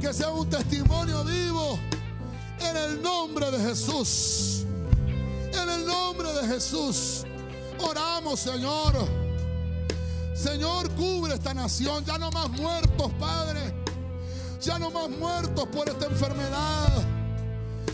Que 0.01 0.13
sean 0.13 0.33
un 0.33 0.49
testimonio 0.49 1.25
vivo 1.25 1.79
en 2.61 2.77
el 2.77 3.03
nombre 3.03 3.51
de 3.51 3.59
Jesús. 3.59 4.65
En 5.53 5.69
el 5.69 5.87
nombre 5.87 6.33
de 6.33 6.49
Jesús. 6.49 7.25
Oramos, 7.81 8.41
Señor. 8.41 8.95
Señor, 10.35 10.91
cubre 10.95 11.35
esta 11.35 11.55
nación. 11.55 12.05
Ya 12.05 12.19
no 12.19 12.31
más 12.31 12.49
muertos, 12.51 13.13
Padre. 13.19 13.75
Ya 14.61 14.79
no 14.79 14.91
más 14.91 15.09
muertos 15.11 15.67
por 15.69 15.89
esta 15.89 16.07
enfermedad. 16.07 17.05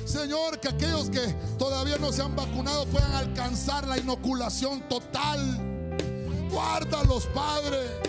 Señor, 0.04 0.60
que 0.60 0.68
aquellos 0.68 1.08
que 1.10 1.20
todavía 1.58 1.96
no 1.98 2.12
se 2.12 2.22
han 2.22 2.36
vacunado 2.36 2.86
puedan 2.86 3.12
alcanzar 3.12 3.86
la 3.86 3.98
inoculación 3.98 4.88
total. 4.88 5.40
Guárdalos, 6.50 7.26
Padre. 7.34 8.00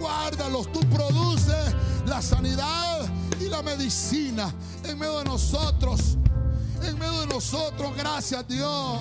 Guárdalos. 0.00 0.72
Tú 0.72 0.80
produces 0.80 1.74
la 2.06 2.20
sanidad 2.22 3.08
y 3.40 3.48
la 3.48 3.62
medicina 3.62 4.52
en 4.84 4.98
medio 4.98 5.18
de 5.18 5.24
nosotros. 5.24 6.16
En 6.82 6.98
medio 6.98 7.20
de 7.20 7.26
nosotros, 7.26 7.96
gracias 7.96 8.46
Dios 8.46 8.98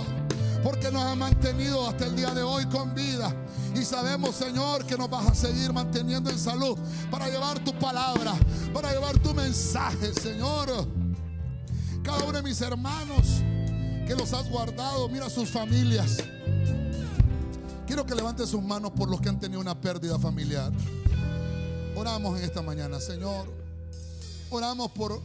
porque 0.63 0.91
nos 0.91 1.03
ha 1.03 1.15
mantenido 1.15 1.88
hasta 1.88 2.05
el 2.05 2.15
día 2.15 2.34
de 2.34 2.41
hoy 2.41 2.65
con 2.67 2.93
vida. 2.93 3.34
Y 3.75 3.84
sabemos, 3.84 4.35
Señor, 4.35 4.85
que 4.85 4.97
nos 4.97 5.09
vas 5.09 5.27
a 5.27 5.35
seguir 5.35 5.71
manteniendo 5.71 6.29
en 6.29 6.39
salud 6.39 6.77
para 7.11 7.29
llevar 7.29 7.59
tu 7.63 7.77
palabra, 7.77 8.34
para 8.73 8.91
llevar 8.91 9.17
tu 9.19 9.34
mensaje, 9.34 10.13
Señor. 10.13 10.88
Cada 12.03 12.23
uno 12.23 12.38
de 12.38 12.43
mis 12.43 12.59
hermanos 12.61 13.43
que 14.07 14.15
los 14.15 14.34
has 14.34 14.49
guardado, 14.49 15.07
mira 15.09 15.29
sus 15.29 15.49
familias. 15.49 16.17
Quiero 17.85 18.05
que 18.05 18.15
levante 18.15 18.47
sus 18.47 18.61
manos 18.63 18.91
por 18.91 19.09
los 19.09 19.21
que 19.21 19.29
han 19.29 19.39
tenido 19.39 19.61
una 19.61 19.79
pérdida 19.79 20.17
familiar. 20.17 20.71
Oramos 21.95 22.38
en 22.38 22.45
esta 22.45 22.61
mañana, 22.61 22.99
Señor. 22.99 23.47
Oramos 24.49 24.91
por, 24.91 25.21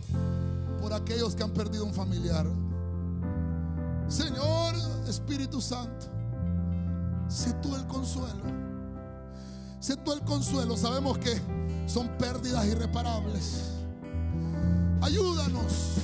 por 0.81 0.93
aquellos 0.93 1.35
que 1.35 1.43
han 1.43 1.53
perdido 1.53 1.85
un 1.85 1.95
familiar. 1.95 2.47
Señor 4.09 4.92
Espíritu 5.13 5.61
Santo, 5.61 6.07
sé 7.29 7.53
tú 7.63 7.77
el 7.77 7.87
consuelo. 7.87 8.63
Sé 9.79 9.97
tú 9.97 10.13
el 10.13 10.21
consuelo. 10.23 10.77
Sabemos 10.77 11.19
que 11.19 11.39
son 11.87 12.09
pérdidas 12.17 12.65
irreparables. 12.67 13.73
Ayúdanos. 15.03 15.97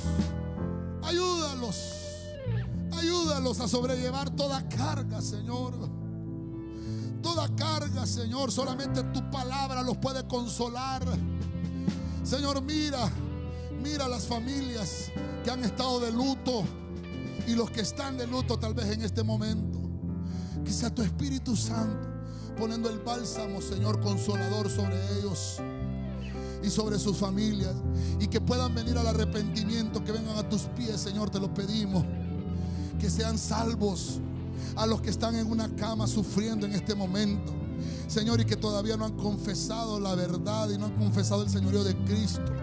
Ayúdalos. 1.01 1.95
Ayúdalos 2.91 3.59
a 3.61 3.67
sobrellevar 3.67 4.29
toda 4.29 4.67
carga, 4.69 5.21
Señor. 5.21 5.73
Toda 7.23 7.47
carga, 7.55 8.05
Señor. 8.05 8.51
Solamente 8.51 9.01
tu 9.05 9.27
palabra 9.31 9.81
los 9.81 9.97
puede 9.97 10.27
consolar. 10.27 11.01
Señor, 12.23 12.61
mira, 12.61 13.09
mira 13.81 14.07
las 14.07 14.27
familias 14.27 15.09
que 15.43 15.49
han 15.49 15.63
estado 15.63 15.99
de 16.01 16.11
luto 16.11 16.63
y 17.49 17.55
los 17.55 17.71
que 17.71 17.81
están 17.81 18.17
de 18.17 18.27
luto 18.27 18.59
tal 18.59 18.73
vez 18.73 18.87
en 18.91 19.01
este 19.01 19.23
momento. 19.23 19.79
Sea 20.69 20.93
tu 20.93 21.01
Espíritu 21.01 21.55
Santo 21.55 22.07
poniendo 22.55 22.89
el 22.89 22.99
bálsamo, 22.99 23.59
Señor, 23.59 23.99
consolador 24.01 24.69
sobre 24.69 24.95
ellos 25.17 25.57
y 26.61 26.69
sobre 26.69 26.99
sus 26.99 27.17
familias. 27.17 27.73
Y 28.19 28.27
que 28.27 28.39
puedan 28.39 28.75
venir 28.75 28.95
al 28.97 29.07
arrepentimiento, 29.07 30.03
que 30.03 30.11
vengan 30.11 30.37
a 30.37 30.47
tus 30.47 30.63
pies, 30.77 31.01
Señor, 31.01 31.31
te 31.31 31.39
lo 31.39 31.51
pedimos. 31.51 32.05
Que 32.99 33.09
sean 33.09 33.39
salvos, 33.39 34.19
a 34.75 34.85
los 34.85 35.01
que 35.01 35.09
están 35.09 35.35
en 35.35 35.47
una 35.49 35.73
cama 35.75 36.05
sufriendo 36.05 36.67
en 36.67 36.73
este 36.73 36.93
momento. 36.93 37.51
Señor, 38.07 38.39
y 38.41 38.45
que 38.45 38.57
todavía 38.57 38.95
no 38.95 39.05
han 39.05 39.17
confesado 39.17 39.99
la 39.99 40.13
verdad 40.13 40.69
y 40.69 40.77
no 40.77 40.85
han 40.85 40.95
confesado 40.95 41.41
el 41.41 41.49
señorío 41.49 41.83
de 41.83 41.95
Cristo. 42.03 42.53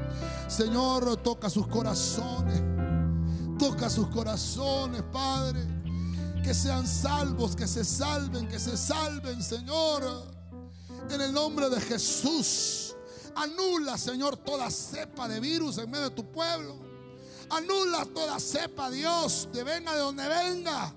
Señor, 0.46 1.16
toca 1.16 1.50
sus 1.50 1.66
corazones. 1.66 2.75
Toca 3.58 3.88
sus 3.88 4.08
corazones, 4.08 5.02
Padre. 5.12 5.60
Que 6.42 6.54
sean 6.54 6.86
salvos, 6.86 7.56
que 7.56 7.66
se 7.66 7.84
salven, 7.84 8.46
que 8.48 8.58
se 8.58 8.76
salven, 8.76 9.42
Señor. 9.42 10.04
En 11.10 11.20
el 11.20 11.32
nombre 11.32 11.68
de 11.68 11.80
Jesús. 11.80 12.94
Anula, 13.34 13.98
Señor, 13.98 14.36
toda 14.36 14.70
cepa 14.70 15.28
de 15.28 15.40
virus 15.40 15.78
en 15.78 15.90
medio 15.90 16.10
de 16.10 16.14
tu 16.14 16.30
pueblo. 16.30 16.76
Anula 17.50 18.06
toda 18.06 18.40
cepa, 18.40 18.90
Dios, 18.90 19.48
de 19.52 19.62
venga 19.62 19.92
de 19.92 20.00
donde 20.00 20.26
venga. 20.26 20.94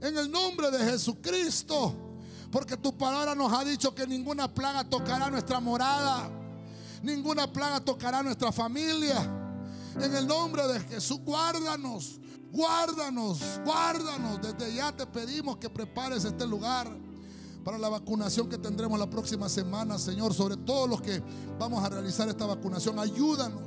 En 0.00 0.16
el 0.16 0.30
nombre 0.30 0.70
de 0.70 0.78
Jesucristo. 0.90 1.94
Porque 2.50 2.76
tu 2.76 2.96
palabra 2.96 3.34
nos 3.34 3.52
ha 3.52 3.64
dicho 3.64 3.94
que 3.94 4.06
ninguna 4.06 4.52
plaga 4.52 4.84
tocará 4.84 5.28
nuestra 5.30 5.60
morada. 5.60 6.30
Ninguna 7.02 7.52
plaga 7.52 7.80
tocará 7.80 8.22
nuestra 8.22 8.52
familia. 8.52 9.47
En 10.00 10.14
el 10.14 10.26
nombre 10.28 10.66
de 10.68 10.80
Jesús, 10.80 11.20
guárdanos, 11.24 12.20
guárdanos, 12.52 13.40
guárdanos. 13.64 14.40
Desde 14.40 14.74
ya 14.74 14.92
te 14.94 15.06
pedimos 15.06 15.56
que 15.56 15.68
prepares 15.68 16.24
este 16.24 16.46
lugar 16.46 16.88
para 17.64 17.78
la 17.78 17.88
vacunación 17.88 18.48
que 18.48 18.58
tendremos 18.58 18.98
la 18.98 19.10
próxima 19.10 19.48
semana, 19.48 19.98
Señor. 19.98 20.32
Sobre 20.34 20.56
todos 20.56 20.88
los 20.88 21.02
que 21.02 21.20
vamos 21.58 21.82
a 21.82 21.88
realizar 21.88 22.28
esta 22.28 22.46
vacunación, 22.46 22.98
ayúdanos. 22.98 23.62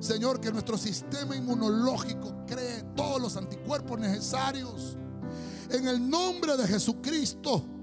Señor, 0.00 0.40
que 0.40 0.50
nuestro 0.50 0.76
sistema 0.76 1.36
inmunológico 1.36 2.44
cree 2.46 2.82
todos 2.96 3.20
los 3.20 3.36
anticuerpos 3.36 4.00
necesarios. 4.00 4.96
En 5.70 5.86
el 5.86 6.08
nombre 6.08 6.56
de 6.56 6.66
Jesucristo. 6.66 7.77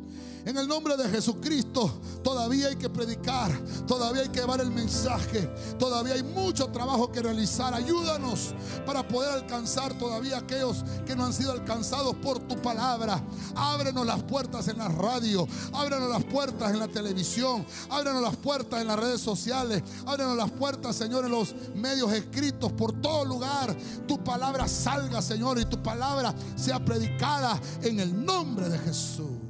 En 0.46 0.56
el 0.58 0.68
nombre 0.68 0.96
de 0.96 1.10
Jesucristo 1.10 1.92
todavía 2.24 2.68
hay 2.68 2.76
que 2.76 2.88
predicar, 2.88 3.52
todavía 3.88 4.22
hay 4.22 4.30
que 4.30 4.42
llevar 4.42 4.62
el 4.62 4.70
mensaje, 4.70 5.50
todavía 5.80 6.14
hay 6.14 6.22
mucho 6.22 6.68
trabajo 6.68 7.12
que 7.12 7.24
realizar. 7.24 7.74
Ayúdanos 7.74 8.54
para 8.86 9.08
poder 9.08 9.32
alcanzar 9.32 9.98
todavía 9.98 10.38
aquellos 10.38 10.86
que 11.04 11.16
no 11.16 11.26
han 11.26 11.34
sido 11.34 11.52
alcanzados 11.52 12.16
por 12.18 12.38
tu 12.40 12.62
palabra. 12.62 13.24
Ábrenos 13.56 14.06
las 14.06 14.22
puertas 14.22 14.68
en 14.68 14.78
la 14.78 14.88
radio, 14.88 15.48
ábrenos 15.74 16.12
las 16.12 16.24
puertas 16.26 16.72
en 16.72 16.78
la 16.78 16.88
televisión, 16.90 17.66
ábrenos 17.90 18.22
las 18.22 18.36
puertas 18.36 18.82
en 18.82 18.88
las 18.88 19.00
redes 19.00 19.22
sociales, 19.22 19.82
ábrenos 20.06 20.38
las 20.38 20.52
puertas, 20.52 20.96
Señor, 20.96 21.26
en 21.26 21.32
los 21.32 21.56
medios 21.74 22.14
escritos 22.14 22.72
por 22.72 22.94
todo 23.02 23.26
lugar. 23.26 23.76
Tu 24.08 24.24
palabra 24.24 24.68
salga, 24.68 25.24
Señor, 25.24 25.60
y 25.60 25.66
tu 25.66 25.82
palabra 25.82 26.36
sea 26.56 26.86
predicada 26.86 27.60
en 27.82 28.00
el 28.00 28.24
nombre 28.24 28.70
de 28.70 28.78
Jesús. 28.78 29.45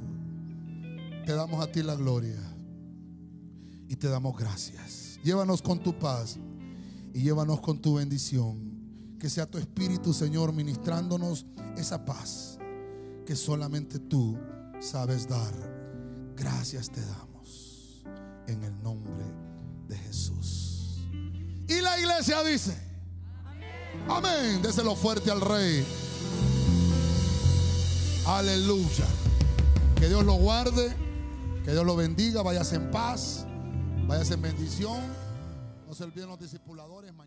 Te 1.26 1.34
damos 1.34 1.60
a 1.60 1.66
ti 1.66 1.82
la 1.82 1.96
gloria 1.96 2.38
y 3.88 3.96
te 3.96 4.06
damos 4.06 4.38
gracias. 4.38 5.18
Llévanos 5.24 5.60
con 5.60 5.80
tu 5.80 5.98
paz 5.98 6.38
y 7.12 7.22
llévanos 7.22 7.60
con 7.60 7.82
tu 7.82 7.96
bendición. 7.96 8.76
Que 9.18 9.28
sea 9.28 9.44
tu 9.44 9.58
Espíritu, 9.58 10.12
Señor, 10.12 10.52
ministrándonos 10.52 11.44
esa 11.76 12.04
paz 12.04 12.58
que 13.26 13.34
solamente 13.34 13.98
tú 13.98 14.38
sabes 14.78 15.26
dar. 15.26 15.52
Gracias 16.36 16.90
te 16.90 17.00
damos 17.00 18.04
en 18.46 18.62
el 18.62 18.80
nombre 18.80 19.24
de 19.88 19.98
Jesús. 19.98 21.00
Y 21.66 21.80
la 21.80 21.98
iglesia 21.98 22.44
dice, 22.44 22.72
amén, 24.08 24.62
déselo 24.62 24.94
fuerte 24.94 25.32
al 25.32 25.40
rey. 25.40 25.84
Aleluya. 28.26 29.06
Que 29.96 30.08
Dios 30.08 30.24
lo 30.24 30.34
guarde. 30.34 31.05
Que 31.66 31.72
Dios 31.72 31.84
lo 31.84 31.96
bendiga, 31.96 32.42
váyase 32.42 32.76
en 32.76 32.92
paz, 32.92 33.44
váyase 34.06 34.34
en 34.34 34.42
bendición. 34.42 35.00
No 35.88 35.94
se 35.94 36.04
olviden 36.04 36.28
los 36.28 36.38
discipuladores 36.38 37.12
mañana. 37.12 37.25